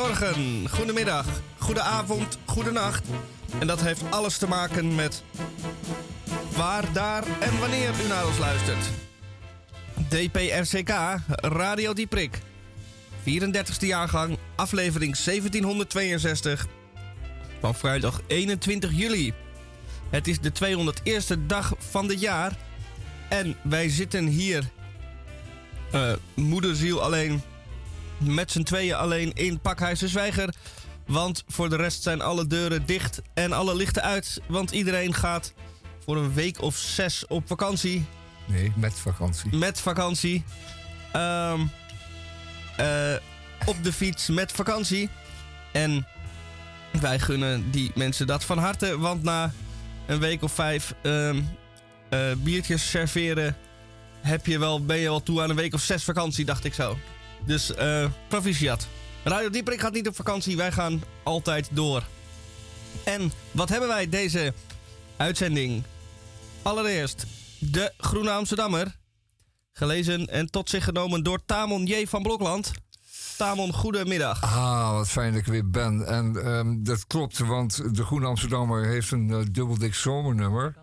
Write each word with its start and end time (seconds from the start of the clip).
Goedemorgen, 0.00 0.68
goedemiddag, 0.68 1.26
goedenavond, 1.58 2.38
goedenacht. 2.44 3.06
En 3.58 3.66
dat 3.66 3.80
heeft 3.80 4.02
alles 4.10 4.38
te 4.38 4.48
maken 4.48 4.94
met 4.94 5.22
waar, 6.56 6.92
daar 6.92 7.24
en 7.40 7.58
wanneer 7.58 7.90
u 8.04 8.08
naar 8.08 8.26
ons 8.26 8.38
luistert. 8.38 8.90
DPRCK, 10.08 10.92
Radio 11.30 11.92
Dieprik. 11.92 12.38
34e 13.20 13.86
jaargang, 13.86 14.38
aflevering 14.56 15.16
1762 15.16 16.66
van 17.60 17.74
vrijdag 17.74 18.20
21 18.26 18.90
juli. 18.92 19.32
Het 20.10 20.28
is 20.28 20.40
de 20.40 20.52
201ste 20.52 21.46
dag 21.46 21.74
van 21.78 22.08
het 22.08 22.20
jaar 22.20 22.56
en 23.28 23.56
wij 23.62 23.88
zitten 23.88 24.26
hier, 24.26 24.70
uh, 25.94 26.12
moederziel 26.34 27.02
alleen, 27.02 27.42
met 28.20 28.50
z'n 28.50 28.62
tweeën 28.62 28.94
alleen 28.94 29.32
in 29.32 29.60
Pakhuis 29.60 29.98
de 29.98 30.08
Zwijger. 30.08 30.54
Want 31.06 31.44
voor 31.48 31.68
de 31.68 31.76
rest 31.76 32.02
zijn 32.02 32.20
alle 32.20 32.46
deuren 32.46 32.86
dicht 32.86 33.22
en 33.34 33.52
alle 33.52 33.74
lichten 33.74 34.02
uit. 34.02 34.40
Want 34.46 34.70
iedereen 34.70 35.14
gaat 35.14 35.52
voor 36.04 36.16
een 36.16 36.34
week 36.34 36.62
of 36.62 36.76
zes 36.76 37.26
op 37.26 37.46
vakantie. 37.46 38.04
Nee, 38.46 38.72
met 38.76 38.94
vakantie. 38.94 39.56
Met 39.56 39.80
vakantie. 39.80 40.44
Um, 41.16 41.70
uh, 42.80 43.14
op 43.64 43.76
de 43.82 43.92
fiets 43.92 44.28
met 44.28 44.52
vakantie. 44.52 45.08
En 45.72 46.06
wij 47.00 47.18
gunnen 47.18 47.70
die 47.70 47.90
mensen 47.94 48.26
dat 48.26 48.44
van 48.44 48.58
harte. 48.58 48.98
Want 48.98 49.22
na 49.22 49.52
een 50.06 50.20
week 50.20 50.42
of 50.42 50.52
vijf 50.52 50.94
um, 51.02 51.48
uh, 52.10 52.20
biertjes 52.38 52.90
serveren... 52.90 53.56
Heb 54.20 54.46
je 54.46 54.58
wel, 54.58 54.84
ben 54.84 54.96
je 54.96 55.08
wel 55.08 55.22
toe 55.22 55.42
aan 55.42 55.50
een 55.50 55.56
week 55.56 55.74
of 55.74 55.80
zes 55.80 56.04
vakantie, 56.04 56.44
dacht 56.44 56.64
ik 56.64 56.74
zo. 56.74 56.98
Dus 57.44 57.70
uh, 57.70 58.10
proficiat. 58.28 58.86
Radio 59.24 59.50
Dieperik 59.50 59.80
gaat 59.80 59.92
niet 59.92 60.08
op 60.08 60.16
vakantie. 60.16 60.56
Wij 60.56 60.72
gaan 60.72 61.02
altijd 61.22 61.68
door. 61.72 62.04
En 63.04 63.32
wat 63.50 63.68
hebben 63.68 63.88
wij 63.88 64.08
deze 64.08 64.54
uitzending? 65.16 65.82
Allereerst 66.62 67.26
de 67.58 67.92
Groene 67.96 68.30
Amsterdammer. 68.30 68.98
Gelezen 69.72 70.26
en 70.26 70.50
tot 70.50 70.70
zich 70.70 70.84
genomen 70.84 71.22
door 71.22 71.44
Tamon 71.46 71.86
J. 71.86 72.06
van 72.06 72.22
Blokland. 72.22 72.72
Tamon, 73.36 73.72
goedemiddag. 73.72 74.42
Ah, 74.42 74.92
wat 74.92 75.08
fijn 75.08 75.32
dat 75.32 75.40
ik 75.40 75.46
weer 75.46 75.70
ben. 75.70 76.06
En 76.06 76.48
um, 76.48 76.84
dat 76.84 77.06
klopt, 77.06 77.38
want 77.38 77.94
de 77.96 78.04
Groene 78.04 78.26
Amsterdammer 78.26 78.86
heeft 78.86 79.10
een 79.10 79.28
uh, 79.28 79.38
dubbeldik 79.50 79.94
zomernummer. 79.94 80.76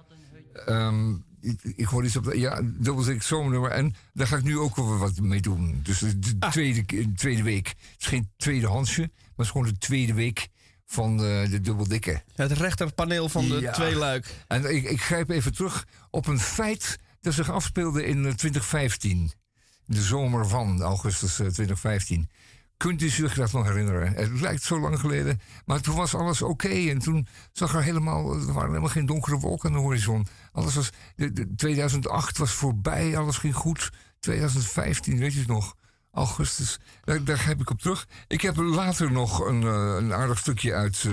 Um, 0.70 1.26
ik, 1.48 1.74
ik 1.76 1.86
hoor 1.86 2.06
iets 2.06 2.16
op 2.16 2.24
de, 2.24 2.40
ja, 2.40 2.62
dubbeldik 2.64 3.22
zomernummer. 3.22 3.72
En 3.72 3.96
daar 4.14 4.28
ga 4.28 4.38
ik 4.38 4.44
nu 4.44 4.58
ook 4.58 4.76
wel 4.76 4.98
wat 4.98 5.20
mee 5.20 5.42
doen. 5.42 5.80
Dus 5.84 6.00
de, 6.00 6.20
de 6.20 6.36
ah. 6.40 6.52
tweede, 6.52 7.14
tweede 7.14 7.44
week. 7.44 7.68
Het 7.68 8.00
is 8.00 8.06
geen 8.06 8.30
tweede 8.38 8.68
hansje, 8.68 9.02
maar 9.02 9.10
het 9.36 9.46
is 9.46 9.52
gewoon 9.52 9.68
de 9.68 9.78
tweede 9.78 10.14
week 10.14 10.48
van 10.86 11.18
de, 11.18 11.48
de 11.50 11.62
dubbeldikke. 11.62 12.24
Het 12.36 12.52
rechterpaneel 12.52 13.30
van 13.30 13.48
de 13.48 13.60
ja. 13.60 13.72
tweeluik. 13.72 14.36
En 14.48 14.76
ik, 14.76 14.84
ik 14.84 15.02
grijp 15.02 15.30
even 15.30 15.54
terug 15.54 15.88
op 16.10 16.28
een 16.28 16.40
feit 16.40 17.00
dat 17.22 17.34
zich 17.34 17.52
afspeelde 17.52 18.06
in 18.06 18.36
2015. 18.36 19.32
De 19.86 20.02
zomer 20.02 20.48
van 20.48 20.82
augustus 20.82 21.34
2015. 21.34 22.30
Kunt 22.78 23.02
u 23.02 23.10
zich 23.10 23.34
dat 23.34 23.52
nog 23.52 23.66
herinneren? 23.66 24.14
Het 24.14 24.40
lijkt 24.42 24.64
zo 24.64 24.80
lang 24.80 25.00
geleden, 25.00 25.40
maar 25.66 25.82
toen 25.82 25.96
was 25.96 26.16
alles 26.16 26.42
oké. 26.42 26.68
en 26.68 27.00
toen 27.00 27.28
zag 27.52 27.76
er 27.76 27.84
helemaal, 27.84 28.34
er 28.34 28.54
waren 28.54 28.70
helemaal 28.70 28.90
geen 28.90 29.06
donkere 29.06 29.38
wolken 29.38 29.70
aan 29.70 29.76
de 29.76 29.82
horizon. 29.82 30.28
Alles 30.52 30.76
was, 30.76 30.90
de, 31.16 31.34
de 31.34 31.56
2008 31.56 32.38
was 32.38 32.52
voorbij, 32.52 33.18
alles 33.18 33.38
ging 33.38 33.56
goed. 33.56 33.92
2015, 34.20 35.18
weet 35.18 35.34
je 35.34 35.40
het 35.40 35.48
nog? 35.48 35.76
Augustus, 36.12 36.80
daar, 37.24 37.46
heb 37.46 37.62
ik 37.62 37.70
op 37.70 37.80
terug. 37.80 38.08
Ik 38.28 38.42
heb 38.42 38.56
later 38.56 39.12
nog 39.12 39.46
een, 39.46 39.62
uh, 39.62 39.96
een 39.98 40.14
aardig 40.14 40.38
stukje 40.38 40.74
uit 40.74 41.04
uh, 41.04 41.12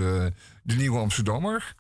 de 0.63 0.75
Nieuwe 0.75 0.99
Amsterdammer. 0.99 1.75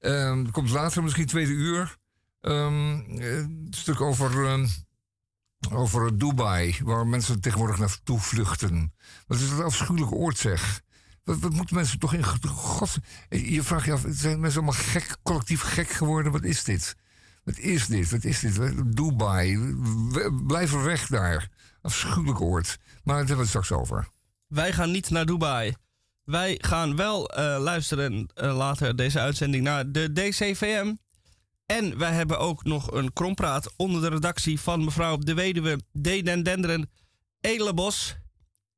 Um, 0.00 0.50
komt 0.50 0.70
later, 0.70 1.02
misschien 1.02 1.26
tweede 1.26 1.52
uur. 1.52 1.96
Um, 2.40 3.04
een 3.08 3.66
stuk 3.70 4.00
over... 4.00 4.52
Um, 4.52 4.68
over 5.70 6.18
Dubai, 6.18 6.76
waar 6.84 7.06
mensen 7.06 7.40
tegenwoordig 7.40 7.78
naartoe 7.78 8.20
vluchten. 8.20 8.92
Wat 9.26 9.38
is 9.38 9.48
dat 9.50 9.58
een 9.58 9.64
afschuwelijke 9.64 10.14
oord, 10.14 10.38
zeg. 10.38 10.82
Wat, 11.24 11.38
wat 11.38 11.52
moeten 11.52 11.76
mensen 11.76 11.98
toch 11.98 12.14
in 12.14 12.24
god... 12.46 12.96
Je 13.28 13.62
vraagt 13.62 13.84
je 13.84 13.92
af, 13.92 14.04
zijn 14.08 14.40
mensen 14.40 14.62
allemaal 14.62 14.82
gek, 14.82 15.16
collectief 15.22 15.60
gek 15.60 15.88
geworden? 15.90 16.32
Wat 16.32 16.44
is 16.44 16.64
dit? 16.64 16.96
Wat 17.44 17.58
is 17.58 17.86
dit? 17.86 18.10
Wat 18.10 18.24
is 18.24 18.40
dit? 18.40 18.96
Dubai. 18.96 19.74
Blijf 20.46 20.72
er 20.72 20.84
weg 20.84 21.06
daar. 21.06 21.48
Afschuwelijk 21.82 22.40
oord. 22.40 22.78
Maar 23.04 23.16
daar 23.16 23.16
hebben 23.16 23.36
we 23.36 23.40
het 23.40 23.48
straks 23.48 23.72
over. 23.72 24.08
Wij 24.46 24.72
gaan 24.72 24.90
niet 24.90 25.10
naar 25.10 25.26
Dubai. 25.26 25.74
Wij 26.24 26.58
gaan 26.60 26.96
wel 26.96 27.38
uh, 27.38 27.56
luisteren 27.60 28.30
uh, 28.34 28.56
later 28.56 28.96
deze 28.96 29.20
uitzending 29.20 29.64
naar 29.64 29.92
de 29.92 30.12
DCVM. 30.12 30.94
En 31.72 31.98
wij 31.98 32.12
hebben 32.12 32.38
ook 32.38 32.64
nog 32.64 32.92
een 32.92 33.12
krompraat 33.12 33.72
onder 33.76 34.00
de 34.00 34.08
redactie 34.08 34.60
van 34.60 34.84
mevrouw 34.84 35.18
de 35.18 35.34
weduwe 35.34 35.76
D. 35.76 36.02
Den 36.02 36.42
Denderen 36.42 36.90
Edelenbos. 37.40 38.16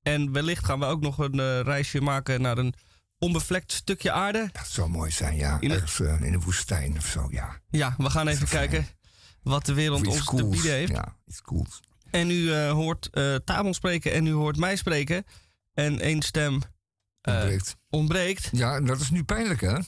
En 0.03 0.33
wellicht 0.33 0.65
gaan 0.65 0.79
we 0.79 0.85
ook 0.85 1.01
nog 1.01 1.19
een 1.19 1.39
uh, 1.39 1.61
reisje 1.61 2.01
maken 2.01 2.41
naar 2.41 2.59
een 2.59 2.75
onbevlekt 3.19 3.73
stukje 3.73 4.13
aarde. 4.13 4.49
Dat 4.53 4.69
zou 4.69 4.89
mooi 4.89 5.11
zijn, 5.11 5.37
ja. 5.37 5.61
In 5.61 5.71
Ergens 5.71 5.99
uh, 5.99 6.23
in 6.23 6.33
de 6.33 6.39
woestijn 6.39 6.97
of 6.97 7.07
zo, 7.07 7.29
ja. 7.31 7.61
Ja, 7.71 7.95
we 7.99 8.11
gaan 8.11 8.29
even 8.29 8.49
kijken 8.49 8.87
wat 9.43 9.67
de 9.67 9.75
wereld 9.75 10.07
ons 10.07 10.25
cools. 10.25 10.43
te 10.43 10.49
bieden 10.49 10.73
heeft. 10.73 10.93
Ja, 10.93 11.17
iets 11.27 11.43
cools. 11.43 11.81
En 12.11 12.31
u 12.31 12.35
uh, 12.35 12.71
hoort 12.71 13.09
uh, 13.13 13.35
Tamon 13.35 13.75
spreken 13.75 14.13
en 14.13 14.27
u 14.27 14.33
hoort 14.33 14.57
mij 14.57 14.77
spreken. 14.77 15.25
En 15.75 16.01
één 16.01 16.23
stem 16.23 16.61
ontbreekt. 17.23 17.77
ontbreekt. 17.91 18.49
Ja, 18.53 18.81
dat 18.81 19.01
is 19.01 19.11
nu 19.11 19.25
pijnlijk, 19.25 19.61
hè? 19.61 19.79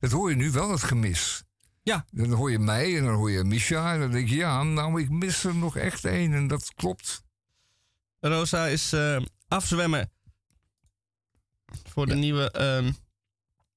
Dat 0.00 0.10
hoor 0.10 0.30
je 0.30 0.36
nu 0.36 0.50
wel, 0.50 0.70
het 0.70 0.82
gemis. 0.82 1.43
Ja. 1.84 2.04
Dan 2.10 2.32
hoor 2.32 2.50
je 2.50 2.58
mij 2.58 2.98
en 2.98 3.04
dan 3.04 3.14
hoor 3.14 3.30
je 3.30 3.44
Misha. 3.44 3.92
En 3.92 4.00
dan 4.00 4.10
denk 4.10 4.28
je, 4.28 4.36
ja, 4.36 4.62
nou, 4.62 5.00
ik 5.00 5.10
mis 5.10 5.44
er 5.44 5.54
nog 5.54 5.76
echt 5.76 6.04
één. 6.04 6.32
En 6.32 6.46
dat 6.46 6.74
klopt. 6.74 7.22
Rosa 8.20 8.66
is 8.66 8.92
uh, 8.92 9.20
afzwemmen 9.48 10.10
voor 11.88 12.06
de 12.06 12.14
ja. 12.14 12.18
nieuwe 12.18 12.80
uh, 12.84 12.92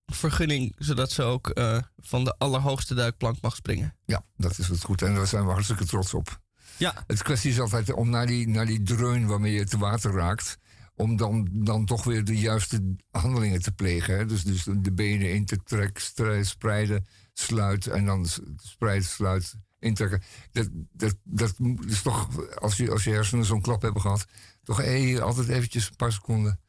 vergunning, 0.05 0.75
zodat 0.77 1.11
ze 1.11 1.23
ook 1.23 1.51
uh, 1.57 1.79
van 1.97 2.23
de 2.23 2.35
allerhoogste 2.37 2.93
duikplank 2.93 3.41
mag 3.41 3.55
springen. 3.55 3.95
Ja, 4.05 4.23
dat 4.35 4.57
is 4.57 4.67
het 4.67 4.83
goed. 4.83 5.01
En 5.01 5.15
daar 5.15 5.27
zijn 5.27 5.45
we 5.45 5.51
hartstikke 5.51 5.85
trots 5.85 6.13
op. 6.13 6.39
Ja. 6.77 7.03
Het 7.07 7.23
kwestie 7.23 7.51
is 7.51 7.59
altijd 7.59 7.93
om 7.93 8.09
naar 8.09 8.25
die, 8.25 8.47
naar 8.47 8.65
die 8.65 8.83
dreun 8.83 9.27
waarmee 9.27 9.53
je 9.53 9.65
te 9.65 9.77
water 9.77 10.11
raakt, 10.11 10.57
om 10.95 11.17
dan, 11.17 11.49
dan 11.51 11.85
toch 11.85 12.03
weer 12.03 12.23
de 12.23 12.37
juiste 12.37 12.95
handelingen 13.11 13.61
te 13.61 13.71
plegen. 13.71 14.17
Hè? 14.17 14.25
Dus, 14.25 14.43
dus 14.43 14.63
de 14.63 14.93
benen 14.93 15.33
in 15.33 15.45
te 15.45 15.63
trekken, 15.63 16.45
spreiden, 16.45 17.07
sluit 17.39 17.87
en 17.87 18.05
dan 18.05 18.27
spreid, 18.57 19.05
sluit, 19.05 19.55
intrekken. 19.79 20.21
Dat, 20.51 20.69
dat, 20.93 21.15
dat 21.23 21.53
is 21.87 22.01
toch, 22.01 22.29
als 22.59 22.77
je, 22.77 22.91
als 22.91 23.03
je 23.03 23.11
hersenen 23.11 23.45
zo'n 23.45 23.61
klap 23.61 23.81
hebben 23.81 24.01
gehad, 24.01 24.25
toch 24.63 24.77
hey, 24.77 25.21
altijd 25.21 25.47
eventjes 25.47 25.87
een 25.87 25.95
paar 25.95 26.11
seconden. 26.11 26.59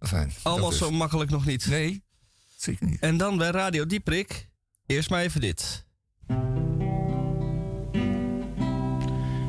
Fijn. 0.00 0.32
Allemaal 0.42 0.72
zo 0.72 0.90
makkelijk 0.90 1.30
nog 1.30 1.46
niet. 1.46 1.66
Nee, 1.66 2.04
zeker 2.56 2.86
niet. 2.86 3.00
En 3.00 3.16
dan 3.16 3.38
bij 3.38 3.50
Radio 3.50 3.86
Dieprik, 3.86 4.48
eerst 4.86 5.10
maar 5.10 5.22
even 5.22 5.40
dit. 5.40 5.86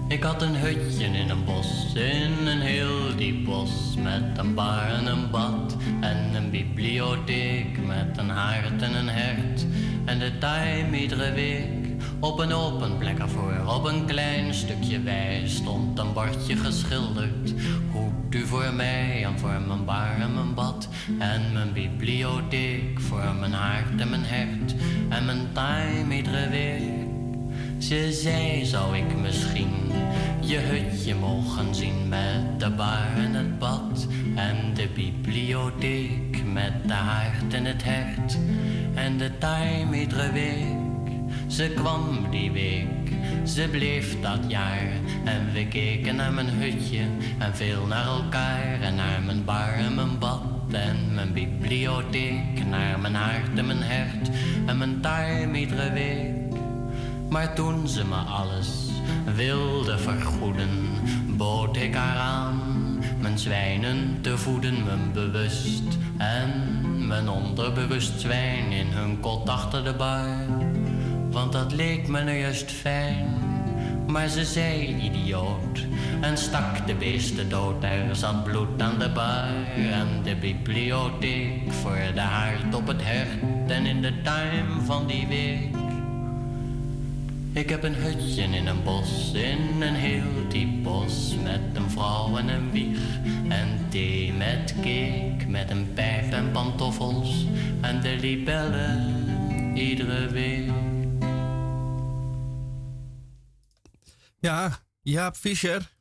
Ik 0.08 0.24
had 0.24 0.42
een 0.42 0.56
hutje 0.56 1.06
in 1.06 1.30
een 1.30 1.46
bos, 1.46 1.94
in 1.94 2.48
een 2.48 2.62
heel 2.62 3.16
diep 3.16 3.46
bos, 3.46 3.96
met 3.96 4.38
een 4.38 4.54
bar 4.54 4.86
en 4.86 5.06
een 5.06 5.32
bad 5.32 5.78
en 6.02 6.36
een 6.36 6.52
bibliotheek, 6.52 7.86
met 7.86 8.18
een 8.18 8.30
haard 8.30 8.82
en 8.82 8.96
een 8.96 9.08
hert 9.08 9.66
en 10.06 10.20
de 10.20 10.38
time 10.38 10.98
iedere 11.00 11.32
week. 11.32 11.84
Op 12.20 12.40
een 12.40 12.54
open 12.54 12.98
plek 12.98 13.20
ervoor, 13.20 13.54
op 13.66 13.84
een 13.84 14.06
klein 14.06 14.54
stukje 14.54 15.02
wei, 15.02 15.48
stond 15.48 16.00
een 16.00 16.14
bordje 16.14 16.56
geschilderd. 16.56 17.54
Hoed 17.92 18.36
u 18.36 18.46
voor 18.46 18.74
mij 18.74 19.26
en 19.26 19.40
voor 19.40 19.62
mijn 19.68 19.86
bar 19.86 20.16
en 20.20 20.34
mijn 20.34 20.54
bad. 20.54 20.88
En 21.20 21.42
mijn 21.54 21.74
bibliotheek 21.74 23.00
voor 23.00 23.36
mijn 23.40 23.54
haard 23.54 24.02
en 24.02 24.10
mijn 24.10 24.26
hert. 24.26 24.76
En 25.10 25.26
mijn 25.26 25.48
time 25.54 26.16
iedere 26.16 26.50
week. 26.50 27.13
Ze 27.88 28.12
zei, 28.12 28.66
zou 28.66 28.98
ik 28.98 29.18
misschien 29.22 29.92
je 30.40 30.58
hutje 30.58 31.16
mogen 31.16 31.76
zien 31.76 32.08
met 32.10 32.60
de 32.60 32.70
bar 32.70 33.08
en 33.16 33.34
het 33.34 33.60
bad 33.60 34.08
en 34.36 34.74
de 34.74 34.88
bibliotheek 34.96 36.44
met 36.54 36.74
de 36.86 36.94
haard 36.94 37.54
en 37.54 37.66
het 37.66 37.84
hert 37.84 38.38
en 38.94 39.18
de 39.18 39.38
time 39.38 40.00
iedere 40.00 40.32
week. 40.32 41.12
Ze 41.48 41.72
kwam 41.76 42.30
die 42.32 42.52
week, 42.52 43.12
ze 43.46 43.68
bleef 43.72 44.22
dat 44.22 44.40
jaar 44.48 44.88
en 45.24 45.54
we 45.54 45.68
keken 45.68 46.16
naar 46.16 46.34
mijn 46.34 46.50
hutje 46.50 47.02
en 47.40 47.56
veel 47.56 47.86
naar 47.86 48.06
elkaar 48.06 48.82
en 48.82 48.96
naar 48.96 49.22
mijn 49.22 49.44
bar 49.44 49.74
en 49.74 49.96
mijn 49.96 50.20
bad 50.20 50.44
en 50.72 51.14
mijn 51.14 51.34
bibliotheek, 51.34 52.66
naar 52.70 53.00
mijn 53.00 53.16
haard 53.16 53.58
en 53.58 53.66
mijn 53.66 53.82
hert 53.82 54.30
en 54.66 54.78
mijn 54.78 55.02
time 55.02 55.60
iedere 55.60 55.92
week. 55.92 56.43
Maar 57.34 57.56
toen 57.56 57.88
ze 57.88 58.06
me 58.06 58.16
alles 58.16 58.68
wilde 59.36 59.98
vergoeden, 59.98 60.70
bood 61.38 61.78
ik 61.78 61.96
haar 61.96 62.18
aan 62.18 62.60
mijn 63.20 63.38
zwijnen 63.38 64.18
te 64.22 64.38
voeden, 64.38 64.84
mijn 64.84 65.12
bewust 65.14 65.84
en 66.18 66.52
mijn 67.08 67.30
onderbewust 67.30 68.20
zwijn 68.20 68.72
in 68.72 68.88
hun 68.88 69.20
kot 69.20 69.50
achter 69.50 69.84
de 69.84 69.94
bar. 69.94 70.28
Want 71.32 71.52
dat 71.52 71.72
leek 71.72 72.08
me 72.08 72.24
nou 72.24 72.38
juist 72.38 72.72
fijn. 72.72 73.28
Maar 74.08 74.28
ze 74.28 74.46
zei 74.46 74.96
idioot 74.96 75.86
en 76.22 76.38
stak 76.38 76.88
de 76.88 76.96
beesten 76.96 77.50
dood. 77.50 77.84
Er 77.84 78.16
zat 78.16 78.44
bloed 78.44 78.82
aan 78.82 79.00
de 79.00 79.10
bar 79.10 79.48
en 79.76 80.08
de 80.24 80.36
bibliotheek 80.36 81.72
voor 81.82 82.00
de 82.14 82.22
haard 82.22 82.76
op 82.76 82.88
het 82.88 83.04
hert 83.04 83.72
en 83.72 83.86
in 83.86 84.02
de 84.02 84.22
tuin 84.22 84.66
van 84.86 85.08
die 85.08 85.28
week. 85.28 85.83
Ik 87.54 87.70
heb 87.70 87.84
een 87.84 87.96
hutje 87.96 88.44
in 88.44 88.68
een 88.68 88.84
bos, 88.84 89.34
in 89.34 89.82
een 89.82 89.96
heel 89.96 90.48
diep 90.50 90.84
bos, 90.84 91.36
met 91.44 91.62
een 91.74 91.90
vrouw 91.90 92.38
en 92.38 92.48
een 92.48 92.72
wieg. 92.72 93.20
En 93.50 93.90
thee 93.90 94.34
met 94.34 94.74
cake, 94.76 95.46
met 95.48 95.70
een 95.70 95.94
pijp 95.94 96.32
en 96.32 96.52
pantoffels, 96.52 97.46
en 97.82 98.02
de 98.02 98.16
libellen 98.20 99.78
iedere 99.78 100.28
week. 100.28 100.72
Ja, 104.40 104.80
Jaap 105.02 105.36
Visser. 105.36 105.92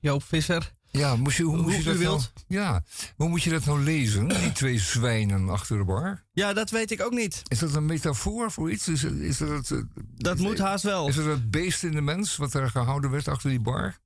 Joop 0.00 0.22
Visser. 0.22 0.75
Ja, 0.90 1.16
moest 1.16 1.36
je, 1.36 1.42
hoe, 1.42 1.56
moest 1.56 1.64
Hoe 1.84 1.98
je 1.98 2.04
dat 2.04 2.08
nou, 2.08 2.20
ja, 2.48 2.82
hoe 3.16 3.28
moet 3.28 3.42
je 3.42 3.50
dat 3.50 3.64
nou 3.64 3.82
lezen? 3.82 4.28
Die 4.28 4.52
twee 4.52 4.78
zwijnen 4.78 5.48
achter 5.48 5.78
de 5.78 5.84
bar. 5.84 6.24
Ja, 6.32 6.52
dat 6.52 6.70
weet 6.70 6.90
ik 6.90 7.02
ook 7.02 7.12
niet. 7.12 7.42
Is 7.48 7.58
dat 7.58 7.74
een 7.74 7.86
metafoor 7.86 8.50
voor 8.50 8.70
iets? 8.70 8.88
Is, 8.88 9.04
is 9.04 9.38
dat, 9.38 9.48
het, 9.48 9.70
eh, 9.70 9.78
Dat 10.16 10.36
is- 10.36 10.42
moet 10.42 10.58
haast 10.58 10.84
wel. 10.84 11.08
Is 11.08 11.14
dat 11.14 11.24
het 11.24 11.50
beest 11.50 11.82
in 11.82 11.92
de 11.92 12.00
mens 12.00 12.36
wat 12.36 12.52
daar 12.52 12.70
gehouden 12.70 13.10
werd 13.10 13.28
achter 13.28 13.50
die 13.50 13.60
bar? 13.60 13.98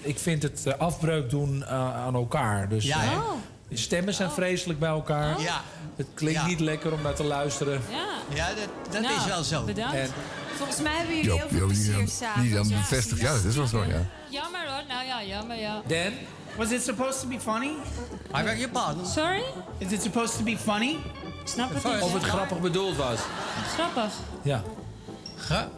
ik 0.00 0.18
vind 0.18 0.42
het 0.42 0.66
eh, 0.66 0.74
afbreuk 0.78 1.30
doen 1.30 1.64
eh, 1.64 1.96
aan 1.96 2.14
elkaar. 2.14 2.68
Dus 2.68 2.84
ja, 2.84 3.02
eh, 3.02 3.10
hè? 3.10 3.16
Oh, 3.16 3.32
de 3.68 3.76
stemmen 3.76 4.14
zijn 4.14 4.30
vreselijk 4.30 4.78
bij 4.78 4.88
elkaar. 4.88 5.40
ja. 5.40 5.60
Het 5.96 6.06
klinkt 6.14 6.40
Ja. 6.40 6.46
niet 6.46 6.60
lekker 6.60 6.92
om 6.92 7.02
naar 7.02 7.14
te 7.14 7.24
luisteren. 7.24 7.80
ja. 7.90 8.06
Ja, 8.34 8.48
dat, 8.48 8.92
dat 8.92 9.02
Nou, 9.02 9.14
is 9.16 9.24
wel 9.24 9.42
zo. 9.42 9.64
Bedankt. 9.64 9.94
En 9.96 10.08
Volgens 10.56 10.80
mij 10.80 10.96
hebben 10.96 11.14
jullie 11.16 11.30
Joop, 11.30 11.38
heel 11.38 11.48
veel 11.58 11.66
plezier 11.66 11.92
dan, 11.96 12.08
samen. 12.08 12.42
die 12.42 12.54
dan 12.54 12.68
dat 12.68 13.44
is 13.44 13.56
wel 13.56 13.66
zo, 13.66 13.84
ja. 13.84 14.06
Jammer 14.28 14.60
hoor. 14.66 14.82
Nou 14.88 15.06
ja, 15.06 15.24
jammer 15.24 15.56
ja. 15.56 15.82
Dan? 15.86 16.12
Was 16.56 16.70
it 16.70 16.82
supposed 16.82 17.20
to 17.20 17.26
be 17.28 17.40
funny? 17.40 17.70
I 18.38 18.42
beg 18.42 18.56
your 18.56 18.68
pardon. 18.68 19.06
Sorry? 19.06 19.42
Is 19.78 19.92
it 19.92 20.02
supposed 20.02 20.36
to 20.36 20.42
be 20.44 20.56
funny? 20.58 20.96
Ik 21.42 21.48
snap 21.48 21.74
het 21.74 21.84
niet. 21.84 22.02
Of 22.02 22.12
het 22.12 22.22
grappig 22.22 22.60
bedoeld 22.60 22.96
was. 22.96 23.20
Grappig. 23.74 24.12
Ja. 24.42 24.62
Ge- 25.36 25.68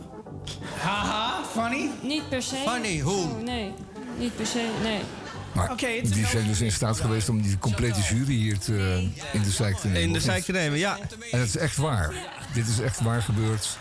Haha, 0.81 1.45
funny? 1.45 1.91
Niet 2.03 2.29
per 2.29 2.43
se. 2.43 2.65
Funny, 2.69 3.01
hoe? 3.01 3.15
Oh, 3.31 3.43
nee. 3.43 3.73
Niet 4.19 4.37
per 4.37 4.47
se, 4.47 4.71
nee. 4.83 5.01
Maar 5.55 5.77
die 5.77 6.27
zijn 6.27 6.47
dus 6.47 6.61
in 6.61 6.73
staat 6.73 7.01
geweest 7.01 7.29
om 7.29 7.43
die 7.43 7.59
complete 7.59 8.01
jury 8.01 8.35
hier 8.35 8.59
te, 8.59 9.09
in 9.33 9.43
de 9.43 9.51
zijk 9.51 9.77
te 9.77 9.87
nemen. 9.87 10.03
In 10.03 10.13
de 10.13 10.21
zijk 10.21 10.45
te 10.45 10.53
nemen, 10.53 10.79
ja. 10.79 10.99
En 11.31 11.39
het 11.39 11.49
is 11.49 11.57
echt 11.57 11.77
waar. 11.77 12.15
Dit 12.55 12.69
is 12.69 12.81
echt 12.81 13.01
waar 13.01 13.23
gebeurd. 13.23 13.79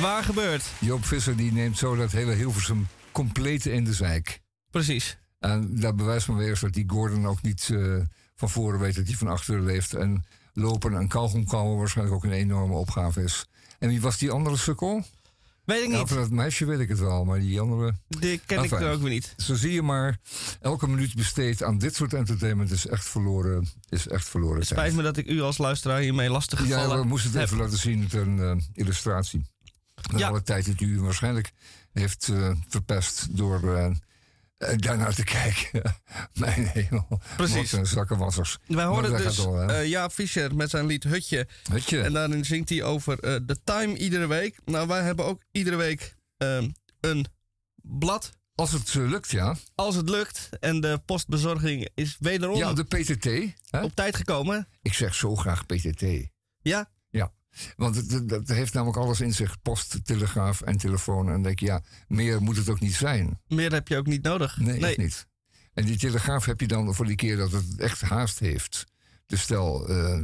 Waar 0.00 0.24
gebeurt? 0.24 0.64
Joop 0.78 1.04
Visser 1.04 1.36
die 1.36 1.52
neemt 1.52 1.78
zo 1.78 1.96
dat 1.96 2.12
hele 2.12 2.32
Hilversum 2.32 2.88
compleet 3.12 3.66
in 3.66 3.84
de 3.84 3.92
zijk. 3.94 4.40
Precies. 4.70 5.16
En 5.40 5.80
daar 5.80 5.94
bewijst 5.94 6.28
maar 6.28 6.36
weer 6.36 6.48
eens 6.48 6.60
dat 6.60 6.72
die 6.72 6.84
Gordon 6.86 7.26
ook 7.26 7.42
niet 7.42 7.68
eh, 7.72 7.96
van 8.34 8.50
voren 8.50 8.80
weet 8.80 8.94
dat 8.94 9.06
hij 9.06 9.16
van 9.16 9.28
achteren 9.28 9.64
leeft. 9.64 9.94
En 9.94 10.24
lopen 10.54 10.94
en 10.96 11.08
kauwgom 11.08 11.46
kauwen 11.46 11.78
waarschijnlijk 11.78 12.16
ook 12.16 12.24
een 12.24 12.32
enorme 12.32 12.74
opgave 12.74 13.22
is. 13.22 13.46
En 13.78 13.88
wie 13.88 14.00
was 14.00 14.18
die 14.18 14.30
andere 14.30 14.56
sukkel? 14.56 15.04
Weet 15.64 15.82
ik 15.82 15.88
niet. 15.88 16.08
van 16.08 16.16
dat 16.16 16.30
meisje 16.30 16.64
weet 16.64 16.78
ik 16.78 16.88
het 16.88 16.98
wel, 16.98 17.24
maar 17.24 17.40
die 17.40 17.60
andere... 17.60 17.94
Die 18.08 18.40
ken 18.46 18.62
ik 18.64 18.70
Enfin. 18.70 18.88
ook 18.88 19.00
weer 19.00 19.10
niet. 19.10 19.34
Zo 19.36 19.54
zie 19.54 19.72
je 19.72 19.82
maar, 19.82 20.18
elke 20.60 20.88
minuut 20.88 21.14
besteed 21.14 21.62
aan 21.62 21.78
dit 21.78 21.94
soort 21.94 22.14
entertainment 22.14 22.70
is 22.70 22.86
echt 22.86 23.08
verloren, 23.08 23.68
is 23.88 24.08
echt 24.08 24.28
verloren 24.28 24.54
tijd. 24.56 24.66
Spijt 24.68 24.94
me 24.94 25.02
dat 25.02 25.16
ik 25.16 25.26
u 25.28 25.40
als 25.40 25.58
luisteraar 25.58 26.00
hiermee 26.00 26.30
lastig 26.30 26.58
Ja, 26.58 26.64
gevallen 26.80 27.00
we 27.00 27.06
moesten 27.06 27.30
het 27.30 27.38
heb. 27.38 27.46
even 27.48 27.58
laten 27.64 27.78
zien 27.78 27.98
met 28.00 28.12
een 28.12 28.38
eh, 28.40 28.56
illustratie. 28.72 29.44
Met 30.10 30.20
Ja. 30.20 30.28
alle 30.28 30.42
tijd 30.42 30.78
die 30.78 30.86
u 30.88 31.00
waarschijnlijk 31.00 31.52
heeft 31.92 32.28
eh, 32.28 32.50
verpest 32.68 33.36
door 33.36 33.74
eh, 33.76 33.90
daarnaar 34.76 35.14
te 35.14 35.24
kijken. 35.24 35.82
Mijn 36.32 36.66
hemel. 36.66 37.20
Precies. 37.36 37.70
Wat 37.70 37.88
zakkenwassers. 37.88 38.58
Wij 38.66 38.84
daar 38.84 39.22
dus 39.22 39.46
eh 39.46 39.86
Jaap 39.88 40.12
Fischer 40.12 40.54
met 40.56 40.70
zijn 40.70 40.86
lied 40.86 41.04
Hutje. 41.04 41.46
En 41.90 42.12
daarin 42.12 42.44
zingt 42.44 42.68
hij 42.68 42.82
over 42.82 43.18
eh, 43.18 43.36
de 43.46 43.56
time 43.64 43.96
iedere 43.96 44.26
week. 44.26 44.58
Nou, 44.64 44.86
wij 44.86 45.02
hebben 45.02 45.24
ook 45.24 45.42
iedere 45.52 45.76
week 45.76 46.16
een 47.00 47.26
blad. 47.82 48.32
Als 48.54 48.72
het 48.72 48.88
eh, 48.88 49.08
lukt, 49.08 49.30
ja. 49.30 49.56
Als 49.74 49.94
het 49.94 50.08
lukt. 50.08 50.48
En 50.60 50.80
de 50.80 51.00
postbezorging 51.06 51.88
is 51.94 52.16
wederom 52.20 52.56
Ja, 52.56 52.72
de 52.72 52.84
PTT. 52.84 53.24
Hè? 53.70 53.82
op 53.82 53.94
tijd 53.94 54.16
gekomen. 54.16 54.68
Ik 54.82 54.92
zeg 54.94 55.14
zo 55.14 55.36
graag 55.36 55.66
PTT. 55.66 56.00
Ja, 56.00 56.28
Ja. 56.60 56.92
Want 57.76 57.96
het, 57.96 58.30
het 58.30 58.48
heeft 58.48 58.72
namelijk 58.74 58.98
alles 58.98 59.20
in 59.20 59.32
zich. 59.32 59.62
Post, 59.62 60.04
telegraaf 60.04 60.60
en 60.60 60.76
telefoon. 60.76 61.26
En 61.26 61.32
dan 61.32 61.42
denk 61.42 61.58
je, 61.58 61.66
ja, 61.66 61.82
meer 62.08 62.42
moet 62.42 62.56
het 62.56 62.68
ook 62.68 62.80
niet 62.80 62.94
zijn. 62.94 63.40
meer 63.48 63.72
heb 63.72 63.88
je 63.88 63.96
ook 63.96 64.06
niet 64.06 64.22
nodig. 64.22 64.58
Nee, 64.58 64.86
echt 64.86 64.96
niet. 64.96 65.26
En 65.74 65.84
die 65.84 65.96
telegraaf 65.96 66.44
heb 66.44 66.60
je 66.60 66.66
dan 66.66 66.94
voor 66.94 67.06
die 67.06 67.16
keer 67.16 67.36
dat 67.36 67.52
het 67.52 67.78
echt 67.78 68.00
haast 68.00 68.38
heeft. 68.38 68.84
Dus 69.26 69.40
stel, 69.40 69.88
eh, 69.88 70.20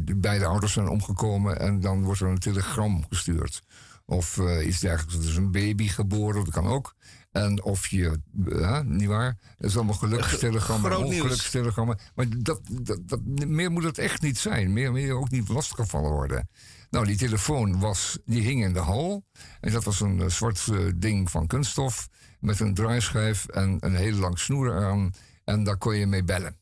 de 0.00 0.16
beide 0.16 0.46
ouders 0.46 0.72
zijn 0.72 0.88
omgekomen 0.88 1.60
en 1.60 1.80
dan 1.80 2.02
wordt 2.02 2.20
er 2.20 2.28
een 2.28 2.38
telegram 2.38 3.04
gestuurd. 3.08 3.62
Of 4.04 4.38
eh, 4.38 4.66
iets 4.66 4.80
dergelijks. 4.80 5.24
Er 5.24 5.30
is 5.30 5.36
een 5.36 5.50
baby 5.50 5.88
geboren, 5.88 6.44
dat 6.44 6.54
kan 6.54 6.66
ook. 6.66 6.94
En 7.36 7.62
of 7.62 7.86
je, 7.86 8.20
uh, 8.46 8.80
niet 8.80 9.08
waar? 9.08 9.38
Dat 9.58 9.70
is 9.70 9.76
allemaal 9.76 9.94
gelukstelegrammen, 9.94 10.98
ongelukstelegrammen. 10.98 11.98
Maar 12.14 12.26
dat, 12.38 12.60
dat, 12.70 12.98
dat, 13.02 13.24
meer 13.24 13.70
moet 13.70 13.82
het 13.82 13.98
echt 13.98 14.22
niet 14.22 14.38
zijn. 14.38 14.72
Meer 14.72 14.90
moet 14.90 15.00
je 15.00 15.12
ook 15.12 15.30
niet 15.30 15.48
lastiggevallen 15.48 16.10
worden. 16.10 16.48
Nou, 16.90 17.06
die 17.06 17.16
telefoon 17.16 17.78
was, 17.78 18.18
die 18.24 18.42
hing 18.42 18.64
in 18.64 18.72
de 18.72 18.78
hal. 18.78 19.24
En 19.60 19.72
dat 19.72 19.84
was 19.84 20.00
een 20.00 20.20
eh, 20.20 20.28
zwart 20.28 20.68
eh, 20.72 20.78
ding 20.96 21.30
van 21.30 21.46
kunststof. 21.46 22.08
Met 22.40 22.60
een 22.60 22.74
draaischijf 22.74 23.46
en 23.46 23.76
een 23.80 23.94
hele 23.94 24.18
lang 24.18 24.38
snoer 24.38 24.66
eraan. 24.66 25.14
En 25.44 25.64
daar 25.64 25.78
kon 25.78 25.96
je 25.96 26.06
mee 26.06 26.24
bellen. 26.24 26.56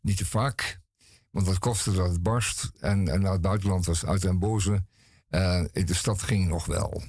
Niet 0.00 0.16
te 0.16 0.26
vaak, 0.26 0.80
want 1.30 1.46
dat 1.46 1.58
kostte 1.58 1.92
dat 1.92 2.10
het 2.10 2.22
barst. 2.22 2.70
En, 2.80 3.08
en 3.08 3.20
naar 3.20 3.32
het 3.32 3.40
buitenland 3.40 3.86
was 3.86 4.06
uit 4.06 4.24
en 4.24 4.38
boze. 4.38 4.84
Eh, 5.28 5.64
in 5.72 5.86
de 5.86 5.94
stad 5.94 6.22
ging 6.22 6.48
nog 6.48 6.66
wel. 6.66 7.02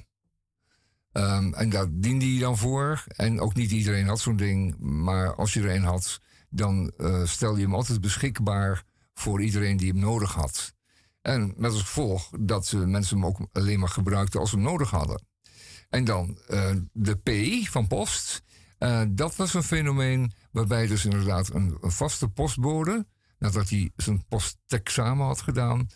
Ehm, 1.12 1.52
en 1.52 1.70
daar 1.70 1.86
diende 1.90 2.34
je 2.34 2.40
dan 2.40 2.58
voor. 2.58 3.04
En 3.06 3.40
ook 3.40 3.54
niet 3.54 3.70
iedereen 3.70 4.06
had 4.06 4.20
zo'n 4.20 4.36
ding. 4.36 4.76
Maar 4.78 5.34
als 5.34 5.52
je 5.52 5.60
er 5.60 5.74
een 5.74 5.82
had, 5.82 6.20
dan 6.50 6.92
eh 6.96 7.24
stel 7.24 7.56
je 7.56 7.62
hem 7.62 7.74
altijd 7.74 8.00
beschikbaar 8.00 8.84
voor 9.14 9.42
iedereen 9.42 9.76
die 9.76 9.90
hem 9.90 9.98
nodig 9.98 10.34
had. 10.34 10.74
En 11.20 11.54
met 11.56 11.70
als 11.70 11.80
gevolg 11.80 12.30
dat 12.40 12.72
eh, 12.72 12.80
mensen 12.80 13.16
hem 13.16 13.26
ook 13.26 13.46
alleen 13.52 13.78
maar 13.78 13.88
gebruikten 13.88 14.40
als 14.40 14.50
ze 14.50 14.56
hem 14.56 14.64
nodig 14.64 14.90
hadden. 14.90 15.26
En 15.88 16.04
dan 16.04 16.38
eh, 16.48 16.76
de 16.92 17.14
P 17.14 17.30
van 17.68 17.86
post. 17.86 18.42
Dat 19.08 19.36
was 19.36 19.54
een 19.54 19.62
fenomeen 19.62 20.32
waarbij 20.50 20.86
dus 20.86 21.04
inderdaad 21.04 21.54
een, 21.54 21.76
een 21.80 21.92
vaste 21.92 22.28
postbode, 22.28 23.06
nadat 23.38 23.68
hij 23.68 23.90
zijn 23.96 24.24
postexamen 24.28 25.26
had 25.26 25.40
gedaan, 25.40 25.86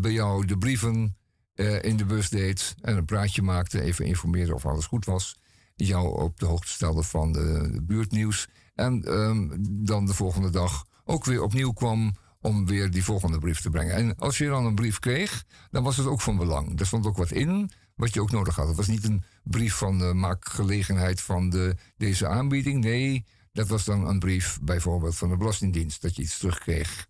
bij 0.00 0.12
jou 0.12 0.46
de 0.46 0.58
brieven 0.58 1.16
eh, 1.56 1.82
in 1.82 1.96
de 1.96 2.04
bus 2.04 2.28
deed 2.28 2.74
en 2.80 2.96
een 2.96 3.04
praatje 3.04 3.42
maakte, 3.42 3.80
even 3.80 4.04
informeerde 4.04 4.54
of 4.54 4.66
alles 4.66 4.86
goed 4.86 5.04
was, 5.04 5.36
jou 5.74 6.22
op 6.22 6.38
de 6.38 6.46
hoogte 6.46 6.68
stelde 6.68 7.02
van 7.02 7.32
de, 7.32 7.78
buurtnieuws 7.82 8.48
en 8.74 9.02
ehm, 9.02 9.48
dan 9.60 10.06
de 10.06 10.14
volgende 10.14 10.50
dag 10.50 10.86
ook 11.04 11.24
weer 11.24 11.42
opnieuw 11.42 11.72
kwam 11.72 12.16
om 12.40 12.66
weer 12.66 12.90
die 12.90 13.04
volgende 13.04 13.38
brief 13.38 13.60
te 13.60 13.70
brengen. 13.70 13.94
En 13.94 14.16
als 14.16 14.38
je 14.38 14.46
dan 14.46 14.64
een 14.64 14.74
brief 14.74 14.98
kreeg, 14.98 15.44
dan 15.70 15.82
was 15.82 15.96
het 15.96 16.06
ook 16.06 16.20
van 16.20 16.36
belang. 16.36 16.80
Er 16.80 16.86
stond 16.86 17.06
ook 17.06 17.16
wat 17.16 17.30
in 17.30 17.70
wat 17.96 18.14
je 18.14 18.20
ook 18.20 18.30
nodig 18.30 18.56
had. 18.56 18.66
Het 18.66 18.76
was 18.76 18.86
niet 18.86 19.04
een 19.04 19.24
brief 19.42 19.74
van 19.74 19.98
de 19.98 20.12
maakgelegenheid 20.14 21.20
van 21.20 21.50
de, 21.50 21.76
deze 21.96 22.26
aanbieding. 22.26 22.84
Nee, 22.84 23.24
dat 23.52 23.68
was 23.68 23.84
dan 23.84 24.08
een 24.08 24.18
brief 24.18 24.58
bijvoorbeeld 24.62 25.16
van 25.16 25.28
de 25.28 25.36
Belastingdienst, 25.36 26.02
dat 26.02 26.16
je 26.16 26.22
iets 26.22 26.38
terugkreeg. 26.38 27.06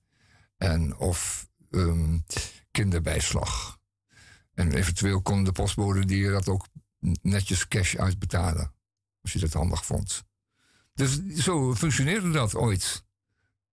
En 0.56 0.96
of 0.96 1.48
ehm, 1.70 2.18
kinderbijslag. 2.70 3.78
En 4.56 4.72
eventueel 4.72 5.22
kon 5.22 5.44
de 5.44 5.52
postbode 5.52 6.04
die 6.04 6.18
je 6.18 6.30
dat 6.30 6.48
ook 6.48 6.66
netjes 7.22 7.68
cash 7.68 7.94
uitbetalen. 7.96 8.72
Als 9.22 9.32
je 9.32 9.38
dat 9.38 9.52
handig 9.52 9.84
vond. 9.84 10.24
Dus 10.94 11.24
zo 11.26 11.74
functioneerde 11.74 12.30
dat 12.30 12.54
ooit. 12.54 13.04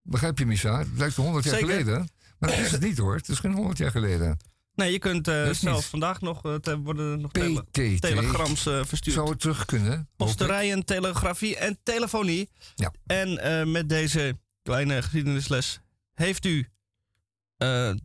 Begrijp 0.01 0.37
je, 0.37 0.45
Misa? 0.45 0.77
Het 0.79 0.87
lijkt 0.97 1.15
wel 1.15 1.25
100 1.25 1.45
jaar 1.45 1.55
Zeker. 1.59 1.69
geleden. 1.69 2.09
Maar 2.39 2.49
dat 2.49 2.59
is 2.59 2.71
het 2.71 2.81
niet 2.81 2.97
hoor. 2.97 3.15
Het 3.15 3.29
is 3.29 3.39
geen 3.39 3.53
100 3.53 3.77
jaar 3.77 3.91
geleden. 3.91 4.37
Nee, 4.75 4.91
je 4.91 4.99
kunt 4.99 5.27
is 5.27 5.59
zelfs 5.59 5.79
niet. 5.79 5.85
vandaag 5.89 6.21
nog, 6.21 6.45
eh, 6.45 6.75
worden 6.83 7.21
nog 7.21 7.31
tele- 7.31 7.63
PTT. 7.63 8.01
telegrams 8.01 8.65
eh, 8.65 8.83
verstuurd. 8.85 9.15
Zou 9.15 9.29
het 9.29 9.39
terug 9.39 9.65
kunnen? 9.65 10.09
Posterijen, 10.15 10.85
telegrafie 10.85 11.57
en 11.57 11.79
telefonie. 11.83 12.49
Ja. 12.75 12.93
En 13.05 13.71
met 13.71 13.89
deze 13.89 14.37
kleine 14.61 15.01
geschiedenisles 15.01 15.79
heeft 16.13 16.45
u 16.45 16.67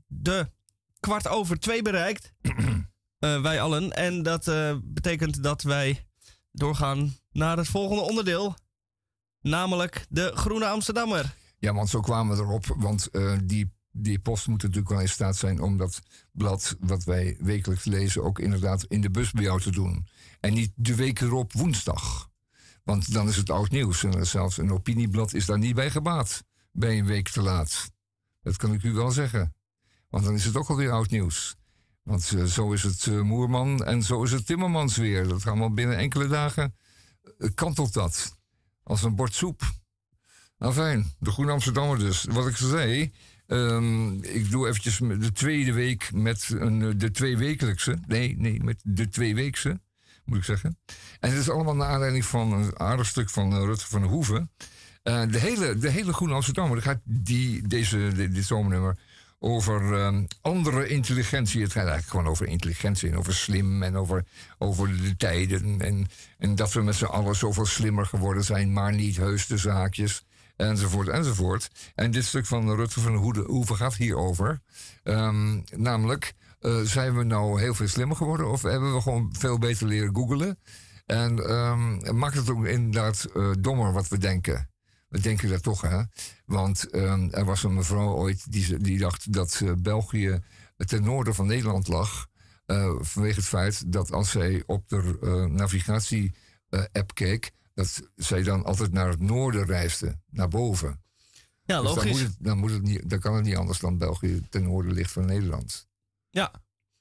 de 0.06 0.50
kwart 1.00 1.28
over 1.28 1.58
twee 1.58 1.82
bereikt. 1.82 2.32
Eh, 3.18 3.40
wij 3.40 3.60
allen. 3.60 3.92
En 3.92 4.22
dat 4.22 4.48
eh, 4.48 4.76
betekent 4.84 5.42
dat 5.42 5.62
wij 5.62 6.06
doorgaan 6.52 7.16
naar 7.32 7.56
het 7.56 7.68
volgende 7.68 8.02
onderdeel. 8.02 8.56
Namelijk 9.40 10.06
de 10.08 10.30
Groene 10.34 10.66
Amsterdammer. 10.66 11.34
Ja, 11.58 11.74
want 11.74 11.88
zo 11.88 12.00
kwamen 12.00 12.36
we 12.36 12.42
erop. 12.42 12.64
Want 12.76 13.10
eh, 13.10 13.36
die, 13.44 13.72
die 13.90 14.18
post 14.18 14.46
moet 14.46 14.62
natuurlijk 14.62 14.88
wel 14.88 15.00
in 15.00 15.08
staat 15.08 15.36
zijn 15.36 15.60
om 15.60 15.76
dat 15.76 16.00
blad 16.32 16.76
wat 16.80 17.04
wij 17.04 17.36
wekelijks 17.40 17.84
lezen 17.84 18.24
ook 18.24 18.38
inderdaad 18.38 18.84
in 18.84 19.00
de 19.00 19.10
bus 19.10 19.32
bij 19.32 19.42
jou 19.42 19.60
te 19.60 19.70
doen. 19.70 20.06
En 20.40 20.54
niet 20.54 20.72
de 20.74 20.94
week 20.94 21.20
erop 21.20 21.52
woensdag. 21.52 22.30
Want 22.84 23.12
dan 23.12 23.28
is 23.28 23.36
het 23.36 23.50
oud 23.50 23.70
nieuws. 23.70 24.04
En 24.04 24.26
zelfs 24.26 24.58
een 24.58 24.72
opinieblad 24.72 25.34
is 25.34 25.46
daar 25.46 25.58
niet 25.58 25.74
bij 25.74 25.90
gebaat. 25.90 26.44
Bij 26.72 26.98
een 26.98 27.06
week 27.06 27.28
te 27.28 27.42
laat. 27.42 27.90
Dat 28.42 28.56
kan 28.56 28.72
ik 28.72 28.82
u 28.82 28.92
wel 28.92 29.10
zeggen. 29.10 29.54
Want 30.08 30.24
dan 30.24 30.34
is 30.34 30.44
het 30.44 30.56
ook 30.56 30.68
alweer 30.68 30.90
oud 30.90 31.10
nieuws. 31.10 31.56
Want 32.08 32.32
eh, 32.36 32.44
zo 32.44 32.72
is 32.72 32.82
het 32.82 33.06
eh, 33.06 33.20
Moerman 33.20 33.84
en 33.84 34.02
zo 34.02 34.22
is 34.22 34.32
het 34.32 34.46
Timmermans 34.46 34.96
weer. 34.96 35.28
Dat 35.28 35.42
gaan 35.42 35.60
we 35.60 35.70
binnen 35.70 35.96
enkele 35.96 36.26
dagen 36.26 36.74
eh, 37.38 37.48
kantelt 37.54 37.92
dat. 37.92 38.36
Als 38.82 39.02
een 39.02 39.14
bord 39.14 39.34
soep. 39.34 39.62
Nou 40.58 40.72
fijn, 40.72 41.12
de 41.18 41.30
Groene 41.30 41.52
Amsterdammer 41.52 41.98
dus. 41.98 42.24
Wat 42.24 42.46
ik 42.46 42.56
zei, 42.56 43.12
ehm, 43.46 44.12
ik 44.12 44.50
doe 44.50 44.68
eventjes 44.68 44.98
de 44.98 45.32
tweede 45.32 45.72
week 45.72 46.12
met 46.12 46.48
een, 46.48 46.98
de 46.98 47.10
tweewekelijkse. 47.10 47.98
Nee, 48.06 48.36
nee, 48.38 48.62
met 48.62 48.80
de 48.82 49.08
tweeweekse, 49.08 49.80
moet 50.24 50.38
ik 50.38 50.44
zeggen. 50.44 50.78
En 51.20 51.30
het 51.30 51.38
is 51.38 51.50
allemaal 51.50 51.76
naar 51.76 51.88
aanleiding 51.88 52.24
van 52.24 52.52
een 52.52 52.78
aardig 52.78 53.06
stuk 53.06 53.30
van 53.30 53.64
Rutte 53.64 53.86
van 53.86 54.00
der 54.00 54.10
Hoeven. 54.10 54.50
De, 55.02 55.38
hele, 55.38 55.78
de 55.78 55.90
hele 55.90 56.12
Groene 56.12 56.34
Amsterdammer, 56.34 56.82
gaat 56.82 57.00
die, 57.04 57.66
deze, 57.66 58.12
dit 58.14 58.44
zomernummer 58.44 58.98
over 59.38 59.94
ehm, 60.00 60.24
andere 60.40 60.88
intelligentie. 60.88 61.62
Het 61.62 61.72
gaat 61.72 61.82
eigenlijk 61.86 62.10
gewoon 62.10 62.26
over 62.26 62.46
intelligentie 62.46 63.10
en 63.10 63.16
over 63.18 63.34
slim 63.34 63.82
en 63.82 63.96
over, 63.96 64.24
over 64.58 65.02
de 65.02 65.16
tijden. 65.16 65.80
En, 65.80 66.06
en 66.38 66.54
dat 66.54 66.72
we 66.72 66.82
met 66.82 66.94
z'n 66.94 67.04
allen 67.04 67.36
zoveel 67.36 67.66
slimmer 67.66 68.06
geworden 68.06 68.44
zijn, 68.44 68.72
maar 68.72 68.94
niet 68.94 69.16
heus 69.16 69.46
de 69.46 69.56
zaakjes. 69.56 70.24
Enzovoort, 70.56 71.08
enzovoort. 71.08 71.70
En 71.94 72.10
dit 72.10 72.24
stuk 72.24 72.46
van 72.46 72.74
Rutte 72.74 73.00
van 73.00 73.14
Hoede- 73.14 73.44
Hoeven 73.46 73.76
gaat 73.76 73.94
hierover. 73.94 74.60
Ehm, 75.02 75.60
namelijk, 75.76 76.34
eh, 76.60 76.80
zijn 76.80 77.16
we 77.16 77.24
nou 77.24 77.60
heel 77.60 77.74
veel 77.74 77.88
slimmer 77.88 78.16
geworden 78.16 78.50
of 78.50 78.62
hebben 78.62 78.94
we 78.94 79.00
gewoon 79.00 79.34
veel 79.38 79.58
beter 79.58 79.86
leren 79.86 80.14
googelen? 80.14 80.58
En 81.06 81.38
ehm, 81.48 82.16
maakt 82.18 82.34
het 82.36 82.50
ook 82.50 82.66
inderdaad 82.66 83.24
eh, 83.24 83.50
dommer 83.60 83.92
wat 83.92 84.08
we 84.08 84.18
denken? 84.18 84.68
We 85.08 85.20
denken 85.20 85.48
dat 85.48 85.62
toch, 85.62 85.80
hè? 85.80 86.02
Want 86.46 86.90
ehm, 86.90 87.28
er 87.30 87.44
was 87.44 87.62
een 87.62 87.74
mevrouw 87.74 88.14
ooit 88.14 88.52
die, 88.52 88.76
die 88.78 88.98
dacht 88.98 89.32
dat 89.32 89.60
eh, 89.64 89.72
België 89.78 90.40
ten 90.76 91.02
noorden 91.04 91.34
van 91.34 91.46
Nederland 91.46 91.88
lag. 91.88 92.26
eh, 92.66 92.92
vanwege 93.00 93.36
het 93.40 93.48
feit 93.48 93.92
dat 93.92 94.12
als 94.12 94.30
zij 94.30 94.62
op 94.66 94.88
de 94.88 95.18
eh, 95.22 95.44
navigatie-app 95.44 97.14
keek, 97.14 97.50
dat 97.74 98.00
zij 98.16 98.42
dan 98.42 98.64
altijd 98.64 98.92
naar 98.92 99.08
het 99.08 99.20
noorden 99.20 99.64
reisde, 99.66 100.18
naar 100.30 100.48
boven. 100.48 101.02
Ja, 101.64 101.80
Dus 101.80 101.94
dan, 101.94 101.96
logisch. 101.96 102.10
moet 102.10 102.20
het, 102.20 102.36
dan, 102.38 102.58
moet 102.58 102.70
het 102.70 102.82
niet, 102.82 103.10
dan 103.10 103.18
kan 103.18 103.34
het 103.34 103.44
niet 103.44 103.56
anders 103.56 103.78
dan 103.78 103.98
België 103.98 104.46
ten 104.50 104.62
noorden 104.62 104.92
ligt 104.92 105.12
van 105.12 105.26
Nederland. 105.26 105.86
Ja. 106.30 106.52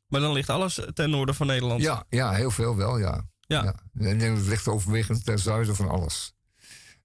Maar 0.08 0.22
dan 0.22 0.34
ligt 0.34 0.50
alles 0.50 0.82
ten 0.94 1.10
noorden 1.10 1.36
van 1.36 1.48
Nederland. 1.48 1.82
Ja, 1.82 2.06
ja, 2.10 2.32
heel 2.32 2.52
veel 2.52 2.76
wel, 2.76 2.98
ja. 2.98 3.26
Ja. 3.40 3.76
En 4.00 4.20
het 4.20 4.46
ligt 4.48 4.68
overwegend 4.68 5.26
ten 5.26 5.40
zuiden 5.40 5.76
van 5.76 5.90
alles. 5.90 6.36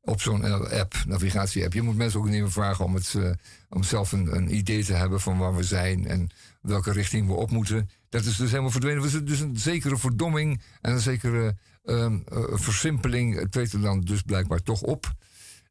Op 0.04 0.20
zo'n 0.20 0.44
eh, 0.44 0.80
app, 0.80 0.94
navigatie-app. 1.06 1.72
Je 1.72 1.82
moet 1.82 1.96
mensen 1.96 2.20
ook 2.20 2.28
niet 2.28 2.40
meer 2.40 2.52
vragen 2.52 2.84
om, 2.84 2.94
het, 2.94 3.14
eh, 3.14 3.30
om 3.68 3.82
zelf 3.82 4.12
een, 4.12 4.36
een 4.36 4.54
idee 4.54 4.84
te 4.84 4.92
hebben 4.92 5.20
van 5.20 5.38
waar 5.38 5.56
we 5.56 5.62
zijn 5.62 6.06
en 6.06 6.28
welke 6.60 6.92
richting 6.92 7.26
we 7.26 7.32
op 7.32 7.50
moeten. 7.50 7.90
Dat 8.08 8.24
is 8.24 8.36
dus 8.36 8.50
helemaal 8.50 8.70
verdwenen. 8.70 9.04
Is 9.04 9.24
dus 9.24 9.40
een 9.40 9.58
zekere 9.58 9.98
verdomming 9.98 10.62
en 10.80 10.92
een 10.92 11.00
zekere 11.00 11.56
ehm, 11.84 12.18
eh, 12.26 12.42
versimpeling. 12.52 13.50
Treedt 13.50 13.72
er 13.72 13.80
dan 13.80 14.00
dus 14.00 14.22
blijkbaar 14.22 14.62
toch 14.62 14.80
op. 14.80 15.12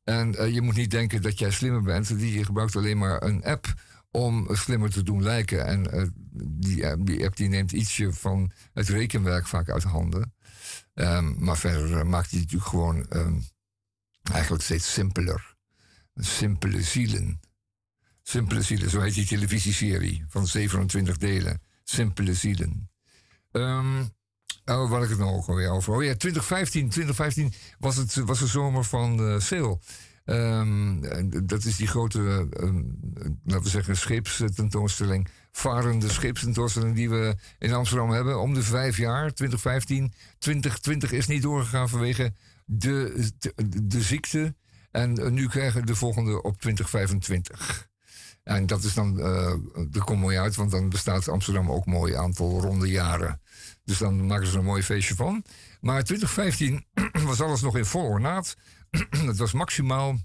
En 0.03 0.53
je 0.53 0.61
moet 0.61 0.75
niet 0.75 0.91
denken 0.91 1.21
dat 1.21 1.39
jij 1.39 1.51
slimmer 1.51 1.81
bent. 1.81 2.17
Die, 2.17 2.37
je 2.37 2.45
gebruikt 2.45 2.75
alleen 2.75 2.97
maar 2.97 3.23
een 3.23 3.43
app 3.43 3.73
om 4.11 4.47
slimmer 4.51 4.89
te 4.91 5.03
doen 5.03 5.23
lijken. 5.23 5.65
En 5.65 6.11
die, 6.43 6.87
app- 6.87 7.05
die 7.05 7.25
app 7.25 7.35
die 7.35 7.49
neemt 7.49 7.71
ietsje 7.71 8.13
van 8.13 8.51
het 8.73 8.89
rekenwerk 8.89 9.47
vaak 9.47 9.69
uit 9.69 9.83
handen. 9.83 10.33
Ehm, 10.93 11.43
maar 11.43 11.57
verder 11.57 12.07
maakt 12.07 12.29
die 12.29 12.39
natuurlijk 12.39 12.69
gewoon 12.69 13.07
ehm, 13.09 13.33
eigenlijk 14.23 14.63
steeds 14.63 14.93
simpeler. 14.93 15.55
Simpele 16.15 16.83
zielen. 16.83 17.39
Simpele 18.21 18.61
zielen, 18.61 18.89
zo 18.89 19.01
heet 19.01 19.13
die 19.13 19.25
televisieserie 19.25 20.25
van 20.27 20.47
27 20.47 21.17
delen. 21.17 21.61
Simpele 21.83 22.33
zielen. 22.33 22.89
Ehm 23.51 24.03
oh, 24.65 24.89
waar 24.89 25.03
ik 25.03 25.09
het 25.09 25.17
nou 25.17 25.31
ook 25.35 25.47
alweer 25.47 25.69
over? 25.69 25.93
Oh 25.93 26.03
ja, 26.03 26.15
2015, 26.15 26.89
2015 26.89 27.53
was, 27.79 27.95
het, 27.95 28.15
was 28.15 28.39
de 28.39 28.47
zomer 28.47 28.83
van 28.83 29.17
en 30.25 31.31
dat 31.45 31.63
is 31.63 31.75
die 31.75 31.87
grote, 31.87 32.47
ehm, 32.49 32.81
laten 33.43 33.63
we 33.63 33.69
zeggen, 33.69 33.97
scheepstentoonstelling. 33.97 35.27
Varende 35.51 36.09
scheepstentoonstelling 36.09 36.95
die 36.95 37.09
we 37.09 37.35
in 37.59 37.73
Amsterdam 37.73 38.09
hebben. 38.09 38.39
Om 38.39 38.53
de 38.53 38.63
vijf 38.63 38.97
jaar, 38.97 39.33
2015. 39.33 40.13
2020 40.39 41.11
is 41.11 41.27
niet 41.27 41.41
doorgegaan 41.41 41.89
vanwege 41.89 42.33
de, 42.73 43.31
de, 43.83 44.01
ziekte. 44.01 44.55
En 44.91 45.17
eh, 45.17 45.29
nu 45.29 45.47
krijgen 45.47 45.79
we 45.79 45.85
de 45.85 45.95
volgende 45.95 46.43
op 46.43 46.61
2025. 46.61 47.89
En 48.43 48.65
dat 48.67 48.83
is 48.83 48.93
dan, 48.93 49.19
eh 49.19 49.53
dat 49.89 50.03
komt 50.03 50.19
mooi 50.19 50.37
uit, 50.37 50.55
want 50.55 50.71
dan 50.71 50.89
bestaat 50.89 51.27
Amsterdam 51.27 51.71
ook 51.71 51.85
een 51.85 51.91
mooi 51.91 52.13
aantal 52.15 52.61
ronde 52.61 52.87
jaren. 52.87 53.41
Dus 53.83 53.97
dan 53.97 54.25
maken 54.25 54.47
ze 54.47 54.53
er 54.53 54.59
een 54.59 54.65
mooi 54.65 54.83
feestje 54.83 55.15
van. 55.15 55.43
Maar 55.81 56.03
2015 56.03 56.85
was 57.29 57.41
alles 57.41 57.61
nog 57.61 57.77
in 57.77 57.85
vol 57.85 58.03
ornaat. 58.03 58.55
Het 59.29 59.37
was 59.37 59.53
maximaal. 59.53 60.17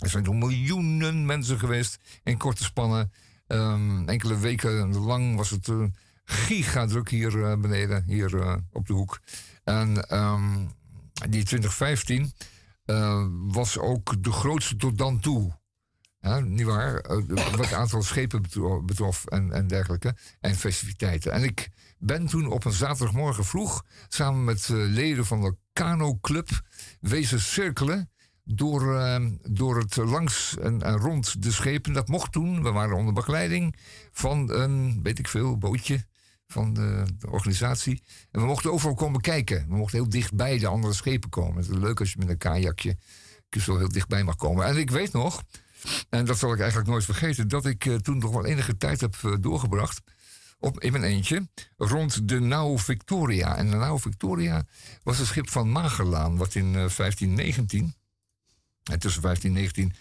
Er 0.00 0.08
zijn 0.08 0.24
nog 0.24 0.34
miljoenen 0.34 1.26
mensen 1.26 1.58
geweest 1.58 1.98
in 2.22 2.38
korte 2.38 2.64
spannen. 2.64 3.12
Ehm, 3.46 4.08
enkele 4.08 4.38
weken 4.38 4.96
lang 4.96 5.36
was 5.36 5.50
het 5.50 5.68
uh, 5.68 5.84
gigadruk 6.24 7.08
hier 7.08 7.44
eh, 7.44 7.56
beneden, 7.56 8.04
hier 8.06 8.40
eh, 8.40 8.56
op 8.72 8.86
de 8.86 8.92
hoek. 8.92 9.20
En 9.64 10.08
ehm, 10.08 10.66
die 11.28 11.44
2015, 11.44 12.32
eh, 12.84 13.26
was 13.30 13.78
ook 13.78 14.22
de 14.22 14.32
grootste 14.32 14.76
tot 14.76 14.98
dan 14.98 15.20
toe. 15.20 15.52
Ja, 16.24 16.40
niet 16.40 16.66
waar? 16.66 16.96
Eh, 16.96 17.16
wat 17.26 17.58
het 17.58 17.72
aantal 17.72 18.02
schepen 18.02 18.42
betro- 18.42 18.82
betrof 18.82 19.26
en, 19.26 19.52
en 19.52 19.66
dergelijke. 19.66 20.16
En 20.40 20.54
festiviteiten. 20.54 21.32
En 21.32 21.42
ik 21.42 21.68
ben 21.98 22.26
toen 22.26 22.46
op 22.52 22.64
een 22.64 22.72
zaterdagmorgen 22.72 23.44
vroeg... 23.44 23.84
samen 24.08 24.44
met 24.44 24.68
eh, 24.68 24.76
leden 24.76 25.26
van 25.26 25.40
de 25.40 25.56
Kano 25.72 26.18
Club... 26.20 26.48
wezen 27.00 27.40
cirkelen 27.40 28.10
door, 28.44 28.96
eh, 28.98 29.26
door 29.42 29.78
het 29.78 29.96
langs 29.96 30.56
en, 30.58 30.82
en 30.82 30.96
rond 30.96 31.42
de 31.42 31.52
schepen. 31.52 31.92
Dat 31.92 32.08
mocht 32.08 32.32
toen. 32.32 32.62
We 32.62 32.70
waren 32.70 32.96
onder 32.96 33.14
begeleiding 33.14 33.76
van 34.12 34.50
een, 34.50 35.02
weet 35.02 35.18
ik 35.18 35.28
veel, 35.28 35.58
bootje 35.58 36.04
van 36.54 36.74
de, 36.74 37.04
de 37.18 37.30
organisatie. 37.30 38.02
En 38.30 38.40
we 38.40 38.46
mochten 38.46 38.72
overal 38.72 38.94
komen 38.94 39.20
kijken. 39.20 39.66
We 39.68 39.76
mochten 39.76 39.98
heel 39.98 40.08
dichtbij 40.08 40.58
de 40.58 40.66
andere 40.66 40.92
schepen 40.92 41.30
komen. 41.30 41.56
Het 41.56 41.70
is 41.70 41.76
leuk 41.76 42.00
als 42.00 42.12
je 42.12 42.18
met 42.18 42.28
een 42.28 42.38
kajakje 42.38 42.96
zo 43.60 43.78
heel 43.78 43.88
dichtbij 43.88 44.24
mag 44.24 44.36
komen. 44.36 44.66
En 44.66 44.76
ik 44.76 44.90
weet 44.90 45.12
nog, 45.12 45.42
en 46.08 46.24
dat 46.24 46.38
zal 46.38 46.52
ik 46.52 46.58
eigenlijk 46.58 46.88
nooit 46.88 47.04
vergeten, 47.04 47.48
dat 47.48 47.66
ik 47.66 47.86
eh, 47.86 47.94
toen 47.94 48.18
nog 48.18 48.32
wel 48.32 48.44
enige 48.44 48.76
tijd 48.76 49.00
heb 49.00 49.16
eh, 49.22 49.34
doorgebracht. 49.40 50.00
Op, 50.58 50.80
in 50.80 50.92
mijn 50.92 51.04
eentje, 51.04 51.48
rond 51.76 52.28
de 52.28 52.40
Nau 52.40 52.78
Victoria. 52.78 53.56
En 53.56 53.70
de 53.70 53.76
Nau 53.76 54.00
Victoria 54.00 54.64
was 55.02 55.18
een 55.18 55.26
schip 55.26 55.50
van 55.50 55.70
Magellaan, 55.70 56.36
wat 56.36 56.54
in 56.54 56.66
eh, 56.66 56.72
1519, 56.72 57.94
en 58.84 58.98
tussen 58.98 59.22
1519 59.22 59.92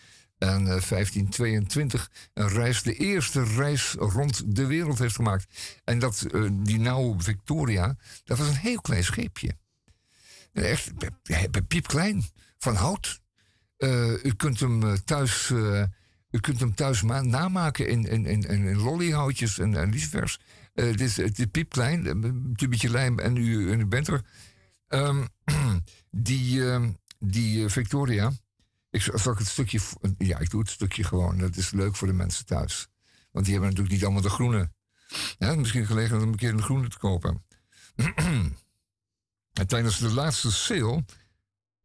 en 0.44 0.60
eh, 0.60 0.66
1522, 0.66 2.12
een 2.34 2.50
reis, 2.50 2.82
de 2.82 2.94
eerste 2.96 3.44
reis 3.44 3.92
rond 3.92 4.56
de 4.56 4.66
wereld 4.66 5.00
heeft 5.00 5.16
gemaakt. 5.16 5.46
En 5.84 6.00
dat, 6.00 6.22
eh, 6.22 6.50
die 6.52 6.80
Nau 6.80 7.16
Victoria, 7.18 7.96
dat 8.24 8.38
was 8.38 8.48
een 8.48 8.56
heel 8.56 8.82
klein 8.82 9.04
scheepje. 9.04 9.58
Echt 10.54 10.92
eh, 11.24 11.44
piepklein, 11.68 12.24
van 12.58 12.76
hout. 12.76 13.22
Eh, 13.78 14.24
u 14.24 14.34
kunt 14.34 14.60
hem 14.60 14.84
eh, 14.84 14.94
thuis, 15.06 15.50
eh, 15.50 15.84
u 16.32 16.40
kunt 16.40 16.60
hem 16.60 16.76
thuis 16.76 17.02
ma- 17.02 17.22
namaken 17.22 17.88
in, 17.88 18.06
in, 18.06 18.26
in, 18.26 18.44
in, 18.44 18.78
lollyhoutjes 18.78 19.60
en, 19.60 19.76
en. 19.76 19.94
Eh, 20.74 20.86
het, 20.86 21.02
is, 21.02 21.18
het 21.18 21.52
piepklein, 21.52 22.06
een 22.06 22.54
tubetje 22.56 22.90
lijm 22.90 23.20
en 23.20 23.36
u, 23.36 23.72
en 23.72 23.90
bent 23.90 24.08
er. 24.08 24.22
Ehm, 24.88 25.26
die 26.12 26.72
ehm, 26.72 26.90
die 27.26 27.64
eh, 27.64 27.70
Victoria, 27.70 28.32
ik 28.94 29.02
zal 29.02 29.36
het 29.36 29.48
stukje, 29.48 29.80
ja, 30.18 30.40
ik 30.40 30.50
doe 30.50 30.60
het 30.60 30.70
stukje 30.70 31.04
gewoon. 31.04 31.38
Dat 31.38 31.56
is 31.56 31.72
leuk 31.72 31.96
voor 31.96 32.08
de 32.08 32.14
mensen 32.14 32.46
thuis. 32.46 32.88
Want 33.32 33.46
die 33.46 33.54
hebben 33.54 33.70
natuurlijk 33.70 33.96
niet 33.96 34.04
allemaal 34.04 34.22
de 34.22 34.30
groene. 34.30 34.72
Misschien 35.58 35.86
gelegen 35.86 36.22
om 36.22 36.28
een 36.28 36.36
keer 36.36 36.54
een 36.54 36.62
groene 36.62 36.88
te 36.88 36.98
kopen. 36.98 37.46
en 39.54 39.68
tijdens 39.68 40.00
de 40.00 40.12
laatste 40.12 40.52
sale 40.52 41.06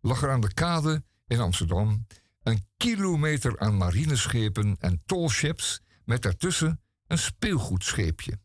lag 0.01 0.23
er 0.23 0.31
aan 0.31 0.41
de 0.41 0.55
kade 0.55 1.05
in 1.27 1.41
Amsterdam 1.41 2.07
een 2.43 2.67
kilometer 2.77 3.59
aan 3.59 3.77
marineschepen 3.77 4.77
en 4.81 5.03
tolships 5.07 5.81
met 6.05 6.23
daartussen 6.23 6.83
een 7.07 7.19
speelgoedscheepje. 7.19 8.41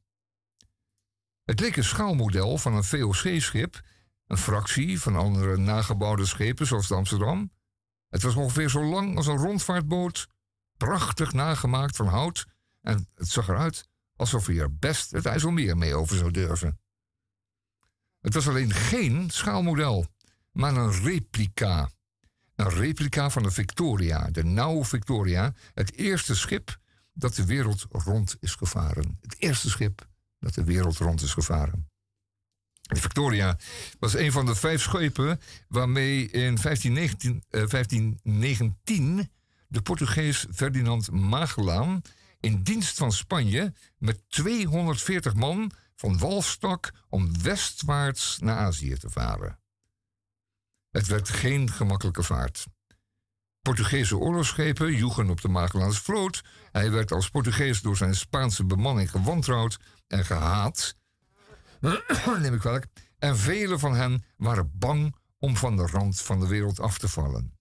Het 1.44 1.60
leek 1.60 1.76
een 1.76 1.84
schaalmodel 1.84 2.58
van 2.58 2.74
een 2.74 2.84
VOC-schip, 2.84 3.82
een 4.28 4.38
fractie 4.38 5.02
van 5.02 5.16
andere 5.16 5.58
nagebouwde 5.58 6.26
schepen 6.26 6.68
zoals 6.68 6.88
de 6.88 6.96
Amsterdam. 6.96 7.52
Het 8.14 8.22
was 8.22 8.36
ongeveer 8.36 8.70
zo 8.70 8.84
lang 8.84 9.18
als 9.18 9.28
een 9.28 9.38
rondvaartboot, 9.38 10.28
prachtig 10.78 11.34
nagemaakt 11.34 11.96
van 11.96 12.08
hout 12.08 12.46
en 12.82 13.08
het 13.16 13.28
zag 13.28 13.48
eruit 13.48 13.88
alsof 14.16 14.46
hij 14.46 14.60
er 14.60 14.76
best 14.76 15.12
het 15.12 15.26
IJsselmeer 15.26 15.78
mee 15.78 15.96
over 15.96 16.18
zou 16.18 16.32
durven. 16.32 16.80
Het 18.22 18.34
was 18.34 18.48
alleen 18.48 18.72
geen 18.72 19.30
schaalmodel, 19.30 20.06
maar 20.52 20.76
een 20.76 20.92
replica. 20.92 21.90
Een 22.56 22.70
replica 22.70 23.30
van 23.30 23.44
de 23.44 23.52
Victoria, 23.52 24.30
de 24.32 24.44
Nau 24.44 24.86
Victoria, 24.86 25.54
het 25.74 25.94
eerste 25.94 26.36
schip 26.36 26.78
dat 27.14 27.36
de 27.36 27.46
wereld 27.46 27.86
rond 27.90 28.36
is 28.40 28.56
gevaren. 28.56 29.18
Het 29.22 29.36
eerste 29.40 29.70
schip 29.70 30.08
dat 30.40 30.54
de 30.54 30.64
wereld 30.64 30.98
rond 30.98 31.22
is 31.22 31.34
gevaren. 31.34 31.92
De 32.94 33.02
Victoria 33.02 33.58
was 34.00 34.14
een 34.14 34.32
van 34.32 34.46
de 34.46 34.56
vijf 34.56 34.82
schepen 34.82 35.40
waarmee 35.68 36.30
in 36.30 36.58
1519, 36.58 37.44
eh, 37.50 37.66
1519 37.68 39.32
de 39.68 39.82
Portugees 39.82 40.46
Ferdinand 40.54 41.12
Magellaan 41.12 42.02
in 42.40 42.64
dienst 42.64 42.98
van 42.98 43.12
Spanje 43.12 43.74
met 43.98 44.24
240 44.30 45.34
man 45.34 45.72
van 45.96 46.18
wal 46.18 46.42
stak 46.42 46.92
om 47.10 47.42
westwaarts 47.42 48.38
naar 48.40 48.58
Azië 48.58 48.98
te 48.98 49.10
varen. 49.10 49.60
Het 50.90 51.08
werd 51.08 51.30
geen 51.30 51.72
gemakkelijke 51.72 52.24
vaart. 52.24 52.66
Portugese 53.62 54.18
oorlogsschepen 54.18 54.96
joegen 54.96 55.30
op 55.30 55.42
de 55.42 55.48
Magellaanse 55.48 56.04
vloot. 56.04 56.44
Hij 56.72 56.92
werd 56.92 57.12
als 57.12 57.30
Portugees 57.30 57.82
door 57.82 57.98
zijn 57.98 58.16
Spaanse 58.16 58.66
bemanning 58.66 59.12
gewantrouwd 59.12 59.80
en 60.08 60.26
gehaat. 60.26 60.96
Neem 62.40 62.54
ik 62.54 62.60
kwalijk. 62.60 62.88
En 63.20 63.38
velen 63.38 63.80
van 63.80 63.96
hen 63.96 64.24
waren 64.38 64.72
bang 64.74 65.16
om 65.40 65.56
van 65.58 65.76
de 65.76 65.88
rand 65.88 66.22
van 66.22 66.40
de 66.40 66.48
wereld 66.48 66.80
af 66.80 66.98
te 66.98 67.08
vallen. 67.08 67.58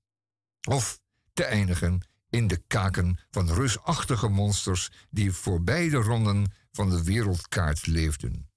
Of 0.68 1.00
te 1.32 1.44
eindigen 1.44 2.06
in 2.30 2.46
de 2.46 2.62
kaken 2.66 3.18
van 3.30 3.52
reusachtige 3.52 4.28
monsters 4.28 4.90
die 5.10 5.32
voor 5.32 5.62
beide 5.62 5.96
ronden 5.96 6.52
van 6.72 6.90
de 6.90 7.04
wereldkaart 7.04 7.86
leefden. 7.86 8.50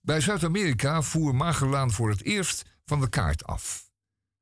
Bij 0.00 0.20
Zuid-Amerika 0.20 1.02
voer 1.02 1.34
Magellaan 1.34 1.90
voor 1.90 2.10
het 2.10 2.22
eerst 2.22 2.64
van 2.84 3.00
de 3.00 3.08
kaart 3.08 3.44
af. 3.44 3.90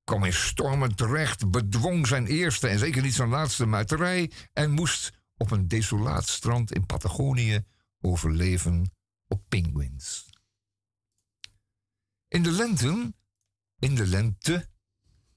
Kwam 0.05 0.25
in 0.25 0.33
stormen 0.33 0.95
terecht, 0.95 1.51
bedwong 1.51 2.07
zijn 2.07 2.27
eerste 2.27 2.69
en 2.69 2.79
zeker 2.79 3.03
niet 3.03 3.15
zijn 3.15 3.29
laatste 3.29 3.67
muiterij 3.67 4.31
en 4.53 4.71
moest 4.71 5.13
op 5.37 5.51
een 5.51 5.69
desolaat 5.69 6.29
strand 6.29 6.73
in 6.73 6.87
Patagonië 6.87 7.65
overleven 8.01 8.98
op 9.29 9.43
pinguïns. 9.49 10.31
In 12.29 12.43
de 12.43 12.51
lente, 12.51 13.15
in 13.79 13.95
de 13.95 14.07
lente 14.07 14.69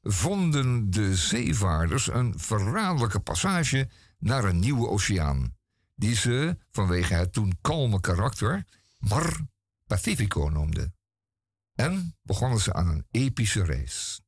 vonden 0.02 0.90
de 0.90 1.16
zeevaarders 1.16 2.08
een 2.08 2.40
verraderlijke 2.40 3.20
passage 3.20 3.90
naar 4.20 4.44
een 4.44 4.60
nieuwe 4.60 4.88
oceaan, 4.88 5.58
die 5.96 6.16
ze 6.16 6.58
vanwege 6.72 7.14
het 7.14 7.34
toen 7.34 7.58
kalme 7.62 8.00
karakter 8.00 8.66
Mar 8.98 9.46
Pacifico 9.88 10.50
noemden. 10.50 10.96
En 11.74 12.18
begonnen 12.22 12.60
ze 12.60 12.74
aan 12.74 12.88
een 12.88 13.06
epische 13.12 13.64
reis. 13.64 14.22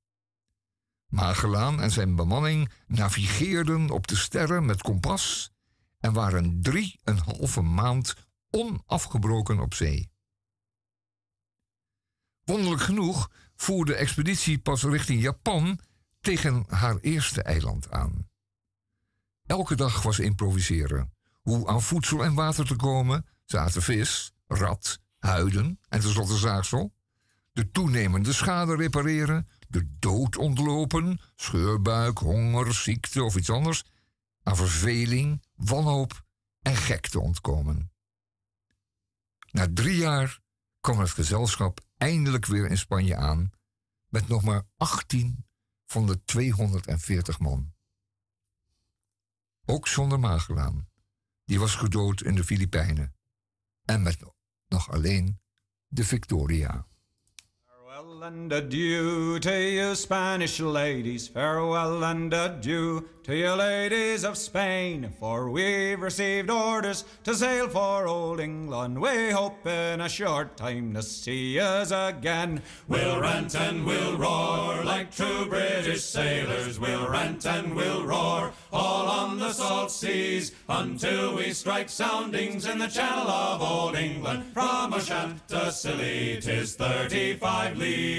Magellaan 1.06 1.82
en 1.82 1.92
zijn 1.92 2.16
bemanning 2.16 2.72
navigeerden 2.88 3.90
op 3.90 4.08
de 4.08 4.16
sterren 4.16 4.66
met 4.66 4.82
kompas 4.82 5.52
en 6.00 6.14
waren 6.14 6.62
drie 6.62 7.00
en 7.04 7.18
halve 7.18 7.62
maand 7.62 8.16
onafgebroken 8.54 9.60
op 9.60 9.74
zee. 9.74 10.12
Wonderlijk 12.44 12.82
genoeg 12.82 13.32
voer 13.56 13.86
de 13.86 13.96
expeditie 13.96 14.60
pas 14.60 14.84
richting 14.84 15.22
Japan 15.22 15.80
tegen 16.22 16.66
haar 16.68 16.98
eerste 16.98 17.44
eiland 17.44 17.92
aan. 17.92 18.30
Elke 19.46 19.76
dag 19.76 20.02
was 20.02 20.20
improviseren. 20.20 21.14
Hoe 21.42 21.68
aan 21.68 21.82
voedsel 21.82 22.24
en 22.24 22.34
water 22.34 22.66
te 22.68 22.76
komen, 22.76 23.26
ze 23.46 23.60
aten 23.60 23.82
vis, 23.82 24.34
rat, 24.48 25.00
huiden 25.20 25.80
en 25.90 26.00
tenslotte 26.00 26.38
zaagsel. 26.38 26.94
De 27.52 27.72
toenemende 27.72 28.34
schade 28.34 28.76
repareren, 28.76 29.48
de 29.68 29.96
dood 30.00 30.38
ontlopen, 30.38 31.20
scheurbuik, 31.36 32.18
honger, 32.18 32.74
ziekte 32.74 33.24
of 33.24 33.36
iets 33.36 33.50
anders, 33.50 33.86
aan 34.44 34.56
verveling, 34.56 35.44
wanhoop 35.56 36.26
en 36.62 36.76
gekte 36.76 37.20
ontkomen. 37.20 37.93
Na 39.54 39.68
drie 39.74 39.98
jaar 39.98 40.40
kwam 40.80 41.00
het 41.00 41.10
gezelschap 41.10 41.80
eindelijk 41.98 42.46
weer 42.46 42.70
in 42.70 42.78
Spanje 42.78 43.16
aan 43.16 43.52
met 44.08 44.28
nog 44.28 44.44
maar 44.44 44.64
18 44.78 45.46
van 45.86 46.08
de 46.08 46.24
240 46.24 47.40
man. 47.40 47.74
Ook 49.66 49.88
zonder 49.88 50.20
Magellaan. 50.20 50.90
Die 51.46 51.60
was 51.60 51.76
gedood 51.76 52.22
in 52.22 52.36
de 52.36 52.44
Filipijnen. 52.44 53.16
En 53.86 54.02
met 54.02 54.20
nog 54.68 54.92
alleen 54.92 55.42
de 55.88 56.04
Victoria. 56.04 56.88
And 58.26 58.54
adieu 58.54 59.38
to 59.40 59.70
you 59.70 59.96
Spanish 59.96 60.62
ladies, 60.62 61.28
farewell 61.28 62.06
and 62.06 62.34
adieu 62.34 63.10
to 63.24 63.36
you 63.36 63.52
ladies 63.54 64.24
of 64.24 64.38
Spain, 64.38 65.12
for 65.20 65.50
we've 65.50 66.00
received 66.00 66.50
orders 66.50 67.04
to 67.26 67.36
sail 67.36 67.68
for 67.68 68.08
old 68.08 68.40
England. 68.40 69.02
We 69.02 69.32
hope 69.32 69.68
in 69.68 70.00
a 70.00 70.08
short 70.08 70.56
time 70.56 70.94
to 70.94 71.02
see 71.02 71.60
us 71.60 71.92
again. 71.92 72.62
We'll 72.88 73.20
rant 73.20 73.56
and 73.56 73.86
we'll 73.86 74.18
roar 74.18 74.84
like 74.84 75.14
true 75.14 75.46
British 75.48 76.04
sailors. 76.04 76.80
We'll 76.80 77.10
rant 77.10 77.46
and 77.46 77.76
we'll 77.76 78.06
roar 78.06 78.52
all 78.72 79.08
on 79.08 79.40
the 79.40 79.52
salt 79.52 79.92
seas 79.92 80.54
until 80.68 81.36
we 81.36 81.54
strike 81.54 81.90
soundings 81.90 82.66
in 82.66 82.78
the 82.78 82.88
channel 82.88 83.30
of 83.30 83.62
old 83.62 83.96
England. 83.96 84.46
From 84.54 84.94
Ushant 84.94 85.46
to 85.50 85.72
Scilly, 85.72 86.40
'tis 86.42 86.76
thirty-five 86.76 87.78
leagues. 87.78 88.13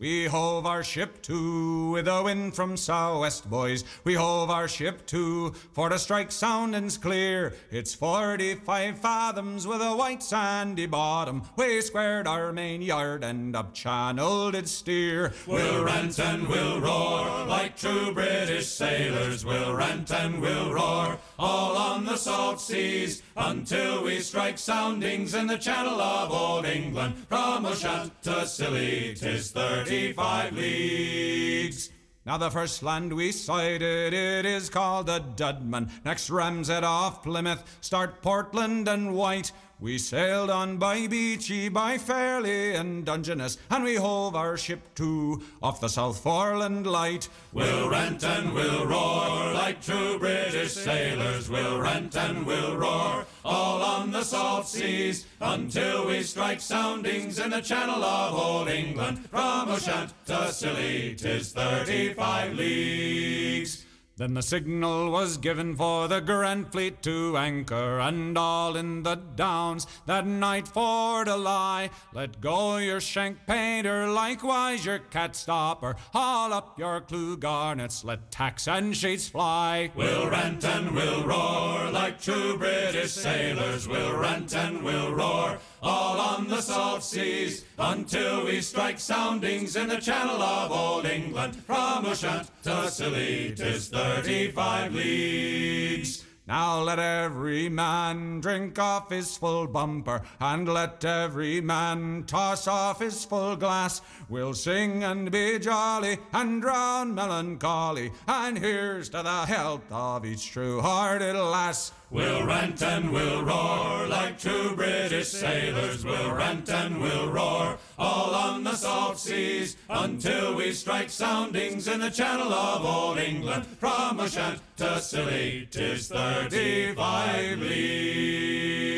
We 0.00 0.26
hove 0.26 0.64
our 0.64 0.84
ship 0.84 1.22
to 1.22 1.90
with 1.90 2.06
a 2.06 2.22
wind 2.22 2.54
from 2.54 2.76
southwest, 2.76 3.50
boys. 3.50 3.82
We 4.04 4.14
hove 4.14 4.48
our 4.48 4.68
ship 4.68 5.04
to 5.06 5.50
for 5.72 5.88
to 5.88 5.98
strike 5.98 6.30
soundings 6.30 6.96
clear. 6.96 7.54
It's 7.72 7.96
forty-five 7.96 9.00
fathoms 9.00 9.66
with 9.66 9.80
a 9.80 9.96
white 9.96 10.22
sandy 10.22 10.86
bottom. 10.86 11.42
We 11.56 11.80
squared 11.80 12.28
our 12.28 12.52
main 12.52 12.80
yard 12.80 13.24
and 13.24 13.56
up 13.56 13.74
channel 13.74 14.52
did 14.52 14.68
steer. 14.68 15.32
We'll 15.48 15.82
rant 15.82 16.20
and 16.20 16.46
we'll 16.46 16.80
roar 16.80 17.44
like 17.46 17.76
true 17.76 18.14
British 18.14 18.68
sailors. 18.68 19.44
We'll 19.44 19.74
rant 19.74 20.12
and 20.12 20.40
we'll 20.40 20.72
roar 20.72 21.18
all 21.40 21.76
on 21.76 22.04
the 22.04 22.16
salt 22.16 22.60
seas 22.60 23.20
until 23.38 24.02
we 24.02 24.20
strike 24.20 24.58
soundings 24.58 25.34
in 25.34 25.46
the 25.46 25.56
channel 25.56 26.00
of 26.00 26.32
old 26.32 26.66
England. 26.66 27.14
From 27.28 27.64
Ushant 27.64 28.20
to 28.22 28.46
Scilly, 28.46 29.14
'tis 29.14 29.52
thirty-five 29.52 30.52
leagues. 30.52 31.90
Now 32.26 32.36
the 32.36 32.50
first 32.50 32.82
land 32.82 33.12
we 33.14 33.32
sighted, 33.32 34.12
it 34.12 34.44
is 34.44 34.68
called 34.68 35.06
the 35.06 35.20
Dudman. 35.36 35.90
Next 36.04 36.28
Ramshead 36.28 36.82
off 36.82 37.22
Plymouth, 37.22 37.64
start 37.80 38.20
Portland 38.20 38.86
and 38.86 39.14
White. 39.14 39.52
We 39.80 39.96
sailed 39.96 40.50
on 40.50 40.78
by 40.78 41.06
Beachy, 41.06 41.68
by 41.68 41.98
Fairley 41.98 42.74
and 42.74 43.04
Dungeness, 43.04 43.58
and 43.70 43.84
we 43.84 43.94
hove 43.94 44.34
our 44.34 44.56
ship 44.56 44.80
to 44.96 45.40
off 45.62 45.80
the 45.80 45.86
South 45.86 46.20
Foreland 46.20 46.84
Light. 46.84 47.28
We'll 47.52 47.88
rant 47.88 48.24
and 48.24 48.52
we'll 48.52 48.86
roar 48.86 49.54
like 49.54 49.80
true 49.80 50.18
British 50.18 50.72
sailors. 50.72 51.48
We'll 51.48 51.80
rant 51.80 52.16
and 52.16 52.44
we'll 52.44 52.76
roar 52.76 53.24
all 53.44 53.80
on 53.80 54.10
the 54.10 54.24
salt 54.24 54.66
seas 54.66 55.26
until 55.40 56.08
we 56.08 56.24
strike 56.24 56.60
soundings 56.60 57.38
in 57.38 57.50
the 57.50 57.60
channel 57.60 58.02
of 58.02 58.34
old 58.34 58.68
England. 58.68 59.30
From 59.30 59.68
Ushant 59.68 60.12
to 60.26 60.50
Scilly, 60.50 61.14
'tis 61.14 61.52
thirty-five 61.52 62.52
leagues. 62.54 63.84
Then 64.18 64.34
the 64.34 64.42
signal 64.42 65.12
was 65.12 65.36
given 65.36 65.76
for 65.76 66.08
the 66.08 66.18
Grand 66.18 66.72
Fleet 66.72 67.02
to 67.02 67.36
anchor, 67.36 68.00
and 68.00 68.36
all 68.36 68.74
in 68.74 69.04
the 69.04 69.14
Downs 69.14 69.86
that 70.06 70.26
night 70.26 70.66
for 70.66 71.24
to 71.24 71.36
lie. 71.36 71.90
Let 72.12 72.40
go 72.40 72.78
your 72.78 73.00
shank 73.00 73.46
painter, 73.46 74.08
likewise 74.08 74.84
your 74.84 74.98
cat 74.98 75.36
stopper. 75.36 75.94
Haul 76.12 76.52
up 76.52 76.76
your 76.80 77.00
clue 77.00 77.36
garnets, 77.36 78.04
let 78.04 78.32
tacks 78.32 78.66
and 78.66 78.96
sheets 78.96 79.28
fly. 79.28 79.92
We'll 79.94 80.28
rant 80.28 80.64
and 80.64 80.96
we'll 80.96 81.24
roar 81.24 81.88
like 81.92 82.20
true 82.20 82.58
British 82.58 83.12
sailors. 83.12 83.86
We'll 83.86 84.16
rant 84.18 84.52
and 84.52 84.82
we'll 84.82 85.14
roar 85.14 85.58
all 85.82 86.20
on 86.20 86.48
the 86.48 86.60
salt 86.60 87.02
seas 87.02 87.64
until 87.78 88.44
we 88.44 88.60
strike 88.60 88.98
soundings 88.98 89.76
in 89.76 89.88
the 89.88 89.98
channel 89.98 90.42
of 90.42 90.70
old 90.70 91.06
England. 91.06 91.56
From 91.64 92.06
Ushant 92.06 92.50
to 92.62 92.90
Scilly, 92.90 93.54
'tis 93.54 93.88
thirty-five 93.88 94.94
leagues. 94.94 96.24
Now 96.46 96.80
let 96.80 96.98
every 96.98 97.68
man 97.68 98.40
drink 98.40 98.78
off 98.78 99.10
his 99.10 99.36
full 99.36 99.66
bumper, 99.66 100.22
and 100.40 100.66
let 100.66 101.04
every 101.04 101.60
man 101.60 102.24
toss 102.26 102.66
off 102.66 103.00
his 103.00 103.22
full 103.26 103.54
glass. 103.54 104.00
We'll 104.30 104.54
sing 104.54 105.04
and 105.04 105.30
be 105.30 105.58
jolly 105.58 106.16
and 106.32 106.62
drown 106.62 107.14
melancholy, 107.14 108.12
and 108.26 108.58
here's 108.58 109.10
to 109.10 109.22
the 109.22 109.44
health 109.44 109.82
of 109.90 110.24
each 110.24 110.50
true-hearted 110.50 111.36
lass. 111.36 111.92
We'll 112.10 112.46
rant 112.46 112.82
and 112.82 113.10
we'll 113.12 113.42
roar 113.44 114.06
like 114.08 114.38
true 114.38 114.74
British 114.74 115.28
sailors. 115.28 116.02
We'll 116.04 116.32
rant 116.34 116.70
and 116.70 117.00
we'll 117.00 117.30
roar 117.30 117.78
all 117.96 118.34
on 118.34 118.64
the 118.64 118.76
salt 118.76 119.18
seas 119.18 119.76
until 119.88 120.54
we 120.54 120.72
strike 120.72 121.10
soundings 121.10 121.86
in 121.86 122.00
the 122.00 122.10
channel 122.10 122.52
of 122.52 122.84
old 122.84 123.18
England. 123.18 123.66
From 123.78 124.20
Ushant 124.20 124.60
to 124.76 125.00
Scilly, 125.00 125.66
'tis 125.70 126.06
thirty-five 126.06 127.58
leagues. 127.58 128.96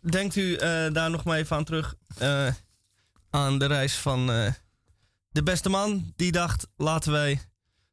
Denkt 0.00 0.36
u 0.36 0.54
eh, 0.54 0.92
daar 0.92 1.10
nog 1.10 1.24
maar 1.24 1.38
even 1.38 1.56
aan 1.56 1.64
terug? 1.64 1.94
eh, 2.18 2.52
aan 3.30 3.58
de 3.58 3.66
reis 3.66 3.94
van 3.94 4.30
eh, 4.30 4.52
de 5.30 5.42
beste 5.42 5.68
man. 5.68 6.12
Die 6.16 6.32
dacht, 6.32 6.66
laten 6.76 7.12
wij 7.12 7.40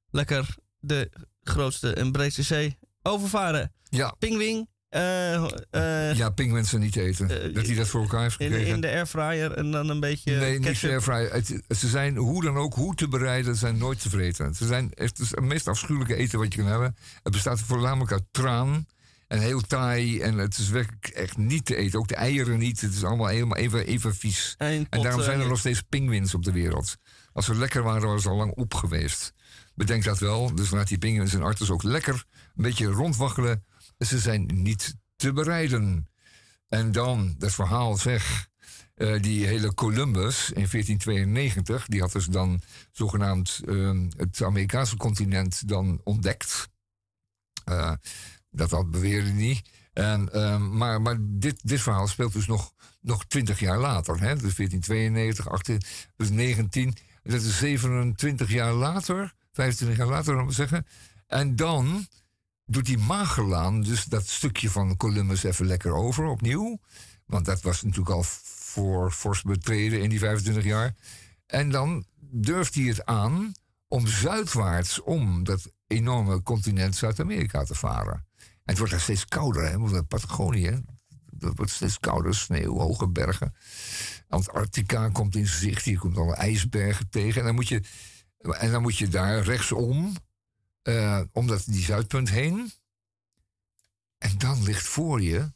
lekker 0.10 0.56
de 0.80 1.12
grootste 1.52 1.94
en 1.94 2.12
breedste 2.12 2.44
zee 2.44 2.78
overvaren. 3.02 3.72
Ja. 3.90 4.16
Pingwing. 4.20 4.70
eh, 4.90 5.36
eh, 5.70 6.16
ja, 6.16 6.30
pingwensen 6.30 6.80
niet 6.80 6.96
eten. 6.96 7.54
dat 7.54 7.66
hij 7.66 7.76
dat 7.76 7.88
voor 7.88 8.02
elkaar 8.02 8.22
heeft 8.22 8.40
in, 8.40 8.48
gekregen. 8.48 8.74
in 8.76 8.82
de 8.82 8.88
airfryer 8.88 9.52
en 9.52 9.72
dan 9.72 9.90
een 9.90 10.00
beetje 10.00 10.36
Nee, 10.36 10.58
niet 10.60 10.68
ketchup. 10.68 10.90
airfryer. 10.90 11.34
Het- 11.34 11.62
Ze 11.78 11.88
zijn 11.88 12.16
hoe 12.16 12.44
dan 12.44 12.58
ook, 12.58 12.74
hoe 12.74 12.96
te 12.96 13.08
bereiden, 13.08 13.56
zijn 13.56 13.78
nooit 13.78 14.02
te 14.02 14.10
vreten. 14.10 14.54
Ze 14.54 14.66
zijn 14.68 14.94
echt 14.94 15.10
het, 15.18 15.20
is 15.20 15.30
het 15.32 15.40
meest 15.40 15.68
afschuwelijke 15.68 16.16
eten 16.16 16.40
wat 16.40 16.54
je 16.54 16.60
kan 16.60 16.70
hebben. 16.70 16.96
Het 17.24 17.32
bestaat 17.34 17.60
voornamelijk 17.60 18.12
uit 18.12 18.24
traan 18.32 18.86
en 19.28 19.40
heel 19.40 19.62
taai. 19.62 20.20
En 20.22 20.38
het 20.38 20.58
is 20.58 20.70
werkelijk 20.70 21.08
echt 21.08 21.38
niet 21.38 21.66
te 21.66 21.76
eten. 21.76 22.00
Ook 22.00 22.08
de 22.08 22.16
eieren 22.16 22.60
niet. 22.60 22.82
Het 22.82 22.94
is 22.94 23.04
allemaal 23.04 23.28
helemaal 23.28 23.58
even, 23.58 23.86
even 23.86 24.16
vies. 24.16 24.56
En, 24.58 24.88
En 24.90 25.02
daarom 25.02 25.22
zijn 25.22 25.38
er 25.38 25.44
eh, 25.44 25.50
nog 25.50 25.60
steeds 25.60 25.82
pinguïns 25.90 26.34
op 26.34 26.44
de 26.44 26.52
wereld. 26.52 26.96
Als 27.34 27.46
ze 27.46 27.56
lekker 27.56 27.84
waren, 27.84 28.08
waren 28.08 28.22
ze 28.22 28.30
al 28.30 28.36
lang 28.38 28.52
op 28.56 28.74
geweest. 28.74 29.34
Bedenk 29.76 30.04
dat 30.04 30.20
wel. 30.20 30.56
Dus 30.56 30.72
laat 30.72 30.88
die 30.88 30.98
pinguïns 30.98 31.34
en 31.34 31.42
arters 31.44 31.70
ook 31.70 31.84
lekker 31.84 32.26
een 32.56 32.64
beetje 32.64 32.86
rondwaggelen. 32.86 33.66
Ze 33.98 34.20
zijn 34.20 34.50
niet 34.54 34.96
te 35.16 35.34
bereiden. 35.34 36.10
En 36.68 36.92
dan, 36.92 37.36
dat 37.38 37.54
verhaal 37.54 37.98
zeg... 37.98 38.50
eh, 38.96 39.22
die 39.22 39.46
hele 39.46 39.74
Columbus 39.74 40.48
in 40.52 40.68
1492... 40.72 41.86
die 41.88 42.02
had 42.02 42.12
dus 42.12 42.26
dan 42.26 42.62
zogenaamd 42.92 43.62
eh, 43.68 44.00
het 44.18 44.44
Amerikaanse 44.44 44.98
continent 44.98 45.68
dan 45.68 46.02
ontdekt. 46.04 46.70
Eh, 47.64 47.94
dat 48.50 48.70
dat 48.70 48.92
beweerde 48.92 49.30
niet. 49.30 49.70
En, 49.94 50.34
ehm, 50.34 50.78
maar 50.78 51.02
maar 51.02 51.18
dit, 51.20 51.60
dit 51.64 51.82
verhaal 51.82 52.08
speelt 52.08 52.34
dus 52.34 52.48
nog, 52.48 52.74
nog 53.02 53.26
20 53.26 53.60
jaar 53.60 53.78
later. 53.78 54.14
Hè? 54.20 54.36
Dus 54.36 54.56
1492, 54.56 55.50
18, 55.50 55.82
dus 56.16 56.30
19. 56.30 56.96
Dat 57.24 57.42
is 57.42 57.58
27 57.58 58.50
jaar 58.50 58.74
later, 58.74 59.34
25 59.52 59.98
jaar 59.98 60.08
later, 60.08 60.34
laten 60.34 60.48
we 60.48 60.54
zeggen. 60.54 60.86
En 61.28 61.56
dan 61.56 62.08
doet 62.66 62.86
die 62.86 62.98
Magellaan 62.98 63.82
dus 63.82 64.04
dat 64.04 64.28
stukje 64.28 64.70
van 64.70 64.98
Columbus 64.98 65.44
even 65.44 65.66
lekker 65.66 65.94
over 65.94 66.26
opnieuw. 66.26 66.80
Want 67.26 67.46
dat 67.46 67.62
was 67.62 67.82
natuurlijk 67.82 68.16
al 68.16 68.24
voor 68.24 69.12
fors 69.12 69.42
betreden 69.42 70.02
in 70.02 70.10
die 70.10 70.20
25 70.20 70.64
jaar. 70.64 70.96
En 71.46 71.70
dan 71.70 72.06
durft 72.20 72.76
hij 72.76 72.84
het 72.84 73.06
aan 73.06 73.52
om 73.88 74.08
zuidwaarts 74.08 75.02
om 75.02 75.44
dat 75.44 75.72
enorme 75.88 76.42
continent 76.42 76.96
Zuid-Amerika 76.96 77.64
te 77.64 77.76
varen. 77.76 78.26
En 78.38 78.48
het 78.64 78.78
wordt 78.78 78.92
daar 78.92 79.02
steeds 79.02 79.26
kouder, 79.26 79.70
hè? 79.70 79.78
Want 79.78 80.08
Patagonië, 80.08 80.84
dat 81.32 81.54
wordt 81.56 81.72
steeds 81.72 82.00
kouder, 82.00 82.36
sneeuw, 82.36 82.78
hoge 82.78 83.08
bergen. 83.08 83.56
Antarctica 84.28 85.10
komt 85.10 85.36
in 85.36 85.48
zicht, 85.48 85.86
hier 85.86 86.00
komt 86.00 86.18
alle 86.18 86.36
ijsbergen 86.36 87.10
tegen. 87.10 87.40
En 87.40 87.46
dan 87.46 87.56
moet 87.56 87.68
je, 87.68 87.84
en 88.42 88.72
dan 88.72 88.82
moet 88.82 88.98
je 88.98 89.08
daar 89.08 89.44
rechtsom, 89.44 90.14
eh, 90.82 91.22
om 91.32 91.48
dat, 91.48 91.64
die 91.66 91.84
zuidpunt 91.84 92.30
heen. 92.30 92.72
En 94.18 94.38
dan 94.38 94.64
ligt 94.64 94.88
voor 94.88 95.22
je 95.22 95.52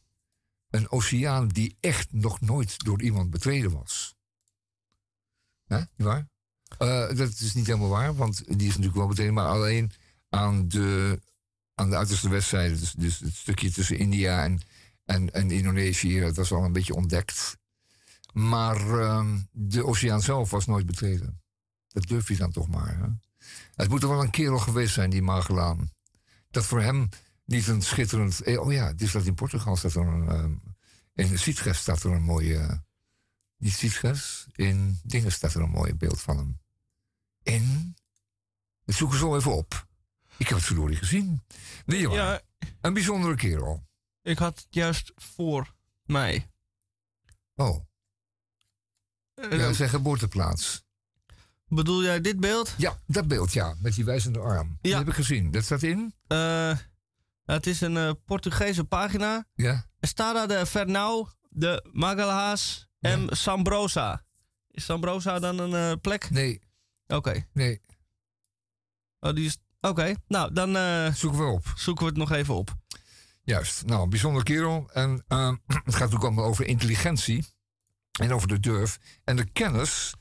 een 0.69 0.91
oceaan 0.91 1.47
die 1.47 1.77
echt 1.79 2.13
nog 2.13 2.41
nooit 2.41 2.83
door 2.83 3.01
iemand 3.01 3.29
betreden 3.29 3.71
was. 3.71 4.15
Hè, 5.65 5.77
niet 5.77 6.07
waar? 6.07 6.27
Eh, 6.77 7.15
dat 7.15 7.39
is 7.39 7.53
niet 7.53 7.67
helemaal 7.67 7.89
waar, 7.89 8.15
want 8.15 8.37
die 8.45 8.67
is 8.67 8.67
natuurlijk 8.67 8.95
wel 8.95 9.07
betreden, 9.07 9.33
maar 9.33 9.47
alleen 9.47 9.91
aan 10.29 10.67
de, 10.67 11.19
aan 11.73 11.89
de 11.89 11.95
uiterste 11.95 12.29
westzijde. 12.29 12.79
Dus, 12.79 12.91
dus 12.91 13.19
het 13.19 13.35
stukje 13.35 13.71
tussen 13.71 13.97
India 13.97 14.43
en, 14.43 14.61
en, 15.05 15.33
en 15.33 15.51
Indonesië, 15.51 16.19
dat 16.19 16.35
was 16.35 16.51
al 16.51 16.63
een 16.63 16.73
beetje 16.73 16.95
ontdekt. 16.95 17.57
Maar 18.33 18.99
ehm, 18.99 19.39
de 19.51 19.85
oceaan 19.85 20.21
zelf 20.21 20.49
was 20.49 20.65
nooit 20.65 20.85
betreden. 20.85 21.44
Dat 21.95 22.07
durf 22.07 22.27
je 22.27 22.37
dan 22.37 22.51
toch 22.51 22.67
maar. 22.67 22.97
Hè? 22.97 23.07
Het 23.75 23.89
moet 23.89 24.03
er 24.03 24.09
wel 24.09 24.21
een 24.23 24.29
kerel 24.29 24.59
geweest 24.59 24.93
zijn, 24.93 25.09
die 25.09 25.21
Magellaan. 25.21 25.91
Dat 26.49 26.65
voor 26.65 26.81
hem 26.81 27.09
niet 27.45 27.67
een 27.67 27.81
schitterend... 27.81 28.41
eh, 28.41 28.59
Oh 28.61 28.71
ja, 28.73 28.93
dus 28.93 29.11
dat 29.11 29.25
in 29.25 29.33
Portugal 29.35 29.75
staat 29.75 29.93
er 29.93 30.07
een... 30.07 30.27
ehm, 30.29 30.53
in 31.13 31.39
Sitges 31.39 31.77
staat 31.77 32.03
er 32.03 32.11
een 32.11 32.23
mooie... 32.23 32.83
Niet 33.57 33.73
Sitges, 33.73 34.47
in 34.51 34.99
Dingen 35.03 35.31
staat 35.31 35.53
er 35.53 35.61
een 35.61 35.69
mooi 35.69 35.93
beeld 35.93 36.21
van 36.21 36.37
hem. 36.37 36.59
In... 37.43 37.95
Dat 38.85 38.95
zoeken 38.95 39.17
zo 39.17 39.35
even 39.35 39.55
op. 39.55 39.87
Ik 40.37 40.47
heb 40.47 40.57
het 40.57 40.67
verdorie 40.67 40.97
gezien. 40.97 41.43
Nee. 41.85 42.09
Ja, 42.09 42.41
Een 42.81 42.93
bijzondere 42.93 43.35
kerel. 43.35 43.87
ik 44.21 44.37
had 44.37 44.57
het 44.59 44.67
juist 44.69 45.11
voor 45.15 45.75
mij. 46.03 46.49
Oh, 47.55 47.85
Eh, 49.33 49.59
ja, 49.59 49.73
zijn 49.73 49.89
geboorteplaats. 49.89 50.84
Bedoel 51.67 52.03
jij 52.03 52.21
dit 52.21 52.39
beeld? 52.39 52.73
Ja, 52.77 52.99
dat 53.07 53.27
beeld, 53.27 53.53
ja. 53.53 53.75
Met 53.81 53.95
die 53.95 54.05
wijzende 54.05 54.39
arm. 54.39 54.77
Ja. 54.81 54.97
heb 54.97 55.07
ik 55.07 55.13
gezien. 55.13 55.51
Dat 55.51 55.63
staat 55.63 55.83
in? 55.83 56.13
Eh, 56.27 56.77
het 57.45 57.67
is 57.67 57.81
een 57.81 57.97
eh, 57.97 58.11
Portugese 58.25 58.83
pagina. 58.83 59.45
Ja. 59.55 59.85
Estada 59.99 60.45
de 60.45 60.67
Fernão 60.67 61.29
de 61.49 61.89
Magalhães 61.93 62.87
en 62.99 63.27
Sambrosa. 63.37 64.23
Is 64.71 64.85
Zambrosa 64.85 65.39
dan 65.39 65.59
een 65.59 65.91
eh, 65.91 66.01
plek? 66.01 66.29
Nee, 66.29 66.61
Oké. 67.07 67.47
nee. 67.53 67.81
Oh, 69.19 69.33
die 69.33 69.45
is... 69.45 69.57
Oké, 69.81 70.13
nou, 70.27 70.53
dan 70.53 70.69
Zoeken 71.15 71.39
we 71.39 71.45
op. 71.45 71.73
zoeken 71.75 72.03
we 72.03 72.09
het 72.09 72.19
nog 72.19 72.31
even 72.31 72.53
op. 72.55 72.75
Juist. 73.43 73.85
Nou, 73.85 74.09
bijzonder 74.09 74.43
kerel. 74.43 74.89
En 74.93 75.09
het 75.27 75.27
gaat 75.27 75.85
natuurlijk 75.85 76.23
allemaal 76.23 76.45
over 76.45 76.65
intelligentie. 76.65 77.45
En 78.19 78.33
over 78.33 78.47
de 78.47 78.59
durf. 78.59 78.99
En 79.23 79.35
de 79.35 79.45
kennis 79.45 80.13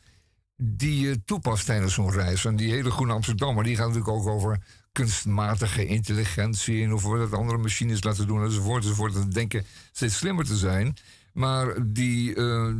die 0.56 1.00
je 1.06 1.24
toepast 1.24 1.66
tijdens 1.66 1.94
zo'n 1.94 2.10
reis. 2.10 2.44
En 2.44 2.56
die 2.56 2.72
hele 2.72 2.90
groene 2.90 3.12
Amsterdammer, 3.12 3.64
die 3.64 3.76
gaat 3.76 3.86
natuurlijk 3.86 4.16
ook 4.16 4.26
over 4.26 4.58
kunstmatige 4.92 5.86
intelligentie. 5.86 6.84
En 6.84 6.92
of 6.92 7.02
we 7.02 7.18
dat 7.18 7.32
andere 7.32 7.58
machines 7.58 8.02
laten 8.02 8.26
doen, 8.26 8.44
enzovoort, 8.44 8.82
enzovoort. 8.82 9.14
En 9.14 9.30
denken 9.30 9.64
steeds 9.92 10.16
slimmer 10.16 10.44
te 10.44 10.56
zijn. 10.56 10.96
Maar 11.32 11.92
die, 11.92 12.34
eh, 12.34 12.74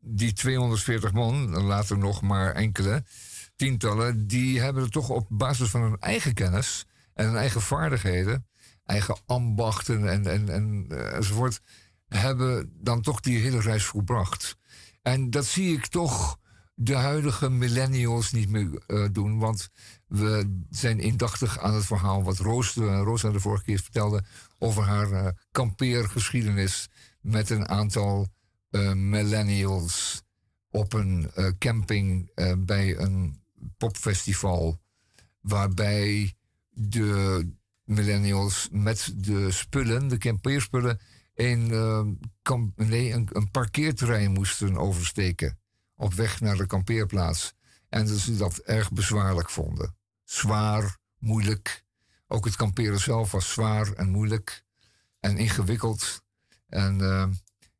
die 0.00 0.32
240 0.32 1.12
man, 1.12 1.62
later 1.62 1.98
nog 1.98 2.22
maar 2.22 2.52
enkele, 2.52 3.04
tientallen, 3.56 4.26
die 4.26 4.60
hebben 4.60 4.82
het 4.82 4.92
toch 4.92 5.08
op 5.08 5.26
basis 5.30 5.68
van 5.68 5.82
hun 5.82 5.96
eigen 6.00 6.34
kennis 6.34 6.86
en 7.14 7.26
hun 7.26 7.36
eigen 7.36 7.60
vaardigheden, 7.60 8.46
eigen 8.84 9.16
ambachten 9.26 10.08
en, 10.08 10.26
en, 10.26 10.48
en, 10.48 10.86
eh, 10.88 11.14
enzovoort, 11.14 11.60
hebben 12.08 12.72
dan 12.80 13.00
toch 13.00 13.20
die 13.20 13.38
hele 13.38 13.60
reis 13.60 13.84
volbracht. 13.84 14.56
En 15.02 15.30
dat 15.30 15.44
zie 15.44 15.76
ik 15.76 15.86
toch 15.86 16.38
de 16.78 16.94
huidige 16.94 17.50
millennials 17.50 18.32
niet 18.32 18.48
meer 18.48 18.82
eh, 18.86 19.04
doen. 19.12 19.38
Want 19.38 19.68
we 20.06 20.60
zijn 20.70 21.00
indachtig 21.00 21.58
aan 21.58 21.74
het 21.74 21.86
verhaal 21.86 22.22
wat 22.22 22.38
Roos, 22.38 22.76
eh, 22.76 23.00
Rosa 23.04 23.30
de 23.30 23.40
vorige 23.40 23.64
keer 23.64 23.78
vertelde 23.78 24.24
over 24.58 24.82
haar 24.82 25.12
eh, 25.12 25.28
kampeergeschiedenis 25.50 26.88
met 27.20 27.50
een 27.50 27.68
aantal 27.68 28.26
millennials 28.94 30.22
op 30.70 30.92
een 30.92 31.30
camping 31.58 32.30
bij 32.58 32.96
een 32.98 33.42
popfestival. 33.76 34.80
Waarbij 35.40 36.34
de 36.70 37.48
millennials 37.84 38.68
met 38.72 39.12
de 39.16 39.50
spullen, 39.50 40.08
de 40.08 40.18
kampeerspullen, 40.18 41.00
een, 41.34 41.70
een 43.32 43.50
parkeerterrein 43.50 44.32
moesten 44.32 44.76
oversteken. 44.76 45.58
Op 45.96 46.14
weg 46.14 46.40
naar 46.40 46.56
de 46.56 46.66
kampeerplaats. 46.66 47.54
En 47.88 48.06
dat 48.06 48.18
ze 48.18 48.36
dat 48.36 48.58
erg 48.58 48.92
bezwaarlijk 48.92 49.50
vonden. 49.50 49.96
Zwaar, 50.24 50.98
moeilijk. 51.18 51.84
Ook 52.26 52.44
het 52.44 52.56
kamperen 52.56 53.00
zelf 53.00 53.30
was 53.30 53.52
zwaar 53.52 53.92
en 53.92 54.08
moeilijk. 54.10 54.64
En 55.20 55.36
ingewikkeld. 55.36 56.22
En 56.68 57.00
eh, 57.00 57.26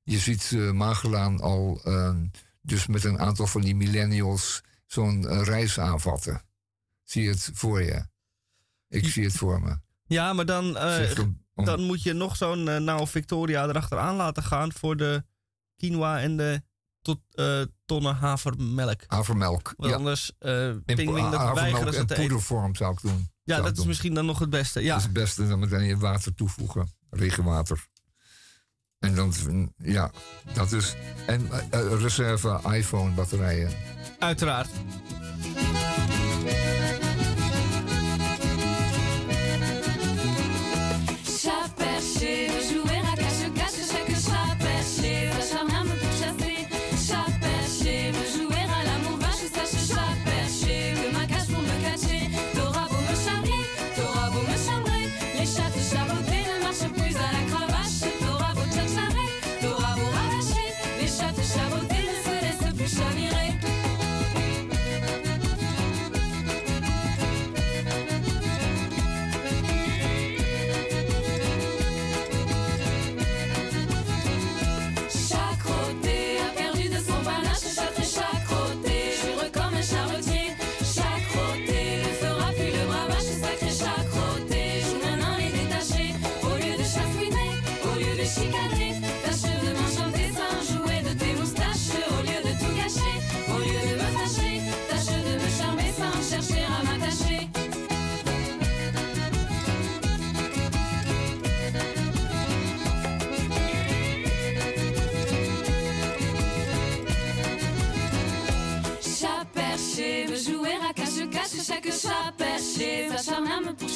je 0.03 0.19
ziet 0.19 0.51
eh 0.55 0.71
Magelaan 0.71 1.41
al 1.41 1.81
eh, 1.85 2.17
dus 2.63 2.87
met 2.87 3.05
een 3.05 3.19
aantal 3.19 3.47
van 3.47 3.61
die 3.61 3.75
millennials 3.77 4.63
zo'n 4.87 5.43
reis 5.45 5.79
aanvatten. 5.81 6.43
Zie 7.03 7.23
je 7.23 7.31
het 7.31 7.51
voor 7.55 7.83
je? 7.83 8.07
Ik 8.89 9.09
zie 9.09 9.25
het 9.25 9.33
voor 9.37 9.63
me. 9.63 9.79
Ja, 10.07 10.33
maar 10.33 10.47
dan, 10.47 10.65
Zegt 10.73 11.19
om- 11.19 11.45
om- 11.55 11.65
dan 11.65 11.83
moet 11.83 12.03
je 12.03 12.13
nog 12.13 12.37
zo'n 12.37 12.85
nou 12.85 13.07
Victoria 13.09 13.65
erachteraan 13.69 14.17
laten 14.17 14.43
gaan 14.43 14.73
voor 14.73 14.97
de 14.97 15.25
quinoa 15.77 16.21
en 16.21 16.37
de 16.37 16.63
tot, 17.07 17.21
eh, 17.33 17.61
tonnen 17.85 18.15
havermelk. 18.17 19.01
havermelk. 19.07 19.75
Want 19.77 19.91
Ja, 19.91 19.97
anders 19.97 20.33
uh, 20.41 20.69
in 20.69 20.83
pingwing 20.85 21.31
dat 21.31 21.55
weigeren 21.55 21.93
ze 21.93 22.05
te 22.05 22.13
eten. 22.15 22.17
poedervorm 22.17 22.75
zou 22.75 22.93
ik 22.93 23.01
doen. 23.01 23.31
Ja, 23.43 23.53
Zou 23.55 23.63
dat 23.63 23.71
is 23.73 23.79
doen. 23.79 23.87
misschien 23.87 24.15
dan 24.15 24.27
nog 24.27 24.39
het 24.39 24.51
beste. 24.51 24.81
Ja, 24.83 24.89
Dat 24.89 24.99
is 24.99 25.03
het 25.05 25.13
beste. 25.13 25.49
Dan 25.49 25.59
meteen 25.59 25.85
je 25.85 25.97
water 25.97 26.35
toevoegen. 26.35 26.93
Regenwater. 27.11 27.87
En 28.99 29.15
dan, 29.15 29.33
ja, 29.79 30.11
dat 30.55 30.73
is. 30.73 30.95
En 31.27 31.51
eh, 31.71 32.01
reserve 32.01 32.61
iPhone 32.73 33.11
batterijen. 33.15 33.71
uiteraard. 34.19 34.69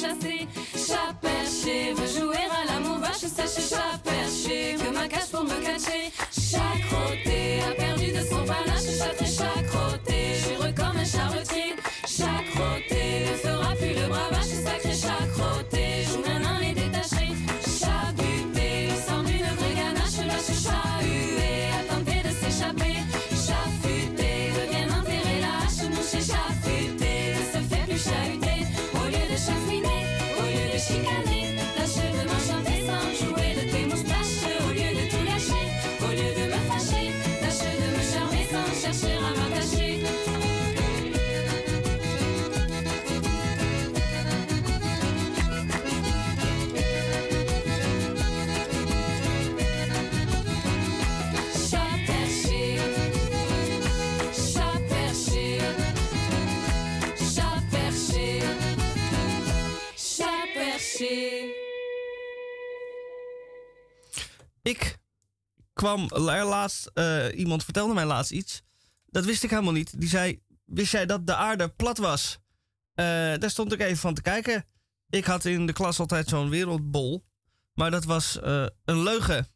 Pourchasser. 0.01 0.47
Chat 0.75 1.13
perché 1.21 1.93
veut 1.93 2.07
jouer 2.07 2.37
à 2.37 2.73
l'amour 2.73 2.97
vache, 2.99 3.19
sache 3.19 3.69
chat 3.69 3.99
perché 4.03 4.75
que 4.75 4.93
ma 4.93 5.07
cache 5.07 5.29
pour 5.31 5.43
me 5.43 5.61
cacher. 5.61 6.11
Kwam 65.81 66.05
la- 66.07 66.45
laatst, 66.45 66.89
eh, 66.93 67.37
iemand 67.39 67.63
vertelde 67.63 67.93
mij 67.93 68.05
laatst 68.05 68.31
iets. 68.31 68.61
Dat 69.05 69.25
wist 69.25 69.43
ik 69.43 69.49
helemaal 69.49 69.73
niet. 69.73 69.99
Die 69.99 70.09
zei: 70.09 70.41
Wist 70.65 70.91
jij 70.91 71.05
dat 71.05 71.27
de 71.27 71.35
aarde 71.35 71.69
plat 71.69 71.97
was? 71.97 72.39
Eh, 72.93 73.05
daar 73.37 73.49
stond 73.49 73.73
ik 73.73 73.79
even 73.79 73.97
van 73.97 74.13
te 74.13 74.21
kijken. 74.21 74.65
Ik 75.09 75.25
had 75.25 75.45
in 75.45 75.65
de 75.65 75.73
klas 75.73 75.99
altijd 75.99 76.27
zo'n 76.29 76.49
wereldbol. 76.49 77.23
Maar 77.73 77.91
dat 77.91 78.03
was 78.03 78.39
eh, 78.39 78.65
een 78.85 79.03
leugen. 79.03 79.47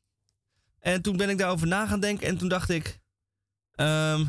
En 0.79 1.01
toen 1.01 1.17
ben 1.17 1.29
ik 1.29 1.38
daarover 1.38 1.67
na 1.67 1.88
gaan 1.88 1.99
denken. 1.99 2.27
En 2.27 2.38
toen 2.38 2.49
dacht 2.49 2.69
ik: 2.69 2.99
ehm, 3.71 4.25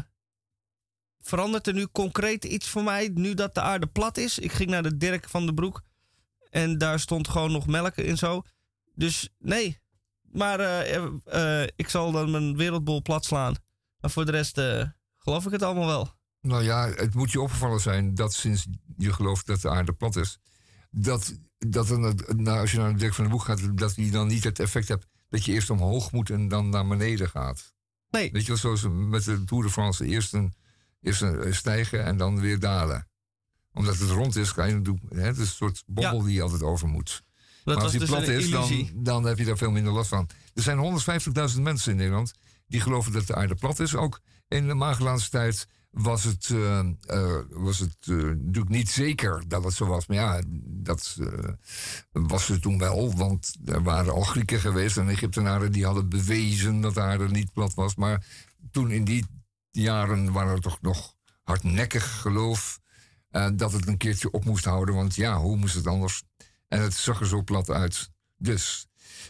Verandert 1.20 1.66
er 1.66 1.74
nu 1.74 1.87
concreet 1.87 2.44
iets 2.44 2.68
voor 2.68 2.82
mij 2.85 3.11
nu 3.14 3.35
dat 3.35 3.54
de 3.54 3.61
aarde 3.61 3.87
plat 3.87 4.16
is? 4.16 4.38
Ik 4.38 4.52
ging 4.52 4.70
naar 4.70 4.82
de 4.82 4.96
Dirk 4.96 5.28
van 5.28 5.46
de 5.46 5.54
Broek. 5.54 5.82
En 6.50 6.78
daar 6.78 7.00
stond 7.00 7.28
gewoon 7.28 7.52
nog 7.52 7.66
melk 7.66 7.96
in 7.96 8.18
zo. 8.18 8.42
Dus 8.94 9.28
nee, 9.38 9.80
maar 10.37 10.61
eh, 10.61 10.94
eh, 10.94 11.62
eh, 11.62 11.68
ik 11.77 11.88
zal 11.88 12.12
dan 12.12 12.31
mijn 12.31 12.57
wereldbol 12.57 13.03
plat 13.03 13.25
slaan. 13.25 13.55
Maar 14.01 14.11
voor 14.11 14.25
de 14.25 14.31
rest, 14.31 14.61
geloof 15.18 15.46
ik 15.46 15.53
het 15.53 15.62
allemaal 15.62 15.87
wel. 15.87 16.14
Nou 16.40 16.62
ja, 16.62 16.88
het 16.88 17.14
moet 17.14 17.33
je 17.33 17.40
opgevallen 17.40 17.81
zijn 17.81 18.14
dat 18.14 18.35
sinds 18.35 18.66
je 18.96 19.12
gelooft 19.12 19.46
dat 19.46 19.61
de 19.61 19.70
aarde 19.70 19.92
plat 19.92 20.16
is, 20.16 20.38
dat, 20.90 21.38
dat 21.59 21.88
dan, 21.88 22.20
nou, 22.37 22.61
als 22.61 22.72
je 22.72 22.79
naar 22.79 22.92
de 22.92 22.99
dek 22.99 23.14
van 23.14 23.25
het 23.25 23.33
boek 23.33 23.42
gaat, 23.42 23.79
dat 23.79 23.94
je 23.94 24.11
dan 24.11 24.27
niet 24.27 24.44
het 24.44 24.59
effect 24.59 24.88
hebt 24.88 25.07
dat 25.29 25.44
je 25.44 25.53
eerst 25.53 25.70
omhoog 25.70 26.12
moet 26.12 26.31
en 26.31 26.49
dan 26.49 26.68
naar 26.68 26.87
beneden 26.87 27.29
gaat. 27.29 27.75
Nee. 28.11 28.33
Weet 28.33 28.42
je 28.42 28.49
wel, 28.49 28.57
zoals 28.57 28.87
met 28.90 29.25
de 29.25 29.44
Tour 29.44 29.64
de 29.64 29.70
France, 29.70 30.07
eerst 30.07 30.33
een, 30.33 30.55
eerst 31.01 31.20
een 31.22 31.55
stijgen 31.55 32.05
en 32.05 32.16
dan 32.16 32.40
weer 32.40 32.59
dalen. 32.59 33.09
Omdat 33.72 33.99
het 33.99 34.11
rond 34.11 34.37
is, 34.37 34.53
kan 34.53 34.68
je 34.68 34.83
doen. 34.83 35.01
Het 35.09 35.37
is 35.37 35.38
een 35.38 35.46
soort 35.46 35.83
bobbel 35.87 36.22
die 36.22 36.35
je 36.35 36.42
altijd 36.42 36.62
over 36.62 36.88
moet. 36.88 37.25
Maar 37.74 37.83
als 37.83 37.90
die 37.90 38.00
dus 38.00 38.09
plat 38.09 38.29
is, 38.29 38.50
dan, 38.94 39.24
heb 39.24 39.38
je 39.38 39.44
daar 39.44 39.57
veel 39.57 39.70
minder 39.70 39.92
last 39.92 40.09
van. 40.09 40.29
Er 40.55 40.62
zijn 40.62 41.00
150.000 41.55 41.61
mensen 41.61 41.90
in 41.90 41.96
Nederland 41.96 42.33
die 42.66 42.81
geloven 42.81 43.12
dat 43.12 43.26
de 43.26 43.35
aarde 43.35 43.55
plat 43.55 43.81
is. 43.81 43.94
Ook 43.94 44.20
in 44.48 44.66
de 44.66 44.74
Magellaanse 44.74 45.31
tijd 45.31 45.66
was 45.90 46.24
het, 46.24 46.50
eh, 46.50 46.79
eh, 46.79 47.40
was 47.50 47.79
het 47.79 47.96
eh, 48.00 48.16
natuurlijk 48.16 48.68
niet 48.68 48.90
zeker 48.90 49.42
dat 49.48 49.64
het 49.64 49.72
zo 49.72 49.87
was. 49.87 50.07
Maar 50.07 50.16
ja, 50.16 50.42
dat 50.62 51.16
was 52.12 52.48
het 52.48 52.62
toen 52.62 52.79
wel. 52.79 53.16
Want 53.16 53.57
er 53.64 53.83
waren 53.83 54.12
al 54.12 54.22
Grieken 54.22 54.61
geweest 54.61 54.96
en 54.96 55.09
Egyptenaren 55.09 55.72
die 55.72 55.85
hadden 55.85 56.09
bewezen 56.09 56.81
dat 56.81 56.94
de 56.94 57.00
aarde 57.00 57.29
niet 57.29 57.52
plat 57.52 57.74
was. 57.74 57.94
Maar 57.94 58.26
toen 58.70 58.90
in 58.90 59.05
die 59.05 59.24
jaren 59.70 60.33
waren 60.33 60.52
er 60.52 60.61
toch 60.61 60.79
nog 60.81 61.14
hardnekkig 61.42 62.20
geloof 62.20 62.81
dat 63.55 63.72
het 63.72 63.87
een 63.87 63.96
keertje 63.96 64.31
op 64.31 64.44
moest 64.44 64.64
houden. 64.64 64.94
Want 64.94 65.14
ja, 65.14 65.38
hoe 65.38 65.57
moest 65.57 65.74
het 65.74 65.87
anders? 65.87 66.22
En 66.68 66.81
het 66.81 66.94
zag 66.94 67.20
er 67.20 67.26
zo 67.26 67.42
plat 67.42 67.70
uit. 67.70 68.11
Dus, 68.37 68.87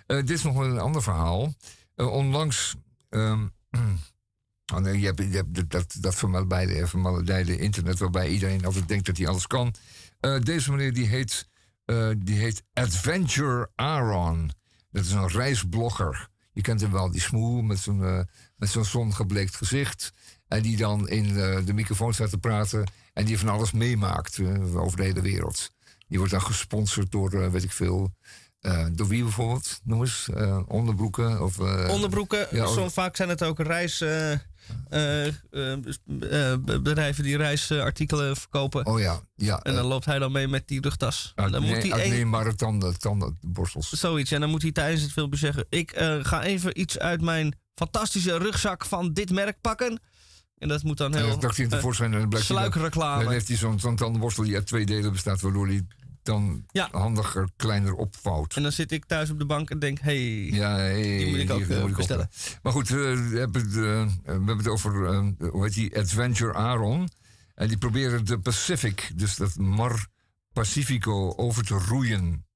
eh, 0.07 0.17
dit 0.17 0.31
is 0.31 0.43
nog 0.43 0.57
een 0.57 0.79
ander 0.79 1.03
verhaal. 1.03 1.55
Eh, 1.95 2.13
onlangs, 2.13 2.75
ehm, 3.09 3.47
oh 4.75 4.95
je 4.95 5.07
hebt, 5.07 5.19
je 5.19 5.25
hebt 5.31 5.71
dat, 5.71 5.97
dat, 6.01 6.15
vermaledijde, 6.15 6.87
vermaledijde 6.87 7.59
internet 7.59 7.99
waarbij 7.99 8.29
iedereen 8.29 8.65
altijd 8.65 8.89
denkt 8.89 9.07
dat 9.07 9.17
hij 9.17 9.29
alles 9.29 9.47
kan. 9.47 9.75
Eh, 10.21 10.41
deze 10.41 10.71
meneer 10.71 10.93
die 10.93 11.07
heet, 11.07 11.49
die 12.19 12.39
heet 12.39 12.63
Adventure 12.73 13.71
Aaron. 13.75 14.51
Dat 14.91 15.05
is 15.05 15.13
een 15.13 15.29
reisblogger. 15.29 16.29
Je 16.57 16.63
kent 16.63 16.81
hem 16.81 16.93
wel, 16.93 17.11
die 17.11 17.21
smoel 17.21 17.63
met 17.63 17.79
zo'n 17.79 18.05
eh, 18.05 18.21
met 18.57 18.69
zo'n 18.69 18.85
zongebleekt 18.85 19.57
gezicht. 19.57 20.13
En 20.49 20.63
die 20.63 20.77
dan 20.77 21.09
in 21.09 21.35
de 21.65 21.73
microfoon 21.73 22.15
staat 22.15 22.31
te 22.31 22.39
praten. 22.39 22.91
En 23.13 23.25
die 23.25 23.39
van 23.39 23.49
alles 23.49 23.73
meemaakt 23.73 24.41
over 24.75 24.97
de 24.97 25.03
hele 25.03 25.21
wereld. 25.21 25.76
Die 26.09 26.19
wordt 26.19 26.33
dan 26.33 26.43
gesponsord 26.43 27.13
door, 27.13 27.33
eh, 27.43 27.49
weet 27.51 27.63
ik 27.65 27.73
veel. 27.73 28.15
eh, 28.61 28.87
door 28.93 29.09
wie 29.09 29.23
bijvoorbeeld? 29.23 29.81
Noem 29.85 30.01
eens. 30.01 30.29
eh, 30.35 30.61
onderbroeken? 30.67 31.43
Of, 31.43 31.59
Onderbroeken, 31.89 32.47
ja, 32.51 32.67
zo 32.67 32.89
vaak 32.89 33.17
zijn 33.17 33.29
het 33.29 33.43
ook 33.43 33.59
reis, 33.61 34.01
eh, 34.01 34.33
eh, 34.33 34.39
eh, 35.27 35.73
eh, 36.53 36.59
bedrijven 36.83 37.25
die 37.25 37.37
reisartikelen 37.37 38.37
verkopen. 38.37 38.87
Oh 38.87 39.01
ja, 39.01 39.21
ja. 39.35 39.61
En 39.63 39.75
dan 39.75 39.85
loopt 39.87 40.05
hij 40.05 40.19
dan 40.19 40.33
mee 40.33 40.49
met 40.49 40.69
die 40.69 40.81
rugtas. 40.81 41.33
Dan 41.35 41.63
moet 41.63 41.83
hij 41.83 41.93
Uitneembare 41.93 42.55
tanden, 42.55 42.99
tandenborstels. 42.99 43.91
zoiets. 43.91 44.31
En 44.31 44.41
dan 44.41 44.51
moet 44.51 44.63
hij 44.63 44.73
tijdens 44.73 45.03
het 45.03 45.13
filmpje 45.13 45.39
zeggen: 45.39 45.67
Ik 45.69 45.93
ga 46.23 46.43
even 46.43 46.81
iets 46.81 46.99
uit 46.99 47.21
mijn 47.21 47.55
fantastische 47.75 48.37
rugzak 48.39 48.85
van 48.85 49.13
dit 49.13 49.31
merk 49.31 49.61
pakken. 49.61 50.01
En 50.59 50.69
dat 50.69 50.83
moet 50.83 50.99
dan 50.99 51.15
heel. 51.15 51.29
dat 51.29 51.41
dacht 51.41 51.57
hij 51.57 51.65
eh, 51.67 51.71
tevoorschijn 51.71 52.13
en 52.13 52.19
dan 52.19 52.29
blijkt 52.29 52.49
hij 52.49 52.57
dat- 52.57 52.67
sluikreclame. 52.67 53.23
Dan 53.23 53.33
heeft 53.33 53.49
hij 53.49 53.57
zo'n 53.57 53.97
tandenborstel 53.97 54.45
die 54.45 54.55
uit 54.55 54.67
twee 54.67 54.87
delen 54.87 55.13
bestaat, 55.13 55.41
waardoor 55.41 55.67
hij 55.67 55.87
dan 56.23 56.67
handiger, 56.91 57.49
kleiner 57.57 57.95
opvouwt. 57.95 58.55
En 58.57 58.63
dan 58.63 58.73
zit 58.73 58.93
ik 58.93 59.05
thuis 59.05 59.31
op 59.31 59.39
de 59.39 59.47
bank 59.47 59.71
en 59.71 59.79
denk: 59.79 60.01
Hey, 60.01 60.45
Ja, 60.45 60.77
hey, 60.77 61.03
die 61.19 61.27
moet 61.31 61.39
ik 61.39 61.51
ook 61.51 61.67
moet 61.67 61.91
ik 61.91 61.97
bestellen. 61.97 62.31
Maar 62.63 62.73
goed, 62.73 62.89
eh, 62.91 62.97
we, 62.97 63.39
hebben 63.39 63.63
het, 63.63 63.73
we 63.73 64.09
hebben 64.25 64.57
het 64.57 64.69
over, 64.69 64.93
hoe 65.51 65.65
heet 65.65 65.75
die, 65.75 65.99
Adventure 65.99 66.55
Aaron. 66.55 67.09
En 67.55 67.69
die 67.69 67.79
proberen 67.79 68.25
de 68.25 68.39
Pacific, 68.39 69.11
dus 69.15 69.37
dat 69.37 69.57
Mar 69.57 70.07
Pacifico, 70.53 71.35
over 71.37 71.65
te 71.65 71.75
roeien. 71.75 72.47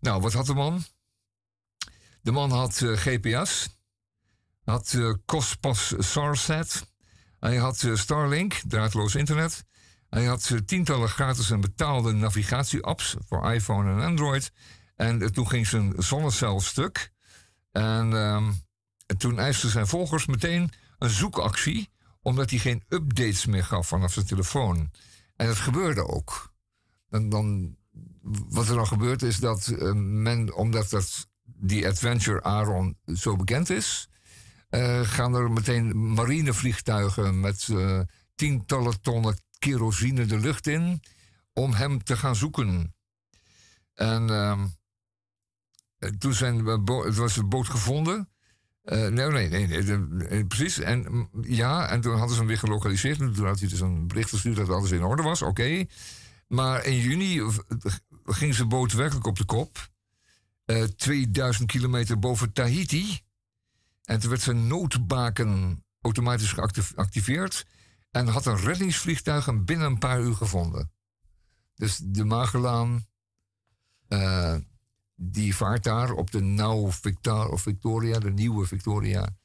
Nou, 0.00 0.20
wat 0.20 0.32
had 0.32 0.46
de 0.46 0.54
man? 0.54 0.84
De 2.22 2.32
man 2.32 2.50
had 2.50 2.82
GPS, 2.84 3.68
had 4.64 4.96
Cospas 5.26 5.94
Sarsat, 5.98 6.86
hij 7.40 7.56
had 7.56 7.82
eh, 7.82 7.94
Starlink, 7.94 8.60
draadloos 8.68 9.14
internet. 9.14 9.64
Hij 10.08 10.24
had 10.24 10.50
eh, 10.50 10.58
tientallen 10.58 11.08
gratis 11.08 11.50
en 11.50 11.60
betaalde 11.60 12.12
navigatie-apps 12.12 13.16
voor 13.28 13.52
iPhone 13.52 13.90
en 13.90 14.06
Android. 14.06 14.52
En 14.96 15.22
eh, 15.22 15.28
toen 15.28 15.48
ging 15.48 15.66
zijn 15.66 15.94
zonnecel 15.96 16.60
stuk. 16.60 17.12
En 17.72 18.12
ehm, 18.12 18.52
en 19.06 19.16
toen 19.16 19.38
eisten 19.38 19.70
zijn 19.70 19.86
volgers 19.86 20.26
meteen 20.26 20.70
een 20.98 21.10
zoekactie, 21.10 21.90
omdat 22.22 22.50
hij 22.50 22.58
geen 22.58 22.84
updates 22.88 23.46
meer 23.46 23.64
gaf 23.64 23.88
vanaf 23.88 24.12
zijn 24.12 24.26
telefoon. 24.26 24.90
En 25.36 25.46
dat 25.46 25.56
gebeurde 25.56 26.06
ook. 26.06 26.54
Dan, 27.08 27.76
wat 28.48 28.68
er 28.68 28.74
dan 28.74 28.86
gebeurt 28.86 29.22
is 29.22 29.38
dat 29.38 29.72
men, 29.94 30.54
omdat 30.54 30.90
dat, 30.90 31.28
die 31.44 31.86
Adventure 31.86 32.42
Aaron 32.42 32.98
zo 33.14 33.36
bekend 33.36 33.70
is, 33.70 34.08
gaan 35.02 35.34
er 35.34 35.50
meteen 35.50 36.12
marinevliegtuigen 36.12 37.40
met 37.40 37.68
eh, 37.70 38.00
tientallen 38.34 39.00
tonnen 39.00 39.38
kerosine 39.58 40.26
de 40.26 40.38
lucht 40.38 40.66
in 40.66 41.02
om 41.52 41.72
hem 41.72 42.04
te 42.04 42.16
gaan 42.16 42.36
zoeken. 42.36 42.94
En 43.94 44.30
ehm, 44.30 44.66
eh, 45.98 46.10
toen 46.10 46.34
zijn 46.34 46.84
was 47.14 47.36
een 47.36 47.48
boot 47.48 47.68
gevonden. 47.68 48.28
Eh, 48.82 49.06
nee, 49.08 49.26
nee, 49.30 49.48
nee, 49.48 49.66
nee, 49.66 49.82
de- 49.84 50.26
eh, 50.28 50.46
precies. 50.46 50.78
En 50.78 51.06
mm, 51.10 51.28
ja, 51.42 51.88
en 51.88 52.00
toen 52.00 52.12
hadden 52.12 52.30
ze 52.32 52.38
hem 52.38 52.46
weer 52.46 52.58
gelokaliseerd. 52.58 53.20
En 53.20 53.32
toen 53.32 53.46
had 53.46 53.58
hij 53.60 53.68
dus 53.68 53.80
een 53.80 54.06
bericht 54.06 54.30
gestuurd 54.30 54.56
dat 54.56 54.68
alles 54.68 54.90
in 54.90 55.04
orde 55.04 55.22
was. 55.22 55.42
Oké. 55.42 55.84
Maar 56.48 56.84
in 56.84 56.96
juni 57.00 57.38
eh, 57.40 57.48
ging 58.24 58.54
zijn 58.54 58.68
boot 58.68 58.92
werkelijk 58.92 59.26
op 59.26 59.36
de 59.36 59.44
kop. 59.44 59.88
Eh 60.64 60.82
2000 60.82 61.70
kilometer 61.70 62.18
boven 62.18 62.52
Tahiti. 62.52 63.20
En 64.06 64.20
toen 64.20 64.30
werd 64.30 64.42
zijn 64.42 64.66
noodbaken 64.66 65.84
automatisch 66.00 66.52
geactiveerd. 66.52 67.66
En 68.10 68.26
had 68.26 68.46
een 68.46 68.56
reddingsvliegtuig 68.56 69.46
hem 69.46 69.64
binnen 69.64 69.86
een 69.86 69.98
paar 69.98 70.20
uur 70.20 70.34
gevonden. 70.34 70.92
Dus 71.74 72.00
de 72.02 72.24
Magellaan, 72.24 73.06
eh, 74.08 74.56
die 75.14 75.56
vaart 75.56 75.84
daar 75.84 76.10
op 76.10 76.30
de 76.30 76.62
of 77.50 77.60
Victoria, 77.60 78.18
de 78.18 78.30
nieuwe 78.30 78.66
Victoria. 78.66 79.36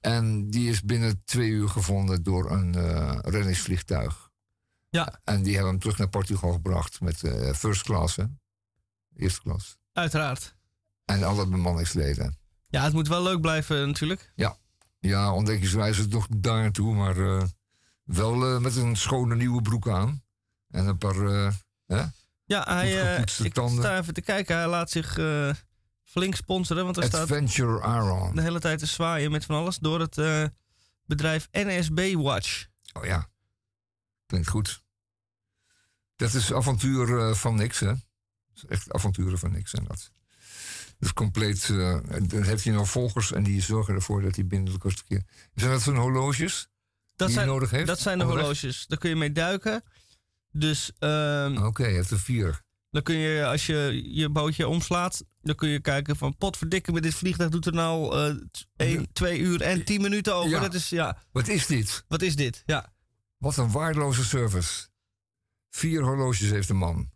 En 0.00 0.50
die 0.50 0.70
is 0.70 0.82
binnen 0.82 1.22
twee 1.24 1.50
uur 1.50 1.68
gevonden 1.68 2.22
door 2.22 2.50
een 2.50 2.74
eh, 2.74 3.18
reddingsvliegtuig. 3.22 4.30
Ja. 4.88 5.20
En 5.24 5.42
die 5.42 5.52
hebben 5.52 5.70
hem 5.70 5.80
terug 5.80 5.98
naar 5.98 6.08
Portugal 6.08 6.52
gebracht 6.52 7.00
met 7.00 7.22
eh, 7.22 7.52
first 7.52 7.82
class, 7.82 8.16
hè? 8.16 8.24
Eerste 9.16 9.40
klas. 9.40 9.78
Uiteraard. 9.92 10.54
En 11.04 11.22
alle 11.22 11.46
bemanningsleden. 11.46 12.39
Ja, 12.70 12.82
het 12.84 12.92
moet 12.92 13.08
wel 13.08 13.22
leuk 13.22 13.40
blijven 13.40 13.86
natuurlijk. 13.86 14.32
Ja, 14.34 14.56
ja 14.98 15.32
ontdekkingsreis 15.34 15.98
is 15.98 16.08
toch 16.08 16.26
daar 16.36 16.62
naartoe, 16.62 16.94
maar 16.94 17.16
eh, 17.16 17.42
wel 18.04 18.54
eh, 18.54 18.60
met 18.60 18.76
een 18.76 18.96
schone 18.96 19.34
nieuwe 19.36 19.62
broek 19.62 19.88
aan. 19.88 20.22
En 20.68 20.86
een 20.86 20.98
paar, 20.98 21.26
eh, 21.26 21.52
hè? 21.86 22.04
Ja, 22.44 22.62
hij, 22.68 23.14
eh, 23.16 23.24
ik 23.44 23.52
tanden. 23.54 23.84
sta 23.84 23.98
even 23.98 24.14
te 24.14 24.20
kijken. 24.20 24.56
Hij 24.56 24.66
laat 24.68 24.90
zich 24.90 25.18
eh, 25.18 25.50
flink 26.04 26.34
sponsoren. 26.34 26.84
Want 26.84 26.96
staat 26.96 27.14
Adventure 27.14 27.82
Aaron. 27.82 28.34
de 28.34 28.42
hele 28.42 28.60
tijd 28.60 28.78
te 28.78 28.86
zwaaien 28.86 29.30
met 29.30 29.44
van 29.44 29.56
alles 29.56 29.78
door 29.78 30.00
het 30.00 30.18
eh, 30.18 30.44
bedrijf 31.04 31.48
NSB 31.52 32.14
Watch. 32.14 32.66
Oh 32.92 33.04
ja, 33.04 33.28
klinkt 34.26 34.48
goed. 34.48 34.82
Dat 36.16 36.34
is 36.34 36.52
avontuur 36.52 37.18
eh, 37.18 37.34
van 37.34 37.54
niks, 37.54 37.80
hè? 37.80 37.86
Dat 37.86 37.98
is 38.54 38.64
echt 38.66 38.92
avonturen 38.92 39.38
van 39.38 39.52
niks 39.52 39.72
en 39.72 39.84
dat. 39.84 40.10
Is 41.00 41.12
compleet. 41.12 41.68
eh, 41.70 41.98
dan 42.22 42.42
heeft 42.42 42.64
hij 42.64 42.72
nog 42.72 42.90
volgers 42.90 43.32
en 43.32 43.42
die 43.42 43.62
zorgen 43.62 43.94
ervoor 43.94 44.22
dat 44.22 44.34
hij 44.34 44.46
binnen 44.46 44.72
de 44.72 44.78
kortste 44.78 45.04
keer. 45.04 45.22
Zijn 45.54 45.70
dat 45.70 45.82
zo'n 45.82 45.96
horloges? 45.96 46.68
Dat 47.16 47.26
die 47.28 47.36
zijn, 47.36 47.48
hij 47.48 47.54
nodig 47.56 47.70
heeft? 47.70 47.86
dat 47.86 48.00
zijn 48.00 48.18
de 48.18 48.24
horloges. 48.24 48.86
Daar 48.86 48.98
kun 48.98 49.08
je 49.10 49.16
mee 49.16 49.32
duiken. 49.32 49.82
Dus 50.52 50.90
ehm, 50.98 51.56
Oké, 51.64 51.84
heeft 51.84 52.10
er 52.10 52.18
vier. 52.20 52.62
dan 52.90 53.02
kun 53.02 53.14
je, 53.14 53.44
als 53.46 53.66
je 53.66 54.02
je 54.14 54.28
bootje 54.28 54.68
omslaat, 54.68 55.24
dan 55.42 55.54
kun 55.54 55.68
je 55.68 55.80
kijken 55.80 56.16
van 56.16 56.36
potverdikke 56.36 56.92
met 56.92 57.02
dit 57.02 57.14
vliegtuig 57.14 57.50
doet 57.50 57.66
er 57.66 57.72
nou 57.72 58.16
eh 58.16 58.34
1, 58.76 59.12
2 59.12 59.38
uur 59.38 59.60
en 59.62 59.84
10 59.84 60.00
minuten 60.00 60.34
over. 60.34 60.50
Ja. 60.50 60.60
Dat 60.60 60.74
is, 60.74 60.88
ja, 60.88 61.18
Wat 61.32 61.48
is 61.48 61.66
dit? 61.66 62.04
wat 62.08 62.22
is 62.22 62.36
dit? 62.36 62.62
Ja. 62.66 62.92
Wat 63.38 63.56
een 63.56 63.70
waardeloze 63.70 64.24
service. 64.24 64.88
Vier 65.70 66.02
horloges 66.02 66.50
heeft 66.50 66.68
de 66.68 66.74
man. 66.74 67.10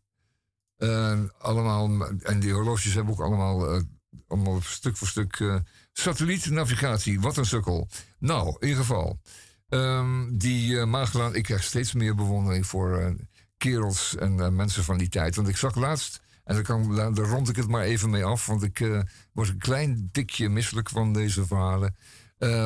Eh, 0.77 1.21
allemaal, 1.39 2.07
en 2.07 2.41
die 2.41 2.53
horloges 2.53 2.95
hebben 2.95 3.13
ook 3.13 3.21
allemaal, 3.21 3.75
eh, 3.75 3.83
allemaal 4.29 4.61
stuk 4.63 4.97
voor 4.97 5.09
stuk 5.09 5.41
eh 5.41 5.57
satellietnavigatie. 5.93 7.21
Wat 7.21 7.37
een 7.37 7.47
sukkel. 7.47 7.89
Nou, 8.19 8.57
in 8.59 8.69
ieder 8.69 8.85
geval. 8.85 9.21
ehm, 9.69 10.37
die 10.37 10.85
Magellaan, 10.85 11.35
ik 11.35 11.43
krijg 11.43 11.63
steeds 11.63 11.93
meer 11.93 12.15
bewondering 12.15 12.67
voor 12.67 13.17
kerels 13.57 14.17
en 14.17 14.55
mensen 14.55 14.85
van 14.85 14.99
die 14.99 15.09
tijd. 15.09 15.37
Want 15.37 15.49
ik 15.49 15.57
zag 15.57 15.75
laatst, 15.75 16.21
en 16.45 16.55
daar, 16.55 16.65
kan, 16.65 16.95
daar 16.95 17.27
rond 17.27 17.49
ik 17.49 17.57
het 17.57 17.69
maar 17.69 17.83
even 17.83 18.11
mee 18.11 18.25
af, 18.25 18.47
want 18.47 18.63
ik 18.63 19.05
was 19.33 19.49
een 19.49 19.59
klein 19.59 20.09
tikje 20.13 20.49
misselijk 20.49 20.89
van 20.89 21.13
deze 21.13 21.47
verhalen. 21.47 21.97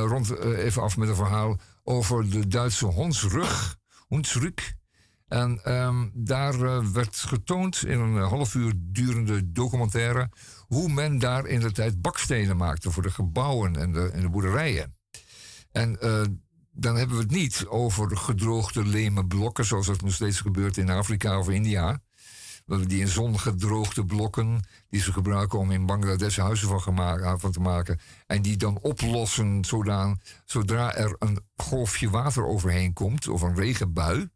rond 0.06 0.38
even 0.38 0.82
af 0.82 0.96
met 0.96 1.08
een 1.08 1.14
verhaal 1.14 1.58
over 1.82 2.30
de 2.30 2.48
Duitse 2.48 2.86
hondsrug. 2.86 3.76
Hondsrug. 4.08 4.76
En 5.28 5.64
ehm, 5.64 6.08
daar 6.12 6.60
eh, 6.60 6.86
werd 6.86 7.16
getoond 7.16 7.84
in 7.84 8.00
een 8.00 8.16
eh, 8.16 8.28
half 8.28 8.54
uur 8.54 8.72
durende 8.76 9.52
documentaire 9.52 10.30
hoe 10.66 10.88
men 10.88 11.18
daar 11.18 11.46
in 11.46 11.60
de 11.60 11.72
tijd 11.72 12.00
bakstenen 12.00 12.56
maakte 12.56 12.90
voor 12.90 13.02
de 13.02 13.10
gebouwen 13.10 13.76
en 13.76 13.92
de, 13.92 14.10
de 14.20 14.28
boerderijen. 14.28 14.96
En 15.72 16.00
eh, 16.00 16.22
dan 16.72 16.96
hebben 16.96 17.16
we 17.16 17.22
het 17.22 17.32
niet 17.32 17.66
over 17.68 18.16
gedroogde 18.16 18.86
leme 18.86 19.26
blokken, 19.26 19.64
zoals 19.64 19.86
dat 19.86 20.02
nog 20.02 20.14
steeds 20.14 20.40
gebeurt 20.40 20.76
in 20.76 20.90
Afrika 20.90 21.38
of 21.38 21.48
India. 21.48 22.00
Die 22.86 23.00
in 23.00 23.08
zon 23.08 23.38
gedroogde 23.38 24.04
blokken, 24.04 24.68
die 24.88 25.00
ze 25.00 25.12
gebruiken 25.12 25.58
om 25.58 25.70
in 25.70 25.86
Bangladesh 25.86 26.36
huizen 26.36 26.68
van, 26.68 26.80
gema- 26.80 27.38
van 27.38 27.52
te 27.52 27.60
maken. 27.60 27.98
En 28.26 28.42
die 28.42 28.56
dan 28.56 28.78
oplossen 28.78 29.64
zodra 30.44 30.94
er 30.94 31.16
een 31.18 31.40
golfje 31.56 32.10
water 32.10 32.46
overheen 32.46 32.92
komt, 32.92 33.28
of 33.28 33.42
een 33.42 33.54
regenbui. 33.54 34.28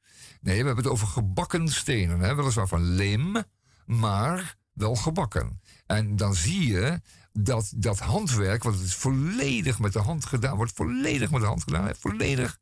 Nee, 0.42 0.58
we 0.58 0.66
hebben 0.66 0.84
het 0.84 0.92
over 0.92 1.06
gebakken 1.06 1.68
stenen. 1.68 2.20
Hè? 2.20 2.34
Weliswaar 2.34 2.68
van 2.68 2.82
leem, 2.82 3.42
maar 3.86 4.56
wel 4.72 4.94
gebakken. 4.94 5.60
En 5.86 6.16
dan 6.16 6.34
zie 6.34 6.66
je 6.66 7.00
dat 7.32 7.72
dat 7.76 7.98
handwerk, 7.98 8.62
want 8.62 8.76
het 8.76 8.84
is 8.84 8.94
volledig 8.94 9.78
met 9.78 9.92
de 9.92 9.98
hand 9.98 10.24
gedaan, 10.24 10.56
wordt 10.56 10.72
volledig 10.72 11.30
met 11.30 11.40
de 11.40 11.46
hand 11.46 11.62
gedaan, 11.62 11.86
hè, 11.86 11.94
volledig, 11.94 12.58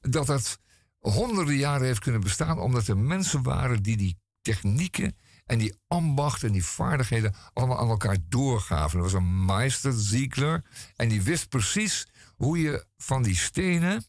dat 0.00 0.26
het 0.26 0.58
honderden 0.98 1.56
jaren 1.56 1.86
heeft 1.86 1.98
kunnen 1.98 2.20
bestaan, 2.20 2.58
omdat 2.58 2.86
er 2.86 2.98
mensen 2.98 3.42
waren 3.42 3.82
die 3.82 3.96
die 3.96 4.18
technieken 4.42 5.16
en 5.46 5.58
die 5.58 5.74
ambacht 5.86 6.42
en 6.42 6.52
die 6.52 6.64
vaardigheden 6.64 7.34
allemaal 7.52 7.78
aan 7.78 7.88
elkaar 7.88 8.16
doorgaven. 8.28 8.96
Er 8.98 9.04
was 9.04 9.12
een 9.12 9.44
meester, 9.44 9.92
Ziegler, 9.92 10.64
en 10.96 11.08
die 11.08 11.22
wist 11.22 11.48
precies 11.48 12.06
hoe 12.36 12.58
je 12.58 12.86
van 12.96 13.22
die 13.22 13.36
stenen 13.36 14.04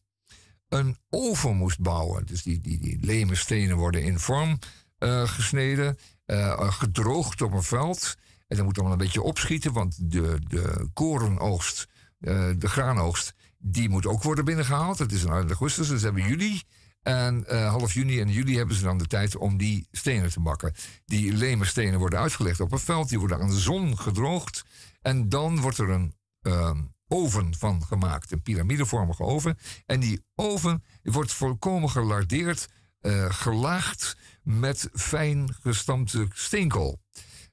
een 0.79 0.97
oven 1.09 1.55
moest 1.55 1.79
bouwen. 1.79 2.25
Dus 2.25 2.43
die, 2.43 2.59
die, 2.59 2.79
die 2.79 2.97
leme 3.01 3.35
stenen 3.35 3.77
worden 3.77 4.03
in 4.03 4.19
vorm 4.19 4.59
eh, 4.97 5.27
gesneden, 5.27 5.97
eh, 6.25 6.71
gedroogd 6.71 7.41
op 7.41 7.51
een 7.51 7.63
veld. 7.63 8.15
En 8.47 8.55
dan 8.55 8.65
moet 8.65 8.75
allemaal 8.75 8.93
een 8.93 9.03
beetje 9.03 9.21
opschieten, 9.21 9.73
want 9.73 10.11
de, 10.11 10.39
de 10.47 10.89
korenoogst, 10.93 11.87
eh, 12.19 12.49
de 12.57 12.67
graanoogst, 12.67 13.33
die 13.57 13.89
moet 13.89 14.05
ook 14.05 14.23
worden 14.23 14.45
binnengehaald. 14.45 14.99
Het 14.99 15.11
is 15.11 15.23
in 15.23 15.29
augustus, 15.29 15.87
dus 15.87 16.01
hebben 16.01 16.27
juli. 16.27 16.61
En 17.01 17.43
half 17.67 17.93
juni 17.93 18.19
en 18.19 18.29
juli 18.29 18.57
hebben 18.57 18.75
ze 18.75 18.83
dan 18.83 18.97
de 18.97 19.07
tijd 19.07 19.35
om 19.35 19.57
die 19.57 19.87
stenen 19.91 20.31
te 20.31 20.39
bakken. 20.39 20.73
Die 21.05 21.33
leme 21.33 21.65
stenen 21.65 21.99
worden 21.99 22.19
uitgelegd 22.19 22.59
op 22.59 22.71
een 22.71 22.79
veld, 22.79 23.09
die 23.09 23.19
worden 23.19 23.39
aan 23.39 23.49
de 23.49 23.59
zon 23.59 23.97
gedroogd. 23.97 24.63
En 25.01 25.29
dan 25.29 25.59
wordt 25.59 25.77
er 25.77 25.89
een 25.89 26.13
ehm, 26.41 26.81
oven 27.07 27.55
van 27.57 27.83
gemaakt, 27.83 28.31
een 28.31 28.41
piramidevormige 28.41 29.23
oven. 29.23 29.57
En 29.85 29.99
die 29.99 30.23
oven 30.35 30.83
wordt 31.03 31.33
volkomen 31.33 31.89
gelardeerd, 31.89 32.67
eh, 32.99 33.25
gelaagd 33.29 34.17
met 34.43 34.89
fijn 34.93 35.55
gestampte 35.61 36.27
steenkool. 36.33 37.01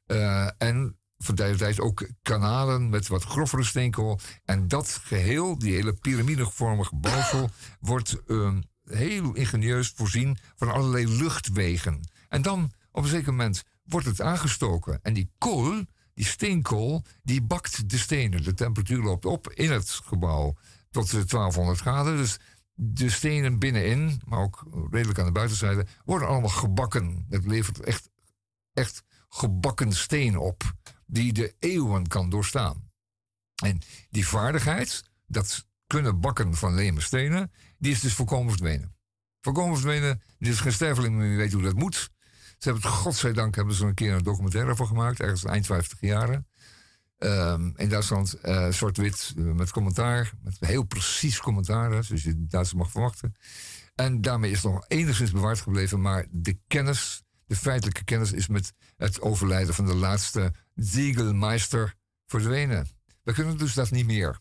Eh, 0.07 0.49
en 0.59 0.97
van 1.19 1.35
tijd 1.35 1.59
tijd 1.59 1.81
ook 1.81 2.09
kanalen 2.23 2.89
met 2.89 3.07
wat 3.07 3.23
grovere 3.23 3.65
steenkool. 3.65 4.19
En 4.45 4.69
dat 4.69 5.01
geheel, 5.03 5.59
die 5.59 5.75
hele 5.75 5.93
piramidevormige 5.93 6.97
bouwsel, 6.97 7.51
wordt 7.81 8.23
ehm, 8.27 8.61
heel 8.85 9.35
ingenieus 9.35 9.93
voorzien 9.97 10.39
van 10.57 10.73
allerlei 10.73 11.09
luchtwegen. 11.09 12.01
En 12.29 12.43
dan 12.43 12.73
op 12.93 13.03
een 13.03 13.09
zeker 13.09 13.31
moment 13.31 13.63
wordt 13.85 14.07
het 14.07 14.21
aangestoken. 14.21 14.99
En 15.03 15.13
die 15.13 15.31
kool, 15.39 15.85
die 16.15 16.25
steenkool, 16.25 17.05
die 17.23 17.43
bakt 17.43 17.91
de 17.91 17.99
stenen. 17.99 18.43
De 18.43 18.55
temperatuur 18.55 19.03
loopt 19.03 19.25
op 19.25 19.51
in 19.53 19.73
het 19.73 19.91
gebouw 19.91 20.57
tot 20.91 21.11
de 21.11 21.25
1200 21.25 21.81
graden. 21.81 22.17
Dus 22.17 22.39
de 22.75 23.11
stenen 23.11 23.59
binnenin, 23.59 24.21
maar 24.27 24.39
ook 24.39 24.67
redelijk 24.91 25.19
aan 25.19 25.27
de 25.27 25.33
buitenzijde, 25.33 25.87
worden 26.05 26.29
allemaal 26.29 26.51
gebakken. 26.51 27.27
Het 27.29 27.47
levert 27.47 27.81
echt, 27.81 28.11
echt 28.73 29.03
gebakken 29.29 29.93
steen 29.93 30.39
op, 30.39 30.73
die 31.07 31.33
de 31.33 31.55
eeuwen 31.59 32.07
kan 32.07 32.31
doorstaan. 32.31 32.91
En 33.63 33.79
die 34.11 34.27
vaardigheid, 34.27 35.03
dat 35.27 35.67
kunnen 35.87 36.21
bakken 36.21 36.55
van 36.55 36.75
leme 36.75 37.01
stenen, 37.01 37.53
die 37.79 37.93
is 37.93 38.01
dus 38.01 38.15
volkomen 38.15 38.51
verdwenen. 38.51 38.97
Volkomen 39.41 39.75
verdwenen, 39.75 40.23
er 40.39 40.49
is 40.49 40.61
geen 40.61 40.73
sterveling 40.73 41.15
meer 41.15 41.37
weet 41.37 41.53
hoe 41.53 41.63
dat 41.63 41.75
moet. 41.75 42.11
Ze 42.63 42.69
hebben 42.69 42.91
het, 42.91 42.99
godzijdank, 42.99 43.55
hebben 43.55 43.75
ze 43.75 43.87
een 43.87 43.95
keer 43.95 44.13
een 44.15 44.23
documentaire 44.23 44.77
voor 44.77 44.87
gemaakt, 44.87 45.21
ergens 45.21 45.45
eind 45.45 45.67
50 45.67 46.01
jaren. 46.01 46.47
Ehm, 47.19 47.71
in 47.77 47.89
Duitsland 47.89 48.39
uh, 48.45 48.69
zwart-wit 48.69 49.35
eh, 49.37 49.45
met 49.45 49.71
commentaar, 49.71 50.33
met 50.43 50.57
heel 50.61 50.83
precies 50.83 51.39
commentaar, 51.39 51.91
zoals 51.91 52.09
dus 52.09 52.23
je 52.23 52.47
Duitsers 52.47 52.81
mag 52.81 52.91
verwachten. 52.91 53.35
En 53.95 54.21
daarmee 54.21 54.51
is 54.51 54.63
het 54.63 54.73
nog 54.73 54.85
enigszins 54.89 55.31
bewaard 55.31 55.61
gebleven, 55.61 56.01
maar 56.01 56.27
de 56.31 56.59
kennis, 56.67 57.23
de 57.47 57.57
feitelijke 57.57 58.05
kennis, 58.05 58.33
is 58.33 58.49
met 58.49 58.73
het 58.97 59.21
overlijden 59.21 59.75
van 59.75 59.87
de 59.87 59.95
laatste 59.95 60.53
Ziegelmeister 60.75 61.95
verdwenen. 62.27 62.89
We 63.23 63.33
kunnen 63.33 63.59
dus 63.59 63.75
dat 63.75 63.91
niet 63.91 64.07
meer. 64.07 64.39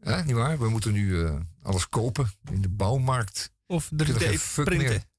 Eh, 0.00 0.24
niet 0.24 0.36
waar? 0.36 0.58
We 0.58 0.68
moeten 0.68 0.92
nu 0.92 1.24
eh, 1.24 1.40
alles 1.62 1.88
kopen 1.88 2.30
in 2.50 2.60
de 2.60 2.68
bouwmarkt. 2.68 3.52
Of 3.66 3.90
3D-printen. 3.90 5.10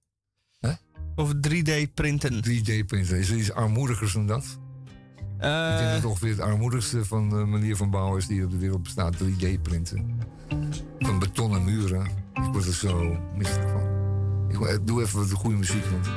Of 1.15 1.33
3D 1.33 1.93
printen. 1.93 2.35
3D 2.35 2.85
printen. 2.85 3.17
Is 3.17 3.29
er 3.29 3.37
iets 3.37 3.51
armoedigers 3.51 4.13
dan 4.13 4.27
dat? 4.27 4.43
Ik 5.35 5.77
denk 5.77 5.79
dat 5.79 5.95
het 5.95 6.05
ongeveer 6.05 6.29
het 6.29 6.39
armoedigste 6.39 7.05
van 7.05 7.29
de 7.29 7.35
manier 7.35 7.75
van 7.75 7.89
bouwen 7.89 8.17
is 8.17 8.27
die 8.27 8.43
op 8.43 8.51
de 8.51 8.57
wereld 8.57 8.83
bestaat. 8.83 9.15
3D 9.15 9.61
printen. 9.61 10.19
Van 10.99 11.19
betonnen 11.19 11.63
muren. 11.63 12.05
Ik 12.33 12.51
word 12.51 12.65
er 12.65 12.73
zo 12.73 13.17
misselijk 13.35 13.69
van. 13.69 14.01
Ik 14.49 14.87
doe 14.87 15.01
even 15.01 15.19
wat 15.19 15.31
goede 15.31 15.57
muziek. 15.57 15.85
Want... 15.85 16.07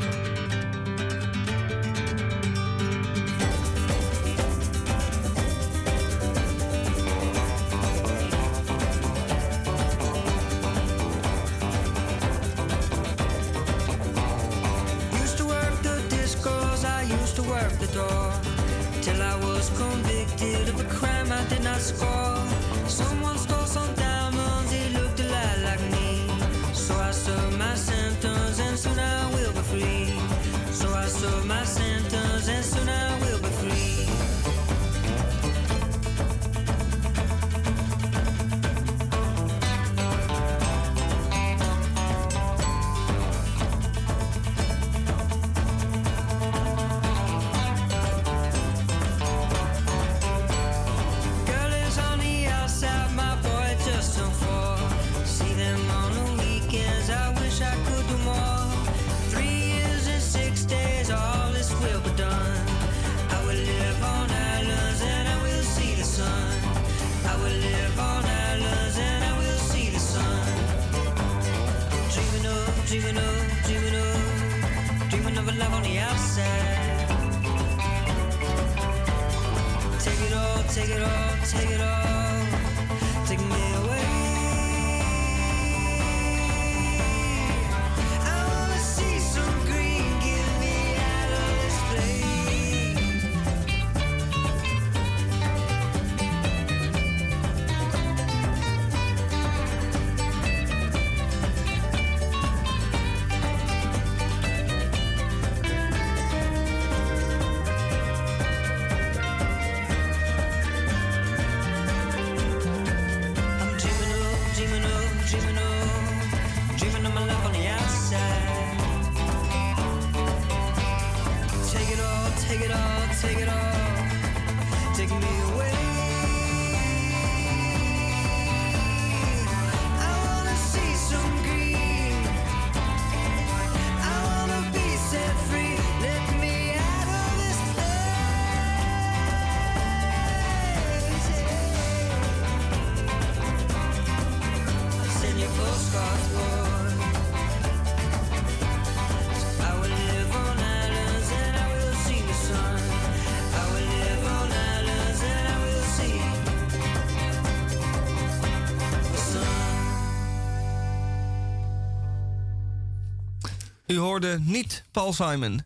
U 163.97 163.99
hoorde 163.99 164.38
niet 164.40 164.84
Paul 164.90 165.12
Simon. 165.12 165.62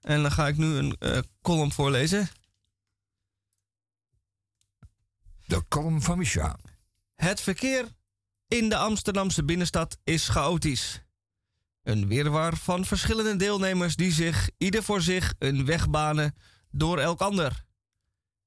En 0.00 0.22
dan 0.22 0.32
ga 0.32 0.46
ik 0.46 0.56
nu 0.56 0.66
een 0.66 0.96
eh, 0.98 1.18
column 1.42 1.72
voorlezen. 1.72 2.28
De 5.46 5.64
column 5.68 6.02
van 6.02 6.18
Micha. 6.18 6.58
Het 7.14 7.40
verkeer 7.40 7.88
in 8.48 8.68
de 8.68 8.76
Amsterdamse 8.76 9.44
binnenstad 9.44 9.98
is 10.04 10.28
chaotisch. 10.28 11.02
Een 11.82 12.08
wirwar 12.08 12.56
van 12.56 12.84
verschillende 12.84 13.36
deelnemers 13.36 13.96
die 13.96 14.12
zich 14.12 14.50
ieder 14.56 14.82
voor 14.82 15.00
zich 15.00 15.34
een 15.38 15.64
weg 15.64 15.90
banen 15.90 16.34
door 16.70 16.98
elk 16.98 17.20
ander. 17.20 17.64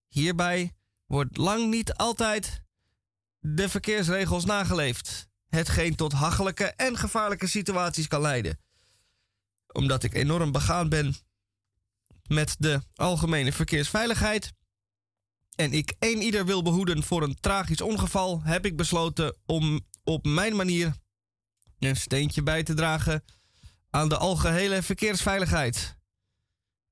Hierbij 0.08 0.72
wordt 1.06 1.38
lang 1.38 1.70
niet 1.70 1.94
altijd 1.94 2.62
de 3.40 3.70
verkeersregels 3.70 4.46
nageleefd, 4.46 5.30
hetgeen 5.52 5.96
tot 5.96 6.12
hachelijke 6.12 6.66
en 6.66 6.98
gevaarlijke 6.98 7.48
situaties 7.48 8.08
kan 8.08 8.22
leiden. 8.22 8.60
Omdat 9.72 10.04
ik 10.04 10.14
enorm 10.14 10.52
begaan 10.52 10.90
ben 10.90 11.16
met 12.28 12.56
de 12.60 12.82
algemene 12.96 13.52
verkeersveiligheid 13.52 14.54
en 15.56 15.74
ik 15.74 15.96
een 16.00 16.22
ieder 16.22 16.46
wil 16.46 16.62
behoeden 16.62 17.04
voor 17.04 17.24
een 17.24 17.40
tragisch 17.40 17.82
ongeval, 17.82 18.42
heb 18.44 18.66
ik 18.66 18.76
besloten 18.76 19.38
om 19.46 19.82
op 20.04 20.26
mijn 20.26 20.56
manier 20.56 20.94
een 21.80 21.96
steentje 21.96 22.44
bij 22.44 22.64
te 22.64 22.74
dragen 22.74 23.24
aan 23.90 24.10
de 24.10 24.18
algehele 24.18 24.82
verkeersveiligheid. 24.82 25.98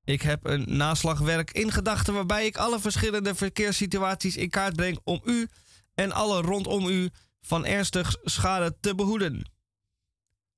Ik 0.03 0.21
heb 0.21 0.45
een 0.45 0.77
naslagwerk 0.77 1.51
in 1.51 1.71
gedachten 1.71 2.13
waarbij 2.13 2.45
ik 2.45 2.57
alle 2.57 2.79
verschillende 2.79 3.35
verkeerssituaties 3.35 4.37
in 4.37 4.49
kaart 4.49 4.75
breng 4.75 4.99
om 5.03 5.21
u 5.25 5.47
en 5.93 6.11
alle 6.11 6.41
rondom 6.41 6.87
u 6.87 7.09
van 7.41 7.65
ernstig 7.65 8.17
schade 8.23 8.77
te 8.79 8.95
behoeden. 8.95 9.51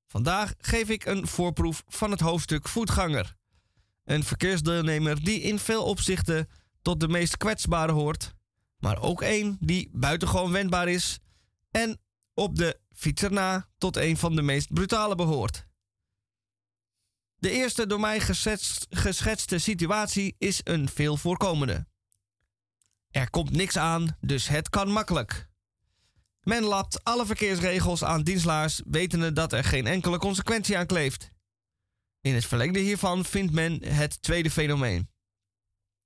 Vandaag 0.06 0.54
geef 0.58 0.88
ik 0.88 1.04
een 1.04 1.26
voorproef 1.26 1.82
van 1.86 2.10
het 2.10 2.20
hoofdstuk 2.20 2.68
voetganger. 2.68 3.36
Een 4.04 4.24
verkeersdeelnemer 4.24 5.24
die 5.24 5.40
in 5.40 5.58
veel 5.58 5.84
opzichten 5.84 6.48
tot 6.82 7.00
de 7.00 7.08
meest 7.08 7.36
kwetsbare 7.36 7.92
hoort, 7.92 8.34
maar 8.78 9.00
ook 9.00 9.22
een 9.22 9.56
die 9.60 9.90
buitengewoon 9.92 10.52
wendbaar 10.52 10.88
is 10.88 11.18
en 11.70 12.00
op 12.34 12.56
de 12.56 12.80
fietser 12.92 13.32
na 13.32 13.68
tot 13.78 13.96
een 13.96 14.16
van 14.16 14.34
de 14.36 14.42
meest 14.42 14.72
brutale 14.72 15.14
behoort. 15.14 15.66
De 17.36 17.50
eerste 17.50 17.86
door 17.86 18.00
mij 18.00 18.20
geschetst- 18.20 18.86
geschetste 18.90 19.58
situatie 19.58 20.34
is 20.38 20.60
een 20.64 20.88
veel 20.88 21.16
voorkomende. 21.16 21.86
Er 23.10 23.30
komt 23.30 23.50
niks 23.50 23.76
aan, 23.76 24.16
dus 24.20 24.48
het 24.48 24.68
kan 24.68 24.90
makkelijk. 24.90 25.50
Men 26.42 26.62
lapt 26.62 27.04
alle 27.04 27.26
verkeersregels 27.26 28.04
aan 28.04 28.22
dienstlaars, 28.22 28.82
wetende 28.84 29.32
dat 29.32 29.52
er 29.52 29.64
geen 29.64 29.86
enkele 29.86 30.18
consequentie 30.18 30.78
aan 30.78 30.86
kleeft. 30.86 31.30
In 32.20 32.34
het 32.34 32.46
verlengde 32.46 32.78
hiervan 32.78 33.24
vindt 33.24 33.52
men 33.52 33.84
het 33.84 34.22
tweede 34.22 34.50
fenomeen. 34.50 35.08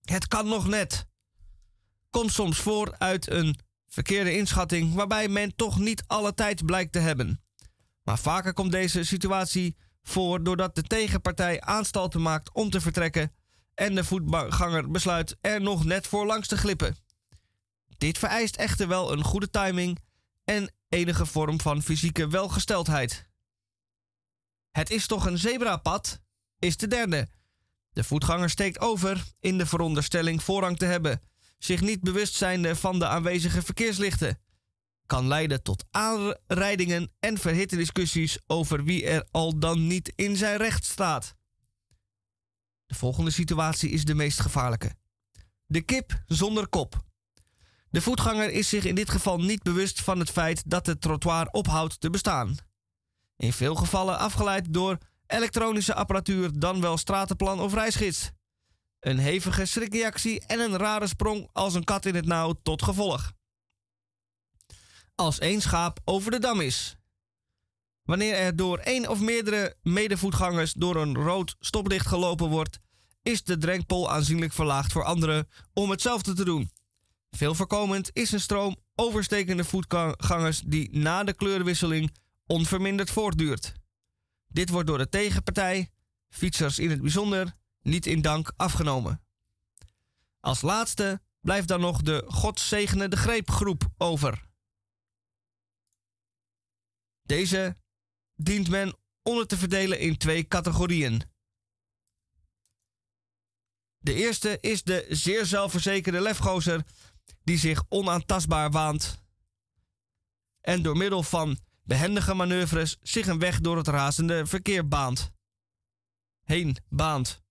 Het 0.01 0.29
kan 0.29 0.49
nog 0.49 0.67
net. 0.67 1.07
Komt 2.11 2.33
soms 2.33 2.59
voor 2.59 2.99
uit 2.99 3.31
een 3.31 3.59
verkeerde 3.89 4.37
inschatting 4.37 4.95
waarbij 4.95 5.29
men 5.29 5.57
toch 5.57 5.79
niet 5.79 6.05
alle 6.07 6.35
tijd 6.35 6.65
blijkt 6.65 6.93
te 6.93 6.99
hebben. 6.99 7.43
Maar 8.03 8.19
vaker 8.19 8.53
komt 8.53 8.73
deze 8.73 9.05
situatie 9.05 9.77
voor 10.03 10.43
doordat 10.43 10.75
de 10.75 10.83
tegenpartij 10.83 11.61
aanstalten 11.61 12.23
maakt 12.23 12.53
om 12.53 12.71
te 12.71 12.81
vertrekken 12.81 13.33
en 13.75 13.95
de 13.95 14.05
voetganger 14.05 14.91
besluit 14.91 15.37
er 15.41 15.61
nog 15.61 15.85
net 15.85 16.07
voor 16.07 16.27
langs 16.27 16.49
te 16.49 16.57
glippen. 16.57 16.97
Dit 17.99 18.19
vereist 18.19 18.57
echter 18.57 18.89
wel 18.89 19.13
een 19.13 19.25
goede 19.25 19.51
timing 19.51 19.99
en 20.47 20.73
enige 20.89 21.27
vorm 21.27 21.61
van 21.61 21.83
fysieke 21.83 22.29
welgesteldheid. 22.29 23.29
Het 24.71 24.91
is 24.91 25.07
toch 25.07 25.27
een 25.27 25.39
zebrapad? 25.39 26.21
Is 26.59 26.77
de 26.77 26.89
derde. 26.89 27.29
De 27.91 28.05
voetganger 28.05 28.51
steekt 28.51 28.81
over 28.81 29.25
in 29.41 29.59
de 29.59 29.67
veronderstelling 29.67 30.43
voorrang 30.43 30.79
te 30.79 30.85
hebben, 30.85 31.21
zich 31.59 31.81
niet 31.81 32.01
bewust 32.01 32.35
zijnde 32.35 32.77
van 32.77 32.99
de 32.99 33.07
aanwezige 33.07 33.63
verkeerslichten. 33.63 34.39
Kan 35.07 35.27
leiden 35.27 35.63
tot 35.63 35.85
aanrijdingen 35.91 37.13
en 37.21 37.39
verhitte 37.39 37.77
discussies 37.77 38.39
over 38.47 38.85
wie 38.85 39.07
er 39.07 39.27
al 39.31 39.59
dan 39.59 39.87
niet 39.87 40.13
in 40.15 40.37
zijn 40.37 40.57
recht 40.57 40.85
staat. 40.85 41.35
De 42.87 42.95
volgende 42.95 43.31
situatie 43.31 43.91
is 43.91 44.05
de 44.05 44.15
meest 44.15 44.41
gevaarlijke. 44.41 44.95
De 45.67 45.81
kip 45.81 46.23
zonder 46.27 46.69
kop. 46.69 47.06
De 47.91 48.01
voetganger 48.01 48.51
is 48.51 48.69
zich 48.69 48.85
in 48.85 48.95
dit 48.95 49.11
geval 49.11 49.39
niet 49.39 49.63
bewust 49.63 50.03
van 50.03 50.19
het 50.19 50.31
feit 50.31 50.63
dat 50.67 50.87
het 50.87 51.01
trottoir 51.01 51.49
ophoudt 51.51 52.01
te 52.01 52.11
bestaan. 52.11 52.57
In 53.37 53.53
veel 53.53 53.75
gevallen 53.75 54.19
afgeleid 54.19 54.73
door 54.73 54.99
elektronische 55.27 55.95
apparatuur, 55.95 56.59
dan 56.59 56.81
wel 56.81 56.97
stratenplan 56.97 57.61
of 57.61 57.75
reisgids. 57.75 58.31
Een 59.01 59.19
hevige 59.19 59.65
schrikreactie 59.65 60.47
en 60.47 60.61
een 60.61 60.77
rare 60.77 61.07
sprong 61.07 61.49
als 61.53 61.75
een 61.75 61.85
kat 61.85 62.07
in 62.07 62.15
het 62.15 62.27
nauw 62.27 62.55
tot 62.63 62.83
gevolg. 62.83 63.33
Als 65.15 65.39
één 65.39 65.61
schaap 65.61 66.01
over 66.05 66.31
de 66.31 66.39
dam 66.39 66.61
is. 66.61 66.97
Wanneer 68.03 68.35
er 68.35 68.57
door 68.57 68.79
één 68.79 69.09
of 69.09 69.21
meerdere 69.21 69.77
medevoetgangers 69.83 70.73
door 70.73 70.97
een 70.97 71.15
rood 71.15 71.57
stoplicht 71.59 72.07
gelopen 72.07 72.49
wordt, 72.49 72.79
is 73.23 73.45
de 73.45 73.59
drempel 73.59 74.11
aanzienlijk 74.11 74.53
verlaagd 74.53 74.93
voor 74.93 75.05
anderen 75.05 75.49
om 75.73 75.91
hetzelfde 75.91 76.35
te 76.35 76.45
doen. 76.45 76.71
Veel 77.31 77.55
voorkomend 77.55 78.11
is 78.13 78.33
een 78.33 78.41
stroom 78.41 78.77
overstekende 78.95 79.65
voetgangers 79.65 80.61
die 80.61 80.97
na 80.97 81.25
de 81.25 81.35
kleurwisseling 81.35 82.17
onverminderd 82.47 83.11
voortduurt. 83.11 83.75
Dit 84.49 84.69
wordt 84.69 84.87
door 84.87 84.99
de 84.99 85.09
tegenpartij, 85.09 85.91
fietsers 86.29 86.79
in 86.79 86.91
het 86.91 87.01
bijzonder, 87.01 87.53
niet 87.81 88.07
in 88.07 88.23
dank 88.23 88.53
afgenomen. 88.57 89.21
Als 90.41 90.61
laatste 90.63 91.21
blijft 91.41 91.69
dan 91.69 91.81
nog 91.81 92.03
de 92.03 92.25
God 92.27 92.61
zegene 92.61 93.09
de 93.09 93.17
greepgroep 93.17 93.89
over. 93.97 94.45
Deze 97.23 97.77
dient 98.35 98.69
men 98.69 98.99
onder 99.23 99.47
te 99.47 99.57
verdelen 99.57 99.99
in 99.99 100.17
twee 100.17 100.49
categorieën. 100.49 101.23
De 103.99 104.15
eerste 104.15 104.59
is 104.61 104.83
de 104.83 105.07
zeer 105.09 105.47
zelfverzekerde 105.47 106.21
lefgozer 106.21 106.85
die 107.45 107.59
zich 107.59 107.85
onaantastbaar 107.89 108.71
waant 108.71 109.25
en 110.67 110.83
door 110.83 110.97
middel 110.97 111.23
van 111.23 111.59
behendige 111.83 112.35
manoeuvres 112.35 112.97
zich 113.03 113.27
een 113.27 113.39
weg 113.39 113.61
door 113.61 113.77
het 113.77 113.89
razende 113.89 114.47
verkeer 114.47 114.89
baant. 114.89 115.33
Heen 116.43 116.77
baant. 116.89 117.43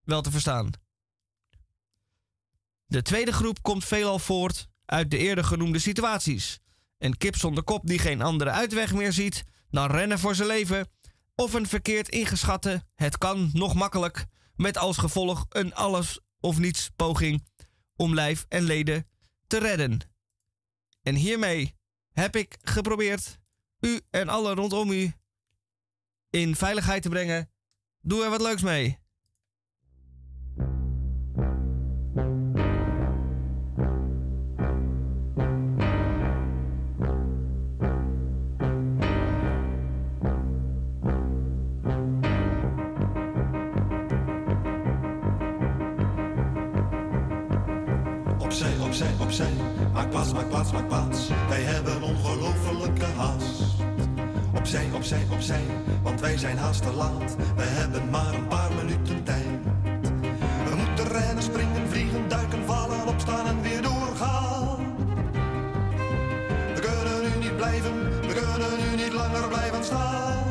Wel 0.00 0.22
te 0.22 0.30
verstaan. 0.30 0.70
De 2.86 3.02
tweede 3.02 3.32
groep 3.32 3.62
komt 3.62 3.84
veelal 3.84 4.18
voort 4.18 4.68
uit 4.84 5.10
de 5.10 5.18
eerder 5.18 5.44
genoemde 5.44 5.78
situaties. 5.78 6.60
Een 6.98 7.16
kip 7.16 7.36
zonder 7.36 7.64
kop 7.64 7.86
die 7.86 7.98
geen 7.98 8.22
andere 8.22 8.50
uitweg 8.50 8.92
meer 8.92 9.12
ziet 9.12 9.44
dan 9.70 9.90
rennen 9.90 10.18
voor 10.18 10.34
zijn 10.34 10.48
leven. 10.48 10.88
Of 11.34 11.52
een 11.52 11.66
verkeerd 11.66 12.08
ingeschatte, 12.08 12.84
het 12.94 13.18
kan 13.18 13.50
nog 13.52 13.74
makkelijk, 13.74 14.26
met 14.54 14.78
als 14.78 14.96
gevolg 14.96 15.46
een 15.48 15.74
alles 15.74 16.20
of 16.40 16.58
niets 16.58 16.90
poging 16.96 17.47
om 17.98 18.14
lijf 18.14 18.46
en 18.48 18.62
leden 18.62 19.06
te 19.46 19.58
redden. 19.58 19.98
En 21.02 21.14
hiermee 21.14 21.74
heb 22.12 22.36
ik 22.36 22.58
geprobeerd 22.62 23.38
u 23.80 24.00
en 24.10 24.28
alle 24.28 24.54
rondom 24.54 24.90
u 24.90 25.12
in 26.30 26.56
veiligheid 26.56 27.02
te 27.02 27.08
brengen. 27.08 27.50
Doe 28.00 28.24
er 28.24 28.30
wat 28.30 28.40
leuks 28.40 28.62
mee. 28.62 28.98
Opzij, 49.00 49.26
opzij. 49.26 49.52
Maak 49.92 50.10
plaats, 50.10 50.32
maak 50.32 50.48
plaats, 50.48 50.72
maak 50.72 50.88
plaats. 50.88 51.28
Wij 51.48 51.62
hebben 51.62 52.02
ongelofelijke 52.02 53.04
haast. 53.16 53.62
Opzij, 54.56 54.86
opzij, 54.94 55.26
opzij, 55.30 55.62
want 56.02 56.20
wij 56.20 56.38
zijn 56.38 56.58
haast 56.58 56.82
te 56.82 56.92
laat. 56.92 57.36
We 57.56 57.62
hebben 57.62 58.10
maar 58.10 58.34
een 58.34 58.46
paar 58.46 58.70
minuten 58.76 59.24
tijd. 59.24 59.46
We 60.68 60.74
moeten 60.76 61.08
rennen, 61.08 61.42
springen, 61.42 61.88
vliegen, 61.88 62.28
duiken, 62.28 62.64
vallen, 62.66 63.06
opstaan 63.06 63.46
en 63.46 63.62
weer 63.62 63.82
doorgaan. 63.82 64.78
We 66.74 66.80
kunnen 66.80 67.22
nu 67.22 67.38
niet 67.44 67.56
blijven, 67.56 68.10
we 68.20 68.34
kunnen 68.34 68.70
nu 68.78 69.02
niet 69.02 69.12
langer 69.12 69.48
blijven 69.48 69.84
staan. 69.84 70.46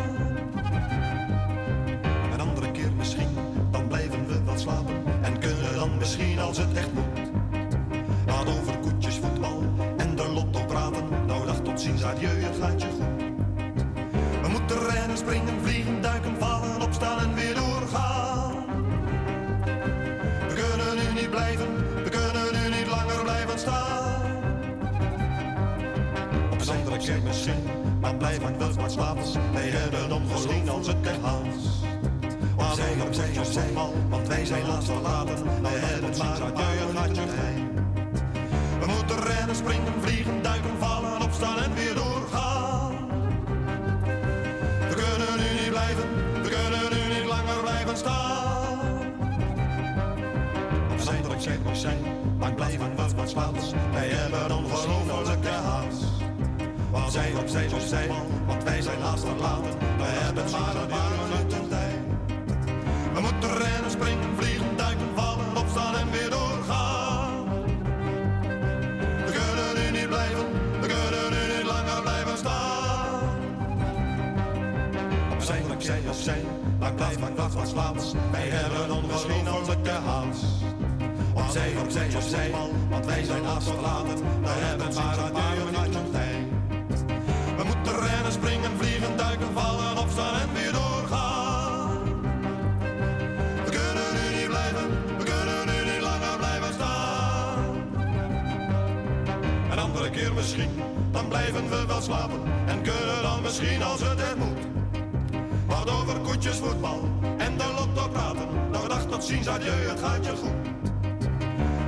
Een 2.33 2.39
andere 2.39 2.71
keer 2.71 2.91
misschien, 2.97 3.37
dan 3.71 3.87
blijven 3.87 4.27
we 4.27 4.43
wel 4.43 4.57
slapen. 4.57 4.95
En 5.21 5.39
kunnen 5.39 5.75
dan 5.75 5.97
misschien 5.97 6.39
als 6.39 6.57
het 6.57 6.73
echt 6.73 6.93
moet. 6.93 7.06
Adieu, 12.07 12.43
het 12.43 12.55
gaat 12.61 12.81
je 12.81 12.87
goed. 12.87 13.23
We 14.41 14.47
moeten 14.49 14.79
rennen, 14.89 15.17
springen, 15.17 15.61
vliegen, 15.63 16.01
duiken, 16.01 16.35
vallen, 16.39 16.81
opstaan 16.81 17.19
en 17.19 17.33
weer 17.33 17.55
doorgaan. 17.55 18.65
We 20.47 20.53
kunnen 20.53 20.95
nu 20.95 21.21
niet 21.21 21.29
blijven, 21.29 21.67
we 22.03 22.09
kunnen 22.09 22.47
nu 22.53 22.75
niet 22.77 22.87
langer 22.87 23.23
blijven 23.23 23.59
staan. 23.59 24.21
Op 26.51 26.61
een 26.61 26.69
andere 26.69 26.97
keer 26.97 27.21
misschien, 27.23 27.63
maar 28.01 28.15
blijven 28.15 28.57
we 28.57 28.73
maar 28.77 28.91
slapen. 28.91 29.23
Wij 29.53 29.67
hebben 29.69 30.11
ongeloof 30.11 30.69
als 30.69 30.87
het 30.87 30.95
echt 31.01 31.21
haast. 31.21 31.65
Opzij, 32.55 32.93
opzij, 33.07 33.37
opzij, 33.37 33.71
want 34.09 34.27
wij 34.27 34.45
zijn 34.45 34.67
laatst 34.67 34.91
verlaten. 34.91 35.61
Wij 35.61 35.71
hebben 35.71 36.17
maar 36.17 36.41
een 36.41 36.53
paar 36.53 36.75
minuten 36.93 37.25
tijd. 37.35 37.57
We 38.79 38.85
moeten 38.85 39.23
rennen, 39.23 39.55
springen, 39.55 39.93
vliegen, 40.01 40.41
duiken, 40.41 40.77
vallen, 40.79 41.06
en 41.41 41.73
weer 41.73 41.93
doorgaan. 41.93 42.95
We 44.89 44.95
kunnen 44.95 45.37
nu 45.37 45.61
niet 45.61 45.69
blijven, 45.69 46.07
we 46.41 46.49
kunnen 46.49 46.89
nu 46.91 47.15
niet 47.15 47.25
langer 47.25 47.61
blijven 47.61 47.97
staan. 47.97 48.79
Opzij, 50.91 51.19
opzij, 51.29 51.57
opzij, 51.65 51.97
maar 52.37 52.53
blijven 52.53 52.95
we 52.95 53.15
wat 53.15 53.29
slapen. 53.29 53.61
Wij 53.91 54.07
hebben 54.07 54.57
ongelofelijke 54.57 55.49
haast. 55.49 56.03
Opzij, 56.91 57.33
opzij, 57.33 57.65
opzij, 57.73 58.09
want 58.45 58.63
wij 58.63 58.81
zijn 58.81 59.01
haast 59.01 59.25
verlaten. 59.25 59.77
Wij 59.97 60.07
hebben 60.09 60.43
maar 60.51 60.75
een 60.75 60.87
paar 60.87 61.11
minuten 61.21 61.69
tijd. 61.69 61.99
We 63.13 63.21
moeten 63.21 63.57
rennen, 63.57 63.91
springen, 63.91 64.35
vliegen, 64.37 64.76
wat 77.37 77.53
wat 77.53 77.67
slapen. 77.67 78.03
Wij 78.31 78.47
hebben 78.47 78.95
ongelofelijke 78.95 79.89
haast. 79.89 80.43
Opzij, 81.33 81.73
opzij, 81.83 82.15
opzij, 82.15 82.51
want 82.89 83.05
wij 83.05 83.23
zijn 83.23 83.45
haast 83.45 83.67
verlaten. 83.67 84.15
We 84.41 84.49
hebben 84.49 84.93
maar 84.93 85.17
een 85.17 85.31
paar 85.31 85.55
minuten 85.65 86.11
tijd. 86.11 86.45
We 87.57 87.63
moeten 87.63 87.99
rennen, 88.07 88.31
springen, 88.31 88.71
vliegen, 88.77 89.17
duiken, 89.17 89.53
vallen, 89.53 89.97
opstaan 89.97 90.39
en 90.39 90.53
weer 90.53 90.71
doorgaan. 90.71 92.03
We 93.65 93.71
kunnen 93.77 94.09
nu 94.17 94.37
niet 94.37 94.47
blijven, 94.47 94.87
we 95.17 95.23
kunnen 95.23 95.65
nu 95.65 95.91
niet 95.91 96.01
langer 96.01 96.37
blijven 96.37 96.73
staan. 96.73 97.59
Een 99.71 99.79
andere 99.79 100.09
keer 100.09 100.33
misschien, 100.33 100.71
dan 101.11 101.27
blijven 101.27 101.69
we 101.69 101.85
wel 101.85 102.01
slapen. 102.01 102.39
En 102.65 102.81
kunnen 102.81 103.21
dan 103.21 103.41
misschien 103.41 103.83
als 103.83 103.99
het 103.99 104.19
er 104.19 104.37
moet. 104.37 104.61
Wat 105.67 105.89
over 105.89 106.19
koetjes, 106.19 106.57
voetbal 106.57 107.16
lotto 108.07 108.35
praten. 108.71 108.87
Dag 108.87 109.05
tot 109.05 109.23
ziens, 109.23 109.47
adieu, 109.47 109.89
het 109.89 109.99
gaat 109.99 110.25
je 110.25 110.31
goed. 110.31 110.57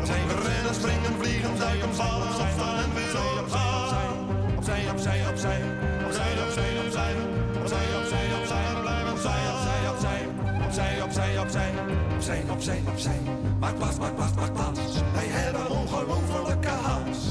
Zijn 0.04 0.28
we 0.28 0.34
rennen, 0.34 0.76
springen, 0.76 1.14
vliegen, 1.20 1.58
duiken, 1.58 1.96
vallen, 1.96 2.28
opstaan 2.28 2.78
en 2.78 2.94
weer 2.94 3.12
doorgaan. 3.12 4.28
Opzij, 4.58 4.90
opzij, 4.92 5.20
opzij, 5.30 5.60
opzij, 6.06 6.32
opzij, 6.46 6.72
opzij, 6.86 7.14
opzij, 7.62 7.86
opzij, 8.00 8.28
opzij, 8.40 8.82
blijven 8.82 9.12
opzij, 9.12 9.42
opzij, 9.54 9.90
opzij, 9.92 10.22
opzij, 10.66 11.02
opzij, 11.04 11.40
opzij, 11.40 11.72
opzij, 12.16 12.44
opzij, 12.50 12.82
opzij. 12.92 13.20
Maak 13.60 13.76
plaats, 13.78 13.98
maak 13.98 14.16
plaats, 14.16 14.34
maak 14.34 14.54
plaats. 14.54 14.80
Wij 15.14 15.28
hebben 15.28 15.70
ongelofelijke 15.70 16.68
haast. 16.68 17.28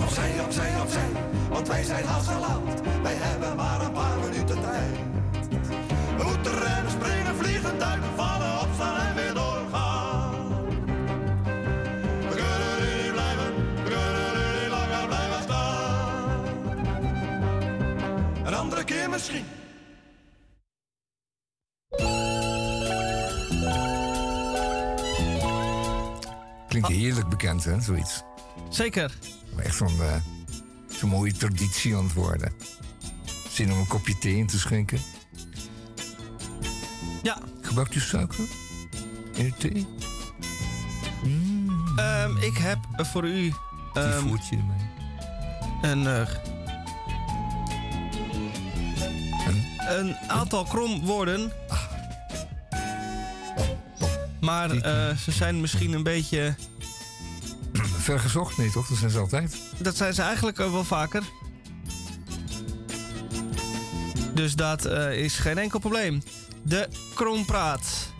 Opzij, 0.00 0.40
opzij, 0.44 0.80
opzij, 0.82 1.10
want 1.50 1.68
wij 1.68 1.82
zijn 1.82 2.04
laat. 2.04 2.82
Wij 3.02 3.14
hebben 3.14 3.56
maar 3.56 3.77
Klinkt 26.80 27.02
heerlijk 27.02 27.28
bekend, 27.28 27.64
hè, 27.64 27.80
zoiets. 27.80 28.22
Zeker. 28.70 29.18
Echt 29.56 29.76
zo'n 29.76 30.00
eh, 30.00 30.14
zo'n 30.88 31.08
mooie 31.08 31.32
traditie 31.32 31.96
aan 31.96 32.04
het 32.04 32.12
worden. 32.12 32.52
Zin 33.50 33.72
om 33.72 33.78
een 33.78 33.86
kopje 33.86 34.18
thee 34.18 34.36
in 34.36 34.46
te 34.46 34.58
schenken? 34.58 34.98
Ja. 37.22 37.38
Gebruikt 37.60 37.94
u 37.94 38.00
suiker 38.00 38.44
in 39.34 39.44
de 39.44 39.54
thee? 39.56 39.86
Ehm, 41.96 42.36
ik 42.36 42.56
heb 42.56 42.78
voor 42.96 43.24
u 43.24 43.52
ehm, 43.94 44.18
voertje 44.18 44.56
ermee. 44.56 44.86
een, 45.82 46.06
eh, 46.06 46.28
een 49.98 50.16
aantal 50.26 50.64
kromwoorden. 50.64 51.52
Maar 54.40 54.70
eh, 54.70 55.16
ze 55.16 55.30
zijn 55.30 55.60
misschien 55.60 55.92
een 55.92 56.02
beetje... 56.02 56.54
Vergezocht? 57.82 58.56
Nee, 58.56 58.70
toch? 58.70 58.88
Dat 58.88 58.98
zijn 58.98 59.10
ze 59.10 59.18
altijd. 59.18 59.56
Dat 59.78 59.96
zijn 59.96 60.14
ze 60.14 60.22
eigenlijk 60.22 60.60
ook 60.60 60.72
wel 60.72 60.84
vaker. 60.84 61.22
Dus 64.34 64.54
dat 64.54 64.84
eh, 64.84 65.12
is 65.24 65.38
geen 65.38 65.58
enkel 65.58 65.78
probleem. 65.78 66.22
De 66.62 66.88
krompraat. 67.14 68.12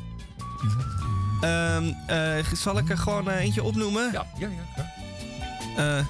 Ehm, 1.40 1.92
eh, 2.06 2.52
zal 2.52 2.78
ik 2.78 2.90
er 2.90 2.98
gewoon 2.98 3.30
eh, 3.30 3.40
eentje 3.40 3.62
opnoemen? 3.62 4.12
Ja, 4.12 4.26
ja, 4.38 4.48
ja. 4.76 4.92
Eh, 5.98 6.06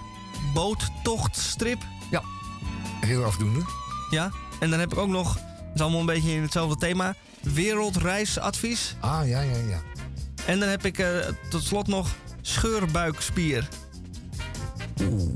boottochtstrip. 0.55 1.83
Ja. 2.11 2.23
Heel 3.01 3.25
afdoende. 3.25 3.61
Ja. 4.11 4.31
En 4.61 4.71
dan 4.71 4.79
heb 4.79 4.93
ik 4.93 4.99
ook 4.99 5.09
nog, 5.09 5.35
dat 5.35 5.75
is 5.75 5.81
allemaal 5.81 6.01
een 6.01 6.07
beetje 6.07 6.33
in 6.33 6.43
hetzelfde 6.43 6.77
thema, 6.77 7.15
wereldreisadvies. 7.41 8.97
Ah, 9.01 9.29
ja, 9.29 9.41
ja, 9.41 9.57
ja. 9.57 9.81
En 10.49 10.59
dan 10.61 10.69
heb 10.69 10.85
ik 10.85 10.99
eh, 10.99 11.09
tot 11.51 11.63
slot 11.63 11.87
nog 11.87 12.15
scheurbuikspier. 12.43 13.69
Oeh. 15.03 15.31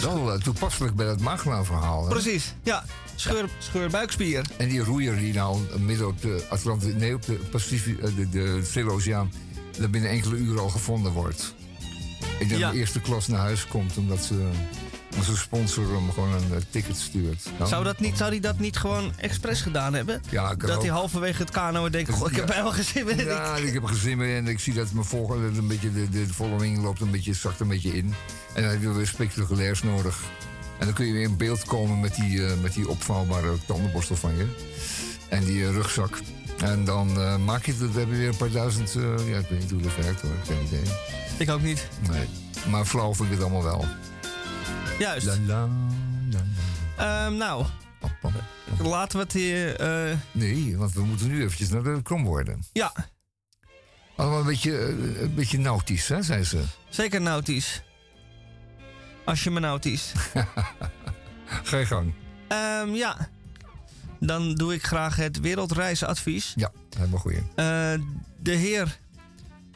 Wel 0.00 0.32
eh, 0.32 0.40
toepasselijk 0.40 0.94
bij 0.94 1.06
dat 1.06 1.20
Magna-verhaal. 1.20 2.02
hè? 2.02 2.08
Precies, 2.08 2.54
ja. 2.62 2.84
Scheur, 3.14 3.48
scheurbuikspier. 3.58 4.44
En 4.56 4.68
die 4.68 4.80
roeier 4.80 5.16
die 5.16 5.32
nou 5.34 5.58
midden 5.78 6.06
op 6.06 6.22
de 6.22 6.46
Atlantische, 6.50 6.96
nee, 6.96 7.14
op 7.14 7.26
de 7.26 7.32
Pacific, 7.32 7.98
eh, 7.98 8.10
de, 8.16 8.28
de 8.28 8.60
Stille 8.64 8.90
Oceaan, 8.90 9.32
dat 9.78 9.90
binnen 9.90 10.10
enkele 10.10 10.36
uren 10.36 10.60
al 10.62 10.68
gevonden 10.68 11.12
wordt. 11.12 11.54
Ik 12.38 12.48
denk 12.48 12.50
Ja. 12.50 12.66
dat 12.66 12.72
de 12.72 12.78
eerste 12.78 13.00
klas 13.00 13.26
naar 13.26 13.40
huis 13.40 13.66
komt 13.66 13.96
omdat 13.96 14.24
ze, 14.24 14.48
onze 15.18 15.36
sponsor 15.36 15.94
hem 15.94 16.12
gewoon 16.12 16.32
een 16.32 16.52
eh, 16.54 16.60
ticket 16.70 16.96
stuurt. 16.96 17.50
Nou, 17.58 17.68
Zou, 17.70 17.84
dat 17.84 18.00
niet, 18.00 18.16
zou 18.16 18.30
die 18.30 18.40
dat 18.40 18.58
niet 18.58 18.76
gewoon 18.76 19.12
expres 19.16 19.60
gedaan 19.60 19.94
hebben? 19.94 20.22
Ja, 20.30 20.54
dat 20.54 20.76
ook. 20.76 20.82
hij 20.82 20.90
halverwege 20.90 21.42
het 21.42 21.50
kano 21.50 21.90
denkt, 21.90 22.10
goh, 22.10 22.30
ik 22.30 22.36
heb 22.36 22.48
helemaal 22.48 22.72
geen 22.72 22.84
zin 22.84 23.04
meer. 23.04 23.26
Ja, 23.26 23.56
ik 23.56 23.72
heb 23.72 23.84
gezin 23.84 24.18
mee 24.18 24.36
en 24.36 24.46
ik 24.46 24.58
zie 24.60 24.74
dat 24.74 24.92
mijn 24.92 25.04
volger, 25.04 25.42
dat 25.42 25.56
een 25.56 25.68
beetje, 25.68 25.92
de, 25.92 26.08
de 26.08 26.26
following 26.26 26.82
loopt 26.82 27.00
een 27.00 27.10
beetje, 27.10 27.34
zakt 27.34 27.60
een 27.60 27.68
beetje 27.68 27.96
in. 27.96 28.14
En 28.54 28.62
dan 28.62 28.70
heb 28.70 28.82
je 28.82 28.92
weer 28.92 29.06
spectaculairs 29.06 29.82
nodig. 29.82 30.18
En 30.78 30.84
dan 30.86 30.94
kun 30.94 31.06
je 31.06 31.12
weer 31.12 31.22
in 31.22 31.36
beeld 31.36 31.64
komen 31.64 32.00
met 32.00 32.14
die, 32.14 32.46
eh, 32.46 32.52
met 32.62 32.74
die 32.74 32.88
opvouwbare 32.88 33.56
tandenborstel 33.66 34.16
van 34.16 34.36
je. 34.36 34.46
En 35.28 35.44
die 35.44 35.64
eh, 35.64 35.70
rugzak. 35.70 36.18
En 36.58 36.84
dan 36.84 37.12
maak 37.44 37.64
je 37.64 37.72
het, 37.72 37.92
we 37.92 37.98
hebben 37.98 38.18
weer 38.18 38.28
een 38.28 38.36
paar 38.36 38.50
duizend, 38.50 38.92
ja, 39.26 39.38
ik 39.38 39.48
weet 39.48 39.60
niet 39.60 39.70
hoe 39.70 39.82
dat 39.82 39.96
werkt 39.96 40.20
hoor, 40.20 40.30
geen 40.46 40.66
idee. 40.66 40.92
Ik 41.38 41.50
ook 41.50 41.62
niet. 41.62 41.88
Nee, 42.10 42.28
maar 42.70 42.84
flauw 42.84 43.14
vind 43.14 43.28
ik 43.28 43.34
het 43.34 43.42
allemaal 43.42 43.62
wel. 43.62 43.84
Juist. 44.98 45.26
La, 45.26 45.34
la, 45.46 45.68
la, 46.30 46.38
la. 46.96 47.24
Ehm, 47.26 47.36
nou, 47.36 47.66
laten 48.78 49.16
we 49.18 49.24
het 49.24 49.32
hier... 49.32 49.76
eh, 49.80 50.16
Nee, 50.32 50.76
want 50.76 50.92
we 50.92 51.00
moeten 51.04 51.28
nu 51.28 51.42
eventjes 51.42 51.68
naar 51.68 51.82
de 51.82 52.02
kromwoorden. 52.02 52.62
ja. 52.72 52.92
Allemaal 54.16 54.38
een 54.40 54.46
beetje, 54.46 54.78
eh, 54.78 55.20
een 55.22 55.34
beetje 55.34 55.58
nautisch, 55.58 56.08
hè, 56.08 56.22
zei 56.22 56.44
ze. 56.44 56.62
Zeker 56.88 57.20
nautisch. 57.20 57.82
Als 59.24 59.44
je 59.44 59.50
me 59.50 59.60
nautisch. 59.60 60.12
Ga 61.64 61.76
je 61.76 61.86
gang. 61.86 62.12
Ehm, 62.48 62.88
ja. 62.88 63.28
Dan 64.20 64.54
doe 64.54 64.74
ik 64.74 64.84
graag 64.86 65.16
het 65.16 65.40
wereldreisadvies. 65.40 66.52
Ja, 66.56 66.70
helemaal 66.96 67.18
goed. 67.18 67.32
Eh, 67.32 67.42
de 68.40 68.52
heer 68.54 68.98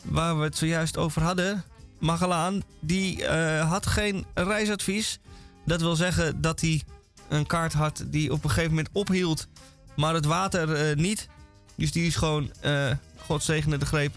waar 0.02 0.38
we 0.38 0.44
het 0.44 0.56
zojuist 0.56 0.96
over 0.96 1.22
hadden, 1.22 1.64
Magellaan, 2.02 2.62
die 2.80 3.26
eh, 3.26 3.70
had 3.70 3.86
geen 3.86 4.26
reisadvies. 4.34 5.18
Dat 5.66 5.80
wil 5.80 5.96
zeggen 5.96 6.40
dat 6.40 6.60
hij 6.60 6.82
een 7.28 7.46
kaart 7.46 7.72
had 7.72 8.04
die 8.06 8.32
op 8.32 8.44
een 8.44 8.50
gegeven 8.50 8.70
moment 8.70 8.88
ophield, 8.92 9.48
maar 9.96 10.14
het 10.14 10.24
water 10.24 10.74
eh, 10.74 10.96
niet. 10.96 11.28
Dus 11.76 11.92
die 11.92 12.06
is 12.06 12.16
gewoon, 12.16 12.52
eh 12.60 12.90
God 13.26 13.42
zegene 13.42 13.76
de 13.76 13.86
greep, 13.86 14.14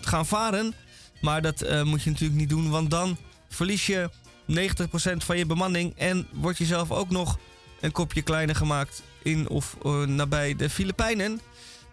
gaan 0.00 0.26
varen. 0.26 0.74
Maar 1.20 1.42
dat 1.42 1.84
moet 1.84 2.02
je 2.02 2.10
natuurlijk 2.10 2.40
niet 2.40 2.48
doen, 2.48 2.70
want 2.70 2.90
dan 2.90 3.16
verlies 3.48 3.86
je 3.86 4.10
90% 4.46 5.16
van 5.16 5.38
je 5.38 5.46
bemanning 5.46 5.92
en 5.96 6.26
word 6.32 6.58
je 6.58 6.64
zelf 6.64 6.90
ook 6.90 7.10
nog 7.10 7.38
een 7.80 7.92
kopje 7.92 8.22
kleiner 8.22 8.56
gemaakt 8.56 9.02
in 9.22 9.48
of 9.48 9.76
nabij 10.06 10.56
de 10.56 10.70
Filipijnen. 10.70 11.40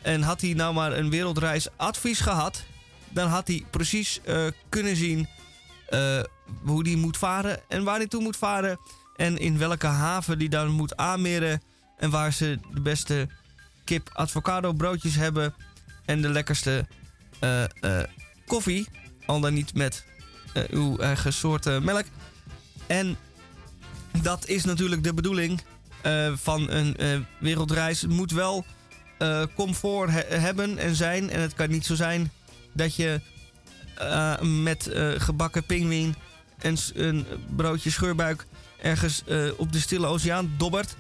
En 0.02 0.22
had 0.22 0.42
hij 0.42 0.54
nou 0.54 0.74
maar 0.74 0.98
een 0.98 1.10
wereldreisadvies 1.10 2.20
gehad, 2.20 2.64
dan 3.14 3.28
had 3.28 3.48
hij 3.48 3.66
precies 3.70 4.20
eh, 4.24 4.46
kunnen 4.70 4.96
zien 4.96 5.28
eh, 5.90 6.24
hoe 6.64 6.88
hij 6.88 6.96
moet 6.96 7.18
varen 7.18 7.60
en 7.68 7.84
waar 7.84 7.98
hij 7.98 8.08
toe 8.08 8.22
moet 8.22 8.38
varen. 8.38 8.80
En 9.16 9.38
in 9.38 9.58
welke 9.58 9.88
haven 9.88 10.40
die 10.40 10.50
dan 10.50 10.68
moet 10.70 10.98
aanmeren. 10.98 11.62
En 11.98 12.10
waar 12.10 12.34
ze 12.34 12.60
de 12.74 12.82
beste 12.82 13.28
kip 13.84 14.10
avocado 14.14 14.74
broodjes 14.74 15.16
hebben. 15.16 15.54
En 16.06 16.22
de 16.22 16.30
lekkerste 16.30 16.88
eh, 17.40 17.64
koffie. 18.46 18.88
Al 19.26 19.40
dan 19.40 19.54
niet 19.54 19.74
met 19.74 20.06
uw 20.70 20.98
eigen 20.98 21.34
soort 21.34 21.84
melk. 21.84 22.06
En 22.88 23.18
dat 24.22 24.48
is 24.48 24.64
natuurlijk 24.64 25.04
de 25.04 25.14
bedoeling 25.14 25.62
van 26.34 26.70
een 26.70 27.26
wereldreis. 27.40 28.02
Het 28.02 28.12
moet 28.12 28.32
wel 28.32 28.66
comfort 29.56 30.10
he- 30.10 30.38
hebben 30.38 30.78
en 30.78 30.96
zijn. 30.96 31.30
En 31.30 31.42
het 31.42 31.54
kan 31.54 31.70
niet 31.70 31.86
zo 31.86 31.96
zijn 31.96 32.32
dat 32.74 32.96
je 32.96 33.22
eh, 33.96 34.40
met 34.42 34.88
eh, 34.88 35.12
gebakken 35.18 35.64
pinguïn 35.64 36.16
en 36.58 36.78
een 36.94 37.26
broodje 37.56 37.90
scheurbuik 37.90 38.46
ergens 38.82 39.24
eh, 39.26 39.48
op 39.58 39.72
de 39.72 39.80
Stille 39.80 40.08
Oceaan 40.08 40.52
dobbert. 40.58 40.96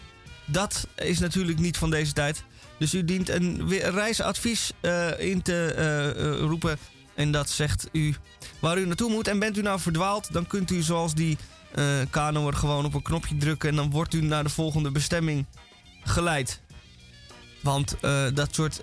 Dat 0.45 0.87
is 0.95 1.19
natuurlijk 1.19 1.59
niet 1.59 1.77
van 1.77 1.89
deze 1.89 2.13
tijd. 2.13 2.43
Dus 2.77 2.93
u 2.93 3.05
dient 3.05 3.29
een 3.29 3.67
reisadvies 3.69 4.71
in 5.17 5.41
te 5.41 6.37
roepen. 6.39 6.77
En 7.15 7.31
dat 7.31 7.49
zegt 7.49 7.87
u 7.91 8.15
waar 8.59 8.77
u 8.77 8.85
naartoe 8.85 9.11
moet. 9.11 9.27
En 9.27 9.39
bent 9.39 9.57
u 9.57 9.61
nou 9.61 9.79
verdwaald, 9.79 10.33
dan 10.33 10.47
kunt 10.47 10.71
u 10.71 10.81
zoals 10.81 11.13
die 11.13 11.37
kanoer 12.09 12.53
gewoon 12.53 12.85
op 12.85 12.93
een 12.93 13.01
knopje 13.01 13.37
drukken. 13.37 13.69
En 13.69 13.75
dan 13.75 13.89
wordt 13.89 14.13
u 14.13 14.21
naar 14.21 14.43
de 14.43 14.49
volgende 14.49 14.91
bestemming 14.91 15.45
geleid. 16.03 16.61
Want 17.61 17.95
dat 18.33 18.55
soort 18.55 18.81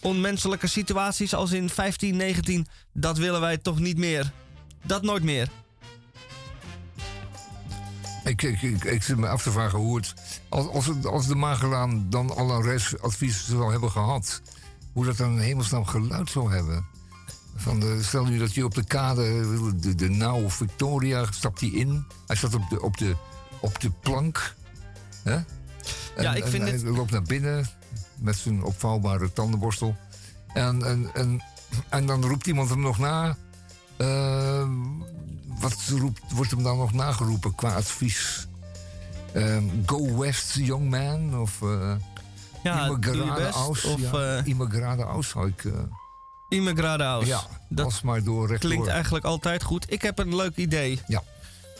onmenselijke 0.00 0.66
situaties 0.66 1.34
als 1.34 1.50
in 1.50 1.70
1519, 1.74 2.66
dat 2.92 3.18
willen 3.18 3.40
wij 3.40 3.56
toch 3.58 3.78
niet 3.78 3.96
meer. 3.98 4.32
Dat 4.82 5.02
nooit 5.02 5.22
meer. 5.22 5.48
Ik, 8.24 8.42
ik, 8.42 8.62
ik, 8.62 8.84
ik 8.84 9.02
zit 9.02 9.16
me 9.16 9.28
af 9.28 9.42
te 9.42 9.50
vragen 9.50 9.78
hoe 9.78 9.96
het. 9.96 10.14
Als, 10.48 10.66
als, 10.66 10.86
het, 10.86 11.06
als 11.06 11.26
de 11.26 11.34
Magellaan 11.34 12.06
dan 12.10 12.36
al 12.36 12.50
een 12.50 12.62
reisadvies 12.62 13.46
zou 13.46 13.70
hebben 13.70 13.90
gehad, 13.90 14.42
hoe 14.92 15.04
dat 15.04 15.16
dan 15.16 15.30
een 15.32 15.38
hemelsnaam 15.38 15.84
geluid 15.86 16.30
zou 16.30 16.52
hebben. 16.52 16.86
Van 17.56 17.80
de, 17.80 17.98
stel 18.02 18.24
nu 18.24 18.38
dat 18.38 18.54
je 18.54 18.64
op 18.64 18.74
de 18.74 18.84
kade, 18.84 19.22
de, 19.80 19.94
de 19.94 20.08
Now 20.08 20.50
Victoria, 20.50 21.26
stapt 21.32 21.60
hij 21.60 21.68
in. 21.68 22.04
Hij 22.26 22.36
staat 22.36 22.54
op 22.54 22.68
de, 22.70 22.82
op 22.82 22.96
de, 22.96 23.16
op 23.60 23.80
de 23.80 23.90
plank. 23.90 24.54
Hè? 25.22 25.34
En, 25.34 25.44
Ja, 26.22 26.34
ik 26.34 26.44
vind 26.46 26.62
en 26.64 26.72
het- 26.72 26.82
hij 26.82 26.90
loopt 26.90 27.10
naar 27.10 27.22
binnen 27.22 27.66
met 28.18 28.36
zijn 28.36 28.62
opvouwbare 28.62 29.32
tandenborstel. 29.32 29.96
En, 30.54 30.82
en, 30.86 31.10
en, 31.14 31.42
en 31.88 32.06
dan 32.06 32.24
roept 32.24 32.46
iemand 32.46 32.68
hem 32.68 32.80
nog 32.80 32.98
na. 32.98 33.36
Ehm, 33.96 34.70
wat 35.60 35.76
roept, 35.88 36.22
wordt 36.32 36.50
hem 36.50 36.62
dan 36.62 36.76
nog 36.78 36.92
nageroepen 36.92 37.54
qua 37.54 37.74
advies? 37.74 38.46
Ehm, 39.32 39.64
go 39.86 40.18
west, 40.18 40.54
young 40.54 40.90
man? 40.90 41.40
Of 41.40 41.60
uh, 41.60 41.94
Ja, 42.62 42.98
best, 42.98 43.54
aus? 43.54 43.84
of, 43.84 44.00
ja, 44.00 44.36
eh, 44.36 44.46
Immigrade 44.46 45.02
aus 45.02 45.28
zou 45.28 45.48
ik... 45.48 45.64
eh, 45.64 45.72
Immigradaus. 46.48 47.26
ja, 47.26 47.40
dat 47.68 48.02
maar 48.02 48.22
door 48.22 48.46
rechtdoor. 48.48 48.70
klinkt 48.70 48.88
eigenlijk 48.88 49.24
altijd 49.24 49.62
goed. 49.62 49.92
Ik 49.92 50.02
heb 50.02 50.18
een 50.18 50.36
leuk 50.36 50.56
idee. 50.56 51.00
Ja. 51.06 51.22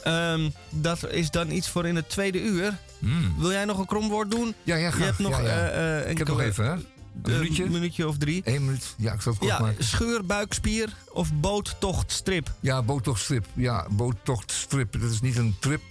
Ehm, 0.05 0.51
dat 0.70 1.07
is 1.11 1.30
dan 1.30 1.51
iets 1.51 1.68
voor 1.68 1.86
in 1.86 1.97
het 1.97 2.09
tweede 2.11 2.43
uur. 2.43 2.78
Hmm. 2.99 3.34
Wil 3.38 3.51
jij 3.51 3.64
nog 3.64 3.78
een 3.78 3.86
kromwoord 3.86 4.30
doen? 4.30 4.55
Ja, 4.62 4.76
ja, 4.76 4.88
graag. 4.90 4.99
Je 5.01 5.05
hebt 5.05 5.18
nog 5.18 5.30
Ja, 5.30 5.40
ja. 5.40 5.68
eh, 5.68 6.01
eh, 6.05 6.11
Ik 6.11 6.18
heb 6.18 6.26
nog 6.28 6.40
even, 6.40 6.64
hè? 6.64 6.72
Een 6.72 6.82
minuutje? 7.22 7.68
minuutje 7.68 8.09
of 8.09 8.18
drie. 8.18 8.42
Eén 8.44 8.64
minuut. 8.64 8.94
Ja, 8.96 9.12
ik 9.12 9.20
zal 9.20 9.32
het 9.32 9.40
kort 9.40 9.53
Ja, 9.53 9.61
maken. 9.61 9.84
scheur, 9.84 10.24
buikspier 10.26 10.92
of 11.12 11.32
boottochtstrip. 11.34 12.53
Ja, 12.61 12.82
boottochtstrip. 12.82 13.46
Ja, 13.55 13.86
boottochtstrip. 13.90 15.01
Dat 15.01 15.11
is 15.11 15.20
niet 15.20 15.36
een 15.36 15.57
trip. 15.61 15.82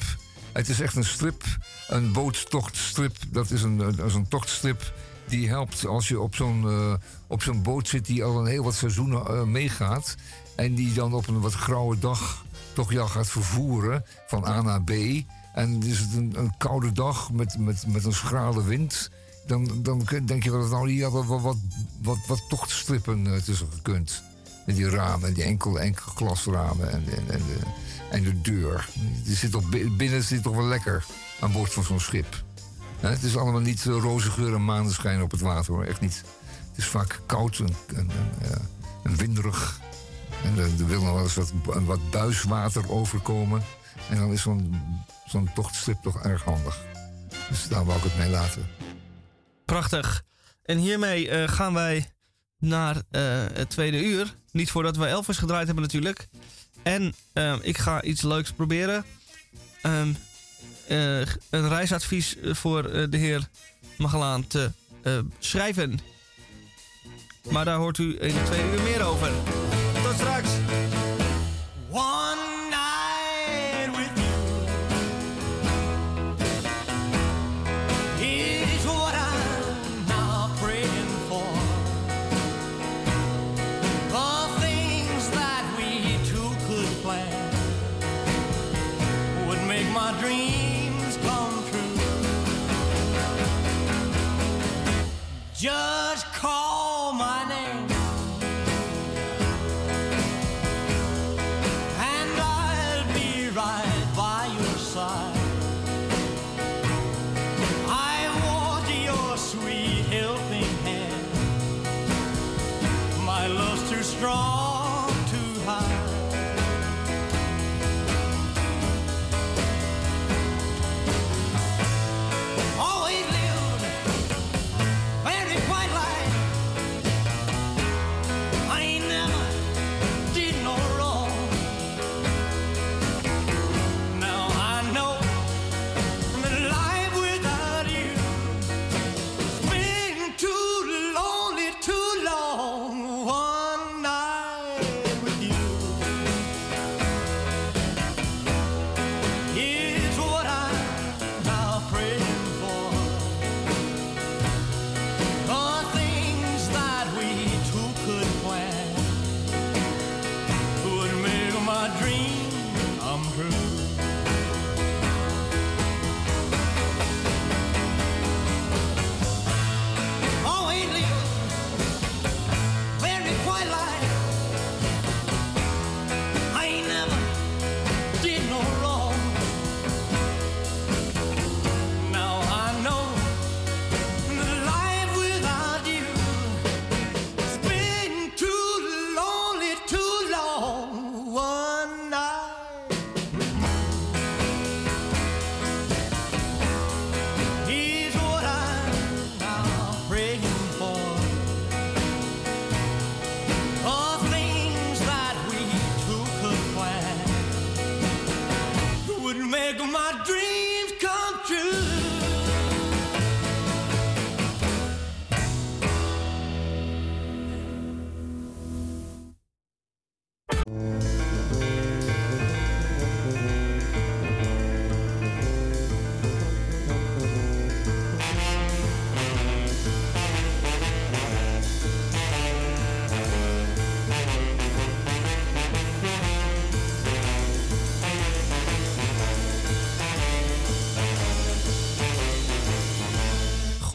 Het 0.51 0.70
is 0.70 0.80
echt 0.80 0.95
een 0.95 1.05
strip. 1.05 1.43
Een 1.88 2.12
boottochtstrip. 2.12 3.16
Dat 3.28 3.51
is 3.51 3.62
een, 3.62 3.78
dat 3.78 3.99
is 4.05 4.14
een 4.14 4.28
tochtstrip 4.28 4.93
die 5.28 5.47
helpt 5.47 5.86
als 5.86 6.08
je 6.08 6.20
op 6.20 6.36
zo'n 6.36 6.64
eh, 6.70 6.93
op 7.28 7.41
zo'n 7.41 7.62
boot 7.64 7.88
zit 7.88 8.05
die 8.05 8.24
al 8.24 8.39
een 8.39 8.45
heel 8.45 8.64
wat 8.64 8.76
seizoenen 8.76 9.51
meegaat. 9.51 10.16
En 10.55 10.76
die 10.76 10.93
dan 10.93 11.14
op 11.14 11.28
een 11.28 11.39
wat 11.39 11.53
grauwe 11.53 11.99
dag 11.99 12.45
toch 12.74 12.91
jou 12.91 13.10
gaat 13.10 13.30
vervoeren 13.30 14.05
van 14.28 14.45
A 14.47 14.62
naar 14.62 14.84
B. 14.84 14.91
En 15.58 15.84
is 15.84 15.99
het 15.99 16.14
een, 16.14 16.53
koude 16.58 16.91
dag 16.91 17.32
met, 17.32 17.58
met, 17.58 17.88
met 17.88 18.05
een 18.05 18.14
schrale 18.14 18.64
wind. 18.64 19.10
Dan, 19.47 19.70
dan 19.82 20.08
denk 20.26 20.43
je 20.43 20.51
dat 20.51 20.70
nou 20.70 20.89
hier 20.89 21.10
wat, 21.10 21.26
wat, 21.26 21.58
wat, 22.28 22.43
tochtstrippen 22.49 23.34
eh, 23.34 23.41
tussen 23.41 23.68
gekund. 23.74 24.24
Met 24.66 24.76
die 24.76 24.89
ramen, 24.89 25.34
die 25.34 25.43
enkel, 25.43 25.80
enkel 25.80 26.12
glasramen 26.16 26.91
en, 26.91 27.03
en, 27.28 27.41
de, 27.47 27.58
en 28.10 28.24
de 28.24 28.41
deur. 28.41 28.89
Die 29.24 29.36
zit 29.36 29.51
toch, 29.51 29.70
bi- 29.70 29.89
binnen 29.89 30.24
zit 30.24 30.43
toch 30.43 30.55
wel 30.55 30.66
lekker 30.66 31.05
aan 31.39 31.51
boord 31.51 31.74
van 31.74 31.84
zo'n 31.84 31.99
schip. 31.99 32.43
Het 32.99 33.24
is 33.24 33.38
allemaal 33.38 33.62
niet 33.62 33.86
eh, 33.86 33.97
roze 33.99 34.32
geur 34.32 34.53
en 34.53 34.66
maneschijn 34.66 35.22
op 35.22 35.32
het 35.32 35.41
water 35.41 35.74
hoor, 35.74 35.84
echt 35.84 36.01
niet. 36.01 36.24
Het 36.70 36.78
is 36.78 36.86
vaak 36.86 37.22
koud 37.26 37.60
en, 37.60 37.76
en, 37.95 38.10
en 39.03 39.16
winderig. 39.16 39.80
En 40.43 40.58
er, 40.58 40.70
er 40.80 40.88
wil 40.88 41.01
nog 41.01 41.14
wel 41.14 41.24
eens 41.24 41.36
wat, 41.36 41.51
wat 41.86 42.10
buiswater 42.12 42.91
overkomen. 42.91 43.64
En 44.10 44.18
dan 44.18 44.32
is 44.32 44.41
zo'n 44.41 44.82
zo'n 45.28 45.49
tochtstrip 45.53 46.01
toch 46.01 46.23
erg 46.23 46.43
handig. 46.43 46.86
Dus 47.49 47.67
daar 47.67 47.86
wou 47.86 47.97
ik 47.97 48.03
het 48.03 48.17
mee 48.17 48.30
laten. 48.30 48.67
Prachtig. 49.65 50.23
En 50.63 50.78
hiermee 50.78 51.30
eh, 51.30 51.47
gaan 51.47 51.73
wij 51.73 52.11
naar 52.59 52.95
eh, 52.95 53.21
het 53.53 53.69
tweede 53.69 54.03
uur. 54.03 54.34
Niet 54.51 54.71
voordat 54.71 54.97
we 54.97 55.05
Elvis 55.05 55.38
gedraaid 55.38 55.65
hebben 55.65 55.84
natuurlijk. 55.84 56.28
En 56.84 57.13
ehm, 57.34 57.57
ik 57.61 57.78
ga 57.78 58.01
iets 58.01 58.21
leuks 58.21 58.51
proberen. 58.51 59.05
Ehm, 59.82 60.13
eh, 60.88 61.19
een 61.49 61.69
reisadvies 61.69 62.36
voor 62.43 62.84
de 63.09 63.17
heer 63.17 63.47
Magellaan 63.97 64.47
te 64.47 64.71
schrijven. 65.39 65.99
Maar 67.49 67.65
daar 67.65 67.78
hoort 67.78 67.97
u 67.97 68.17
in 68.21 68.36
het 68.36 68.45
tweede 68.45 68.71
uur 68.71 68.82
meer 68.82 69.03
over. 69.03 69.32
Tot 70.03 70.13
straks. 70.13 70.49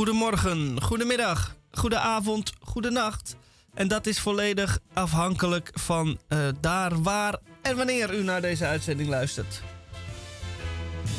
Goedemorgen, 0.03 0.83
goedemiddag, 0.83 1.57
goedenavond, 1.71 2.53
goedenacht. 2.61 3.37
En 3.75 3.89
dat 3.89 4.07
is 4.07 4.21
volledig 4.21 4.79
afhankelijk 4.93 5.71
van 5.73 6.19
eh, 6.29 6.39
daar, 6.61 7.03
waar 7.03 7.39
en 7.61 7.77
wanneer 7.77 8.15
u 8.15 8.23
naar 8.23 8.41
deze 8.41 8.67
uitzending 8.67 9.09
luistert. 9.09 9.63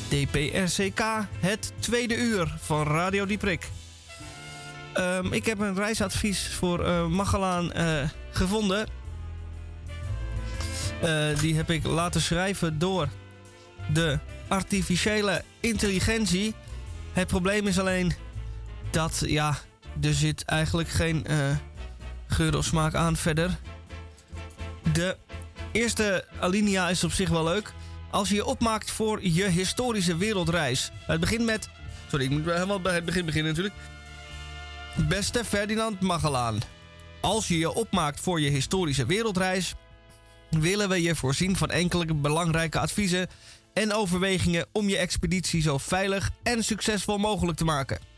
DPRCK, 0.07 1.01
het 1.39 1.73
tweede 1.79 2.15
uur 2.15 2.55
van 2.59 2.87
Radio 2.87 3.25
Dieprik. 3.25 3.69
Ehm, 4.93 5.33
ik 5.33 5.45
heb 5.45 5.59
een 5.59 5.75
reisadvies 5.75 6.47
voor 6.47 6.85
eh, 6.85 8.09
gevonden. 8.31 8.87
Die 11.39 11.55
heb 11.55 11.69
ik 11.69 11.85
laten 11.85 12.21
schrijven 12.21 12.79
door 12.79 13.07
de 13.93 14.19
artificiële 14.47 15.43
intelligentie. 15.59 16.53
Het 17.13 17.27
probleem 17.27 17.67
is 17.67 17.79
alleen 17.79 18.13
dat, 18.93 19.23
ja, 19.25 19.57
er 20.01 20.13
zit 20.13 20.45
eigenlijk 20.45 20.89
geen 20.89 21.25
eh, 21.25 21.37
geur 22.27 22.57
of 22.57 22.65
smaak 22.65 22.93
aan 22.95 23.15
verder. 23.15 23.57
De 24.93 25.17
eerste 25.71 26.25
alinea 26.39 26.89
is 26.89 27.03
op 27.03 27.11
zich 27.11 27.29
wel 27.29 27.43
leuk. 27.43 27.73
Als 28.11 28.29
je 28.29 28.35
je 28.35 28.45
opmaakt 28.45 28.91
voor 28.91 29.19
je 29.21 29.47
historische 29.47 30.17
wereldreis. 30.17 30.91
Het 31.05 31.19
begint 31.19 31.45
met... 31.45 31.69
Sorry, 32.09 32.25
ik 32.25 32.31
moet 32.31 32.45
helemaal 32.45 32.81
bij 32.81 32.93
het 32.93 33.05
begin 33.05 33.25
beginnen 33.25 33.51
natuurlijk. 33.51 33.81
Beste 35.07 35.45
Ferdinand 35.45 35.99
Magellaan. 35.99 36.59
Als 37.21 37.47
je 37.47 37.57
je 37.57 37.73
opmaakt 37.73 38.19
voor 38.19 38.41
je 38.41 38.49
historische 38.49 39.05
wereldreis... 39.05 39.73
willen 40.49 40.89
we 40.89 41.01
je 41.01 41.15
voorzien 41.15 41.57
van 41.57 41.69
enkele 41.69 42.13
belangrijke 42.13 42.79
adviezen... 42.79 43.27
en 43.73 43.93
overwegingen 43.93 44.65
om 44.71 44.89
je 44.89 44.97
expeditie 44.97 45.61
zo 45.61 45.77
veilig 45.77 46.31
en 46.43 46.63
succesvol 46.63 47.17
mogelijk 47.17 47.57
te 47.57 47.65
maken. 47.65 48.12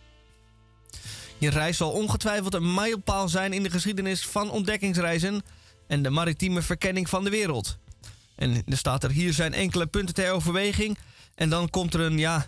Je 1.37 1.49
reis 1.49 1.77
zal 1.77 1.91
ongetwijfeld 1.91 2.53
een 2.53 2.73
mijlpaal 2.73 3.29
zijn 3.29 3.53
in 3.53 3.63
de 3.63 3.69
geschiedenis 3.69 4.25
van 4.25 4.49
ontdekkingsreizen 4.49 5.41
en 5.87 6.03
de 6.03 6.09
maritieme 6.09 6.61
verkenning 6.61 7.09
van 7.09 7.23
de 7.23 7.29
wereld. 7.29 7.77
En 8.35 8.63
er 8.65 8.77
staat 8.77 9.03
er 9.03 9.11
hier 9.11 9.33
zijn 9.33 9.53
enkele 9.53 9.85
punten 9.85 10.15
ter 10.15 10.31
overweging. 10.31 10.97
En 11.35 11.49
dan 11.49 11.69
komt 11.69 11.93
er 11.93 11.99
een, 11.99 12.17
ja, 12.17 12.45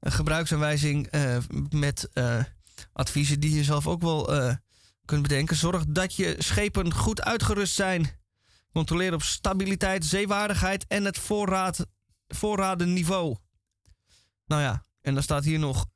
een 0.00 0.12
gebruiksaanwijzing 0.12 1.06
eh, 1.06 1.36
met 1.70 2.08
eh, 2.12 2.44
adviezen 2.92 3.40
die 3.40 3.54
je 3.54 3.64
zelf 3.64 3.86
ook 3.86 4.02
wel 4.02 4.34
eh, 4.34 4.54
kunt 5.04 5.22
bedenken. 5.22 5.56
Zorg 5.56 5.84
dat 5.88 6.16
je 6.16 6.34
schepen 6.38 6.94
goed 6.94 7.22
uitgerust 7.22 7.74
zijn. 7.74 8.18
Controleer 8.72 9.14
op 9.14 9.22
stabiliteit, 9.22 10.04
zeewaardigheid 10.04 10.84
en 10.88 11.04
het 11.04 11.18
voorraad, 11.18 11.86
voorradenniveau. 12.28 13.36
Nou 14.46 14.62
ja, 14.62 14.84
en 15.00 15.14
dan 15.14 15.22
staat 15.22 15.44
hier 15.44 15.58
nog... 15.58 15.86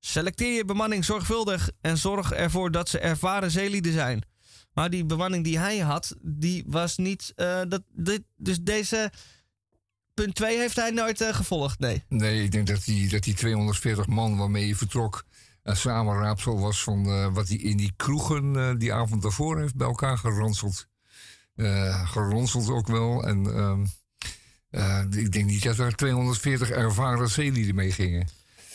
Selecteer 0.00 0.54
je 0.56 0.64
bemanning 0.64 1.04
zorgvuldig 1.04 1.70
en 1.80 1.98
zorg 1.98 2.32
ervoor 2.32 2.70
dat 2.70 2.88
ze 2.88 2.98
ervaren 2.98 3.50
zeelieden 3.50 3.92
zijn. 3.92 4.22
Maar 4.72 4.90
die 4.90 5.04
bemanning 5.04 5.44
die 5.44 5.58
hij 5.58 5.78
had, 5.78 6.14
die 6.22 6.64
was 6.66 6.96
niet. 6.96 7.32
eh, 7.36 7.60
dat, 7.68 7.82
dit, 7.92 8.22
dus 8.36 8.60
deze 8.60 9.10
punt 10.14 10.34
2 10.34 10.58
heeft 10.58 10.76
hij 10.76 10.90
nooit 10.90 11.20
eh, 11.20 11.34
gevolgd, 11.34 11.78
nee. 11.78 12.04
Nee, 12.08 12.42
ik 12.42 12.50
denk 12.52 12.66
dat 12.66 12.84
die, 12.84 13.08
dat 13.08 13.22
die 13.22 13.34
240 13.34 14.06
man 14.06 14.36
waarmee 14.36 14.64
hij 14.64 14.74
vertrok... 14.74 15.24
een 15.62 15.76
samenraapsel 15.76 16.60
was 16.60 16.82
van 16.82 17.06
eh, 17.06 17.34
wat 17.34 17.48
hij 17.48 17.56
in 17.56 17.76
die 17.76 17.92
kroegen 17.96 18.56
eh, 18.56 18.76
die 18.78 18.92
avond 18.92 19.22
daarvoor 19.22 19.60
heeft 19.60 19.74
bij 19.76 19.86
elkaar 19.86 20.18
geronseld. 20.18 20.86
Eh 21.54 22.10
geronseld 22.10 22.68
ook 22.68 22.86
wel. 22.86 23.26
En 23.26 23.46
ehm, 23.56 23.84
eh, 24.70 25.04
ik 25.10 25.32
denk 25.32 25.46
niet 25.46 25.62
dat 25.62 25.78
er 25.78 25.96
240 25.96 26.70
ervaren 26.70 27.28
zeelieden 27.28 27.74
mee 27.74 27.92
gingen. 27.92 28.28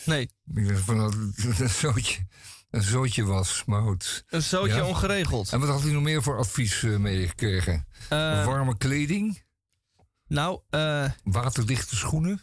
Nee. 0.04 0.22
Ik 0.54 0.66
denk 0.66 0.78
van 0.78 0.98
dat 0.98 1.14
het 1.14 1.60
een 1.60 1.68
zootje, 1.68 2.26
een 2.70 2.82
zootje 2.82 3.24
was, 3.24 3.62
maar 3.66 3.82
goed. 3.82 4.24
Een 4.28 4.42
zootje 4.42 4.84
ongeregeld. 4.84 5.52
En 5.52 5.60
wat 5.60 5.68
had 5.68 5.82
hij 5.82 5.92
nog 5.92 6.02
meer 6.02 6.22
voor 6.22 6.38
advies 6.38 6.82
eh, 6.82 6.96
meegekregen? 6.96 7.86
Eh, 8.08 8.44
Warme 8.46 8.76
kleding? 8.76 9.42
Nou, 10.26 10.60
eh, 10.70 11.10
Waterdichte 11.24 11.96
schoenen? 11.96 12.40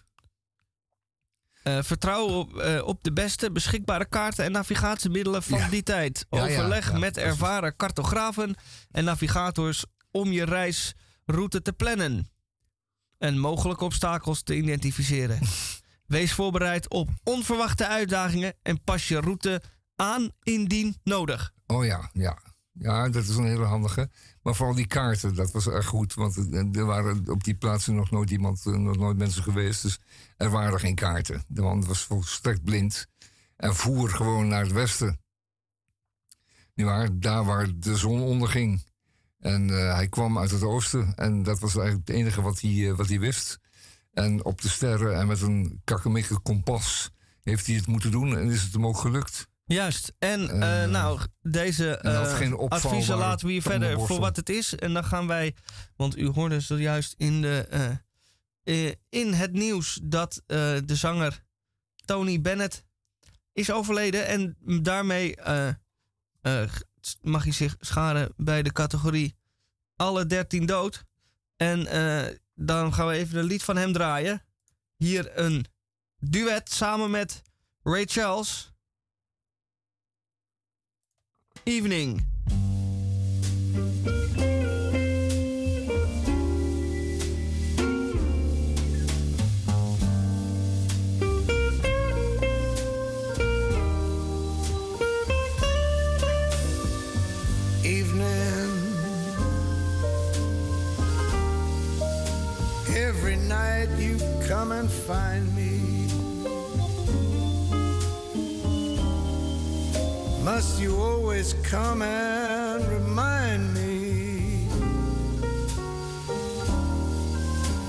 eh, 1.64 1.84
vertrouw 1.84 2.28
op, 2.28 2.82
op 2.84 3.04
de 3.04 3.14
beste 3.14 3.52
beschikbare 3.52 4.06
kaarten 4.06 4.46
en 4.46 4.52
navigatiemiddelen 4.52 5.44
van 5.44 5.58
Ja. 5.60 5.70
die 5.70 5.84
tijd. 5.84 6.26
Ja, 6.30 6.44
Overleg 6.44 6.92
ja, 6.92 6.98
met 6.98 7.18
ervaren 7.18 7.76
cartografen 7.76 8.56
en 8.92 9.04
navigators 9.04 9.86
om 10.12 10.32
je 10.32 10.44
reisroute 10.46 11.62
te 11.62 11.74
plannen. 11.74 12.30
En 13.18 13.38
mogelijke 13.40 13.84
obstakels 13.84 14.44
te 14.44 14.56
identificeren. 14.56 15.40
Wees 16.12 16.34
voorbereid 16.34 16.90
op 16.90 17.10
onverwachte 17.24 17.88
uitdagingen 17.88 18.54
en 18.62 18.84
pas 18.84 19.08
je 19.08 19.20
route 19.20 19.62
aan 19.96 20.30
indien 20.44 20.96
nodig. 21.04 21.54
Oh 21.68 21.86
ja, 21.86 22.10
ja. 22.14 22.38
Ja, 22.72 23.10
dat 23.10 23.24
is 23.24 23.36
een 23.36 23.46
hele 23.46 23.64
handige. 23.64 24.10
Maar 24.42 24.56
vooral 24.56 24.76
die 24.76 24.88
kaarten, 24.88 25.36
dat 25.36 25.52
was 25.52 25.68
erg 25.68 25.86
goed. 25.86 26.14
Want 26.14 26.38
er 26.76 26.86
waren 26.86 27.30
op 27.30 27.44
die 27.44 27.56
plaatsen 27.56 27.96
nog 27.96 28.12
nooit 28.12 28.30
iemand, 28.30 28.66
eh, 28.66 28.74
nog 28.74 28.98
nooit 28.98 29.18
mensen 29.18 29.44
geweest. 29.44 29.82
Dus 29.82 30.00
er 30.38 30.50
waren 30.50 30.80
geen 30.80 30.96
kaarten. 30.96 31.44
De 31.48 31.62
man 31.62 31.86
was 31.86 32.04
volstrekt 32.04 32.64
blind. 32.64 33.08
En 33.56 33.76
voer 33.76 34.10
gewoon 34.10 34.48
naar 34.48 34.64
het 34.64 34.72
westen. 34.72 35.20
Nu 36.74 36.86
waar, 36.86 37.20
daar 37.20 37.46
waar 37.46 37.68
de 37.76 37.98
zon 37.98 38.22
onderging. 38.22 38.84
En 39.40 39.70
eh, 39.70 39.94
hij 39.96 40.08
kwam 40.08 40.38
uit 40.38 40.52
het 40.52 40.64
oosten. 40.64 41.14
En 41.16 41.44
dat 41.44 41.60
was 41.60 41.76
eigenlijk 41.76 42.08
het 42.08 42.18
enige 42.18 42.42
wat 42.42 42.62
hij, 42.62 42.90
eh, 42.90 42.96
wat 42.96 43.08
hij 43.08 43.20
wist. 43.20 43.60
En 44.14 44.46
op 44.46 44.62
de 44.62 44.70
sterren 44.70 45.16
en 45.16 45.28
met 45.28 45.42
een 45.42 45.82
kakkemikke 45.84 46.40
kompas 46.40 47.10
heeft 47.44 47.68
hij 47.68 47.76
het 47.76 47.88
moeten 47.88 48.12
doen. 48.12 48.38
En 48.38 48.50
is 48.50 48.64
het 48.64 48.74
hem 48.74 48.86
ook 48.86 48.98
gelukt. 48.98 49.48
Juist. 49.66 50.14
En 50.20 50.50
eh, 50.50 50.90
nou, 50.90 51.20
deze 51.42 51.98
eh, 51.98 52.60
adviezen 52.68 53.18
laten 53.18 53.46
we 53.46 53.52
hier 53.52 53.62
verder 53.62 54.00
voor 54.00 54.20
wat 54.20 54.36
het 54.36 54.50
is. 54.50 54.76
En 54.76 54.94
dan 54.94 55.04
gaan 55.04 55.28
wij, 55.28 55.56
want 55.96 56.18
u 56.18 56.28
hoorde 56.28 56.60
zojuist 56.60 57.14
in, 57.18 57.42
de, 57.42 57.68
eh, 57.70 58.88
eh, 58.88 58.94
in 59.10 59.34
het 59.34 59.52
nieuws 59.52 60.00
dat 60.04 60.42
eh, 60.48 60.58
de 60.86 60.96
zanger 60.96 61.44
Tony 62.06 62.42
Bennett 62.42 62.84
is 63.54 63.72
overleden. 63.72 64.28
En 64.28 64.58
daarmee 64.82 65.36
eh, 65.36 65.68
eh, 66.42 66.70
mag 67.22 67.44
hij 67.44 67.54
zich 67.54 67.76
scharen 67.80 68.34
bij 68.38 68.64
de 68.64 68.72
categorie 68.72 69.36
alle 69.96 70.26
13 70.26 70.66
dood. 70.66 71.04
En 71.58 71.88
eh, 71.88 72.36
dan 72.66 72.94
gaan 72.94 73.08
we 73.08 73.14
even 73.14 73.40
een 73.40 73.46
lied 73.46 73.64
van 73.64 73.78
hem 73.78 73.94
draaien. 73.94 74.42
Hier 74.98 75.40
een 75.40 75.66
duet 76.20 76.72
samen 76.72 77.12
met 77.12 77.42
Ray 77.84 78.06
Charles. 78.06 78.74
Evening. 81.64 82.30
Come 104.52 104.74
and 104.74 104.92
find 104.92 105.46
me. 105.56 105.80
Must 110.44 110.82
you 110.82 110.98
always 110.98 111.54
come 111.64 112.02
and 112.02 112.86
remind 112.90 113.74
me 113.74 114.68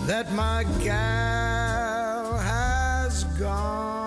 that 0.07 0.33
my 0.35 0.65
gal 0.79 2.39
has 2.39 3.25
gone? 3.41 4.02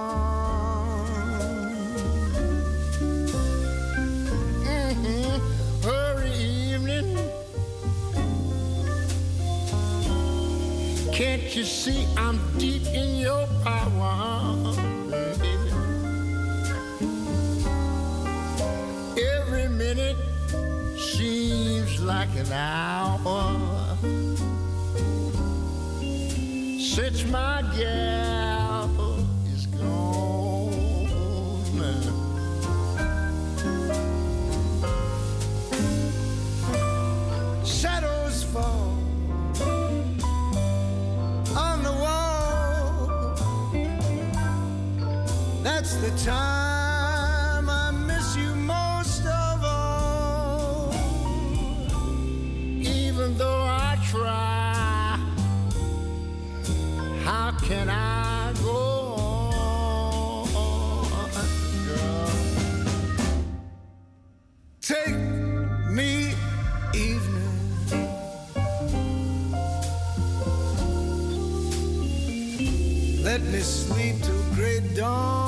You 11.56 11.64
see 11.64 12.06
I'm 12.18 12.38
deep 12.58 12.86
in 12.88 13.16
your 13.16 13.47
power? 13.64 14.76
baby? 15.10 15.47
Every 19.38 19.70
minute 19.70 20.18
seems 20.99 22.01
like 22.01 22.28
an 22.36 22.51
hour 22.51 23.95
since 26.78 27.26
my 27.28 27.64
gal 27.78 28.89
is 29.53 29.66
gone. 29.68 31.06
Shadows 37.64 38.14
the 46.10 46.18
time 46.24 47.68
I 47.68 47.89
miss 47.91 48.36
you 48.38 48.53
most 48.56 49.26
of 49.26 49.64
all. 49.64 50.93
Even 52.80 53.36
though 53.39 53.64
I 53.64 53.97
try, 54.12 55.18
how 57.24 57.58
can 57.60 57.89
I 57.89 58.53
go 58.62 59.16
on, 60.53 61.32
girl? 61.88 62.30
Take 64.82 65.18
me 65.89 66.36
evening. 66.93 67.53
Let 73.24 73.41
me 73.41 73.60
sleep 73.62 74.22
till 74.22 74.43
great 74.53 74.95
dawn. 74.95 75.45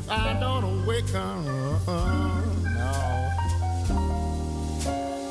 If 0.00 0.10
I 0.10 0.32
don't 0.40 0.64
awaken. 0.64 1.44
No. 2.74 3.28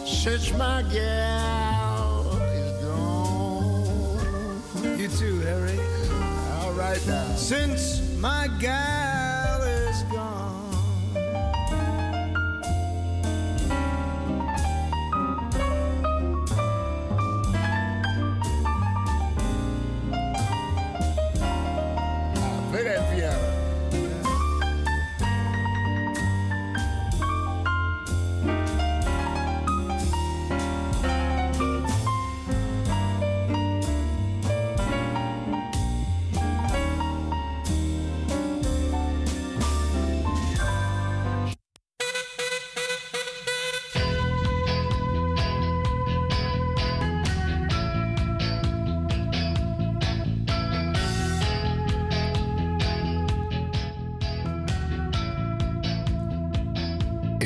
Since 0.05 0.53
my 0.53 0.83
gal 0.93 2.37
is 2.53 2.71
gone. 2.83 4.19
You 4.99 5.07
too, 5.07 5.39
Harry. 5.39 5.79
All 6.61 6.73
right 6.73 7.03
now. 7.07 7.35
Since 7.35 8.01
my 8.19 8.47
gal 8.59 9.08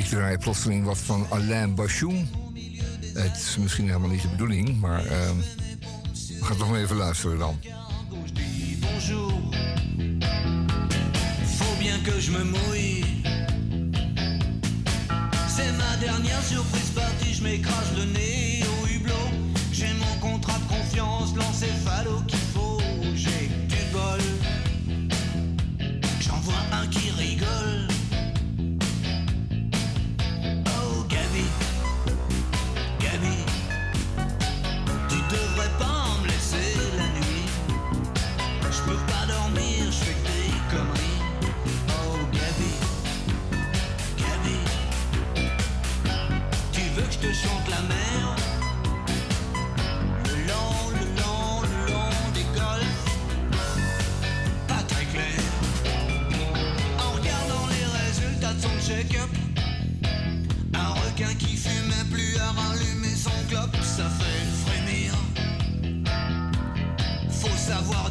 Ik 0.04 0.10
draai 0.10 0.38
plotseling 0.38 0.86
wat 0.86 0.98
van 0.98 1.26
Alain 1.30 1.76
Bachung. 1.76 2.28
Het 3.14 3.36
is 3.36 3.58
misschien 3.58 3.88
helemaal 3.88 4.10
niet 4.10 4.22
de 4.22 4.28
bedoeling, 4.28 4.80
maar 4.80 5.06
ehm, 5.06 5.36
we 6.40 6.46
gaan 6.46 6.58
toch 6.58 6.70
maar 6.70 6.80
even 6.80 6.96
luisteren 6.96 7.38
dan. 7.38 7.60
bonjour. 8.80 9.32
Faut 11.58 11.78
bien 11.80 12.02
que 12.02 12.22
je 12.22 12.32
me 12.32 12.44
mouille. 12.44 13.06
C'est 15.56 15.72
ma 15.78 15.98
dernière 16.00 16.44
surprise 16.44 16.92
partie, 16.94 17.34
je 17.34 17.42
m'écrase 17.44 17.94
le 17.96 18.06
nez 18.06 18.64
au 18.64 18.88
hublot. 18.88 19.30
J'ai 19.72 19.94
mon 19.94 20.30
contrat 20.30 20.60
de 20.60 20.68
confiance, 20.76 21.34
l'encéphalo 21.36 22.22
qu'il 22.28 22.46
faut. 22.54 22.82
J'ai 23.16 23.50
du 23.68 23.84
bol. 23.92 24.22
J'en 26.20 26.40
vois 26.42 26.64
un 26.72 26.88
qui 26.88 27.10
rigole. 27.12 27.73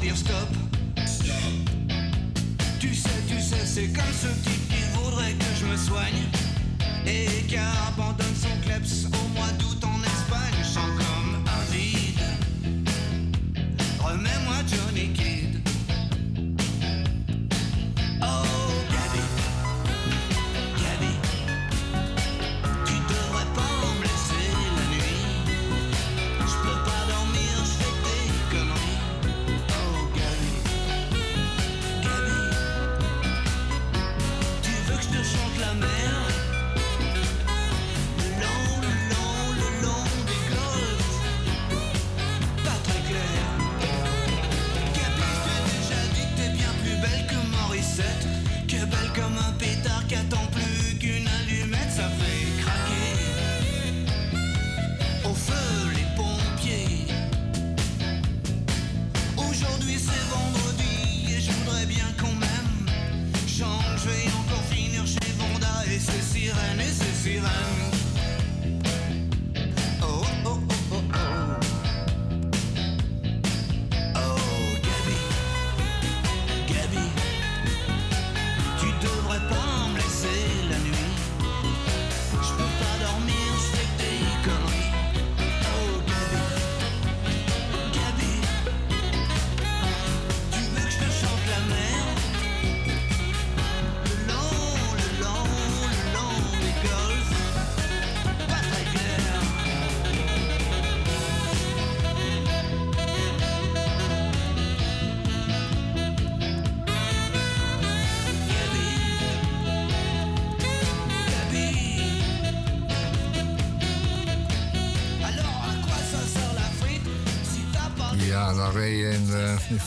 Dire 0.02 0.16
stop. 0.16 0.48
Tu 2.80 2.92
sais, 2.94 3.08
tu 3.28 3.40
sais, 3.40 3.64
c'est 3.64 3.88
comme 3.92 4.12
ce 4.12 4.26
type 4.42 4.68
qui 4.68 4.82
voudrait 4.94 5.32
que 5.32 5.44
je 5.60 5.66
me 5.66 5.76
soigne 5.76 6.24
et 7.06 7.46
qui 7.46 7.56
abandonne 7.56 8.31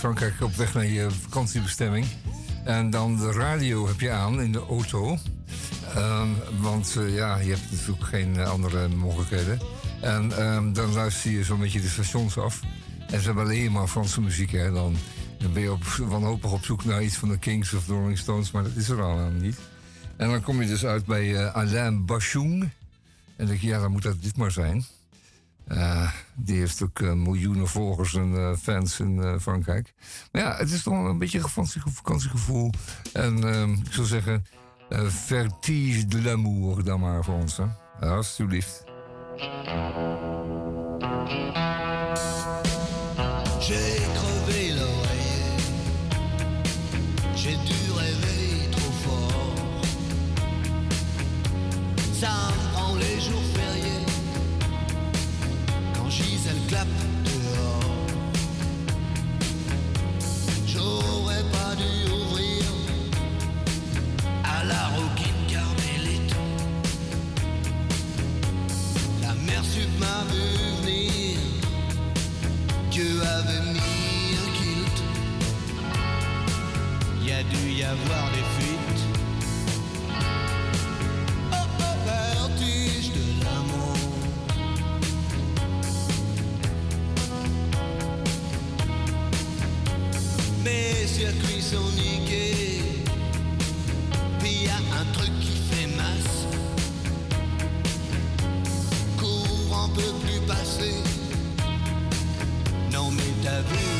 Frankrijk 0.05 0.41
op 0.41 0.55
weg 0.55 0.73
naar 0.73 0.85
je 0.85 1.11
vakantiebestemming. 1.11 2.05
En 2.63 2.89
dan 2.89 3.17
de 3.17 3.31
radio 3.31 3.87
heb 3.87 3.99
je 3.99 4.11
aan 4.11 4.41
in 4.41 4.51
de 4.51 4.65
auto. 4.69 5.17
Ehm, 5.95 6.27
want 6.59 6.95
eh, 6.95 7.15
ja, 7.15 7.37
je 7.37 7.49
hebt 7.49 7.71
natuurlijk 7.71 8.05
geen 8.05 8.37
eh, 8.37 8.49
andere 8.49 8.87
mogelijkheden. 8.87 9.59
En 10.01 10.37
ehm, 10.37 10.73
dan 10.73 10.93
luister 10.93 11.31
je 11.31 11.43
zo'n 11.43 11.59
beetje 11.59 11.81
de 11.81 11.87
stations 11.87 12.37
af. 12.37 12.61
En 13.07 13.19
ze 13.19 13.25
hebben 13.25 13.43
alleen 13.43 13.71
maar 13.71 13.87
Franse 13.87 14.21
muziek. 14.21 14.51
Hè. 14.51 14.71
Dan, 14.71 14.95
dan 15.39 15.53
ben 15.53 15.61
je 15.61 15.71
op, 15.71 15.83
wanhopig 15.83 16.51
op 16.51 16.65
zoek 16.65 16.85
naar 16.85 17.03
iets 17.03 17.17
van 17.17 17.29
de 17.29 17.37
Kings 17.37 17.73
of 17.73 17.85
de 17.85 17.93
Rolling 17.93 18.17
Stones. 18.17 18.51
Maar 18.51 18.63
dat 18.63 18.75
is 18.75 18.89
er 18.89 19.01
al 19.01 19.17
aan 19.17 19.41
niet. 19.41 19.57
En 20.17 20.29
dan 20.29 20.41
kom 20.41 20.61
je 20.61 20.67
dus 20.67 20.85
uit 20.85 21.05
bij 21.05 21.35
eh, 21.35 21.55
Alain 21.55 22.05
Bachung. 22.05 22.61
En 22.61 22.71
dan 23.35 23.47
denk 23.47 23.59
je, 23.59 23.67
ja, 23.67 23.79
dan 23.79 23.91
moet 23.91 24.03
dat 24.03 24.23
dit 24.23 24.37
maar 24.37 24.51
zijn. 24.51 24.85
Eh, 25.67 26.11
die 26.35 26.57
heeft 26.57 26.81
ook 26.81 26.99
eh, 26.99 27.13
miljoenen 27.13 27.67
volgers 27.67 28.15
en 28.15 28.35
eh, 28.35 28.55
fans 28.61 28.99
in 28.99 29.39
Frankrijk. 29.41 29.93
Maar 30.31 30.41
ja, 30.41 30.55
het 30.55 30.71
is 30.71 30.83
toch 30.83 30.93
een 30.93 31.17
beetje 31.17 31.37
een 31.39 31.49
vakantie- 31.49 31.81
vakantiegevoel. 31.85 32.71
En 33.13 33.53
ehm, 33.53 33.73
ik 33.73 33.91
zou 33.93 34.07
zeggen, 34.07 34.45
vertige 35.07 36.05
de 36.05 36.21
l'amour 36.21 36.83
dan 36.83 36.99
maar 36.99 37.23
voor 37.23 37.35
ons. 37.35 37.57
Hè? 37.57 37.65
Alsjeblieft. 38.07 38.83
Avoir 78.03 78.31
des 78.31 78.45
fuites. 78.55 79.03
Oh 81.51 81.55
oh, 81.79 81.95
vertige 82.05 83.11
de 83.13 83.43
l'amour. 83.43 83.97
Mes 90.63 91.07
circuits 91.07 91.61
sont 91.61 91.89
niqués. 91.95 92.81
Puis 94.39 94.65
y 94.65 94.67
a 94.67 94.77
un 94.99 95.05
truc 95.13 95.31
qui 95.39 95.57
fait 95.69 95.87
masse. 95.95 96.47
Courant 99.17 99.89
peut 99.89 100.15
plus 100.23 100.41
passer. 100.47 100.95
Non 102.91 103.11
mais 103.11 103.31
t'as 103.43 103.61
vu 103.61 103.94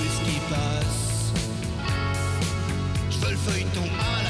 feuilleton 3.46 3.84
à 4.00 4.25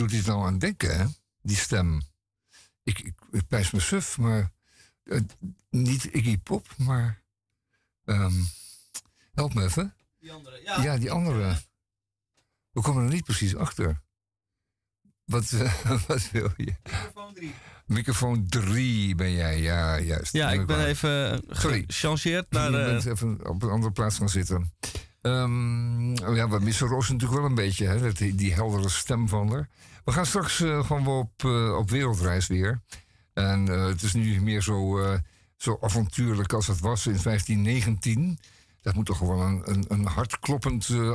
doet 0.00 0.10
hij 0.10 0.18
het 0.18 0.28
nou 0.28 0.46
aan 0.46 0.58
denken, 0.58 0.98
hè? 0.98 1.06
Die 1.42 1.56
stem. 1.56 2.02
Ik, 2.82 2.98
ik, 2.98 3.14
ik 3.30 3.46
pijs 3.46 3.70
me 3.70 3.80
suf, 3.80 4.18
maar... 4.18 4.52
eh, 5.04 5.20
niet 5.70 6.04
Iggy 6.04 6.38
Pop, 6.38 6.66
maar... 6.76 7.22
ehm, 8.04 8.34
help 9.32 9.54
me 9.54 9.64
even. 9.64 9.94
Die 10.20 10.32
andere, 10.32 10.60
ja. 10.62 10.96
die 10.96 11.10
andere. 11.10 11.62
We 12.70 12.80
komen 12.80 13.04
er 13.04 13.10
niet 13.10 13.24
precies 13.24 13.56
achter. 13.56 14.02
Wat, 15.24 15.52
eh, 15.52 15.84
wat 16.06 16.30
wil 16.30 16.52
je? 16.56 16.74
Microfoon 16.82 17.34
3. 17.34 17.54
Microfoon 17.86 18.46
3 18.48 19.14
ben 19.14 19.32
jij, 19.32 19.60
ja, 19.60 19.98
juist. 19.98 20.32
Ja, 20.32 20.50
ik 20.50 20.66
ben 20.66 20.86
even 20.86 21.42
gechangeerd 21.48 22.50
naar... 22.50 22.70
je 22.70 22.78
eh, 22.78 22.84
bent 22.84 23.04
even 23.06 23.48
op 23.48 23.62
een 23.62 23.70
andere 23.70 23.92
plaats 23.92 24.18
gaan 24.18 24.28
zitten. 24.28 24.72
Ehm, 25.20 26.10
oh 26.10 26.36
ja, 26.36 26.48
we 26.48 26.58
missen 26.60 26.88
Roos 26.88 27.08
natuurlijk 27.08 27.40
wel 27.40 27.48
een 27.48 27.54
beetje, 27.54 27.86
hè, 27.86 28.12
die, 28.12 28.54
heldere 28.54 28.88
stem 28.88 29.28
van 29.28 29.50
haar. 29.50 29.68
We 30.04 30.12
gaan 30.12 30.26
straks 30.26 30.60
eh, 30.60 30.86
gewoon 30.86 31.06
op, 31.06 31.44
eh, 31.44 31.76
op 31.76 31.90
wereldreis 31.90 32.46
weer. 32.46 32.80
En 33.32 33.68
eh, 33.68 33.86
het 33.86 34.02
is 34.02 34.12
nu 34.12 34.40
meer 34.40 34.62
zo, 34.62 35.00
zo 35.56 35.78
avontuurlijk 35.80 36.52
als 36.52 36.66
het 36.66 36.80
was 36.80 37.06
in 37.06 37.18
1519. 37.22 38.38
Dat 38.82 38.94
moet 38.94 39.06
toch 39.06 39.16
gewoon 39.16 39.40
een, 39.40 39.62
een, 39.64 39.84
een 39.88 40.08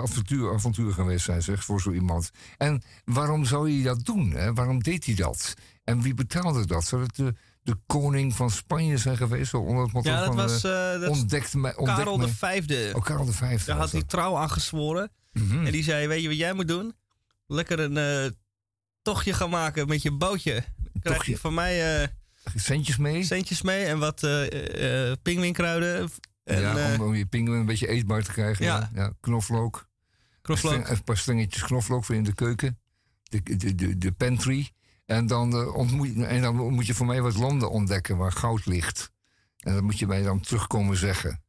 avontuur, 0.02 0.53
avontuur 0.53 0.94
geweest 0.94 1.26
zijn, 1.26 1.41
zeg, 1.41 1.64
voor 1.64 1.82
zo 1.82 1.91
iemand. 1.91 2.32
En 2.57 2.84
waarom 3.06 3.45
zou 3.45 3.72
hij 3.72 3.84
dat 3.84 4.06
doen? 4.06 4.32
Hè? 4.32 4.53
Waarom 4.53 4.84
deed 4.84 5.06
hij 5.06 5.15
dat? 5.15 5.53
En 5.84 6.02
wie 6.02 6.14
betaalde 6.14 6.65
dat? 6.65 6.84
Zou 6.84 7.02
het 7.02 7.15
de, 7.15 7.36
de 7.66 7.76
koning 7.86 8.34
van 8.36 8.50
Spanje 8.50 8.98
zijn 8.98 9.18
geweest? 9.18 9.50
Zo 9.50 9.58
onder 9.58 9.84
het 9.84 9.94
motto 9.94 10.10
Ja, 10.10 10.18
dat 10.18 10.26
van... 10.26 10.36
was 10.36 10.64
eh, 10.64 10.94
eh, 10.94 11.00
dat 11.02 11.10
ontdekt 11.10 11.54
mij, 11.54 11.76
ontdekt 11.76 11.98
Karel 11.98 12.18
de 12.18 12.24
mij- 12.24 12.32
Vijfde. 12.34 12.92
Oh, 12.96 13.04
Karel 13.04 13.26
de 13.26 13.32
Vijfde. 13.34 13.66
Daar 13.66 13.78
had 13.80 13.92
hij 13.92 14.04
trouw 14.04 14.38
aan 14.38 14.50
gezworen. 14.52 15.12
Mhm. 15.32 15.66
En 15.66 15.72
die 15.72 15.84
zei, 15.84 16.08
weet 16.08 16.22
je 16.22 16.28
wat 16.28 16.38
jij 16.38 16.54
moet 16.54 16.68
doen? 16.68 16.94
Lekker 17.48 17.80
een 17.80 17.98
eh, 17.98 18.32
tochtje 19.02 19.34
gaan 19.34 19.50
maken 19.50 19.88
met 19.88 20.02
je 20.02 20.12
bootje. 20.12 20.52
Dan 20.54 21.02
krijg 21.02 21.16
Tochtje. 21.16 21.32
je 21.32 21.38
van 21.38 21.54
mij 21.54 22.08
Centjes 22.56 22.98
mee? 22.98 23.24
centjes 23.24 23.62
mee 23.62 23.86
en 23.86 24.00
wat 24.00 24.24
eh 24.24 25.10
eh 25.12 25.18
pinguïnkruiden. 25.22 26.10
En, 26.44 26.62
ja, 26.62 26.94
om, 26.96 27.02
om 27.02 27.16
je 27.16 27.26
pinguïn 27.26 27.60
een 27.60 27.66
beetje 27.66 27.88
eetbaar 27.88 28.24
te 28.24 28.32
krijgen. 28.32 28.66
Ja. 28.66 29.14
Knoflook. 29.20 29.88
Knoflook. 30.42 30.88
Een 30.88 31.04
paar 31.04 31.18
stengetjes 31.18 31.64
knoflook 31.64 32.06
voor 32.06 32.16
in 32.16 32.24
de 32.24 32.34
keuken. 32.34 32.80
De, 33.24 33.58
de, 33.58 33.76
de, 33.76 33.98
de 33.98 34.12
pantry. 34.12 34.70
En 35.06 35.27
dan, 35.27 35.53
eh, 35.53 35.76
ontmoet, 35.76 36.18
en 36.18 36.41
dan 36.41 36.56
moet 36.56 36.86
je 36.86 36.94
voor 36.94 37.06
mij 37.06 37.22
wat 37.22 37.36
landen 37.38 37.69
ontdekken 37.69 38.18
waar 38.18 38.32
goud 38.32 38.65
ligt. 38.65 39.11
En 39.60 39.73
dat 39.73 39.84
moet 39.84 39.99
je 39.99 40.07
mij 40.07 40.23
dan 40.23 40.40
terugkomen 40.40 40.98
zeggen. 40.98 41.44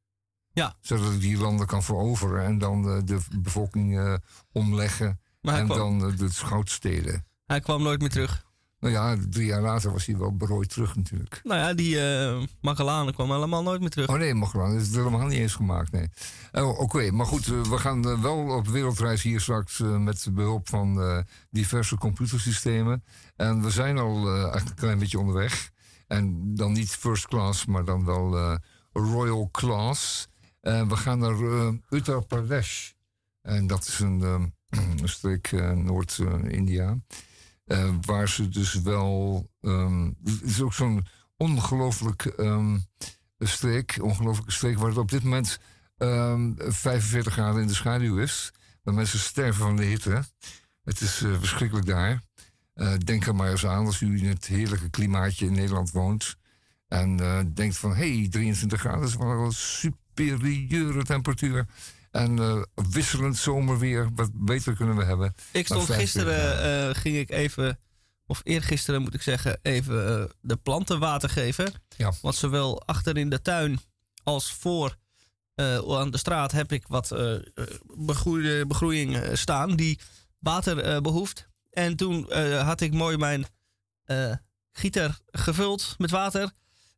Ja. 0.52 0.76
Zodat 0.80 1.12
ik 1.12 1.20
die 1.20 1.38
landen 1.38 1.66
kan 1.66 1.82
veroveren 1.82 2.44
en 2.44 2.58
dan 2.58 2.88
eh, 2.90 2.98
de 3.04 3.18
bevolking 3.40 3.98
eh, 3.98 4.14
omleggen. 4.52 5.20
En 5.40 5.64
kwam- 5.64 5.98
dan 5.98 6.10
het 6.18 6.36
goud 6.36 6.70
stelen. 6.70 7.26
hij 7.46 7.60
kwam 7.60 7.82
nooit 7.82 8.00
meer 8.00 8.10
terug. 8.10 8.45
Nou 8.80 8.92
ja, 8.92 9.16
drie 9.30 9.46
jaar 9.46 9.60
later 9.60 9.92
was 9.92 10.06
hij 10.06 10.16
wel 10.16 10.36
berooid 10.36 10.68
terug 10.68 10.96
natuurlijk. 10.96 11.40
Nou 11.44 11.60
ja, 11.60 11.74
die 11.74 12.00
eh 12.00 12.42
Magellan 12.60 13.12
kwam 13.12 13.30
helemaal 13.30 13.62
nooit 13.62 13.80
meer 13.80 13.90
terug. 13.90 14.08
Oh 14.08 14.16
nee, 14.16 14.34
Magellan 14.34 14.74
is 14.74 14.94
helemaal 14.94 15.26
niet 15.26 15.38
eens 15.38 15.54
gemaakt, 15.54 15.92
nee. 15.92 16.08
Oh, 16.52 16.80
Oké, 16.80 17.10
maar 17.10 17.26
goed, 17.26 17.46
eh, 17.46 17.62
we 17.62 17.78
gaan 17.78 18.08
eh, 18.08 18.22
wel 18.22 18.38
op 18.38 18.68
wereldreis 18.68 19.22
hier 19.22 19.40
straks 19.40 19.78
met 19.78 20.28
behulp 20.32 20.68
van 20.68 21.24
diverse 21.50 21.96
computersystemen. 21.96 23.04
En 23.36 23.62
we 23.62 23.70
zijn 23.70 23.98
al 23.98 24.28
eigenlijk 24.28 24.68
een 24.68 24.74
klein 24.74 24.98
beetje 24.98 25.18
onderweg. 25.18 25.70
En 26.06 26.54
dan 26.54 26.72
niet 26.72 26.90
first 26.90 27.26
class, 27.26 27.66
maar 27.66 27.84
dan 27.84 28.04
wel 28.04 28.58
royal 28.92 29.48
class. 29.52 30.28
We 30.60 30.96
gaan 30.96 31.18
naar 31.18 31.36
Uttar 31.90 32.24
Pradesh. 32.24 32.90
En 33.42 33.66
dat 33.66 33.86
is 33.86 33.98
een, 33.98 34.20
een 35.00 35.08
streek 35.08 35.52
Noord-India. 35.74 36.98
Eh, 37.66 37.94
waar 38.00 38.28
ze 38.28 38.48
dus 38.48 38.74
wel. 38.74 39.50
ehm, 39.60 40.10
het 40.24 40.42
is 40.42 40.60
ook 40.60 40.74
zo'n 40.74 41.06
ongelooflijk 41.36 42.24
ehm, 42.24 42.78
streek, 43.38 43.98
ongelooflijke 44.00 44.52
streek, 44.52 44.78
waar 44.78 44.88
het 44.88 44.98
op 44.98 45.10
dit 45.10 45.22
moment 45.22 45.58
ehm, 45.96 46.52
45 46.56 47.32
graden 47.32 47.60
in 47.60 47.66
de 47.66 47.74
schaduw 47.74 48.18
is. 48.18 48.52
Waar 48.82 48.94
mensen 48.94 49.18
sterven 49.18 49.62
van 49.62 49.76
de 49.76 49.84
hitte. 49.84 50.24
Het 50.84 51.00
is 51.00 51.22
eh, 51.22 51.38
verschrikkelijk 51.38 51.86
daar. 51.86 52.22
Eh, 52.74 52.94
denk 53.04 53.26
er 53.26 53.34
maar 53.34 53.50
eens 53.50 53.66
aan 53.66 53.86
als 53.86 54.00
u 54.00 54.18
in 54.18 54.28
het 54.28 54.46
heerlijke 54.46 54.90
klimaatje 54.90 55.46
in 55.46 55.52
Nederland 55.52 55.90
woont. 55.90 56.36
En 56.88 57.16
denkt 57.54 57.76
van, 57.76 57.94
hé, 57.94 58.18
hey, 58.18 58.28
23 58.28 58.80
graden 58.80 59.06
is 59.06 59.16
wel 59.16 59.44
een 59.44 59.52
superieure 59.52 61.04
temperatuur. 61.04 61.66
En 62.16 62.38
eh, 62.38 62.62
wisselend 62.90 63.36
zomerweer, 63.36 64.08
wat 64.14 64.30
beter 64.32 64.74
kunnen 64.74 64.96
we 64.96 65.04
hebben. 65.04 65.34
Ik 65.52 65.66
stond 65.66 65.84
45 65.84 66.00
gisteren, 66.00 66.88
eh, 66.88 66.94
ging 66.94 67.16
ik 67.16 67.30
even, 67.30 67.78
of 68.26 68.40
eergisteren 68.44 69.02
moet 69.02 69.14
ik 69.14 69.22
zeggen, 69.22 69.58
even 69.62 70.20
eh, 70.20 70.24
de 70.40 70.56
planten 70.56 70.98
water 70.98 71.28
geven. 71.28 71.72
Ja. 71.96 72.12
Want 72.22 72.34
zowel 72.34 72.82
achter 72.82 73.16
in 73.16 73.30
de 73.30 73.42
tuin 73.42 73.80
als 74.22 74.52
voor 74.52 74.96
aan 75.88 76.10
de 76.10 76.18
straat 76.18 76.52
heb 76.52 76.72
ik 76.72 76.84
wat 76.88 77.14
begroeide, 77.96 78.66
begroeiing 78.66 79.18
staan 79.32 79.76
die 79.76 79.98
water 80.38 80.78
eh, 80.78 81.00
behoeft. 81.00 81.48
En 81.70 81.96
toen 81.96 82.32
had 82.54 82.80
ik 82.80 82.92
mooi 82.92 83.16
mijn 83.16 83.46
gieter 84.72 85.18
gevuld 85.26 85.94
met 85.98 86.10
water. 86.10 86.52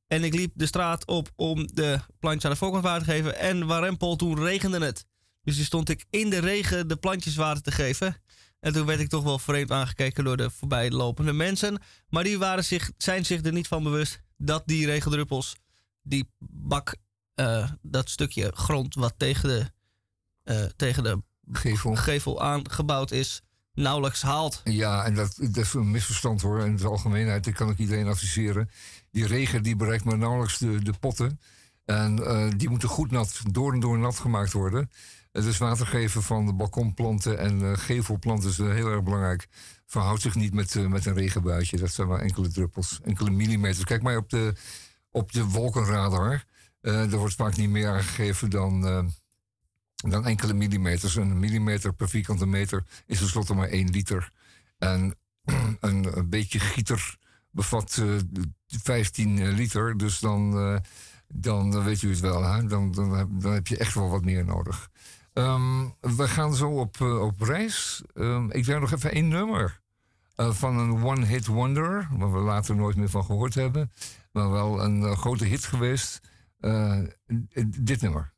En 0.06 0.24
ik 0.24 0.34
liep 0.34 0.52
de 0.54 0.66
straat 0.66 1.06
op 1.06 1.30
om 1.36 1.66
de 1.74 2.00
plantjes 2.18 2.44
aan 2.44 2.50
de 2.50 2.56
voorkant 2.56 2.84
water 2.84 3.06
te 3.06 3.12
geven. 3.12 3.38
En 3.38 3.66
warempel, 3.66 4.16
toen 4.16 4.38
regende 4.38 4.84
het. 4.84 5.06
Dus 5.48 5.56
toen 5.56 5.66
stond 5.66 5.88
ik 5.88 6.04
in 6.10 6.30
de 6.30 6.38
regen 6.38 6.88
de 6.88 6.96
plantjes 6.96 7.36
water 7.36 7.62
te 7.62 7.70
geven. 7.70 8.16
En 8.60 8.72
toen 8.72 8.86
werd 8.86 9.00
ik 9.00 9.08
toch 9.08 9.24
wel 9.24 9.38
vreemd 9.38 9.70
aangekeken 9.70 10.24
door 10.24 10.36
de 10.36 10.50
voorbijlopende 10.50 11.32
mensen. 11.32 11.82
Maar 12.08 12.24
die 12.24 12.38
waren 12.38 12.64
zich, 12.64 12.90
zijn 12.96 13.24
zich 13.24 13.44
er 13.44 13.52
niet 13.52 13.68
van 13.68 13.82
bewust 13.82 14.20
dat 14.36 14.62
die 14.66 14.86
regendruppels, 14.86 15.56
die 16.02 16.30
bak, 16.38 16.96
eh, 17.34 17.70
dat 17.82 18.10
stukje 18.10 18.50
grond 18.54 18.94
wat 18.94 19.14
tegen 19.16 19.48
de, 19.48 19.70
eh, 20.42 20.64
tegen 20.76 21.02
de 21.02 21.22
gevel. 21.52 21.94
gevel 21.94 22.42
aangebouwd 22.42 23.10
is, 23.10 23.40
nauwelijks 23.74 24.22
haalt. 24.22 24.60
Ja, 24.64 25.04
en 25.04 25.14
dat, 25.14 25.36
dat 25.40 25.56
is 25.56 25.74
een 25.74 25.90
misverstand 25.90 26.42
hoor. 26.42 26.60
In 26.60 26.76
de 26.76 26.86
algemeenheid, 26.86 27.44
dat 27.44 27.54
kan 27.54 27.70
ik 27.70 27.78
iedereen 27.78 28.06
adviseren. 28.06 28.70
Die 29.10 29.26
regen 29.26 29.62
die 29.62 29.76
bereikt 29.76 30.04
maar 30.04 30.18
nauwelijks 30.18 30.58
de, 30.58 30.82
de 30.82 30.92
potten. 31.00 31.40
En 31.84 32.24
eh, 32.26 32.48
die 32.56 32.68
moeten 32.70 32.88
goed 32.88 33.10
nat, 33.10 33.40
door 33.50 33.72
en 33.72 33.80
door 33.80 33.98
nat 33.98 34.18
gemaakt 34.18 34.52
worden. 34.52 34.90
Het 35.32 35.44
is 35.44 35.58
water 35.58 35.86
geven 35.86 36.22
van 36.22 36.46
de 36.46 36.52
balkonplanten 36.52 37.38
en 37.38 37.62
eh, 37.62 37.78
gevelplanten 37.78 38.50
is 38.50 38.58
eh, 38.58 38.72
heel 38.72 38.90
erg 38.90 39.02
belangrijk. 39.02 39.48
Verhoudt 39.86 40.22
zich 40.22 40.34
niet 40.34 40.54
met, 40.54 40.76
eh, 40.76 40.86
met 40.86 41.06
een 41.06 41.14
regenbuitje. 41.14 41.76
Dat 41.76 41.90
zijn 41.90 42.08
maar 42.08 42.20
enkele 42.20 42.48
druppels, 42.48 43.00
enkele 43.04 43.30
millimeters. 43.30 43.84
Kijk 43.84 44.02
maar 44.02 44.16
op 44.16 44.30
de, 44.30 44.52
op 45.10 45.32
de 45.32 45.44
wolkenradar. 45.44 46.44
Er 46.80 47.16
wordt 47.16 47.34
vaak 47.34 47.56
niet 47.56 47.70
meer 47.70 47.88
aangegeven 47.88 48.50
dan, 48.50 48.80
dan 49.94 50.26
enkele 50.26 50.52
millimeters. 50.52 51.16
Een 51.16 51.38
millimeter 51.38 51.94
per 51.94 52.08
vierkante 52.08 52.46
meter 52.46 52.84
is 53.06 53.18
tenslotte 53.18 53.54
maar 53.54 53.68
één 53.68 53.90
liter. 53.90 54.30
En 54.78 55.14
een, 55.80 56.18
een 56.18 56.28
beetje 56.28 56.60
gieter 56.60 57.18
bevat 57.50 57.96
eh, 57.96 58.42
15 58.66 59.52
liter. 59.52 59.96
Dus 59.96 60.18
dan, 60.18 60.52
dan 61.28 61.84
weet 61.84 62.02
u 62.02 62.10
het 62.10 62.20
wel. 62.20 62.42
Hè? 62.44 62.66
Dan, 62.66 62.92
dan, 62.92 63.28
dan 63.40 63.52
heb 63.52 63.66
je 63.66 63.76
echt 63.76 63.94
wel 63.94 64.08
wat 64.08 64.24
meer 64.24 64.44
nodig. 64.44 64.90
Ehm, 65.38 65.86
we 66.16 66.28
gaan 66.28 66.54
zo 66.54 66.70
op, 66.70 67.00
eh, 67.00 67.20
op 67.20 67.40
reis. 67.40 68.02
Ehm, 68.14 68.50
ik 68.50 68.64
draai 68.64 68.80
nog 68.80 68.92
even 68.92 69.12
één 69.12 69.28
nummer. 69.28 69.80
eh, 70.36 70.50
van 70.52 70.78
een 70.78 71.04
one-hit 71.04 71.46
wonder. 71.46 72.08
Waar 72.12 72.32
we 72.32 72.38
later 72.38 72.76
nooit 72.76 72.96
meer 72.96 73.08
van 73.08 73.24
gehoord 73.24 73.54
hebben. 73.54 73.92
Maar 74.32 74.50
wel 74.50 74.82
een 74.82 75.02
eh, 75.02 75.16
grote 75.16 75.44
hit 75.44 75.64
geweest. 75.64 76.20
Dit 77.78 78.00
nummer. 78.00 78.32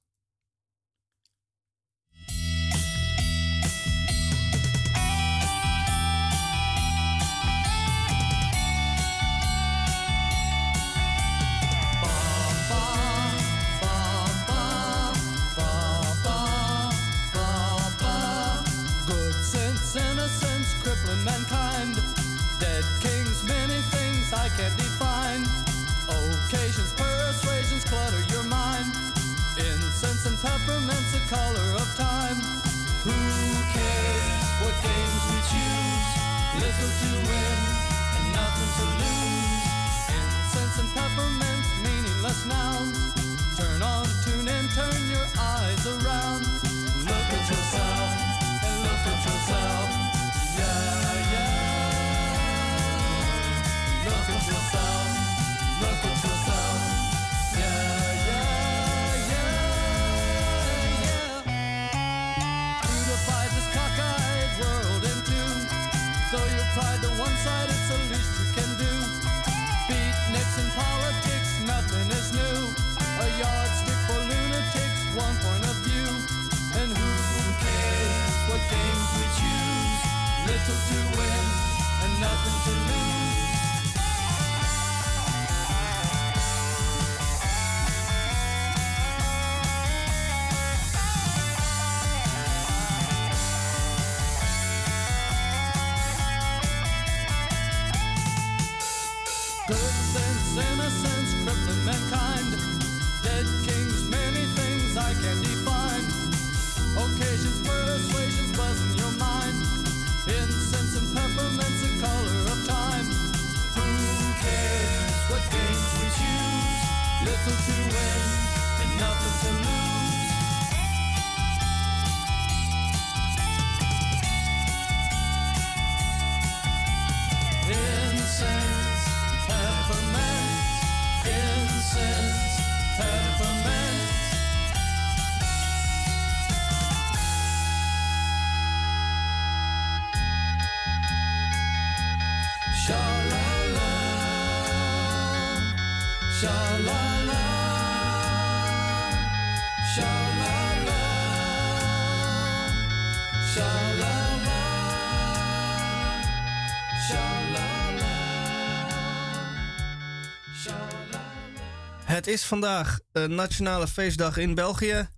Het 162.20 162.28
is 162.28 162.44
vandaag 162.44 163.00
een 163.12 163.34
nationale 163.34 163.88
feestdag 163.88 164.36
in 164.36 164.54
België. 164.54 165.08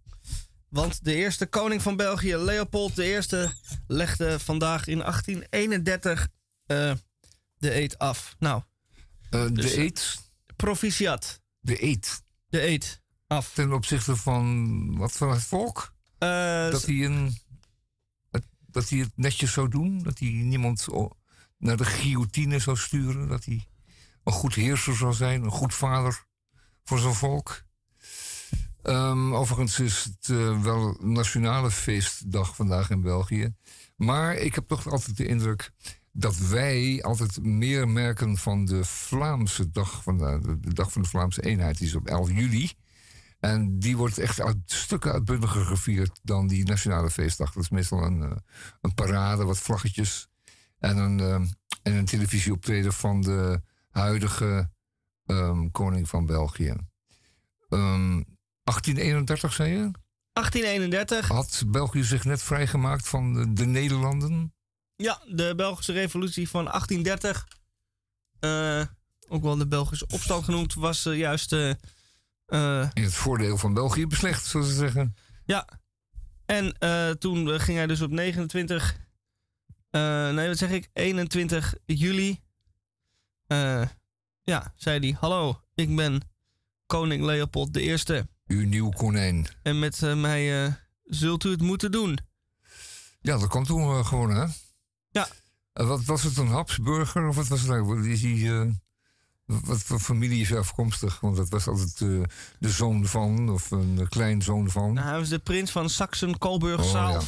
Want 0.68 1.04
de 1.04 1.14
eerste 1.14 1.46
koning 1.46 1.82
van 1.82 1.96
België, 1.96 2.36
Leopold 2.36 2.98
I, 2.98 3.18
legde 3.86 4.38
vandaag 4.40 4.86
in 4.86 4.98
1831 4.98 6.28
eh, 6.66 6.92
de 7.58 7.74
eed 7.74 7.98
af. 7.98 8.36
Nou, 8.38 8.62
Eh, 9.30 9.42
de 9.44 9.52
Dus, 9.52 9.72
eh, 9.72 9.82
eet. 9.82 10.18
proficiat. 10.56 11.40
De 11.60 11.84
eet. 11.84 12.22
De 12.48 12.60
eed 12.60 13.00
af. 13.26 13.52
Ten 13.54 13.72
opzichte 13.72 14.16
van 14.16 14.96
wat 14.96 15.12
van 15.12 15.30
het 15.30 15.42
volk? 15.42 15.94
Dat 16.18 16.86
hij 16.86 17.04
een. 17.04 17.36
het- 18.30 18.46
dat 18.66 18.88
hij 18.88 18.98
het 18.98 19.12
netjes 19.14 19.52
zou 19.52 19.68
doen. 19.68 20.02
Dat 20.02 20.18
hij 20.18 20.28
niemand 20.28 20.86
naar 21.58 21.76
de 21.76 21.84
guillotine 21.84 22.58
zou 22.58 22.76
sturen. 22.76 23.28
Dat 23.28 23.44
hij 23.44 23.66
een 24.24 24.32
goed 24.32 24.54
heerser 24.54 24.96
zou 24.96 25.12
zijn. 25.12 25.42
Een 25.42 25.50
goed 25.50 25.74
vader 25.74 26.24
voor 26.84 26.98
zijn 26.98 27.14
volk. 27.14 27.62
Ehm, 28.82 29.34
overigens 29.34 29.78
is 29.78 30.04
het 30.04 30.28
eh, 30.30 30.62
wel 30.62 30.96
nationale 31.00 31.70
feestdag 31.70 32.56
vandaag 32.56 32.90
in 32.90 33.00
België. 33.00 33.54
Maar 33.96 34.34
ik 34.34 34.54
heb 34.54 34.68
toch 34.68 34.90
altijd 34.90 35.16
de 35.16 35.26
indruk 35.26 35.72
dat 36.12 36.38
wij 36.38 37.02
altijd 37.02 37.42
meer 37.42 37.88
merken 37.88 38.36
van 38.36 38.64
de 38.64 38.84
Vlaamse 38.84 39.70
dag, 39.70 40.02
van 40.02 40.18
de, 40.18 40.58
dag 40.60 40.92
van 40.92 41.02
de 41.02 41.08
Vlaamse 41.08 41.42
eenheid, 41.42 41.78
die 41.78 41.86
is 41.86 41.94
op 41.94 42.06
11 42.06 42.30
juli. 42.30 42.72
En 43.40 43.78
die 43.78 43.96
wordt 43.96 44.18
echt 44.18 44.40
uit 44.40 44.56
stukken 44.64 45.12
uitbundiger 45.12 45.64
gevierd 45.64 46.20
dan 46.22 46.46
die 46.46 46.64
nationale 46.64 47.10
feestdag. 47.10 47.52
Dat 47.52 47.62
is 47.62 47.70
meestal 47.70 48.02
een, 48.02 48.22
eh, 48.22 48.36
een 48.80 48.94
parade, 48.94 49.44
wat 49.44 49.58
vlaggetjes 49.58 50.28
en 50.78 50.96
een, 50.96 51.20
eh, 51.20 51.34
en 51.82 51.94
een 51.94 52.04
televisieoptreden 52.04 52.92
van 52.92 53.20
de 53.20 53.60
huidige 53.90 54.70
ehm, 55.26 55.70
koning 55.70 56.08
van 56.08 56.26
België. 56.26 56.74
Ehm, 57.68 58.22
1831, 58.64 59.52
zei 59.52 59.70
je? 59.70 59.90
1831. 60.32 61.28
Had 61.28 61.62
België 61.66 62.02
zich 62.04 62.24
net 62.24 62.42
vrijgemaakt 62.42 63.08
van 63.08 63.32
de, 63.34 63.52
de 63.52 63.66
Nederlanden? 63.66 64.54
Ja, 64.96 65.22
de 65.28 65.52
Belgische 65.56 65.92
revolutie 65.92 66.48
van 66.48 66.64
1830. 66.64 67.46
eh, 68.40 68.84
ook 69.28 69.42
wel 69.42 69.56
de 69.56 69.66
Belgische 69.68 70.06
opstand 70.06 70.44
genoemd, 70.44 70.74
was 70.74 71.06
eh, 71.06 71.18
juist. 71.18 71.52
eh, 71.52 71.68
In 72.92 73.02
het 73.02 73.14
voordeel 73.14 73.58
van 73.58 73.74
België 73.74 74.06
beslecht, 74.06 74.44
zoals 74.46 74.66
ze 74.68 74.74
zeggen. 74.74 75.16
ja. 75.44 75.68
En 76.46 76.78
toen 77.18 77.60
ging 77.60 77.76
hij 77.78 77.86
dus 77.86 78.00
op 78.00 78.10
29. 78.10 78.96
eh, 79.90 80.30
nee, 80.30 80.48
wat 80.48 80.58
zeg 80.58 80.70
ik? 80.70 80.88
21 80.92 81.74
juli. 81.84 82.40
Ja, 84.42 84.72
zei 84.76 84.98
hij: 84.98 85.16
Hallo, 85.20 85.60
ik 85.74 85.96
ben 85.96 86.20
koning 86.86 87.24
Leopold 87.24 87.76
I. 87.76 87.96
Uw 88.46 88.66
nieuw 88.66 88.88
konijn. 88.88 89.46
En 89.62 89.78
met 89.78 90.02
eh, 90.02 90.14
mij 90.14 90.64
eh, 90.64 90.72
zult 91.04 91.44
u 91.44 91.50
het 91.50 91.60
moeten 91.60 91.92
doen. 91.92 92.18
Ja, 93.20 93.38
dat 93.38 93.48
kwam 93.48 93.64
toen 93.64 93.80
eh, 93.80 94.06
gewoon, 94.06 94.30
hè? 94.30 94.46
Ja. 95.10 95.28
Wat 95.72 96.04
was 96.04 96.22
het, 96.22 96.36
een 96.36 96.46
Habsburger? 96.46 97.28
Of 97.28 97.36
wat 97.36 97.48
was 97.48 97.60
het 97.60 97.70
eigenlijk? 97.70 98.06
Is 98.06 98.22
hij, 98.22 98.74
wat 99.44 99.82
voor 99.82 99.98
familie 99.98 100.40
is 100.40 100.48
hij 100.48 100.58
afkomstig? 100.58 101.20
Want 101.20 101.36
dat 101.36 101.48
was 101.48 101.66
altijd 101.66 101.98
de 102.58 102.70
zoon 102.70 103.06
van, 103.06 103.50
of 103.50 103.70
een 103.70 104.06
kleinzoon 104.08 104.70
van. 104.70 104.92
Nou, 104.92 105.08
hij 105.08 105.18
was 105.18 105.28
de 105.28 105.38
prins 105.38 105.70
van 105.70 105.90
Saxen-Coburg 105.90 106.80
Oh, 106.80 106.92
ja. 106.92 107.20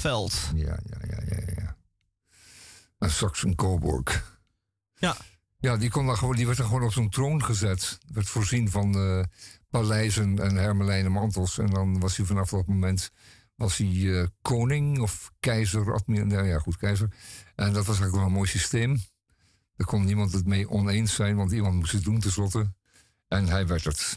Ja, 0.55 0.79
ja, 0.85 0.99
ja, 1.09 1.21
ja, 1.27 1.77
ja. 2.99 3.09
Saxen-Coburg. 3.09 4.39
Ja. 4.95 5.17
Ja, 5.65 5.77
die, 5.77 5.91
kon 5.91 6.07
dan 6.07 6.17
gewoon, 6.17 6.37
die 6.37 6.47
werd 6.47 6.59
dan 6.59 6.67
gewoon 6.67 6.83
op 6.83 6.93
zo'n 6.93 7.09
troon 7.09 7.45
gezet. 7.45 7.99
Werd 8.13 8.29
voorzien 8.29 8.71
van 8.71 8.95
eh, 8.95 9.25
paleizen 9.71 10.39
en 10.39 10.57
hermelijnen 10.57 11.13
mantels. 11.13 11.59
En 11.59 11.67
dan 11.67 12.01
was 12.01 12.17
hij 12.17 12.27
vanaf 12.27 12.51
dat 12.51 12.67
moment 12.67 13.11
was 13.55 13.77
hij, 13.77 14.21
eh, 14.21 14.27
koning 14.43 15.01
of 15.01 15.31
keizer. 15.41 15.95
admiraal- 15.95 16.27
Nou 16.27 16.47
ja, 16.47 16.59
goed, 16.59 16.77
keizer. 16.77 17.09
En 17.55 17.65
dat 17.73 17.87
was 17.87 17.87
eigenlijk 17.87 18.15
wel 18.17 18.25
een 18.25 18.33
mooi 18.33 18.49
systeem. 18.49 19.03
Daar 19.77 19.87
kon 19.87 20.05
niemand 20.05 20.33
het 20.33 20.47
mee 20.47 20.71
oneens 20.71 21.15
zijn, 21.15 21.37
want 21.37 21.53
iemand 21.53 21.75
moest 21.75 21.93
het 21.93 22.05
doen 22.05 22.21
tenslotte. 22.21 22.73
En 23.29 23.47
hij 23.47 23.67
werd 23.67 23.85
het. 23.85 24.17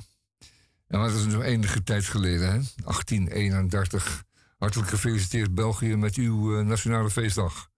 En 0.88 0.99
dat 0.99 1.14
is 1.14 1.26
nog 1.26 1.44
enige 1.44 1.84
tijd 1.84 2.06
geleden, 2.06 2.52
hè? 2.52 2.60
1831. 2.84 4.24
Hartelijk 4.57 4.90
gefeliciteerd 4.90 5.56
België 5.56 5.95
met 5.95 6.15
uw 6.15 6.57
eh, 6.60 6.65
nationale 6.65 7.10
feestdag. 7.10 7.69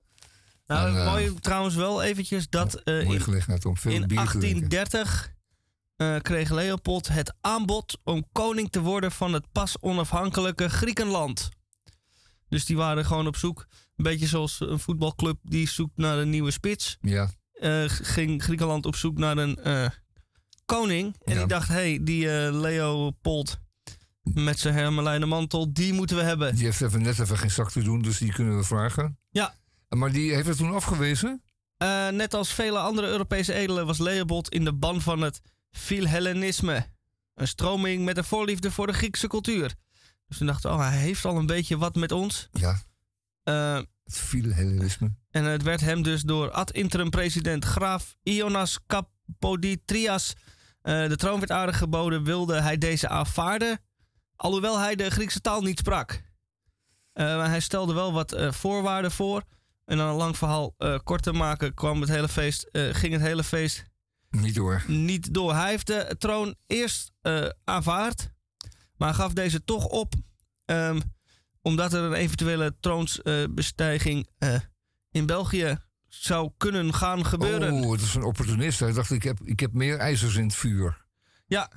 Nou, 0.70 0.90
En, 0.90 1.00
eh, 1.02 1.06
mooi 1.06 1.34
trouwens 1.40 1.76
wel 1.76 2.04
eventjes 2.04 2.50
dat 2.50 2.76
eh, 2.76 3.02
in, 3.02 3.22
gelegenheid 3.22 3.66
om 3.66 3.78
veel 3.78 3.92
in 3.92 4.08
bier 4.08 4.26
te 4.26 4.38
drinken. 4.38 4.70
1830 4.70 5.34
eh, 5.96 6.16
kreeg 6.22 6.50
Leopold 6.50 7.08
het 7.08 7.34
aanbod 7.42 7.98
om 8.04 8.28
koning 8.32 8.72
te 8.72 8.82
worden 8.82 9.12
van 9.12 9.34
het 9.34 9.52
pas 9.52 9.82
onafhankelijke 9.82 10.70
Griekenland. 10.70 11.50
Dus 12.50 12.66
die 12.66 12.78
waren 12.78 13.06
gewoon 13.06 13.28
op 13.28 13.36
zoek, 13.36 13.68
een 13.96 14.04
beetje 14.04 14.28
zoals 14.28 14.60
een 14.60 14.80
voetbalclub 14.80 15.38
die 15.44 15.68
zoekt 15.68 15.98
naar 15.98 16.18
een 16.18 16.30
nieuwe 16.30 16.52
spits. 16.52 16.98
Ja. 17.02 17.30
Ging 17.88 18.44
Griekenland 18.44 18.86
op 18.86 18.96
zoek 18.96 19.18
naar 19.18 19.38
een 19.38 19.60
koning. 20.66 21.16
En 21.24 21.38
die 21.38 21.46
dacht, 21.48 21.68
hé, 21.68 21.74
hey, 21.74 22.00
die 22.02 22.28
Leopold 22.52 23.60
met 24.24 24.60
zijn 24.60 24.74
hermelijnen 24.74 25.28
mantel, 25.28 25.74
die 25.74 25.94
moeten 25.94 26.16
we 26.16 26.24
hebben. 26.24 26.56
Die 26.56 26.66
heeft 26.66 26.82
even 26.82 27.02
net 27.02 27.20
even 27.20 27.38
geen 27.38 27.52
zak 27.52 27.72
te 27.72 27.82
doen, 27.82 28.02
dus 28.02 28.18
die 28.18 28.34
kunnen 28.34 28.58
we 28.58 28.64
vragen. 28.64 29.18
Ja. 29.30 29.54
Maar 29.98 30.12
die 30.12 30.34
heeft 30.34 30.48
het 30.48 30.58
toen 30.58 30.74
afgewezen? 30.74 31.44
Eh, 31.78 32.08
net 32.08 32.34
als 32.34 32.54
vele 32.54 32.80
andere 32.80 33.08
Europese 33.08 33.54
edelen 33.54 33.86
was 33.86 33.98
Leopold 33.98 34.50
in 34.50 34.64
de 34.64 34.74
ban 34.74 35.02
van 35.02 35.22
het 35.22 35.42
Philhellenisme. 35.72 36.88
Een 37.34 37.48
stroming 37.48 38.06
met 38.06 38.18
een 38.18 38.24
voorliefde 38.24 38.72
voor 38.72 38.88
de 38.88 38.94
Griekse 38.94 39.28
cultuur. 39.28 39.76
Dus 40.28 40.38
toen 40.38 40.48
dachten 40.48 40.72
oh, 40.72 40.80
hij 40.80 40.98
heeft 40.98 41.26
al 41.26 41.38
een 41.38 41.46
beetje 41.46 41.78
wat 41.78 41.96
met 41.96 42.12
ons. 42.12 42.50
Ja. 42.52 42.82
Eh, 43.44 43.76
het 44.04 44.18
Philhellenisme. 44.18 45.12
En 45.30 45.44
het 45.44 45.64
werd 45.64 45.82
hem 45.82 46.02
dus 46.02 46.22
door 46.22 46.52
ad-interim-president 46.52 47.66
Graaf 47.66 48.16
Ionas 48.24 48.80
Kapoditrias 48.86 50.34
eh, 50.82 51.08
de 51.08 51.16
troon 51.16 51.40
werd 51.40 51.52
aangeboden, 51.52 52.24
wilde 52.24 52.62
hij 52.62 52.78
deze 52.78 53.08
aanvaarden, 53.08 53.80
alhoewel 54.36 54.80
hij 54.80 54.96
de 54.96 55.10
Griekse 55.10 55.42
taal 55.42 55.62
niet 55.62 55.80
sprak. 55.80 56.22
Maar 57.14 57.50
hij 57.50 57.60
stelde 57.60 57.94
wel 57.94 58.14
wat 58.14 58.36
voorwaarden 58.50 59.12
voor. 59.12 59.44
En 59.90 59.98
dan 59.98 60.08
een 60.08 60.16
lang 60.16 60.38
verhaal 60.38 60.74
eh, 60.78 61.00
kort 61.04 61.24
te 61.24 61.32
maken, 61.32 61.74
kwam 61.74 62.02
het 62.02 62.10
hele 62.10 62.28
feest, 62.28 62.64
eh, 62.64 62.94
ging 62.94 63.14
het 63.14 63.22
hele 63.22 63.44
feest 63.44 63.84
Niet 64.30 64.56
door. 64.56 64.84
niet 64.88 65.34
door. 65.34 65.56
Hij 65.56 65.70
heeft 65.70 65.88
de 65.88 66.16
troon 66.18 66.56
eerst 66.68 67.12
eh, 67.22 67.50
aanvaard, 67.64 68.32
maar 68.98 69.14
gaf 69.14 69.34
deze 69.34 69.64
toch 69.64 69.86
op, 69.86 70.14
ehm, 70.66 71.00
omdat 71.62 71.94
er 71.94 72.04
een 72.04 72.14
eventuele 72.14 72.76
troonsbestijging 72.80 74.30
in 75.12 75.26
België 75.26 75.78
zou 76.08 76.52
kunnen 76.58 76.94
gaan 76.94 77.26
gebeuren. 77.26 77.74
Oh, 77.74 77.92
het 77.92 78.02
is 78.02 78.16
een 78.16 78.24
opportunist. 78.24 78.80
Hij 78.80 78.94
dacht, 78.94 79.12
ik 79.12 79.24
heb, 79.24 79.40
ik 79.44 79.60
heb 79.60 79.74
meer 79.74 79.98
ijzers 79.98 80.36
in 80.36 80.44
het 80.44 80.56
vuur. 80.56 81.06
Ja. 81.46 81.72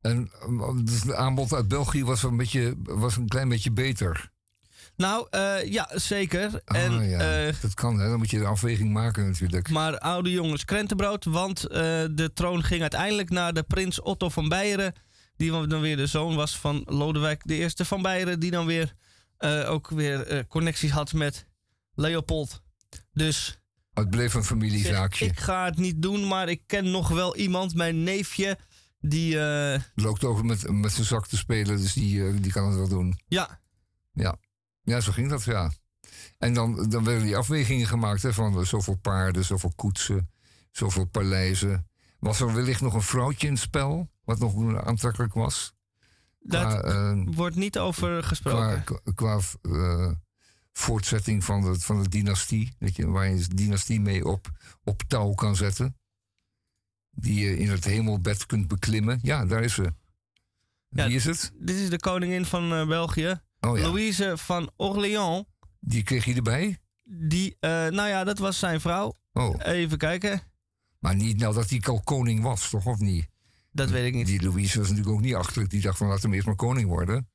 En 0.00 0.30
dus 0.84 1.02
het 1.02 1.14
aanbod 1.14 1.52
uit 1.52 1.68
België 1.68 2.04
was 2.04 2.22
een, 2.22 2.36
beetje, 2.36 2.74
was 2.82 3.16
een 3.16 3.28
klein 3.28 3.48
beetje 3.48 3.72
beter. 3.72 4.30
Nou, 5.00 5.26
eh, 5.30 5.72
ja, 5.72 5.90
zeker. 5.94 6.60
Ah, 6.64 6.82
en, 6.82 7.08
ja. 7.08 7.46
eh, 7.46 7.54
dat 7.60 7.74
kan, 7.74 7.98
hè? 7.98 8.08
dan 8.08 8.18
moet 8.18 8.30
je 8.30 8.38
de 8.38 8.46
afweging 8.46 8.92
maken 8.92 9.26
natuurlijk. 9.26 9.68
maar 9.68 9.98
oude 9.98 10.30
jongens 10.30 10.64
krentenbrood, 10.64 11.24
want 11.24 11.64
eh, 11.66 11.78
de 12.10 12.30
troon 12.34 12.64
ging 12.64 12.80
uiteindelijk 12.80 13.30
naar 13.30 13.52
de 13.52 13.62
prins 13.62 14.00
Otto 14.00 14.28
van 14.28 14.48
Beieren. 14.48 14.94
Die 15.36 15.66
dan 15.66 15.80
weer 15.80 15.96
de 15.96 16.06
zoon 16.06 16.34
was 16.36 16.58
van 16.58 16.82
Lodewijk 16.86 17.42
I 17.50 17.68
van 17.76 18.02
Beieren. 18.02 18.40
Die 18.40 18.50
dan 18.50 18.66
weer 18.66 18.94
ook 19.66 19.90
weer 19.90 20.46
connecties 20.46 20.90
had 20.90 21.12
met 21.12 21.46
Leopold. 21.94 22.62
Dus 23.12 23.60
Het 23.92 24.10
bleef 24.10 24.34
een 24.34 24.44
familiezaakje. 24.44 25.24
ik 25.26 25.40
ga 25.40 25.64
het 25.64 25.76
niet 25.76 26.02
doen, 26.02 26.28
maar 26.28 26.48
ik 26.48 26.62
ken 26.66 26.90
nog 26.90 27.08
wel 27.08 27.36
iemand, 27.36 27.74
mijn 27.74 28.02
neefje, 28.02 28.58
die... 29.00 29.36
Loopt 29.94 30.24
over 30.24 30.44
met, 30.44 30.70
met 30.70 30.92
zijn 30.92 31.06
zak 31.06 31.26
te 31.26 31.36
spelen, 31.36 31.76
dus 31.76 31.92
die, 31.92 32.40
die 32.40 32.52
kan 32.52 32.66
het 32.66 32.76
wel 32.76 32.88
doen. 32.88 33.20
ja, 33.26 33.60
Ja. 34.12 34.36
Ja, 34.90 35.00
zo 35.00 35.12
ging 35.12 35.28
dat, 35.28 35.44
ja. 35.44 35.70
En 36.38 36.54
dan, 36.54 36.88
dan 36.88 37.04
werden 37.04 37.24
die 37.24 37.36
afwegingen 37.36 37.86
gemaakt 37.86 38.22
hè, 38.22 38.32
van 38.32 38.66
zoveel 38.66 38.96
paarden, 38.96 39.44
zoveel 39.44 39.72
koetsen, 39.76 40.30
zoveel 40.70 41.04
paleizen. 41.04 41.88
Was 42.18 42.40
er 42.40 42.54
wellicht 42.54 42.80
nog 42.80 42.94
een 42.94 43.02
vrouwtje 43.02 43.46
in 43.46 43.52
het 43.52 43.62
spel, 43.62 44.10
wat 44.24 44.38
nog 44.38 44.76
aantrekkelijk 44.84 45.34
was? 45.34 45.74
Daar 46.40 46.80
eh, 46.80 47.22
wordt 47.24 47.56
niet 47.56 47.78
over 47.78 48.22
gesproken. 48.22 48.84
qua, 48.84 49.12
qua 49.14 49.40
eh, 49.62 50.12
voortzetting 50.72 51.44
van 51.44 51.60
de, 51.60 51.80
van 51.80 52.02
de 52.02 52.08
dynastie. 52.08 52.76
Weet 52.78 52.96
je, 52.96 53.06
waar 53.06 53.28
je 53.28 53.48
de 53.48 53.54
dynastie 53.54 54.00
mee 54.00 54.24
op, 54.24 54.50
op 54.84 55.02
touw 55.06 55.34
kan 55.34 55.56
zetten. 55.56 55.96
Die 57.10 57.40
je 57.40 57.58
in 57.58 57.70
het 57.70 57.84
hemelbed 57.84 58.46
kunt 58.46 58.68
beklimmen. 58.68 59.18
Ja, 59.22 59.46
daar 59.46 59.62
is 59.62 59.74
ze. 59.74 59.92
Ja, 60.88 61.06
Wie 61.06 61.16
is 61.16 61.24
het? 61.24 61.52
Dit 61.54 61.76
is 61.76 61.90
de 61.90 62.00
koningin 62.00 62.44
van 62.44 62.72
eh, 62.72 62.86
België. 62.86 63.40
Oh 63.60 63.78
ja. 63.78 63.86
Louise 63.86 64.32
van 64.36 64.70
Orléans. 64.76 65.44
Die 65.80 66.02
kreeg 66.02 66.24
je 66.24 66.34
erbij? 66.34 66.78
Die, 67.04 67.56
eh, 67.60 67.70
nou 67.70 68.08
ja, 68.08 68.24
dat 68.24 68.38
was 68.38 68.58
zijn 68.58 68.80
vrouw. 68.80 69.18
Oh. 69.32 69.54
Even 69.58 69.98
kijken. 69.98 70.42
Maar 70.98 71.14
niet 71.14 71.38
nou 71.38 71.54
dat 71.54 71.70
hij 71.70 71.80
al 71.80 72.00
koning 72.00 72.42
was, 72.42 72.70
toch? 72.70 72.86
Of 72.86 72.98
niet? 72.98 73.26
Dat 73.72 73.90
weet 73.90 74.06
ik 74.06 74.14
niet. 74.14 74.26
Die 74.26 74.42
Louise 74.42 74.78
was 74.78 74.88
natuurlijk 74.88 75.16
ook 75.16 75.22
niet 75.22 75.34
achterlijk. 75.34 75.70
Die 75.70 75.80
dacht 75.80 75.98
van 75.98 76.08
laat 76.08 76.22
hem 76.22 76.32
eerst 76.32 76.46
maar 76.46 76.56
koning 76.56 76.88
worden. 76.88 77.28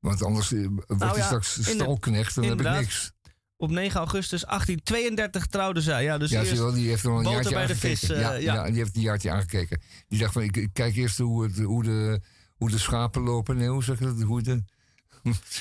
Want 0.00 0.22
anders 0.22 0.52
eh, 0.52 0.66
wordt 0.66 0.88
Nou 0.88 1.10
hij 1.10 1.18
ja, 1.18 1.24
straks 1.24 1.70
stalknecht 1.70 2.36
en 2.36 2.42
dan 2.42 2.50
heb 2.58 2.60
ik 2.66 2.80
niks. 2.80 3.12
Op 3.56 3.70
9 3.70 3.98
augustus 3.98 4.44
1832 4.44 5.46
trouwden 5.46 5.82
zij. 5.82 6.02
Ja, 6.02 6.18
dus 6.18 6.30
ja, 6.30 6.40
eerst 6.40 6.58
wel, 6.58 6.72
die 6.72 6.88
heeft 6.88 7.04
nog 7.04 7.24
een 7.24 7.30
jaartje 7.30 7.54
bij 7.54 7.66
de 7.66 7.76
vis. 7.76 8.02
eh, 8.02 8.20
ja, 8.20 8.32
ja. 8.32 8.54
ja. 8.54 8.64
die 8.64 8.74
heeft 8.74 8.96
een 8.96 9.02
jaartje 9.02 9.30
aangekeken. 9.30 9.80
Die 10.08 10.18
dacht 10.18 10.32
van, 10.32 10.42
ik, 10.42 10.56
ik 10.56 10.70
kijk 10.72 10.96
eerst 10.96 11.18
hoe, 11.18 11.42
het, 11.42 11.58
hoe, 11.58 11.82
de, 11.82 12.20
hoe 12.56 12.70
de 12.70 12.78
schapen 12.78 13.22
lopen. 13.22 13.56
Nee, 13.56 13.68
hoe 13.68 13.84
zeg 13.84 13.98
je 13.98 14.04
dat? 14.04 14.20
Hoe 14.22 14.42
de, 14.42 14.64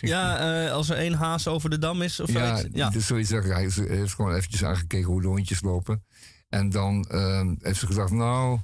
Ja, 0.01 0.37
eh, 0.65 0.71
als 0.71 0.89
er 0.89 0.97
één 0.97 1.13
haas 1.13 1.47
over 1.47 1.69
de 1.69 1.77
dam 1.77 2.01
is 2.01 2.19
of 2.19 2.31
ja, 2.31 2.55
zoiets. 2.55 2.75
Ja, 2.75 2.89
Dus 2.89 3.07
zoiets. 3.07 3.29
Hij 3.29 3.61
heeft, 3.61 3.75
heeft 3.75 4.13
gewoon 4.13 4.33
eventjes 4.33 4.63
aangekeken 4.63 5.07
hoe 5.07 5.21
de 5.21 5.27
hondjes 5.27 5.61
lopen. 5.61 6.05
En 6.49 6.69
dan 6.69 7.05
ehm, 7.09 7.55
heeft 7.59 7.79
ze 7.79 7.85
gedacht, 7.85 8.11
nou, 8.11 8.59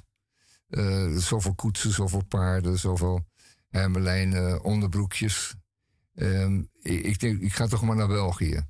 eh, 0.68 1.16
zoveel 1.16 1.54
koetsen, 1.54 1.92
zoveel 1.92 2.24
paarden, 2.24 2.78
zoveel 2.78 3.26
hermelijnen, 3.68 4.62
onderbroekjes. 4.64 5.54
Ehm, 6.14 6.62
ik, 6.80 7.04
ik 7.04 7.20
denk, 7.20 7.40
ik 7.40 7.52
ga 7.52 7.66
toch 7.66 7.82
maar 7.82 7.96
naar 7.96 8.08
België. 8.08 8.66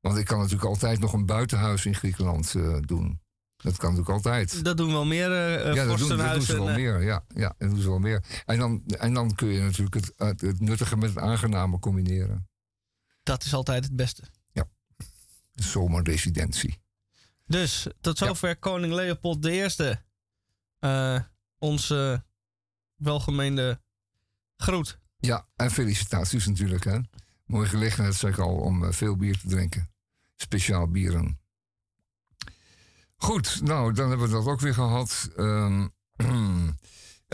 Want 0.00 0.18
ik 0.18 0.24
kan 0.24 0.38
natuurlijk 0.38 0.68
altijd 0.68 0.98
nog 0.98 1.12
een 1.12 1.26
buitenhuis 1.26 1.86
in 1.86 1.94
Griekenland 1.94 2.54
eh, 2.54 2.76
doen. 2.80 3.21
Dat 3.62 3.76
kan 3.76 3.90
natuurlijk 3.90 4.16
altijd. 4.16 4.64
dat 4.64 4.76
doen 4.76 4.92
wel 4.92 5.04
meer 5.04 5.32
eh 5.32 5.68
eh, 5.68 5.74
ja, 5.74 5.84
dat 5.84 5.98
doen, 5.98 6.08
dat 6.08 6.32
doen 6.32 6.42
ze 6.42 6.52
wel 6.52 6.68
eh, 6.68 6.74
meer. 6.74 7.02
Ja, 7.02 7.24
ja, 7.34 7.54
dat 7.58 7.70
doen 7.70 7.80
ze 7.80 7.88
wel 7.88 7.98
meer. 7.98 8.24
En 8.46 8.58
dan, 8.58 8.82
en 8.86 9.14
dan 9.14 9.34
kun 9.34 9.48
je 9.48 9.60
natuurlijk 9.60 9.94
het, 9.94 10.12
het, 10.16 10.40
het 10.40 10.60
nuttige 10.60 10.96
met 10.96 11.08
het 11.08 11.18
aangename 11.18 11.78
combineren. 11.78 12.48
Dat 13.22 13.44
is 13.44 13.54
altijd 13.54 13.84
het 13.84 13.96
beste. 13.96 14.22
De 15.54 15.62
zomerresidentie. 15.62 16.80
Dus 17.46 17.86
tot 18.00 18.18
zover 18.18 18.56
koning 18.56 18.92
Leopold 18.92 19.46
I. 19.46 19.66
eh 20.78 21.20
onze 21.58 22.24
welgemeende 22.96 23.80
groet. 24.56 24.98
Ja, 25.16 25.46
en 25.56 25.70
felicitaties 25.70 26.46
natuurlijk. 26.46 26.84
Hè. 26.84 26.98
Mooie 27.46 27.66
gelegenheid, 27.66 28.14
zeg 28.14 28.30
ik 28.30 28.38
al, 28.38 28.54
om 28.54 28.84
eh, 28.84 28.92
veel 28.92 29.16
bier 29.16 29.38
te 29.38 29.48
drinken. 29.48 29.90
Speciaal 30.36 30.88
bieren. 30.88 31.40
Goed, 33.22 33.60
nou, 33.64 33.92
dan 33.92 34.08
hebben 34.08 34.26
we 34.26 34.32
dat 34.32 34.46
ook 34.46 34.60
weer 34.60 34.74
gehad. 34.74 35.30
Ehm, 35.36 35.88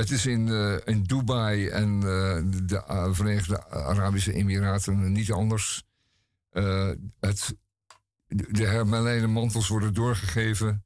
het 0.00 0.10
is 0.10 0.26
in, 0.26 0.48
eh, 0.48 0.76
in 0.84 1.02
Dubai 1.02 1.68
en 1.68 1.94
eh, 1.94 2.62
de 2.66 2.84
eh, 2.86 3.08
Verenigde 3.10 3.70
Arabische 3.70 4.32
Emiraten 4.32 5.12
niet 5.12 5.32
anders. 5.32 5.86
Het, 7.20 7.56
de 8.28 8.66
hermelijnen 8.66 9.30
mantels 9.30 9.68
worden 9.68 9.94
doorgegeven. 9.94 10.84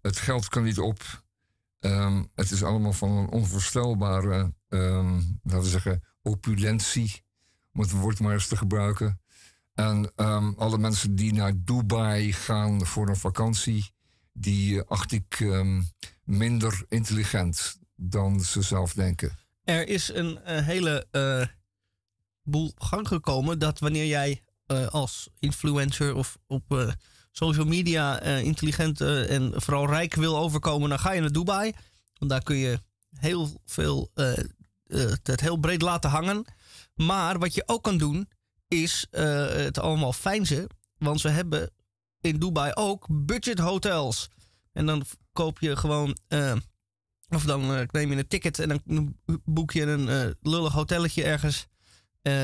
Het 0.00 0.16
geld 0.16 0.48
kan 0.48 0.62
niet 0.62 0.78
op. 0.78 1.24
Ehm, 1.80 2.24
het 2.34 2.50
is 2.50 2.62
allemaal 2.62 2.92
van 2.92 3.10
een 3.10 3.28
onvoorstelbare, 3.28 4.54
ehm, 4.68 5.14
laten 5.42 5.62
we 5.62 5.68
zeggen, 5.68 6.04
opulentie. 6.22 7.24
Om 7.72 7.80
het 7.80 7.90
woord 7.90 8.20
maar 8.20 8.32
eens 8.32 8.48
te 8.48 8.56
gebruiken. 8.56 9.20
En 9.74 10.14
alle 10.56 10.78
mensen 10.78 11.14
die 11.14 11.32
naar 11.32 11.52
Dubai 11.56 12.32
gaan 12.32 12.86
voor 12.86 13.08
een 13.08 13.16
vakantie, 13.16 13.94
die 14.38 14.78
eh, 14.80 14.88
acht 14.88 15.12
ik 15.12 15.40
ehm, 15.40 15.82
minder 16.24 16.84
intelligent 16.88 17.78
dan 17.96 18.40
ze 18.40 18.62
zelf 18.62 18.92
denken. 18.92 19.38
Er 19.64 19.88
is 19.88 20.08
een 20.12 20.42
eh, 20.42 20.64
hele 20.64 21.06
eh, 21.10 21.46
boel 22.42 22.72
gang 22.76 23.08
gekomen 23.08 23.58
dat 23.58 23.78
wanneer 23.78 24.06
jij 24.06 24.40
als 24.90 25.28
influencer 25.38 26.14
of 26.14 26.38
op 26.46 26.94
social 27.30 27.66
media 27.66 28.20
intelligent 28.20 29.00
en 29.00 29.52
vooral 29.56 29.86
rijk 29.86 30.14
wil 30.14 30.36
overkomen, 30.36 30.88
dan 30.88 30.98
ga 30.98 31.12
je 31.12 31.20
naar 31.20 31.32
Dubai. 31.32 31.72
Want 32.18 32.30
daar 32.30 32.42
kun 32.42 32.56
je 32.56 32.80
heel 33.10 33.60
veel, 33.64 34.10
het 35.22 35.40
heel 35.40 35.56
breed 35.56 35.82
laten 35.82 36.10
hangen. 36.10 36.44
Maar 36.94 37.38
wat 37.38 37.54
je 37.54 37.62
ook 37.66 37.82
kan 37.82 37.98
doen, 37.98 38.28
is 38.68 39.06
het 39.10 39.78
allemaal 39.78 40.12
fijnzen. 40.12 40.66
Want 40.98 41.20
ze 41.20 41.28
hebben 41.28 41.70
in 42.20 42.38
Dubai 42.38 42.72
ook 42.74 43.06
budget 43.10 43.58
hotels. 43.58 44.30
En 44.72 44.86
dan 44.86 45.04
koop 45.32 45.58
je 45.60 45.76
gewoon 45.76 46.16
eh, 46.28 46.52
of 47.28 47.44
dan 47.44 47.74
eh, 47.74 47.80
neem 47.90 48.10
je 48.10 48.16
een 48.16 48.28
ticket 48.28 48.58
en 48.58 48.68
dan 48.84 49.16
boek 49.44 49.72
je 49.72 49.82
een 49.82 50.08
eh, 50.08 50.30
lullig 50.40 50.72
hotelletje 50.72 51.24
ergens 51.24 51.66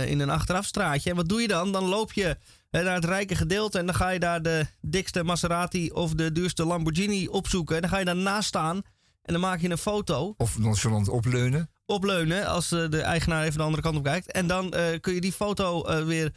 in 0.06 0.20
een 0.20 0.30
achterafstraatje. 0.30 1.10
En 1.10 1.16
wat 1.16 1.28
doe 1.28 1.40
je 1.40 1.48
dan? 1.48 1.72
Dan 1.72 1.84
loop 1.84 2.12
je 2.12 2.36
naar 2.70 2.94
het 2.94 3.04
rijke 3.04 3.34
gedeelte 3.34 3.78
en 3.78 3.86
dan 3.86 3.94
ga 3.94 4.08
je 4.08 4.18
daar 4.18 4.42
de 4.42 4.66
dikste 4.80 5.22
Maserati 5.22 5.90
of 5.90 6.14
de 6.14 6.32
duurste 6.32 6.64
Lamborghini 6.64 7.28
opzoeken. 7.28 7.74
En 7.76 7.80
dan 7.80 7.90
ga 7.90 7.98
je 7.98 8.04
daarnaast 8.04 8.48
staan 8.48 8.76
en 9.22 9.32
dan 9.32 9.40
maak 9.40 9.60
je 9.60 9.70
een 9.70 9.78
foto. 9.78 10.34
Of 10.36 10.58
nonchalant 10.58 11.08
opleunen. 11.08 11.70
Opleunen 11.86 12.46
als 12.46 12.68
de 12.68 13.00
eigenaar 13.00 13.44
even 13.44 13.58
de 13.58 13.64
andere 13.64 13.82
kant 13.82 13.96
op 13.96 14.04
kijkt. 14.04 14.32
En 14.32 14.46
dan 14.46 14.70
kun 15.00 15.14
je 15.14 15.20
die 15.20 15.32
foto 15.32 16.04
weer 16.06 16.32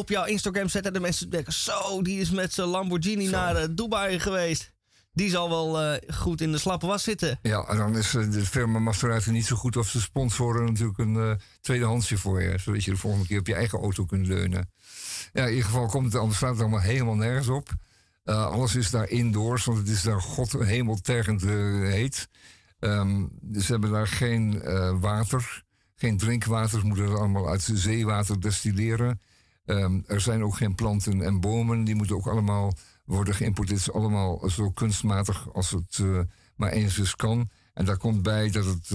op 0.00 0.08
jouw 0.08 0.24
Instagram 0.24 0.68
zetten. 0.68 0.92
En 0.92 0.98
de 0.98 1.06
mensen 1.06 1.30
denken, 1.30 1.52
zo, 1.52 2.02
die 2.02 2.20
is 2.20 2.30
met 2.30 2.52
zijn 2.52 2.68
Lamborghini 2.68 3.28
naar 3.28 3.56
eh, 3.56 3.68
Dubai 3.70 4.20
geweest. 4.20 4.72
Die 5.12 5.30
zal 5.30 5.48
wel 5.48 5.80
eh, 5.80 6.14
goed 6.14 6.40
in 6.40 6.52
de 6.52 6.58
slappe 6.58 6.86
was 6.86 7.02
zitten. 7.02 7.38
Ja, 7.42 7.64
en 7.64 7.76
dan 7.76 7.96
is 7.96 8.14
eh, 8.14 8.30
de 8.30 8.46
firma 8.46 8.78
Maserati 8.78 9.30
niet 9.30 9.46
zo 9.46 9.56
goed 9.56 9.76
of 9.76 9.88
ze 9.88 10.00
sponsoren 10.00 10.64
natuurlijk 10.64 10.98
een 10.98 11.16
eh, 11.16 11.30
tweedehandsje 11.60 12.18
voor 12.18 12.42
je. 12.42 12.58
Zodat 12.58 12.84
je 12.84 12.90
de 12.90 12.96
volgende 12.96 13.26
keer 13.26 13.38
op 13.38 13.46
je 13.46 13.54
eigen 13.54 13.78
auto 13.78 14.04
kunt 14.04 14.26
leunen. 14.26 14.70
Ja, 15.32 15.44
in 15.44 15.48
ieder 15.48 15.64
geval 15.64 15.86
komt 15.86 16.04
het, 16.04 16.14
anders 16.14 16.36
staat 16.36 16.50
het 16.50 16.60
allemaal 16.60 16.80
helemaal 16.80 17.14
nergens 17.14 17.48
op. 17.48 17.68
Alles 18.24 18.74
is 18.74 18.90
daar 18.90 19.08
indoors, 19.08 19.64
want 19.64 19.78
het 19.78 19.88
is 19.88 20.02
daar 20.02 20.20
god 20.20 20.52
hemeltergend 20.52 21.42
heet. 21.82 22.28
Ehm, 22.78 23.26
ze 23.58 23.72
hebben 23.72 23.90
daar 23.90 24.06
geen 24.06 24.62
water, 25.00 25.64
geen 25.94 26.16
drinkwater. 26.16 26.78
Ze 26.78 26.86
moeten 26.86 27.04
het 27.04 27.18
allemaal 27.18 27.48
uit 27.48 27.70
zeewater 27.72 28.40
destilleren. 28.40 29.20
Ehm, 29.70 30.00
er 30.06 30.20
zijn 30.20 30.44
ook 30.44 30.56
geen 30.56 30.74
planten 30.74 31.22
en 31.22 31.40
bomen. 31.40 31.84
Die 31.84 31.94
moeten 31.94 32.16
ook 32.16 32.26
allemaal 32.26 32.72
worden 33.04 33.34
geïmporteerd. 33.34 33.78
Is 33.78 33.92
allemaal 33.92 34.48
zo 34.48 34.70
kunstmatig 34.70 35.52
als 35.52 35.70
het 35.70 35.98
eh, 36.00 36.20
maar 36.56 36.70
eens 36.70 36.98
eens 36.98 37.16
kan. 37.16 37.50
En 37.74 37.84
daar 37.84 37.96
komt 37.96 38.22
bij 38.22 38.50
dat 38.50 38.64
het, 38.64 38.88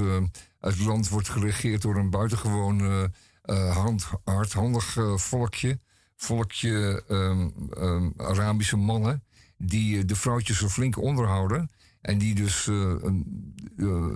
het 0.60 0.80
land 0.80 1.10
wordt 1.10 1.30
geregeerd 1.30 1.82
door 1.82 1.96
een 1.96 2.10
buitengewoon 2.10 2.80
eh, 2.80 3.04
eh, 3.42 3.76
hand, 3.76 4.08
hardhandig 4.24 4.98
volkje. 5.16 5.80
Volkje 6.16 7.04
ehm, 7.08 7.50
ehm, 7.70 8.10
Arabische 8.18 8.78
mannen 8.78 9.24
die 9.58 10.06
de 10.06 10.16
vrouwtjes 10.16 10.58
zo 10.58 10.68
flink 10.68 10.98
onderhouden. 10.98 11.70
En 12.02 12.18
die 12.18 12.36
dus 12.36 12.70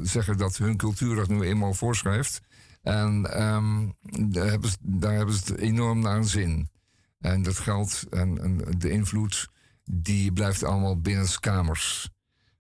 zeggen 0.02 0.38
dat 0.38 0.58
hun 0.58 0.78
cultuur 0.78 1.16
dat 1.16 1.28
nu 1.28 1.42
eenmaal 1.42 1.74
voorschrijft. 1.74 2.42
En 2.90 3.34
ehm, 3.34 3.90
daar, 4.82 5.14
hebben 5.14 5.34
ze, 5.34 5.44
het 5.46 5.58
enorm 5.58 6.00
naar 6.00 6.24
zin. 6.24 6.70
En 7.20 7.42
dat 7.42 7.58
geld 7.58 8.04
en, 8.10 8.42
en 8.42 8.58
de 8.78 8.90
invloed, 8.90 9.50
die 9.84 10.34
blijft 10.34 10.64
allemaal 10.64 11.02
binnenskamers. 11.02 12.10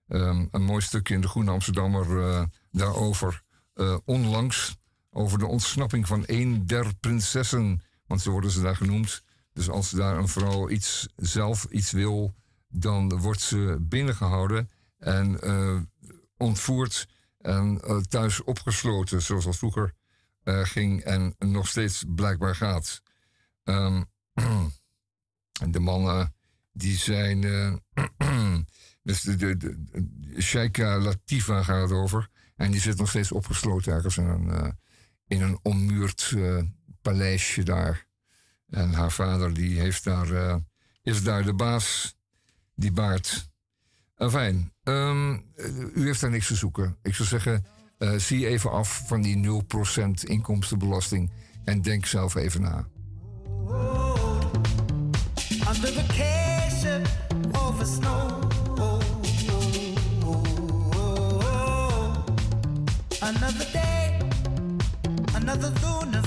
Ehm 0.08 0.46
een 0.52 0.64
mooi 0.64 0.82
stukje 0.82 1.14
in 1.14 1.22
de 1.22 1.28
Groene 1.28 1.52
Amsterdammer 1.52 2.24
eh, 2.24 2.44
daarover. 2.72 3.44
eh, 3.74 3.98
onlangs 4.06 4.78
over 5.10 5.40
de 5.40 5.46
ontsnapping 5.46 6.08
van 6.08 6.24
een 6.26 6.66
der 6.66 6.96
prinsessen. 7.00 7.82
Want 8.06 8.22
zo 8.22 8.32
worden 8.32 8.52
ze 8.52 8.62
daar 8.62 8.76
genoemd. 8.76 9.24
Dus 9.54 9.70
als 9.70 9.90
daar 9.90 10.18
een 10.18 10.28
vrouw 10.28 10.70
iets, 10.70 11.08
zelf 11.16 11.66
iets 11.70 11.92
wil, 11.92 12.34
dan 12.68 13.20
wordt 13.20 13.42
ze 13.42 13.78
binnengehouden 13.80 14.70
en 14.98 15.42
eh, 15.42 15.80
ontvoerd 16.38 17.08
en 17.38 17.82
thuis 18.10 18.44
opgesloten, 18.44 19.22
zoals 19.22 19.46
dat 19.46 19.58
vroeger 19.58 19.94
eh, 20.50 20.66
ging 20.66 21.02
en 21.02 21.36
nog 21.40 21.68
steeds 21.68 22.04
blijkbaar 22.08 22.56
gaat. 22.56 23.02
Ehm, 23.64 24.04
de 25.70 25.80
mannen 25.80 26.34
die 26.72 26.98
zijn. 26.98 27.44
eh, 27.44 28.56
dus 29.04 29.22
de, 29.22 29.58
de, 29.58 31.00
Latifa 31.02 31.64
gaat 31.64 31.92
over. 31.92 32.30
En 32.56 32.72
die 32.72 32.82
zit 32.82 32.98
nog 32.98 33.10
steeds 33.10 33.32
opgesloten 33.32 33.94
ergens 33.94 34.18
in 34.18 34.28
een, 34.28 34.50
eh, 34.50 34.72
in 35.28 35.60
ommuurd 35.62 36.36
paleisje 37.02 37.64
daar. 37.64 38.08
En 38.70 38.94
haar 38.94 39.12
vader 39.12 39.54
die 39.54 39.80
heeft 39.80 40.04
daar, 40.04 40.60
is 41.02 41.24
daar 41.24 41.44
de 41.44 41.54
baas, 41.54 42.16
die 42.76 42.92
baard. 42.92 43.50
Enfin, 44.16 44.74
ehm, 44.84 45.34
u 45.94 46.06
heeft 46.06 46.22
daar 46.22 46.30
niks 46.30 46.48
te 46.48 46.56
zoeken. 46.56 46.98
Ik 47.02 47.16
zou 47.16 47.28
zeggen, 47.28 47.66
eh, 48.00 48.14
zie 48.16 48.48
even 48.48 48.72
af 48.72 49.04
van 49.08 49.22
die 49.22 49.64
0% 49.64 50.24
inkomstenbelasting 50.24 51.32
en 51.64 51.82
denk 51.82 52.06
zelf 52.06 52.36
even 52.36 52.62
na. 52.62 52.88
Another 63.20 63.72
day, 63.72 64.20
another 65.34 65.72
lunar 65.82 66.24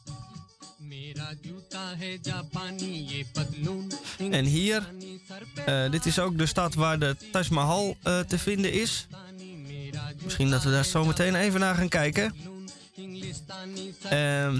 En 4.31 4.45
hier, 4.45 4.93
eh, 5.65 5.91
dit 5.91 6.05
is 6.05 6.19
ook 6.19 6.37
de 6.37 6.45
stad 6.45 6.73
waar 6.73 6.99
de 6.99 7.15
Taj 7.31 7.45
Mahal 7.49 7.97
eh, 8.03 8.19
te 8.19 8.39
vinden 8.39 8.71
is. 8.71 9.07
Misschien 10.23 10.49
dat 10.49 10.63
we 10.63 10.71
daar 10.71 10.85
zo 10.85 11.05
meteen 11.05 11.35
even 11.35 11.59
naar 11.59 11.75
gaan 11.75 11.89
kijken. 11.89 12.35
Ehm, 14.09 14.59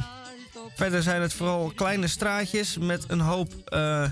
verder 0.76 1.04
zijn 1.04 1.22
het 1.22 1.34
vooral 1.34 1.72
kleine 1.76 2.08
straatjes 2.08 2.78
met 2.78 3.04
een 3.08 3.20
hoop 3.20 3.54
eh, 3.66 4.10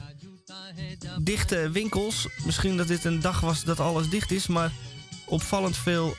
dichte 1.21 1.69
winkels. 1.69 2.27
Misschien 2.45 2.77
dat 2.77 2.87
dit 2.87 3.05
een 3.05 3.21
dag 3.21 3.39
was 3.39 3.63
dat 3.63 3.79
alles 3.79 4.09
dicht 4.09 4.31
is, 4.31 4.47
maar 4.47 4.71
opvallend 5.25 5.77
veel 5.77 6.15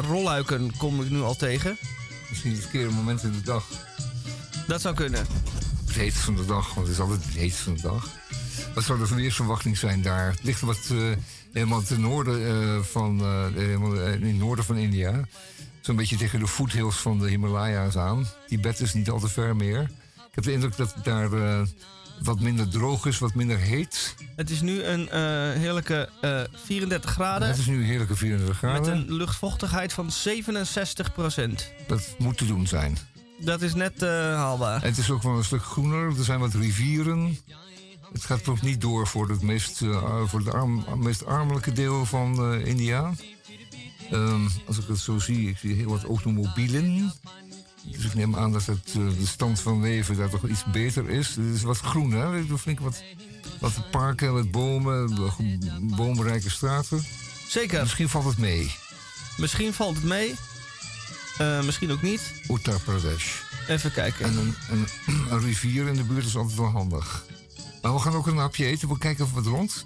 rolluiken 0.00 0.76
kom 0.76 1.02
ik 1.02 1.10
nu 1.10 1.20
al 1.20 1.36
tegen. 1.36 1.78
Misschien 2.28 2.52
het 2.52 2.60
verkeerde 2.60 2.90
moment 2.90 3.22
in 3.22 3.32
de 3.32 3.42
dag. 3.42 3.66
Dat 4.66 4.80
zou 4.80 4.94
kunnen. 4.94 5.26
Heetste 5.98 6.22
van 6.22 6.36
de 6.36 6.44
dag, 6.44 6.74
want 6.74 6.86
het 6.86 6.96
is 6.96 7.02
altijd 7.02 7.24
het 7.24 7.34
heetste 7.34 7.62
van 7.62 7.74
de 7.74 7.82
dag. 7.82 8.08
Wat 8.74 8.84
zou 8.84 8.98
de 8.98 9.06
verweersverwachting 9.06 9.76
zijn 9.76 10.02
daar? 10.02 10.30
Het 10.30 10.42
ligt 10.42 10.60
wat 10.60 10.88
eh, 10.90 10.98
helemaal 11.52 11.82
ten 11.82 12.00
noorden 12.00 12.46
eh, 12.46 12.80
van, 12.80 13.20
eh, 13.20 13.46
helemaal, 13.54 13.94
in 13.94 14.26
het 14.26 14.38
noorden 14.38 14.64
van 14.64 14.76
India. 14.76 15.20
Zo'n 15.80 15.96
beetje 15.96 16.16
tegen 16.16 16.38
de 16.38 16.46
foothills 16.48 16.96
van 16.96 17.18
de 17.18 17.28
Himalaya's 17.28 17.96
aan. 17.96 18.26
Tibet 18.46 18.80
is 18.80 18.94
niet 18.94 19.10
al 19.10 19.18
te 19.18 19.28
ver 19.28 19.56
meer. 19.56 19.80
Ik 20.16 20.34
heb 20.34 20.44
de 20.44 20.52
indruk 20.52 20.76
dat 20.76 20.94
het 20.94 21.04
daar 21.04 21.30
wat 22.22 22.40
minder 22.40 22.68
droog 22.68 23.06
is, 23.06 23.18
wat 23.18 23.34
minder 23.34 23.58
heet. 23.58 24.14
Het 24.36 24.50
is 24.50 24.60
nu 24.60 24.82
een 24.82 25.08
heerlijke 25.58 26.08
eh, 26.20 26.40
34 26.64 27.10
graden. 27.10 27.48
Het 27.48 27.58
is 27.58 27.66
nu 27.66 27.84
heerlijke 27.84 28.16
34 28.16 28.62
Met 28.62 28.72
graden. 28.72 28.92
een 28.92 29.12
luchtvochtigheid 29.12 29.92
van 29.92 30.10
67% 30.10 31.72
Dat 31.86 32.14
moet 32.18 32.36
te 32.36 32.46
doen 32.46 32.66
zijn. 32.66 32.98
Dat 33.38 33.62
is 33.62 33.74
net 33.74 34.02
eh, 34.02 34.08
haalbaar. 34.34 34.82
Het 34.82 34.98
is 34.98 35.10
ook 35.10 35.22
wel 35.22 35.36
een 35.36 35.44
stuk 35.44 35.62
groener. 35.62 36.18
Er 36.18 36.24
zijn 36.24 36.40
wat 36.40 36.54
rivieren. 36.54 37.38
Het 38.12 38.24
gaat 38.24 38.46
nog 38.46 38.62
niet 38.62 38.80
door 38.80 39.06
voor 39.06 39.28
het 39.28 39.42
meest, 39.42 39.82
eh, 39.82 40.22
voor 40.26 40.38
het 40.38 40.52
arm, 40.52 40.84
meest 40.96 41.26
armelijke 41.26 41.72
deel 41.72 42.04
van 42.04 42.52
eh, 42.52 42.66
India. 42.66 43.12
Ehm, 44.10 44.48
als 44.66 44.78
ik 44.78 44.88
het 44.88 44.98
zo 44.98 45.18
zie, 45.18 45.48
ik 45.48 45.58
zie 45.58 45.74
heel 45.74 45.88
wat 45.88 46.04
automobielen. 46.04 47.12
Dus 47.82 48.04
ik 48.04 48.14
neem 48.14 48.36
aan 48.36 48.52
dat 48.52 48.66
het, 48.66 48.92
de 48.92 49.26
stand 49.26 49.60
van 49.60 49.80
leven 49.80 50.16
daar 50.16 50.30
toch 50.30 50.48
iets 50.48 50.64
beter 50.64 51.08
is. 51.08 51.28
Het 51.28 51.54
is 51.54 51.62
wat 51.62 51.78
groen, 51.78 52.10
hè? 52.10 52.44
Zijn 52.46 52.58
Flink 52.58 52.80
wat, 52.80 53.02
wat 53.60 53.90
parken 53.90 54.34
met 54.34 54.50
bomen, 54.50 55.18
boomrijke 55.96 56.50
straten. 56.50 57.04
Zeker. 57.48 57.80
Misschien 57.80 58.08
valt 58.08 58.24
het 58.24 58.38
mee. 58.38 58.74
Misschien 59.36 59.72
valt 59.72 59.94
het 59.94 60.04
mee. 60.04 60.34
Eh, 61.38 61.62
misschien 61.62 61.90
ook 61.90 62.02
niet. 62.02 62.32
Uttar 62.50 62.80
Pradesh. 62.80 63.40
Even 63.68 63.92
kijken. 63.92 64.24
En 64.24 64.36
een, 64.36 64.54
een, 64.70 64.86
een 65.30 65.40
rivier 65.40 65.88
in 65.88 65.94
de 65.94 66.04
buurt 66.04 66.26
is 66.26 66.36
altijd 66.36 66.58
wel 66.58 66.66
handig. 66.70 67.24
Maar 67.82 67.92
we 67.92 67.98
gaan 67.98 68.14
ook 68.14 68.26
een 68.26 68.36
hapje 68.36 68.64
eten. 68.64 68.88
We 68.88 68.98
kijken 68.98 69.24
of 69.24 69.34
het 69.34 69.46
rond. 69.46 69.84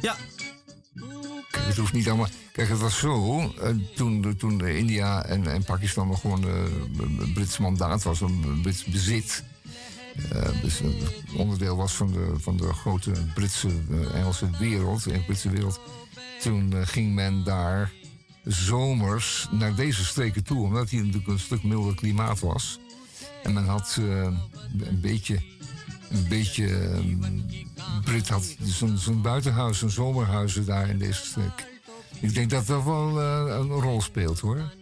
Ja. 0.00 0.16
Kijk, 1.50 1.66
het 1.66 1.76
hoeft 1.76 1.92
niet 1.92 2.08
allemaal. 2.08 2.28
Kijk, 2.52 2.68
het 2.68 2.78
was 2.78 2.98
zo. 2.98 3.40
eh, 3.40 3.68
toen, 3.94 4.36
toen 4.36 4.66
India 4.66 5.24
en, 5.24 5.46
en 5.46 5.64
Pakistan 5.64 6.08
nog 6.08 6.20
gewoon 6.20 6.42
een 6.44 7.30
Brits 7.34 7.58
mandaat 7.58 8.02
was, 8.02 8.20
een 8.20 8.58
Brits 8.62 8.84
bezit. 8.84 9.42
dus 10.62 10.80
een 10.80 10.94
onderdeel 11.36 11.76
was 11.76 11.92
van 11.94 12.12
de, 12.12 12.34
van 12.38 12.56
de 12.56 12.72
grote 12.72 13.12
Britse, 13.34 13.68
Engelse 14.14 14.50
wereld, 14.58 15.04
de 15.04 15.22
Britse 15.26 15.50
wereld. 15.50 15.80
Toen 16.40 16.86
ging 16.86 17.14
men 17.14 17.44
daar 17.44 17.92
zomers 18.44 19.48
naar 19.50 19.74
deze 19.74 20.04
streken 20.04 20.44
toe, 20.44 20.64
omdat 20.64 20.90
hier 20.90 21.00
natuurlijk 21.00 21.28
een 21.28 21.38
stuk 21.38 21.62
milder 21.62 21.94
klimaat 21.94 22.40
was. 22.40 22.78
En 23.42 23.52
men 23.52 23.64
had 23.64 23.96
eh, 24.00 24.22
een 24.80 25.00
beetje, 25.00 25.42
een 26.10 26.28
beetje 26.28 26.78
ehm, 26.78 27.40
Brit 28.04 28.28
had 28.28 28.56
zo'n 28.94 29.22
buitenhuis, 29.22 29.78
zo'n 29.78 29.90
zomerhuizen 29.90 30.66
daar 30.66 30.88
in 30.88 30.98
deze 30.98 31.24
streek. 31.24 31.70
Ik 32.20 32.34
denk 32.34 32.50
dat 32.50 32.66
dat 32.66 32.84
wel 32.84 33.20
eh, 33.20 33.56
een 33.58 33.68
rol 33.68 34.00
speelt 34.00 34.40
hoor. 34.40 34.72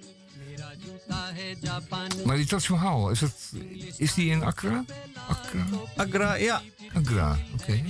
Maar 2.24 2.36
die 2.36 2.46
Taj 2.46 2.66
Mahal, 2.68 3.10
is, 3.10 3.20
het, 3.20 3.52
is 3.96 4.14
die 4.14 4.30
in 4.30 4.42
Accra? 4.42 4.84
Accra? 5.28 5.66
Agra, 5.96 6.34
ja. 6.34 6.62
Agra, 6.92 7.38
oké. 7.60 7.82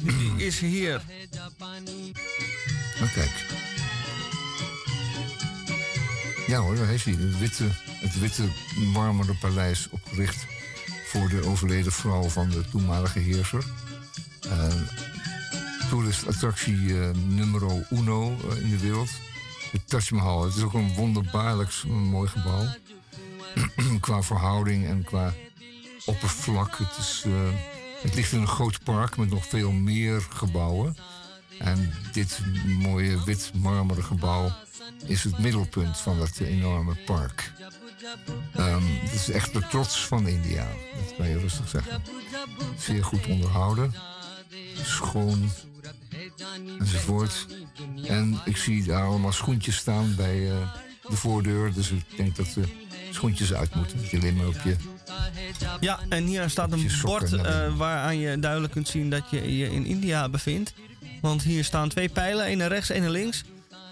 Die 0.00 0.46
is 0.46 0.58
hier. 0.58 1.02
Nou, 2.98 3.10
kijk. 3.14 3.46
Ja 6.46 6.58
hoor, 6.58 6.76
daar 6.76 6.86
heeft 6.86 7.04
hij 7.04 7.14
het 7.14 7.38
witte, 7.38 7.64
het 7.84 8.18
witte 8.18 8.42
marmeren 8.92 9.38
paleis 9.38 9.88
opgericht 9.90 10.46
voor 11.06 11.28
de 11.28 11.46
overleden 11.46 11.92
vrouw 11.92 12.28
van 12.28 12.48
de 12.48 12.64
toenmalige 12.70 13.18
heerser. 13.18 13.64
Uh, 14.46 14.74
Toeristattractie 15.88 17.00
eh 17.00 17.10
numero 17.28 17.82
uno 17.90 18.36
eh, 18.50 18.60
in 18.60 18.70
de 18.70 18.78
wereld. 18.78 19.10
De 19.72 19.84
Taj 19.84 20.06
Mahal. 20.10 20.44
Het 20.44 20.54
is 20.56 20.62
ook 20.62 20.74
een 20.74 20.94
wonderbaarlijk 20.94 21.72
mooi 21.86 22.28
gebouw. 22.28 22.66
qua 24.00 24.22
verhouding 24.22 24.86
en 24.86 25.04
qua 25.04 25.34
oppervlak. 26.04 26.78
Het, 26.78 26.96
is, 26.98 27.24
het 28.02 28.14
ligt 28.14 28.32
in 28.32 28.40
een 28.40 28.48
groot 28.48 28.84
park 28.84 29.16
met 29.16 29.30
nog 29.30 29.46
veel 29.46 29.70
meer 29.70 30.20
gebouwen. 30.20 30.96
En 31.58 31.92
dit 32.12 32.40
mooie 32.66 33.24
wit 33.24 33.50
marmeren 33.54 34.04
gebouw 34.04 34.52
is 35.06 35.24
het 35.24 35.38
middelpunt 35.38 35.96
van 35.96 36.18
dat 36.18 36.38
enorme 36.38 36.94
park. 37.06 37.52
Ehm, 38.54 38.82
het 38.84 39.12
is 39.12 39.30
echt 39.30 39.52
de 39.52 39.66
trots 39.66 40.06
van 40.06 40.28
India, 40.28 40.66
dat 40.94 41.16
kan 41.16 41.28
je 41.28 41.38
rustig 41.38 41.68
zeggen. 41.68 42.02
Zeer 42.78 43.04
goed 43.04 43.26
onderhouden, 43.26 43.94
schoon 44.82 45.50
enzovoort. 46.78 47.46
En 48.06 48.40
ik 48.44 48.56
zie 48.56 48.84
daar 48.84 49.06
allemaal 49.06 49.32
schoentjes 49.32 49.76
staan 49.76 50.14
bij 50.14 50.50
eh, 50.50 50.74
de 51.08 51.16
voordeur, 51.16 51.72
dus 51.72 51.90
ik 51.90 52.16
denk 52.16 52.36
dat 52.36 52.52
de 52.54 52.62
schoentjes 53.10 53.54
uit 53.54 53.74
moeten. 53.74 53.98
Dat 53.98 54.10
je 54.10 54.16
alleen 54.18 54.36
maar 54.36 54.46
op 54.46 54.60
je 54.64 54.76
Ja, 55.80 56.00
en 56.08 56.24
hier 56.24 56.50
staat 56.50 56.72
een 56.72 56.90
bord 57.02 57.32
eh, 57.32 57.76
waaraan 57.76 58.18
je 58.18 58.38
duidelijk 58.38 58.72
kunt 58.72 58.88
zien 58.88 59.10
dat 59.10 59.30
je 59.30 59.56
je 59.56 59.72
in 59.72 59.84
India 59.84 60.28
bevindt. 60.28 60.74
Want 61.20 61.42
hier 61.42 61.64
staan 61.64 61.88
twee 61.88 62.08
pijlen, 62.08 62.44
één 62.44 62.58
naar 62.58 62.68
rechts, 62.68 62.90
één 62.90 63.02
naar 63.02 63.10
links. 63.10 63.44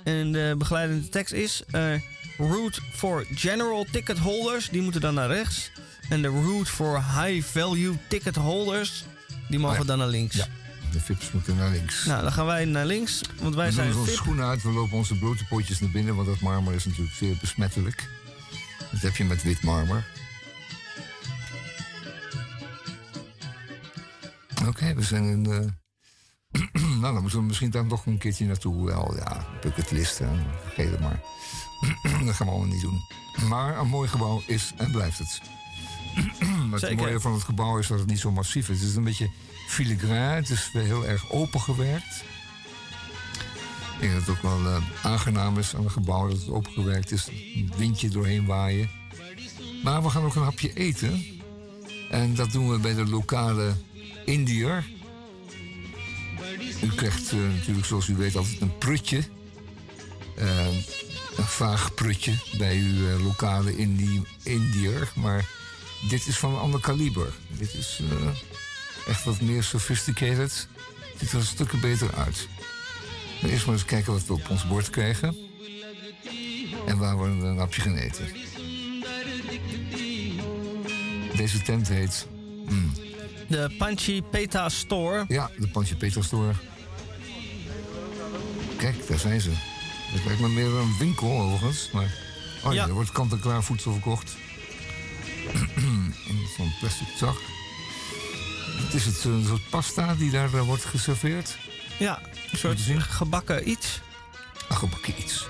En 0.04 0.32
de 0.32 0.54
begeleidende 0.58 1.08
tekst 1.08 1.32
is... 1.32 1.62
eh, 1.70 1.94
route 2.38 2.80
for 2.92 3.26
general 3.34 3.86
ticket 3.92 4.18
holders, 4.18 4.68
die 4.68 4.82
moeten 4.82 5.00
dan 5.00 5.14
naar 5.14 5.28
rechts. 5.28 5.70
En 6.08 6.22
de 6.22 6.28
route 6.28 6.70
for 6.70 6.96
high 6.96 7.46
value 7.46 7.96
ticket 8.08 8.34
holders, 8.36 9.04
die 9.48 9.58
mogen 9.58 9.86
dan 9.86 9.98
naar 9.98 10.08
links. 10.08 10.38
Oh 10.40 10.44
Ja, 10.46 10.90
de 10.92 11.00
vips 11.00 11.32
moeten 11.32 11.56
naar 11.56 11.70
links. 11.70 12.04
Nou, 12.04 12.22
dan 12.22 12.32
gaan 12.32 12.46
wij 12.46 12.64
naar 12.64 12.86
links, 12.86 13.20
want 13.40 13.54
wij 13.54 13.66
we 13.66 13.72
zijn 13.72 13.90
doen 13.90 14.00
onze 14.00 14.12
schoenen 14.12 14.44
uit, 14.46 14.62
we 14.62 14.70
lopen 14.70 14.96
onze 14.96 15.18
blote 15.18 15.44
potjes 15.46 15.80
naar 15.80 15.90
binnen, 15.90 16.14
want 16.14 16.26
dat 16.28 16.40
marmer 16.40 16.74
is 16.74 16.84
natuurlijk 16.84 17.14
zeer 17.16 17.36
besmettelijk. 17.40 18.08
Dat 18.92 19.00
heb 19.00 19.16
je 19.16 19.24
met 19.24 19.42
wit 19.42 19.62
marmer. 19.62 20.04
Oké, 24.66 24.94
we 24.94 25.02
zijn 25.02 25.24
in. 25.24 25.46
eh, 25.46 25.81
nou, 27.00 27.00
dan 27.00 27.20
moeten 27.20 27.38
we 27.38 27.44
misschien 27.44 27.70
dan 27.70 27.86
nog 27.86 28.06
een 28.06 28.18
keertje 28.18 28.46
naartoe. 28.46 28.86
Wel, 28.86 29.16
ja, 29.16 29.46
bucketlist, 29.60 30.18
hè, 30.18 30.26
vergeet 30.62 30.90
het 30.90 31.00
maar. 31.00 31.20
dat 32.26 32.34
gaan 32.34 32.46
we 32.46 32.52
allemaal 32.52 32.68
niet 32.68 32.80
doen. 32.80 33.00
Maar 33.48 33.78
een 33.78 33.88
mooi 33.88 34.08
gebouw 34.08 34.42
is 34.46 34.72
en 34.76 34.90
blijft 34.90 35.18
het. 35.18 35.40
het 36.70 36.80
Zeker. 36.80 36.96
mooie 36.96 37.20
van 37.20 37.32
het 37.32 37.42
gebouw 37.42 37.78
is 37.78 37.86
dat 37.86 37.98
het 37.98 38.08
niet 38.08 38.20
zo 38.20 38.30
massief 38.30 38.68
is. 38.68 38.80
Het 38.80 38.88
is 38.88 38.96
een 38.96 39.04
beetje 39.04 39.30
filigraan, 39.68 40.34
het 40.34 40.50
is 40.50 40.70
weer 40.72 40.82
heel 40.82 41.06
erg 41.06 41.30
opengewerkt. 41.30 42.24
Ik 43.94 44.08
denk 44.08 44.12
dat 44.12 44.26
het 44.26 44.36
ook 44.36 44.42
wel 44.42 44.66
eh, 44.66 44.82
aangenaam 45.02 45.58
is 45.58 45.74
aan 45.76 45.82
het 45.82 45.92
gebouw 45.92 46.28
dat 46.28 46.38
het 46.38 46.48
opengewerkt 46.48 47.10
is. 47.10 47.28
Een 47.28 47.72
windje 47.76 48.08
doorheen 48.08 48.46
waaien. 48.46 48.90
Maar 49.82 50.02
we 50.02 50.10
gaan 50.10 50.24
ook 50.24 50.34
een 50.34 50.42
hapje 50.42 50.72
eten. 50.72 51.24
En 52.10 52.34
dat 52.34 52.52
doen 52.52 52.70
we 52.70 52.78
bij 52.78 52.94
de 52.94 53.06
lokale 53.06 53.74
Indiër. 54.24 54.84
U 56.82 56.88
krijgt 56.94 57.32
eh, 57.32 57.38
natuurlijk, 57.38 57.86
zoals 57.86 58.08
u 58.08 58.16
weet, 58.16 58.36
altijd 58.36 58.60
een 58.60 58.78
prutje. 58.78 59.22
Eh, 60.36 60.66
een 61.36 61.44
vaag 61.44 61.94
prutje 61.94 62.34
bij 62.58 62.76
uw 62.76 63.08
eh, 63.08 63.24
lokale 63.24 63.76
Indi 63.76 64.22
Indiër. 64.42 65.12
Maar 65.14 65.48
dit 66.08 66.26
is 66.26 66.38
van 66.38 66.52
een 66.52 66.60
ander 66.60 66.80
kaliber. 66.80 67.32
Dit 67.58 67.74
is 67.74 68.00
eh, 68.10 68.28
echt 69.06 69.24
wat 69.24 69.40
meer 69.40 69.62
sophisticated. 69.62 70.68
Ziet 71.18 71.32
er 71.32 71.44
stukken 71.44 71.80
beter 71.80 72.14
uit. 72.14 72.48
Maar 73.40 73.50
eerst 73.50 73.66
maar 73.66 73.74
eens 73.74 73.84
kijken 73.84 74.12
wat 74.12 74.26
we 74.26 74.32
op 74.32 74.50
ons 74.50 74.66
bord 74.66 74.90
krijgen. 74.90 75.36
En 76.86 76.98
waar 76.98 77.20
we 77.22 77.46
een 77.46 77.58
hapje 77.58 77.80
gaan 77.80 77.96
eten. 77.96 78.26
Deze 81.36 81.62
tent 81.62 81.88
heet... 81.88 82.26
hmm, 82.66 82.92
De 83.48 83.74
Panchi 83.78 84.22
Peta 84.22 84.68
Store. 84.68 85.24
ja, 85.28 85.50
de 85.58 85.68
Pantje 85.68 85.96
Peter 85.96 86.24
Store. 86.24 86.52
Kijk, 88.76 89.08
daar 89.08 89.18
zijn 89.18 89.40
ze. 89.40 89.50
Het 90.12 90.24
lijkt 90.24 90.40
me 90.40 90.48
meer 90.48 90.74
een 90.74 90.96
winkel 90.98 91.40
overigens. 91.40 91.90
Maar... 91.92 92.14
Oh 92.64 92.72
ja, 92.74 92.86
er 92.86 92.92
wordt 92.92 93.12
kant-en-klaar 93.12 93.62
voedsel 93.62 93.92
verkocht. 93.92 94.36
In 96.26 96.46
zo'n 96.56 96.74
plastic 96.80 97.08
zak. 97.16 97.36
Het 98.72 98.94
is 98.94 99.04
het 99.04 99.24
een 99.24 99.44
soort 99.46 99.70
pasta 99.70 100.14
die 100.14 100.30
daar 100.30 100.54
eh, 100.54 100.60
wordt 100.60 100.84
geserveerd. 100.84 101.56
Ja, 101.98 102.20
een 102.50 102.58
soort 102.58 102.80
gebakken 102.98 103.68
iets. 103.68 104.00
Een 104.68 104.76
gebakken 104.76 105.14
iets. 105.18 105.46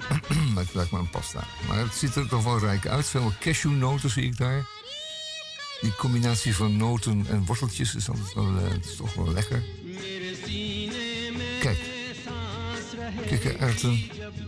het 0.56 0.74
lijkt 0.74 0.90
me 0.90 0.98
een 0.98 1.10
pasta. 1.10 1.44
Maar 1.68 1.78
het 1.78 1.94
ziet 1.94 2.14
er 2.14 2.28
toch 2.28 2.44
wel 2.44 2.58
rijk 2.58 2.86
uit. 2.86 3.06
Veel 3.06 3.32
cashewnoten 3.40 4.10
zie 4.10 4.24
ik 4.24 4.36
daar. 4.36 4.66
Die 5.82 5.94
combinatie 5.96 6.54
van 6.56 6.76
noten 6.76 7.24
en 7.28 7.44
worteltjes 7.44 7.94
is 7.94 8.08
altijd 8.08 8.34
wel, 8.34 8.54
het 8.54 8.84
is 8.84 8.96
toch 8.96 9.14
wel 9.14 9.32
lekker. 9.32 9.62
Kijk. 11.60 11.78
Kikkererwten. 13.26 14.00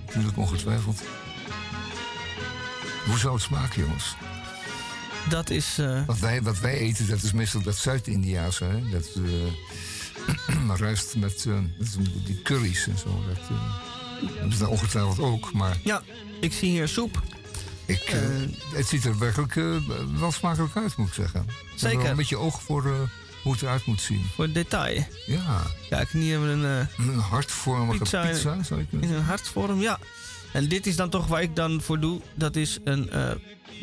Natuurlijk 0.07 0.37
ongetwijfeld. 0.37 1.03
Hoe 3.07 3.19
zou 3.19 3.35
het 3.35 3.43
smaken, 3.43 3.83
jongens? 3.83 4.15
Dat 5.29 5.51
is... 5.51 5.79
eh, 5.79 6.07
Wat, 6.07 6.19
wij, 6.19 6.43
wat 6.43 6.59
wij 6.59 6.75
eten, 6.79 7.09
dat 7.09 7.23
is 7.23 7.33
meestal 7.33 7.63
dat 7.63 7.77
Zuid-Indiaanse. 7.77 8.65
hè. 8.65 8.89
Dat 8.91 9.11
eh 9.17 10.77
ruist 10.77 11.17
met, 11.17 11.47
die 12.25 12.43
curry's 12.43 12.87
en 12.87 12.99
zo. 12.99 13.23
Dat, 13.29 13.49
dat 14.43 14.53
is 14.53 14.59
daar 14.59 14.69
ongetwijfeld 14.69 15.19
ook, 15.19 15.53
maar... 15.53 15.77
Ja, 15.85 16.03
ik 16.41 16.53
zie 16.53 16.71
hier 16.71 16.89
soep. 16.89 17.23
Ik, 17.87 18.01
eh, 18.01 18.19
het 18.73 18.87
ziet 18.87 19.05
er 19.05 19.19
werkelijk 19.19 19.57
eh, 19.57 19.77
wel 20.19 20.33
smakelijk 20.33 20.77
uit, 20.77 20.97
moet 20.97 21.09
ik 21.09 21.15
zeggen. 21.15 21.41
Ik 21.49 21.73
Zeker. 21.79 22.11
een 22.11 22.17
beetje 22.17 22.37
oog 22.39 22.63
voor 22.63 22.87
eh, 22.87 22.93
hoe 23.43 23.53
het 23.53 23.63
eruit 23.63 23.87
moet 23.87 24.01
zien. 24.01 24.27
Voor 24.35 24.53
detail. 24.53 25.07
Ja. 25.27 25.63
Kijk, 25.89 26.09
hier 26.11 26.31
hebben 26.31 26.61
we 26.61 26.67
een... 26.99 27.09
een 27.09 27.19
hartvormige 27.19 27.99
pizza, 27.99 28.63
zou 28.63 28.85
kunnen 28.85 29.09
In 29.09 29.15
een 29.15 29.23
hartvorm, 29.23 29.81
ja. 29.81 29.99
En 30.53 30.69
dit 30.69 30.87
is 30.87 30.97
dan 30.97 31.11
toch 31.11 31.27
waar 31.27 31.43
ik 31.43 31.57
dan 31.57 31.81
voor 31.83 32.01
doe. 32.01 32.21
Dat 32.35 32.57
is 32.57 32.79
een 32.85 33.11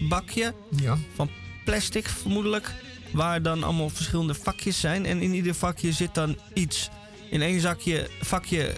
bakje 0.10 0.54
Ja. 0.70 0.98
van 1.16 1.30
plastic, 1.66 2.08
vermoedelijk. 2.08 2.74
Waar 3.12 3.42
dan 3.42 3.64
allemaal 3.64 3.90
verschillende 3.90 4.34
vakjes 4.34 4.80
zijn. 4.80 5.06
En 5.06 5.22
in 5.22 5.34
ieder 5.34 5.56
vakje 5.56 5.92
zit 5.92 6.14
dan 6.14 6.38
iets. 6.54 6.90
In 7.30 7.42
één 7.42 7.60
zakje, 7.60 8.10
vakje 8.22 8.76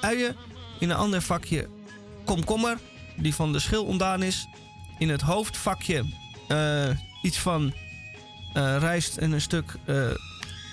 uien. 0.00 0.36
In 0.78 0.90
een 0.90 0.96
ander 0.96 1.22
vakje 1.22 1.68
komkommer. 2.24 2.78
Die 3.16 3.34
van 3.34 3.52
de 3.52 3.58
schil 3.58 3.84
ontdaan 3.84 4.22
is. 4.22 4.48
In 4.98 5.08
het 5.08 5.20
hoofdvakje 5.20 6.04
eh, 6.48 6.88
iets 7.22 7.38
van 7.38 7.74
eh, 8.54 8.76
rijst 8.78 9.16
en 9.16 9.32
een 9.32 9.40
stuk 9.40 9.74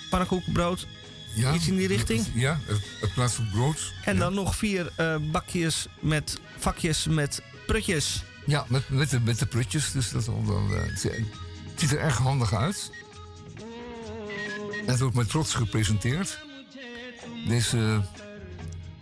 pannenkoekenbrood. 0.10 0.88
Ja, 1.36 1.54
Iets 1.54 1.68
in 1.68 1.76
die 1.76 1.88
richting. 1.88 2.26
Ja, 2.34 2.60
het, 2.66 2.82
het 3.02 3.14
plaats 3.14 3.34
van 3.34 3.50
brood. 3.52 3.94
En 4.04 4.18
dan 4.18 4.34
nog 4.34 4.56
vier 4.56 4.92
bakjes 5.32 5.88
met 6.00 6.40
vakjes 6.58 7.08
met 7.08 7.42
prutjes. 7.68 8.24
Ja, 8.46 8.66
met, 8.68 8.90
met, 8.90 9.10
de, 9.10 9.20
met 9.20 9.40
de 9.40 9.46
prutjes. 9.46 9.92
Dus 9.92 10.12
dat 10.12 10.26
het 10.26 11.00
ziet 11.76 11.92
er 11.92 12.00
erg 12.00 12.18
handig 12.18 12.54
uit. 12.54 12.92
En 14.86 14.96
het 14.96 15.00
wordt 15.00 15.16
met 15.16 15.30
trots 15.30 15.54
gepresenteerd. 15.54 16.40
Deze 17.48 18.02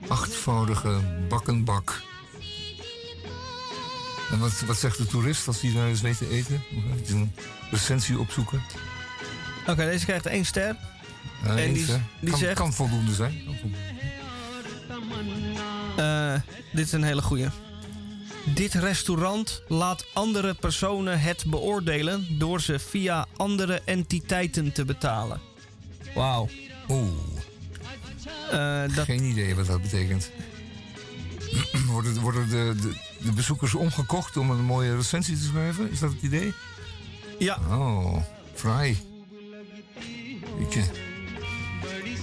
achtvoudige 0.08 1.00
bakkenbak. 1.30 2.02
En 4.32 4.40
wat, 4.40 4.62
wat 4.66 4.78
zegt 4.78 4.98
de 4.98 5.06
toerist 5.06 5.48
als 5.48 5.62
hij 5.62 5.74
daar 5.74 5.88
eens 5.88 6.02
weet 6.02 6.18
te 6.18 6.30
eten? 6.30 6.64
Moet 6.72 7.10
een 7.10 7.32
recensie 7.72 8.20
opzoeken? 8.20 8.62
Oké, 9.68 9.86
deze 9.86 10.06
krijgt 10.06 10.26
één 10.26 10.46
ster. 10.46 10.76
Ja, 11.44 11.58
en 11.58 11.74
die, 11.74 11.86
die 12.20 12.30
kan, 12.30 12.40
zegt... 12.40 12.56
kan 12.56 12.74
voldoende 12.74 13.14
zijn. 13.14 13.42
Kan 13.46 13.56
voldoende. 13.56 13.78
Eh, 15.98 16.34
dit 16.72 16.86
is 16.86 16.92
een 16.92 17.04
hele 17.04 17.22
goeie. 17.22 17.48
Dit 18.54 18.74
restaurant 18.74 19.62
laat 19.68 20.06
andere 20.14 20.54
personen 20.54 21.20
het 21.20 21.44
beoordelen 21.48 22.40
door 22.40 22.62
ze 22.62 22.80
via 22.80 23.26
andere 23.36 23.82
entiteiten 23.86 24.72
te 24.72 24.86
betalen. 24.86 25.42
Wauw. 26.16 26.50
Oeh. 26.90 27.10
dat... 28.96 29.06
Geen 29.06 29.24
idee 29.24 29.56
wat 29.56 29.66
dat 29.66 29.82
betekent. 29.82 30.32
worden 31.92 32.20
worden 32.22 32.50
de, 32.50 32.76
de, 32.82 32.94
de 33.18 33.32
bezoekers 33.32 33.76
omgekocht 33.76 34.38
om 34.38 34.50
een 34.50 34.64
mooie 34.64 34.96
recensie 34.96 35.36
te 35.36 35.44
schrijven? 35.44 35.92
Is 35.92 36.00
dat 36.00 36.12
het 36.12 36.22
idee? 36.22 36.54
Ja. 37.40 37.60
Oh, 37.70 38.22
fraai. 38.54 38.98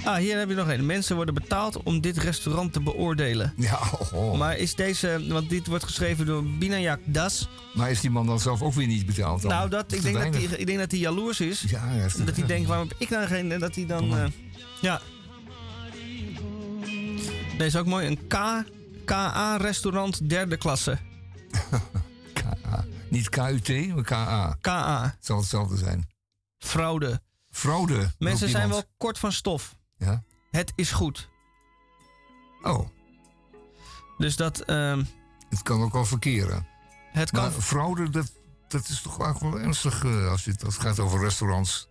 Ah, 0.05 0.17
hier 0.17 0.39
heb 0.39 0.49
je 0.49 0.55
nog 0.55 0.69
een. 0.69 0.87
Mensen 0.87 1.17
worden 1.17 1.35
betaald 1.35 1.83
om 1.83 2.01
dit 2.01 2.19
restaurant 2.19 2.73
te 2.73 2.81
beoordelen. 2.81 3.53
Ja, 3.57 3.79
oh. 4.13 4.39
Maar 4.39 4.59
is 4.59 4.75
deze, 4.75 5.25
want 5.29 5.49
dit 5.49 5.67
wordt 5.67 5.85
geschreven 5.85 6.27
door 6.27 6.45
Binayak 6.45 7.01
Das. 7.05 7.49
Maar 7.75 7.91
is 7.91 8.01
die 8.01 8.11
man 8.11 8.27
dan 8.27 8.41
zelf 8.41 8.63
ook 8.63 8.73
weer 8.73 8.87
niet 8.87 9.07
betaald? 9.07 9.43
Dan? 9.43 9.51
Nou, 9.51 9.69
dat, 9.71 9.93
ik, 9.93 10.03
denk 10.03 10.15
dat 10.19 10.35
hij, 10.35 10.43
ik 10.43 10.67
denk 10.67 10.79
dat 10.79 10.91
hij 10.91 11.01
jaloers 11.01 11.41
is. 11.41 11.65
Ja, 11.69 11.91
is 11.91 12.13
te 12.13 12.25
dat 12.25 12.37
hij 12.37 12.47
denkt, 12.47 12.69
waarom 12.69 12.89
heb 12.89 12.97
ik 13.01 13.11
nou 13.11 13.27
geen... 13.27 13.53
en 13.53 13.61
Dat 13.61 13.75
hij 13.75 13.87
dan... 13.87 14.19
Eh, 14.19 14.25
ja. 14.81 15.01
Deze 17.59 17.65
is 17.65 17.77
ook 17.77 17.87
mooi. 17.87 18.07
Een 18.07 18.27
K, 18.27 18.65
KA-restaurant 19.05 20.29
derde 20.29 20.57
klasse. 20.57 20.99
KA. 22.33 22.85
Niet 23.11 23.29
KUT, 23.29 23.95
maar 23.95 24.05
KA. 24.05 24.57
KA. 24.61 25.03
Het 25.17 25.27
zal 25.27 25.39
hetzelfde 25.39 25.77
zijn. 25.77 26.09
Fraude. 26.59 27.23
Fraude. 27.51 28.13
Mensen 28.19 28.49
zijn 28.49 28.69
wel 28.69 28.83
kort 28.97 29.19
van 29.19 29.33
stof. 29.33 29.77
Ja. 29.97 30.25
Het 30.51 30.73
is 30.75 30.91
goed. 30.93 31.29
Oh. 32.63 32.89
Dus 34.19 34.37
dat... 34.37 34.61
ehm, 34.61 35.05
Het 35.49 35.63
kan 35.63 35.83
ook 35.83 35.93
wel 35.93 36.05
verkeren. 36.05 36.67
Het 37.13 37.31
kan... 37.31 37.43
Maar 37.43 37.51
fraude, 37.53 38.11
dat, 38.11 38.33
dat 38.69 38.89
is 38.89 39.01
toch 39.03 39.21
eigenlijk 39.23 39.55
wel 39.55 39.65
ernstig 39.65 40.05
eh, 40.05 40.31
als, 40.31 40.45
het, 40.45 40.65
als 40.65 40.75
het 40.75 40.83
gaat 40.83 40.99
over 40.99 41.21
restaurants. 41.21 41.89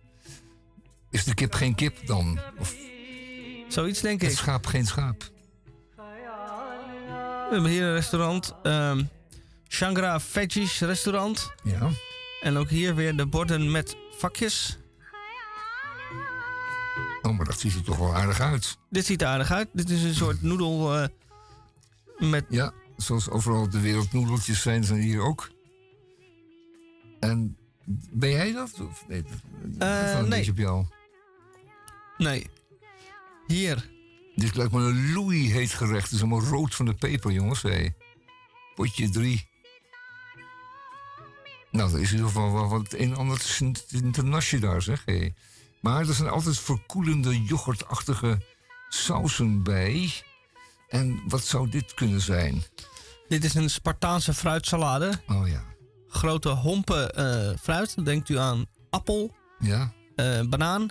Is 1.10 1.24
de 1.24 1.34
kip 1.34 1.54
geen 1.54 1.74
kip 1.74 2.06
dan? 2.06 2.40
Of 2.58 2.74
Zoiets 3.68 4.00
denk 4.00 4.20
het 4.20 4.30
ik. 4.30 4.36
schaap 4.38 4.66
geen 4.66 4.86
schaap? 4.86 5.30
We 7.48 7.54
hebben 7.60 7.70
hier 7.70 7.82
een 7.82 7.94
restaurant. 7.94 8.54
ehm 8.62 9.04
Shangra 9.68 10.20
Veggies 10.20 10.80
restaurant. 10.80 11.52
Ja. 11.62 11.90
En 12.40 12.56
ook 12.56 12.68
hier 12.68 12.94
weer 12.94 13.16
de 13.16 13.26
borden 13.26 13.70
met 13.70 13.96
vakjes. 14.16 14.78
Oh, 17.22 17.36
maar 17.36 17.46
dat 17.46 17.60
ziet 17.60 17.74
er 17.74 17.82
toch 17.82 17.96
wel 17.96 18.14
aardig 18.14 18.40
uit. 18.40 18.78
Dit 18.90 19.06
ziet 19.06 19.22
er 19.22 19.28
aardig 19.28 19.50
uit. 19.50 19.68
Dit 19.72 19.90
is 19.90 20.02
een 20.02 20.14
soort 20.14 20.42
noedel 20.42 20.96
eh, 20.96 21.08
met... 22.18 22.44
Ja, 22.48 22.72
zoals 22.96 23.30
overal 23.30 23.62
op 23.62 23.72
de 23.72 23.80
wereld 23.80 24.12
noedeltjes 24.12 24.62
zijn, 24.62 24.84
zijn 24.84 25.00
hier 25.00 25.20
ook. 25.20 25.50
En 27.20 27.56
ben 28.10 28.30
jij 28.30 28.52
dat? 28.52 28.80
Of, 28.80 29.04
nee, 29.08 29.24
dat 29.78 30.28
beetje 30.28 30.50
op 30.50 30.58
jou. 30.58 30.84
Nee. 32.18 32.46
Hier. 33.46 33.90
Dit 34.34 34.56
lijkt 34.56 34.72
me 34.72 34.80
een 34.80 35.12
Louis 35.12 35.52
heet 35.52 35.72
gerecht. 35.72 36.04
Het 36.04 36.12
is 36.12 36.20
allemaal 36.20 36.40
rood 36.42 36.74
van 36.74 36.86
de 36.86 36.94
peper, 36.94 37.30
jongens. 37.32 37.62
Hé. 37.62 37.88
Potje 38.74 39.10
drie. 39.10 39.48
Nou, 41.70 41.90
dat 41.90 42.00
is 42.00 42.06
in 42.08 42.16
ieder 42.16 42.26
geval 42.32 42.52
wel 42.52 42.68
wat 42.68 42.92
een 42.92 43.10
en 43.10 43.16
ander 43.16 43.58
internasje 43.90 44.58
daar, 44.58 44.82
zeg. 44.82 45.04
Maar 45.80 46.08
er 46.08 46.14
zijn 46.14 46.28
altijd 46.28 46.58
verkoelende, 46.58 47.42
yoghurtachtige 47.42 48.40
sausen 48.88 49.62
bij. 49.62 50.12
En 50.88 51.22
wat 51.28 51.44
zou 51.44 51.68
dit 51.70 51.94
kunnen 51.94 52.20
zijn? 52.20 52.62
Dit 53.28 53.44
is 53.44 53.54
een 53.54 53.70
Spartaanse 53.70 54.34
fruitsalade. 54.34 55.12
Oh 55.28 55.48
ja. 55.48 55.64
Grote 56.08 56.48
hompen 56.48 57.14
eh, 57.14 57.56
fruit. 57.62 58.04
Denkt 58.04 58.28
u 58.28 58.38
aan 58.38 58.66
appel, 58.90 59.34
Ja. 59.58 59.92
eh, 60.16 60.40
banaan, 60.42 60.88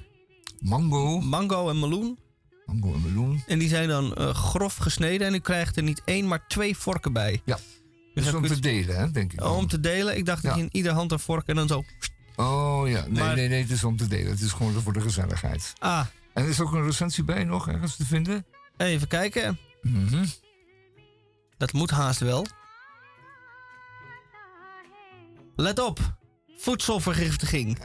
Mango. 0.60 1.20
mango 1.20 1.70
en 1.70 1.80
meloen. 1.80 2.20
En 3.48 3.60
die 3.60 3.70
zijn 3.70 3.88
dan 3.88 4.14
eh, 4.16 4.30
grof 4.34 4.76
gesneden. 4.76 5.28
En 5.28 5.34
u 5.34 5.40
krijgt 5.40 5.78
er 5.78 5.84
niet 5.84 6.02
één, 6.06 6.28
maar 6.28 6.48
twee 6.48 6.78
vorken 6.78 7.14
bij. 7.14 7.42
Ja. 7.46 7.58
Dus 8.14 8.34
om 8.34 8.48
te 8.48 8.60
delen, 8.60 8.96
hè, 8.98 9.12
denk 9.12 9.32
ik. 9.34 9.40
dan. 9.40 9.52
Om 9.52 9.68
te 9.68 9.80
delen. 9.80 10.18
Ik 10.18 10.26
dacht 10.26 10.44
dat 10.44 10.56
je 10.56 10.62
in 10.62 10.70
ieder 10.72 10.92
hand 10.92 11.12
een 11.12 11.20
vork 11.20 11.48
en 11.48 11.56
dan 11.56 11.68
zo... 11.68 11.84
Oh 12.36 12.90
ja, 12.90 13.02
nee, 13.08 13.24
Maar- 13.24 13.36
nee, 13.36 13.48
nee, 13.48 13.62
het 13.62 13.72
is 13.72 13.84
om 13.84 13.98
te 13.98 14.08
delen. 14.08 14.32
Het 14.32 14.42
is 14.42 14.52
gewoon 14.52 14.82
voor 14.82 14.94
de 14.94 15.02
gezelligheid. 15.02 15.74
Ah, 15.80 16.06
En 16.34 16.44
er 16.44 16.50
is 16.50 16.60
ook 16.60 16.72
een 16.72 16.86
recensie 16.86 17.24
bij 17.24 17.44
nog 17.44 17.68
ergens 17.68 17.96
te 17.96 18.06
vinden. 18.06 18.46
even 18.78 19.08
kijken. 19.08 19.60
Mhm. 19.82 20.26
Dat 21.58 21.74
moet 21.74 21.90
haast 21.92 22.20
wel. 22.20 22.46
Let 25.56 25.80
op. 25.80 26.00
Voedselvergiftiging. 26.58 27.78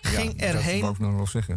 Ging 0.00 0.40
erheen 0.40 0.96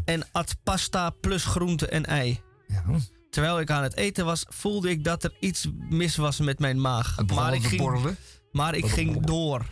en 0.05 0.27
at 0.31 0.55
pasta 0.63 1.09
plus 1.09 1.45
groente 1.45 1.87
en 1.87 2.05
ei. 2.05 2.41
Ja. 2.67 2.83
Terwijl 3.29 3.59
ik 3.59 3.69
aan 3.69 3.83
het 3.83 3.95
eten 3.95 4.25
was, 4.25 4.45
voelde 4.49 4.89
ik 4.89 5.03
dat 5.03 5.23
er 5.23 5.33
iets 5.39 5.67
mis 5.89 6.15
was 6.15 6.39
met 6.39 6.59
mijn 6.59 6.81
maag. 6.81 7.17
Maar 7.33 7.53
ik 7.53 7.61
te 7.61 7.67
ging, 7.67 8.17
maar 8.51 8.75
ik 8.75 8.85
ging 8.85 9.25
door. 9.25 9.65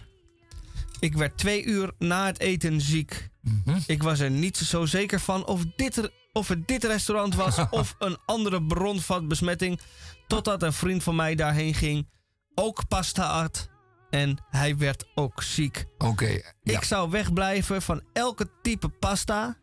Ik 0.99 1.13
werd 1.13 1.37
twee 1.37 1.63
uur 1.63 1.91
na 1.97 2.25
het 2.25 2.39
eten 2.39 2.81
ziek. 2.81 3.29
Mhm. 3.41 3.79
Ik 3.87 4.03
was 4.03 4.19
er 4.19 4.31
niet 4.31 4.57
zo 4.57 4.85
zeker 4.85 5.19
van 5.19 5.45
of, 5.45 5.63
dit 5.75 5.97
er, 5.97 6.11
of 6.33 6.47
het 6.47 6.67
dit 6.67 6.83
restaurant 6.83 7.35
was 7.35 7.57
of 7.69 7.95
een 7.99 8.17
andere 8.25 8.63
bron 8.63 9.01
van 9.01 9.27
besmetting. 9.27 9.79
Totdat 10.27 10.63
een 10.63 10.73
vriend 10.73 11.03
van 11.03 11.15
mij 11.15 11.35
daarheen 11.35 11.73
ging, 11.73 12.09
ook 12.55 12.87
pasta 12.87 13.41
at 13.43 13.69
en 14.11 14.43
hij 14.49 14.77
werd 14.77 15.05
ook 15.15 15.43
ziek. 15.43 15.85
Oké, 15.97 16.29
ja. 16.63 16.77
Ik 16.77 16.83
zou 16.83 17.09
wegblijven 17.09 17.81
van 17.81 18.01
elke 18.13 18.51
type 18.61 18.89
pasta 18.89 19.57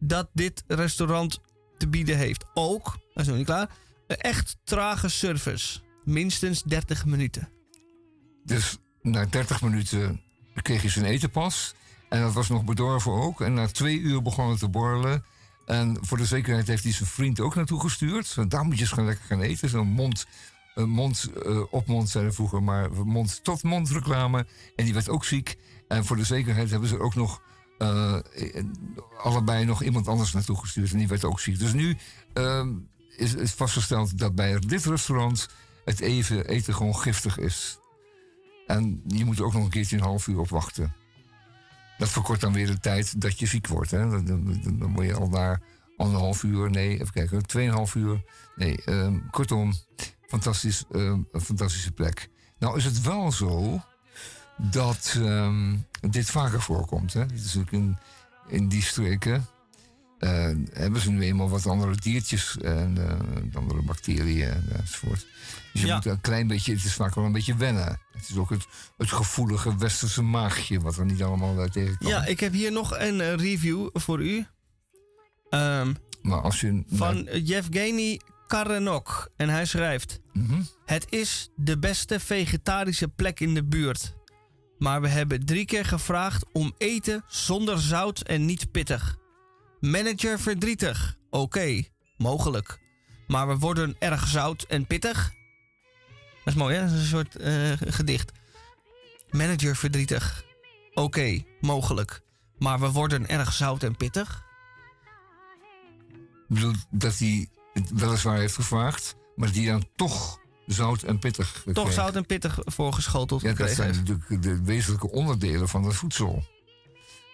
dat 0.00 0.28
dit 0.32 0.64
restaurant 0.66 1.38
te 1.78 1.88
bieden 1.88 2.16
heeft. 2.16 2.44
Ook, 2.54 2.84
dat 2.84 3.22
is 3.22 3.26
nog 3.26 3.36
niet 3.36 3.46
klaar, 3.46 3.70
een 4.06 4.16
echt 4.16 4.56
trage 4.64 5.08
service. 5.08 5.80
Minstens 6.04 6.62
30 6.62 7.04
minuten. 7.04 7.48
Dus 8.44 8.78
na 9.02 9.26
30 9.26 9.62
minuten 9.62 10.20
kreeg 10.62 10.82
je 10.82 10.88
zijn 10.88 11.04
eten 11.04 11.30
pas. 11.30 11.74
En 12.08 12.20
dat 12.20 12.32
was 12.32 12.48
nog 12.48 12.64
bedorven 12.64 13.12
ook. 13.12 13.40
En 13.40 13.54
na 13.54 13.66
twee 13.66 13.98
uur 13.98 14.22
begon 14.22 14.50
het 14.50 14.58
te 14.58 14.68
borrelen. 14.68 15.24
En 15.66 15.98
voor 16.00 16.18
de 16.18 16.24
zekerheid 16.24 16.66
heeft 16.66 16.82
hij 16.82 16.92
zijn 16.92 17.08
vriend 17.08 17.40
ook 17.40 17.54
naartoe 17.54 17.80
gestuurd. 17.80 18.50
Daar 18.50 18.64
moet 18.64 18.74
je 18.74 18.80
eens 18.80 18.92
gaan 18.92 19.04
lekker 19.04 19.24
gaan 19.26 19.40
eten. 19.40 19.68
Zo'n 19.68 19.88
mond, 19.88 20.26
mond 20.84 21.30
eh, 21.44 21.62
op 21.70 21.86
mond 21.86 22.08
zeiden 22.08 22.34
vroeger, 22.34 22.62
maar 22.62 22.90
mond 23.04 23.44
tot 23.44 23.62
mond 23.62 23.90
reclame. 23.90 24.46
En 24.76 24.84
die 24.84 24.94
werd 24.94 25.08
ook 25.08 25.24
ziek. 25.24 25.56
En 25.88 26.04
voor 26.04 26.16
de 26.16 26.24
zekerheid 26.24 26.70
hebben 26.70 26.88
ze 26.88 26.98
ook 26.98 27.14
nog 27.14 27.42
eh, 27.78 28.18
eh, 28.34 28.64
allebei 29.22 29.64
nog 29.64 29.82
iemand 29.82 30.08
anders 30.08 30.32
naartoe 30.32 30.58
gestuurd. 30.58 30.92
En 30.92 30.98
die 30.98 31.08
werd 31.08 31.24
ook 31.24 31.40
ziek. 31.40 31.58
Dus 31.58 31.72
nu 31.72 31.96
ehm, 32.32 32.72
is, 33.16 33.34
is 33.34 33.52
vastgesteld 33.52 34.18
dat 34.18 34.34
bij 34.34 34.58
dit 34.58 34.84
restaurant 34.84 35.48
het 35.84 36.00
even, 36.00 36.46
eten 36.46 36.74
gewoon 36.74 36.96
giftig 36.96 37.38
is. 37.38 37.78
En 38.66 39.02
je 39.06 39.24
moet 39.24 39.38
er 39.38 39.44
ook 39.44 39.52
nog 39.52 39.64
een 39.64 39.70
keertje 39.70 39.96
een 39.96 40.02
half 40.02 40.26
uur 40.26 40.38
op 40.38 40.48
wachten. 40.48 40.94
Dat 41.98 42.08
verkort 42.08 42.40
dan 42.40 42.52
weer 42.52 42.66
de 42.66 42.78
tijd 42.78 43.20
dat 43.20 43.38
je 43.38 43.46
ziek 43.46 43.66
wordt. 43.66 43.90
Hè? 43.90 44.10
Dan, 44.10 44.24
dan, 44.78 45.04
je 45.06 45.14
al 45.14 45.28
naar 45.28 45.62
anderhalf 45.96 46.42
uur, 46.42 46.70
nee, 46.70 46.92
even 46.92 47.12
kijken, 47.12 47.46
tweeënhalf 47.46 47.94
uur. 47.94 48.24
Nee, 48.56 48.82
ehm, 48.84 49.18
kortom, 49.30 49.72
fantastisch, 50.28 50.84
ehm, 50.92 51.20
een 51.32 51.40
fantastische 51.40 51.92
plek. 51.92 52.28
Nou 52.58 52.76
is 52.76 52.84
het 52.84 53.00
wel 53.00 53.32
zo 53.32 53.80
dat 54.58 55.14
ehm, 55.16 55.76
dit 56.00 56.30
vaker 56.30 56.62
voorkomt. 56.62 57.12
Hè? 57.12 57.22
Ook 57.58 57.70
in, 57.70 57.98
in 58.48 58.68
die 58.68 58.82
streken. 58.82 59.46
hebben 60.72 61.00
ze 61.00 61.10
nu 61.10 61.22
eenmaal 61.22 61.48
wat 61.48 61.66
andere 61.66 61.96
diertjes 61.96 62.56
en 62.58 63.08
eh, 63.08 63.56
andere 63.56 63.82
bacteriën 63.82 64.48
en, 64.50 64.64
enzovoort. 64.80 65.26
Dus 65.72 65.80
je 65.80 65.86
Ja. 65.86 65.94
moet 65.94 66.06
een 66.06 66.20
klein 66.20 66.46
beetje, 66.46 66.72
het 66.74 66.84
is 66.84 66.94
vaak 66.94 67.14
wel 67.14 67.24
een 67.24 67.32
beetje 67.32 67.56
wennen. 67.56 68.00
Het 68.12 68.28
is 68.28 68.36
ook 68.36 68.50
het, 68.50 68.66
het 68.96 69.10
gevoelige 69.12 69.76
westerse 69.76 70.22
maagje 70.22 70.80
wat 70.80 70.96
er 70.96 71.04
niet 71.04 71.22
allemaal 71.22 71.62
uh, 71.64 71.64
tegen 71.70 71.98
kan. 71.98 72.08
Ja, 72.08 72.24
ik 72.26 72.40
heb 72.40 72.52
hier 72.52 72.72
nog 72.72 72.98
een 72.98 73.20
eh, 73.20 73.34
review 73.34 73.88
voor 73.92 74.22
u. 74.22 74.46
Maar 76.22 76.40
als 76.42 76.60
je... 76.60 76.84
van 76.88 77.28
Yevgeny 77.32 78.20
Karenok. 78.46 79.30
En 79.36 79.48
hij 79.48 79.64
schrijft... 79.64 80.20
Mhm. 80.32 80.62
Het 80.84 81.06
is 81.12 81.50
de 81.56 81.78
beste 81.78 82.20
vegetarische 82.20 83.08
plek 83.08 83.40
in 83.40 83.54
de 83.54 83.64
buurt. 83.64 84.14
Maar 84.78 85.00
we 85.00 85.08
hebben 85.08 85.46
drie 85.46 85.64
keer 85.64 85.84
gevraagd 85.84 86.44
om 86.52 86.74
eten 86.78 87.24
zonder 87.26 87.80
zout 87.80 88.20
en 88.20 88.44
niet 88.44 88.70
pittig. 88.70 89.16
Manager 89.80 90.40
verdrietig. 90.40 91.16
Oké, 91.30 91.82
mogelijk. 92.16 92.78
Maar 93.26 93.48
we 93.48 93.58
worden 93.58 93.96
erg 93.98 94.26
zout 94.26 94.62
en 94.62 94.86
pittig. 94.86 95.32
Dat 96.44 96.54
is 96.54 96.60
mooi, 96.60 96.74
hè? 96.74 96.80
Dat 96.80 96.90
is 96.90 97.00
een 97.00 97.06
soort 97.06 97.36
eh, 97.36 97.72
gedicht. 97.94 98.32
Manager 99.30 99.76
verdrietig. 99.76 100.44
Oké, 100.94 101.42
mogelijk. 101.60 102.20
Maar 102.58 102.80
we 102.80 102.90
worden 102.90 103.28
erg 103.28 103.52
zout 103.52 103.82
en 103.82 103.96
pittig. 103.96 104.44
Ik 106.48 106.54
bedoel 106.54 106.74
dat 106.90 107.18
hij 107.18 107.48
het 107.82 107.90
weliswaar 108.00 108.38
heeft 108.38 108.54
gevraagd, 108.54 109.14
maar 109.36 109.52
die 109.52 109.66
dan 109.66 109.84
toch 109.96 110.38
zout 110.66 111.02
en 111.02 111.18
pittig 111.18 111.62
Toch 111.72 111.84
kreeg. 111.84 111.92
zout 111.96 112.16
en 112.16 112.26
pittig 112.26 112.58
voorgeschoteld 112.64 113.42
Ja, 113.42 113.52
dat 113.52 113.70
zijn 113.70 113.94
natuurlijk 113.94 114.42
de 114.42 114.62
wezenlijke 114.62 115.10
onderdelen 115.10 115.68
van 115.68 115.84
het 115.84 115.94
voedsel. 115.94 116.44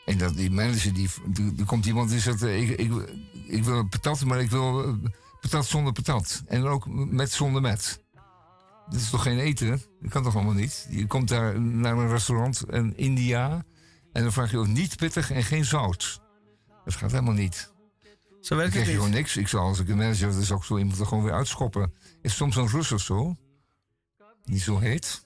En 0.04 0.18
dat 0.18 0.36
die 0.36 0.50
manager, 0.50 0.92
die, 0.94 1.08
er 1.58 1.64
komt 1.64 1.86
iemand 1.86 2.10
die 2.10 2.20
zegt... 2.20 2.42
eh, 2.42 2.60
Ik, 2.70 2.78
ik, 2.78 2.92
ik 3.46 3.64
wil 3.64 3.86
patat, 3.88 4.24
maar 4.24 4.40
ik 4.40 4.50
wil 4.50 4.84
eh, 4.84 4.92
patat 5.40 5.66
zonder 5.66 5.92
patat. 5.92 6.42
En 6.46 6.64
ook 6.66 6.86
met 6.88 7.32
zonder 7.32 7.62
met. 7.62 8.00
Dat 8.88 9.00
is 9.00 9.10
toch 9.10 9.22
geen 9.22 9.38
eten? 9.38 9.82
Dat 10.00 10.10
kan 10.10 10.22
toch 10.22 10.34
allemaal 10.34 10.52
niet? 10.54 10.86
Je 10.90 11.06
komt 11.06 11.28
daar 11.28 11.60
naar 11.60 11.96
een 11.98 12.08
restaurant 12.08 12.64
in 12.70 12.96
India... 12.96 13.64
en 14.12 14.22
dan 14.22 14.32
vraag 14.32 14.50
je 14.50 14.58
ook 14.58 14.66
niet 14.66 14.96
pittig 14.96 15.30
en 15.30 15.42
geen 15.42 15.64
zout. 15.64 16.20
Dat 16.84 16.94
gaat 16.94 17.10
helemaal 17.10 17.34
niet. 17.34 17.71
Zo 18.42 18.56
werkt 18.56 18.74
het 18.74 18.86
niet. 18.86 18.94
gewoon 18.94 19.10
niks. 19.10 19.36
Ik 19.36 19.48
zou 19.48 19.62
als 19.62 19.78
ik 19.80 19.88
een 19.88 19.96
manager 19.96 20.26
was, 20.26 20.34
dan 20.36 20.44
zou 20.44 20.58
ik 20.58 20.64
zo 20.64 20.78
iemand 20.78 20.98
er 20.98 21.06
gewoon 21.06 21.24
weer 21.24 21.32
uitschoppen. 21.32 21.94
Is 22.22 22.36
soms 22.36 22.56
een 22.56 22.68
Rus 22.68 22.92
of 22.92 23.00
zo? 23.00 23.36
Die 24.44 24.60
zo 24.60 24.78
heet? 24.78 25.22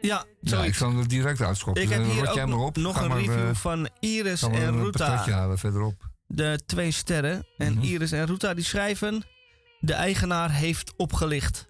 Ja, 0.00 0.24
Ja, 0.40 0.64
ik 0.64 0.74
zou 0.74 0.90
hem 0.92 1.00
er 1.00 1.08
direct 1.08 1.40
uitschoppen. 1.40 1.82
Ik 1.82 1.88
heb 1.88 1.98
Dan 2.02 2.10
hier 2.10 2.28
ook 2.28 2.34
jij 2.34 2.46
maar 2.46 2.56
nog, 2.56 2.66
op. 2.66 2.76
nog 2.76 2.96
Ga 2.96 3.02
een 3.02 3.08
maar, 3.08 3.18
review 3.18 3.48
eh, 3.48 3.54
van 3.54 3.88
Iris 4.00 4.42
en 4.42 4.54
een 4.54 4.82
Ruta. 4.82 5.16
halen 5.30 5.58
verderop. 5.58 6.10
De 6.26 6.60
twee 6.66 6.90
sterren. 6.90 7.46
En 7.56 7.72
Mhm. 7.74 7.82
Iris 7.82 8.12
en 8.12 8.26
Ruta 8.26 8.54
die 8.54 8.64
schrijven... 8.64 9.24
De 9.80 9.92
eigenaar 9.92 10.50
heeft 10.50 10.92
opgelicht. 10.96 11.68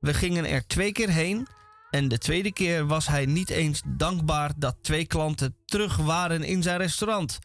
We 0.00 0.14
gingen 0.14 0.44
er 0.48 0.66
twee 0.66 0.92
keer 0.92 1.10
heen... 1.10 1.46
En 1.90 2.08
de 2.08 2.18
tweede 2.18 2.52
keer 2.52 2.86
was 2.86 3.06
hij 3.06 3.26
niet 3.26 3.50
eens 3.50 3.82
dankbaar 3.86 4.52
dat 4.56 4.76
twee 4.82 5.06
klanten 5.06 5.56
terug 5.64 5.96
waren 5.96 6.42
in 6.42 6.62
zijn 6.62 6.78
restaurant. 6.78 7.38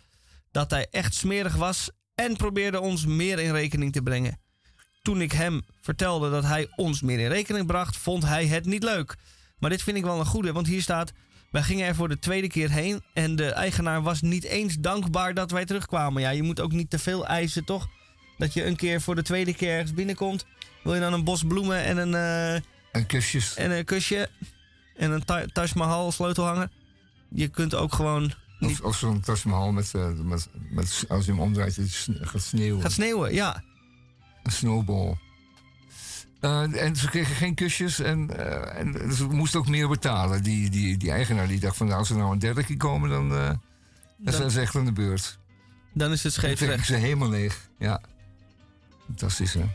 Dat 0.51 0.71
hij 0.71 0.87
echt 0.91 1.13
smerig 1.13 1.55
was 1.55 1.89
en 2.19 2.35
probeerde 2.35 2.79
ons 2.79 3.05
meer 3.05 3.39
in 3.39 3.51
rekening 3.51 3.91
te 3.91 4.01
brengen. 4.01 4.39
Toen 5.01 5.21
ik 5.21 5.31
hem 5.31 5.61
vertelde 5.81 6.29
dat 6.29 6.43
hij 6.43 6.67
ons 6.75 7.01
meer 7.01 7.19
in 7.19 7.27
rekening 7.29 7.67
bracht, 7.67 7.97
vond 7.97 8.25
hij 8.25 8.45
het 8.45 8.65
niet 8.65 8.83
leuk. 8.83 9.15
Maar 9.59 9.69
dit 9.69 9.83
vind 9.83 9.97
ik 9.97 10.03
wel 10.03 10.19
een 10.19 10.25
goede, 10.25 10.51
want 10.51 10.67
hier 10.67 10.81
staat... 10.81 11.11
Wij 11.51 11.61
gingen 11.63 11.87
er 11.87 11.95
voor 11.95 12.09
de 12.09 12.19
tweede 12.19 12.47
keer 12.47 12.71
heen 12.71 13.03
en 13.13 13.35
de 13.35 13.51
eigenaar 13.51 14.01
was 14.01 14.21
niet 14.21 14.43
eens 14.43 14.75
dankbaar 14.75 15.33
dat 15.33 15.51
wij 15.51 15.65
terugkwamen. 15.65 16.21
Ja, 16.21 16.29
je 16.29 16.43
moet 16.43 16.59
ook 16.59 16.71
niet 16.71 16.89
te 16.89 16.99
veel 16.99 17.27
eisen, 17.27 17.65
toch? 17.65 17.87
Dat 18.37 18.53
je 18.53 18.65
een 18.65 18.75
keer 18.75 19.01
voor 19.01 19.15
de 19.15 19.21
tweede 19.23 19.53
keer 19.53 19.71
ergens 19.73 19.93
binnenkomt. 19.93 20.45
Wil 20.83 20.93
je 20.93 20.99
dan 20.99 21.13
een 21.13 21.23
bos 21.23 21.43
bloemen 21.43 21.83
en 21.83 21.97
een... 21.97 22.13
eh, 22.15 22.53
en 22.91 23.05
kusjes. 23.07 23.55
En 23.55 23.71
een 23.71 23.85
kusje. 23.85 24.29
En 24.95 25.11
een 25.11 25.25
Ta- 25.25 25.45
Taj 25.45 25.69
Mahal 25.75 26.11
sleutelhanger. 26.11 26.69
Je 27.29 27.47
kunt 27.47 27.75
ook 27.75 27.93
gewoon... 27.93 28.33
Of, 28.59 28.81
of 28.81 28.97
zo'n 28.97 29.19
Taj 29.19 29.35
Mahal 29.43 29.71
met, 29.71 29.93
eh, 29.93 30.09
met, 30.23 30.49
met, 30.69 31.05
als 31.07 31.25
je 31.25 31.31
hem 31.31 31.39
omdraait, 31.39 31.75
het 31.75 32.07
gaat 32.21 32.41
sneeuwen. 32.41 32.81
Gaat 32.81 32.91
sneeuwen, 32.91 33.33
ja. 33.33 33.63
Een 34.43 34.51
snowball. 34.51 35.17
Eh, 36.39 36.83
en 36.83 36.95
ze 36.95 37.09
kregen 37.09 37.35
geen 37.35 37.55
kusjes 37.55 37.99
en, 37.99 38.37
eh, 38.37 38.79
en 38.79 39.13
ze 39.13 39.27
moesten 39.27 39.59
ook 39.59 39.67
meer 39.67 39.87
betalen. 39.87 40.43
Die, 40.43 40.69
die, 40.69 40.97
die 40.97 41.11
eigenaar 41.11 41.47
die 41.47 41.59
dacht 41.59 41.77
van 41.77 41.85
nou, 41.87 41.99
als 41.99 42.07
ze 42.07 42.15
nou 42.15 42.31
een 42.31 42.39
derde 42.39 42.63
keer 42.63 42.77
komen, 42.77 43.09
dan, 43.09 43.29
dan, 43.29 43.59
Dan- 44.17 44.33
zijn 44.33 44.51
ze 44.51 44.59
echt 44.61 44.75
aan 44.75 44.85
de 44.85 44.91
beurt. 44.91 45.39
Dan 45.93 46.11
is 46.11 46.23
het 46.23 46.35
Dan 46.35 46.57
scheef 46.57 46.61
ik 46.77 46.83
ze 46.83 46.95
helemaal 46.95 47.29
leeg. 47.29 47.69
Ja. 47.77 48.01
Fantastisch, 49.05 49.53
hè? 49.53 49.65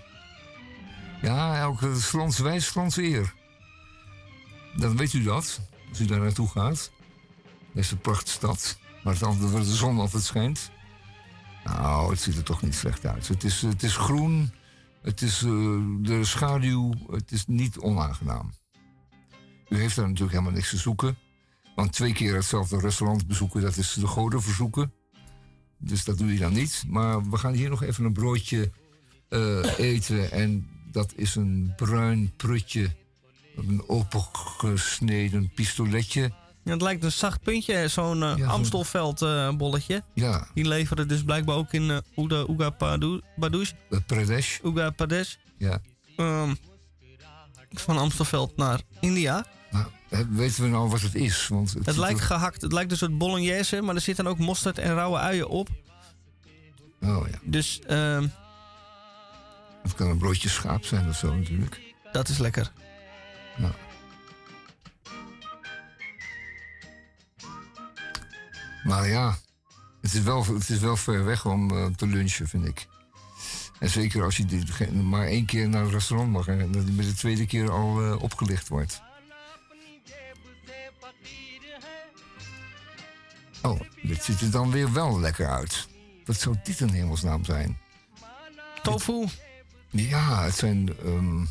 Ja, 1.23 1.59
elke 1.59 2.01
Slans 2.01 2.39
wijs, 2.39 2.67
Slans 2.67 2.97
eer. 2.97 3.35
Dan 4.77 4.97
weet 4.97 5.13
u 5.13 5.23
dat, 5.23 5.61
als 5.89 6.01
u 6.01 6.05
daar 6.05 6.21
naartoe 6.21 6.49
gaat. 6.49 6.91
Deze 7.75 7.97
prachtstad, 7.97 8.79
waar, 9.03 9.13
het 9.13 9.23
altijd, 9.23 9.51
waar 9.51 9.61
de 9.61 9.75
zon 9.75 9.99
altijd 9.99 10.23
schijnt. 10.23 10.71
Nou, 11.65 12.11
het 12.11 12.21
ziet 12.21 12.37
er 12.37 12.43
toch 12.43 12.63
niet 12.63 12.75
slecht 12.75 13.07
uit. 13.07 13.29
Het 13.29 13.45
is, 13.45 13.63
het 13.63 13.83
is 13.83 13.97
groen, 13.97 14.53
het 15.03 15.23
is 15.23 15.43
eh, 15.43 15.51
de 16.01 16.21
schaduw, 16.25 16.93
het 17.11 17.33
is 17.33 17.47
niet 17.47 17.79
onaangenaam. 17.79 18.53
U 19.69 19.77
heeft 19.77 19.97
daar 19.97 20.07
natuurlijk 20.07 20.33
helemaal 20.33 20.55
niks 20.55 20.71
te 20.71 20.77
zoeken. 20.77 21.17
Want 21.75 21.93
twee 21.93 22.13
keer 22.13 22.35
hetzelfde 22.35 22.79
restaurant 22.79 23.27
bezoeken, 23.27 23.61
dat 23.61 23.77
is 23.77 23.93
de 23.93 24.07
goden 24.07 24.43
verzoeken. 24.43 24.93
Dus 25.79 26.05
dat 26.05 26.19
doe 26.19 26.33
je 26.33 26.39
dan 26.39 26.53
niet. 26.53 26.85
Maar 26.89 27.31
we 27.31 27.37
gaan 27.37 27.53
hier 27.53 27.71
nog 27.71 27.83
even 27.83 28.05
een 28.05 28.13
broodje 28.13 28.73
eh, 29.29 29.79
eten. 29.79 30.31
En 30.31 30.69
dat 30.91 31.13
is 31.17 31.35
een 31.35 31.73
bruin 31.77 32.33
prutje. 32.37 32.95
Een 33.57 33.89
opengesneden 33.89 35.51
pistoletje. 35.55 36.33
Ja, 36.65 36.73
het 36.73 36.83
lijkt 36.83 37.05
een 37.05 37.13
zacht 37.13 37.43
puntje, 37.43 37.89
zo'n 37.89 38.23
eh, 38.23 38.37
zo'n- 38.37 38.47
Amstelveld 38.47 39.23
eh, 39.23 39.51
bolletje. 39.57 40.03
Ja. 40.15 40.47
Die 40.55 40.69
leveren 40.69 41.09
dus 41.09 41.23
blijkbaar 41.25 41.57
ook 41.57 41.73
in 41.73 41.91
eh 41.91 42.25
Uda, 42.25 42.45
Uga. 42.51 42.75
Uh, 42.79 43.99
Pradesh. 44.07 44.59
Uga 44.65 44.91
Pradesh. 44.91 45.35
Ja. 45.59 45.79
Ehm, 46.17 46.55
van 47.71 47.99
Amstelveld 47.99 48.57
naar 48.57 48.81
India. 49.01 49.47
Eh, 50.09 50.21
weten 50.31 50.63
we 50.63 50.69
nou 50.69 50.89
wat 50.89 51.01
het 51.01 51.15
is? 51.15 51.49
Want 51.49 51.75
het, 51.85 51.97
lijkt 51.97 52.21
er- 52.21 52.27
gehakt. 52.27 52.63
Het 52.63 52.73
lijkt 52.73 52.91
een 52.91 52.97
soort 52.97 53.19
bolognese, 53.19 53.81
maar 53.83 53.95
er 53.95 54.01
zit 54.01 54.17
dan 54.17 54.29
ook 54.29 54.39
mosterd 54.39 54.79
en 54.79 54.95
rauwe 54.95 55.19
uien 55.19 55.49
op. 55.49 55.69
Oh 57.03 57.29
ja. 57.31 57.39
Dus 57.43 57.81
ehm, 57.87 58.27
Het 59.83 59.95
kan 59.95 60.09
een 60.11 60.19
broodje 60.19 60.49
schaap 60.49 60.85
zijn 60.85 61.09
of 61.09 61.17
zo 61.17 61.35
natuurlijk. 61.35 61.81
dat 62.13 62.29
is 62.29 62.39
lekker. 62.39 62.73
Ja. 63.57 63.75
Maar 68.85 69.09
ja, 69.09 69.39
het 70.01 70.15
is 70.15 70.21
wel, 70.21 70.45
het 70.47 70.69
is 70.69 70.79
wel 70.79 70.97
ver 70.97 71.25
weg 71.25 71.47
om 71.47 71.71
eh, 71.71 71.87
te 71.87 72.07
lunchen, 72.07 72.49
vind 72.49 72.67
ik. 72.67 72.87
En 73.79 73.91
zeker 73.91 74.23
als 74.23 74.37
je 74.37 74.45
dit, 74.45 75.03
maar 75.03 75.27
één 75.27 75.47
keer 75.47 75.69
naar 75.69 75.83
een 75.83 75.91
restaurant 75.91 76.31
mag 76.31 76.47
en 76.47 76.73
dat 76.73 76.87
je 76.87 76.93
met 76.93 77.07
de 77.07 77.15
tweede 77.15 77.47
keer 77.47 77.71
al 77.71 78.03
eh, 78.03 78.23
opgelicht 78.23 78.69
wordt. 78.69 79.03
Oh, 83.63 83.81
dit 84.03 84.23
ziet 84.23 84.41
er 84.41 84.51
dan 84.51 84.71
weer 84.71 84.93
wel 84.93 85.21
lekker 85.21 85.49
uit. 85.49 85.89
Wat 86.25 86.41
zou 86.41 86.57
dit 86.65 86.81
in 86.81 86.89
hemelsnaam 86.89 87.45
zijn? 87.45 87.79
Tofu? 88.83 89.27
Ja, 89.91 90.45
het 90.45 90.55
zijn 90.55 90.99
ehm, 90.99 91.45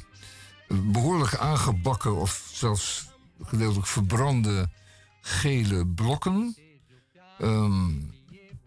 behoorlijk 0.91 1.35
aangebakken 1.35 2.15
of 2.15 2.49
zelfs 2.53 3.07
gedeeltelijk 3.43 3.88
verbrande 3.88 4.69
gele 5.22 5.88
blokken. 5.88 6.55
Ehm, 7.44 7.91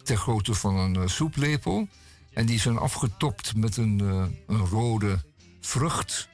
ter 0.03 0.17
grootte 0.17 0.55
van 0.55 0.77
een 0.77 0.97
eh, 0.97 1.07
soeplepel. 1.07 1.89
En 2.33 2.47
die 2.47 2.61
zijn 2.61 2.77
afgetopt 2.79 3.57
met 3.57 3.77
een, 3.77 4.01
eh, 4.01 4.25
een 4.47 4.67
rode 4.67 5.25
vrucht. 5.61 6.29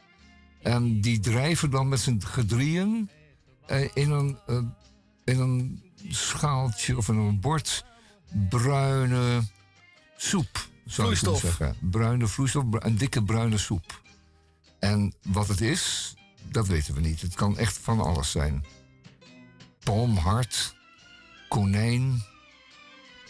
En 0.62 1.00
die 1.00 1.20
drijven 1.20 1.70
dan 1.70 1.88
met 1.88 2.00
z'n 2.00 2.20
gedrieën 2.20 3.10
eh, 3.66 3.88
in, 3.94 4.10
een, 4.10 4.38
in 5.24 5.40
een 5.40 5.82
schaaltje 6.08 6.96
of 6.96 7.08
in 7.08 7.16
een 7.16 7.40
bord 7.40 7.84
bruine 8.48 9.42
soep. 10.16 10.68
Zou 10.86 11.10
je 11.10 11.16
Vloeistof. 11.16 11.40
zeggen. 11.40 11.76
Bruine 11.90 12.26
vloeistof, 12.26 12.64
een 12.70 12.96
dikke 12.96 13.22
bruine 13.22 13.58
soep. 13.58 14.02
En 14.78 15.14
wat 15.22 15.48
het 15.48 15.60
is, 15.60 16.14
dat 16.50 16.66
weten 16.66 16.94
we 16.94 17.00
niet. 17.00 17.20
Het 17.20 17.34
kan 17.34 17.58
echt 17.58 17.78
van 17.78 18.00
alles 18.00 18.30
zijn. 18.30 18.64
Palmhart, 19.84 20.74
konijn. 21.48 22.22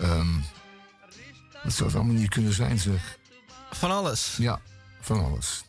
Ehm 0.03 0.29
wat 1.63 1.73
zou 1.73 1.89
het 1.89 1.99
allemaal 1.99 2.15
niet 2.15 2.29
kunnen 2.29 2.53
zijn, 2.53 2.79
zeg. 2.79 3.19
Van 3.71 3.91
alles? 3.91 4.37
Ja, 4.39 4.61
van 5.01 5.25
alles. 5.25 5.65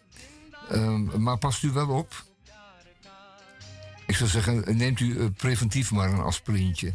Ehm, 0.69 1.22
maar 1.22 1.38
past 1.38 1.64
u 1.64 1.72
wel 1.72 1.88
op. 1.89 2.23
Ik 4.07 4.15
zou 4.15 4.30
zeggen, 4.30 4.77
neemt 4.77 4.99
u 4.99 5.19
eh, 5.19 5.26
preventief 5.38 5.91
maar 5.91 6.10
een 6.14 6.19
aspirintje. 6.22 6.93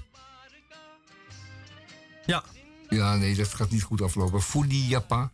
Ja. 2.26 2.44
Ja, 2.88 3.14
nee, 3.16 3.34
dat 3.34 3.54
gaat 3.54 3.70
niet 3.70 3.82
goed 3.82 4.02
aflopen. 4.02 4.42
Fudi 4.42 4.86
Japa. 4.88 5.30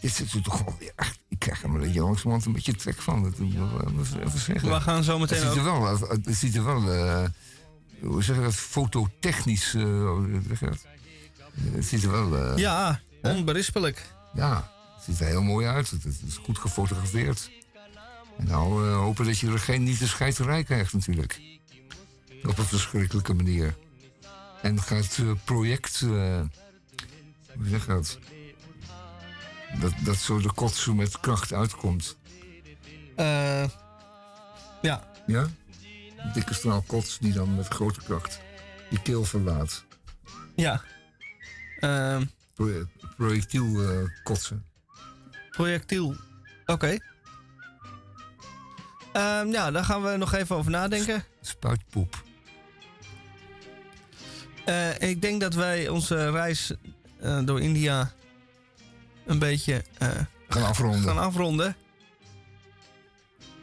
Dit 0.00 0.12
zit 0.14 0.32
er 0.32 0.42
toch 0.42 0.62
wel 0.64 0.76
weer 0.78 0.92
echt. 0.96 1.18
Ik 1.28 1.38
krijg 1.38 1.62
er 1.62 1.70
maar 1.70 1.80
een 1.80 1.94
langzamerhand 1.98 2.44
een 2.46 2.52
beetje 2.52 2.74
trek 2.74 3.00
van. 3.00 3.22
Dat 3.22 3.38
moet 3.38 3.52
ik 3.54 4.20
even- 4.24 4.38
zeggen. 4.40 4.68
We 4.70 4.80
gaan 4.80 5.04
zo 5.04 5.18
meteen 5.18 5.38
Het 5.38 5.46
ziet 5.48 5.56
er 5.56 5.64
wel, 5.64 5.98
het 6.08 6.36
ziet 6.36 6.56
er 6.56 6.64
wel 6.64 6.92
eh, 6.92 7.24
hoe 8.00 8.22
zeg 8.22 8.36
je 8.36 8.42
dat, 8.42 8.54
fototechnisch. 8.54 9.74
eh, 9.74 9.82
hoe 9.82 10.40
zeg 10.48 10.60
je 10.60 10.66
dat? 10.66 10.86
Het 11.60 11.84
ziet 11.84 12.02
er 12.02 12.10
wel. 12.10 12.36
eh, 12.36 12.56
Ja, 12.56 13.00
onberispelijk. 13.22 14.12
Ja, 14.34 14.72
het 14.94 15.04
ziet 15.04 15.20
er 15.20 15.26
heel 15.26 15.42
mooi 15.42 15.66
uit. 15.66 15.90
Het, 15.90 16.02
het 16.04 16.20
is 16.26 16.36
goed 16.36 16.58
gefotografeerd. 16.58 17.50
En 18.38 18.46
nou 18.46 18.88
eh, 18.88 18.94
hopen 18.96 19.24
dat 19.24 19.38
je 19.38 19.46
er 19.50 19.58
geen 19.58 19.82
niet 19.82 19.98
de 19.98 20.06
scheiterij 20.06 20.64
krijgt 20.64 20.92
natuurlijk. 20.92 21.40
Op 22.44 22.58
een 22.58 22.64
verschrikkelijke 22.64 23.34
manier. 23.34 23.76
En 24.62 24.80
gaat 24.82 25.04
het 25.04 25.18
eh, 25.18 25.30
project... 25.44 26.00
hoe 26.00 26.48
zeg 27.64 27.80
je 27.86 27.92
dat? 27.92 28.18
dat? 29.80 29.92
Dat 30.04 30.16
zo 30.16 30.40
de 30.40 30.52
kotsen 30.52 30.96
met 30.96 31.20
kracht 31.20 31.52
uitkomt. 31.52 32.16
Eh, 33.16 33.64
ja. 34.82 35.10
Ja? 35.26 35.48
Een 36.16 36.32
dikke 36.32 36.54
straal 36.54 36.82
kots 36.86 37.18
die 37.18 37.32
dan 37.32 37.54
met 37.54 37.68
grote 37.68 38.00
kracht 38.00 38.40
je 38.90 39.02
keel 39.02 39.24
verlaat. 39.24 39.84
Ja. 40.54 40.82
Ehm, 41.82 42.24
Pro- 42.54 42.84
projectiel 43.16 43.82
eh, 43.90 44.08
kotsen. 44.22 44.64
projectiel. 45.50 46.14
Oké. 46.66 46.98
Ehm, 49.12 49.46
ja, 49.50 49.70
daar 49.70 49.84
gaan 49.84 50.02
we 50.02 50.16
nog 50.16 50.32
even 50.34 50.56
over 50.56 50.70
nadenken. 50.70 51.24
Spuitpoep. 51.40 52.22
Eh, 54.64 55.00
ik 55.00 55.22
denk 55.22 55.40
dat 55.40 55.54
wij 55.54 55.88
onze 55.88 56.30
reis 56.30 56.72
eh, 57.20 57.40
door 57.44 57.60
India 57.60 58.12
een 59.26 59.38
beetje 59.38 59.84
Gaan 60.48 60.62
afronden. 60.64 61.02
gaan 61.02 61.18
afronden. 61.18 61.76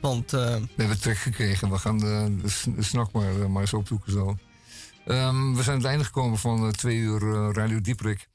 Want 0.01 0.33
eh, 0.33 0.55
We 0.55 0.67
hebben 0.75 0.99
trek 0.99 1.17
gekregen. 1.17 1.69
We 1.69 1.77
gaan 1.77 1.97
de, 1.99 2.37
de, 2.41 2.83
snak 2.83 3.11
maar, 3.11 3.49
maar 3.51 3.61
eens 3.61 3.73
opzoeken 3.73 4.11
zo. 4.11 4.37
Ehm, 5.09 5.53
we 5.53 5.63
zijn 5.63 5.75
aan 5.75 5.81
het 5.81 5.89
einde 5.89 6.03
gekomen 6.03 6.39
van 6.39 6.65
eh, 6.65 6.71
twee 6.71 6.97
uur 6.97 7.35
eh, 7.35 7.49
Radio 7.51 7.81
Dieprik. 7.81 8.27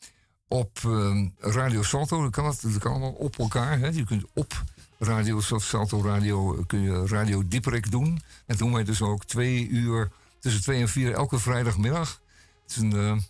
Op 0.48 0.78
ehm, 0.84 1.28
Radio 1.38 1.82
Salto. 1.82 2.22
Dat 2.22 2.30
kan, 2.30 2.44
dat 2.44 2.78
kan 2.78 2.90
allemaal 2.90 3.12
op 3.12 3.38
elkaar. 3.38 3.78
Hè. 3.78 3.88
Je 3.88 4.04
kunt 4.04 4.24
op 4.32 4.62
Radio 4.98 5.40
Salto 5.40 6.02
Radio, 6.02 6.56
eh, 6.56 6.62
kun 6.66 6.80
je 6.80 7.06
Radio 7.06 7.42
Dieprik 7.48 7.90
doen. 7.90 8.22
En 8.46 8.56
doen 8.56 8.72
wij 8.72 8.84
dus 8.84 9.02
ook 9.02 9.24
twee 9.24 9.68
uur 9.68 10.10
tussen 10.40 10.62
twee 10.62 10.80
en 10.80 10.88
vier 10.88 11.12
elke 11.12 11.38
vrijdagmiddag. 11.38 12.20
Het 12.62 12.70
is 12.70 12.76
een, 12.76 13.22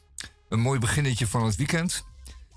een 0.49 0.61
mooi 0.61 0.79
beginnetje 0.79 1.27
van 1.27 1.45
het 1.45 1.57
weekend. 1.57 2.05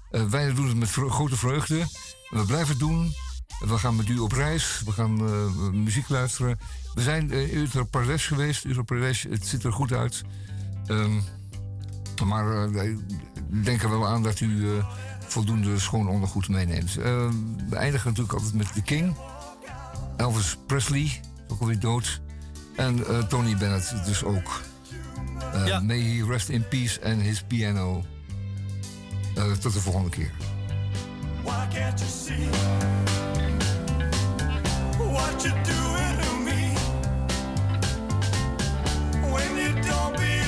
Wij 0.09 0.53
doen 0.53 0.68
het 0.68 0.77
met 0.77 0.89
grote 0.89 1.35
vreugde. 1.35 1.88
We 2.30 2.45
blijven 2.45 2.69
het 2.69 2.80
doen. 2.80 3.14
We 3.59 3.77
gaan 3.77 3.95
met 3.95 4.09
u 4.09 4.19
op 4.19 4.31
reis. 4.31 4.81
We 4.85 4.91
gaan 4.91 5.84
muziek 5.84 6.09
luisteren. 6.09 6.59
We 6.93 7.01
zijn 7.01 7.31
in 7.31 7.57
Uttar 7.57 7.85
Pradesh 7.85 8.27
geweest. 8.27 8.65
Uttar 8.65 8.84
Pradesh, 8.84 9.23
het 9.23 9.47
ziet 9.47 9.64
er 9.64 9.73
goed 9.73 9.91
uit. 9.91 10.23
Ehm, 10.88 11.19
maar 12.26 12.64
eh, 12.64 12.69
wij 12.72 12.97
denken 13.64 13.89
wel 13.89 14.07
aan 14.07 14.23
dat 14.23 14.39
u 14.39 14.69
eh, 14.77 14.85
voldoende 15.27 15.80
schoon 15.80 16.07
ondergoed 16.09 16.49
meeneemt. 16.49 16.97
Eh, 16.97 17.30
we 17.69 17.76
eindigen 17.76 18.07
natuurlijk 18.09 18.34
altijd 18.34 18.53
met 18.53 18.73
The 18.73 18.81
King. 18.81 19.15
Elvis 20.18 20.57
Presley, 20.68 21.22
ook 21.47 21.59
alweer 21.59 21.80
dood. 21.80 22.22
En 22.76 23.07
eh, 23.07 23.18
Tony 23.23 23.57
Bennett 23.57 23.93
dus 24.05 24.23
ook. 24.23 24.61
Eh, 25.53 25.80
May 25.81 25.99
he 25.99 26.26
rest 26.27 26.49
in 26.49 26.68
peace 26.68 26.99
and 27.03 27.22
his 27.22 27.43
piano. 27.43 28.03
Eh, 29.35 29.51
tot 29.51 29.73
de 29.73 29.80
volgende 29.80 30.09
keer. 30.09 30.31
Why 31.43 31.68
can't 31.77 31.99
you 31.99 32.09
see 32.11 32.49
what 34.97 35.43
you're 35.43 35.61
doing 35.64 36.22
to 36.22 36.35
me? 36.43 36.73
When 39.31 39.55
you 39.55 39.73
don't 39.81 40.15
be 40.15 40.46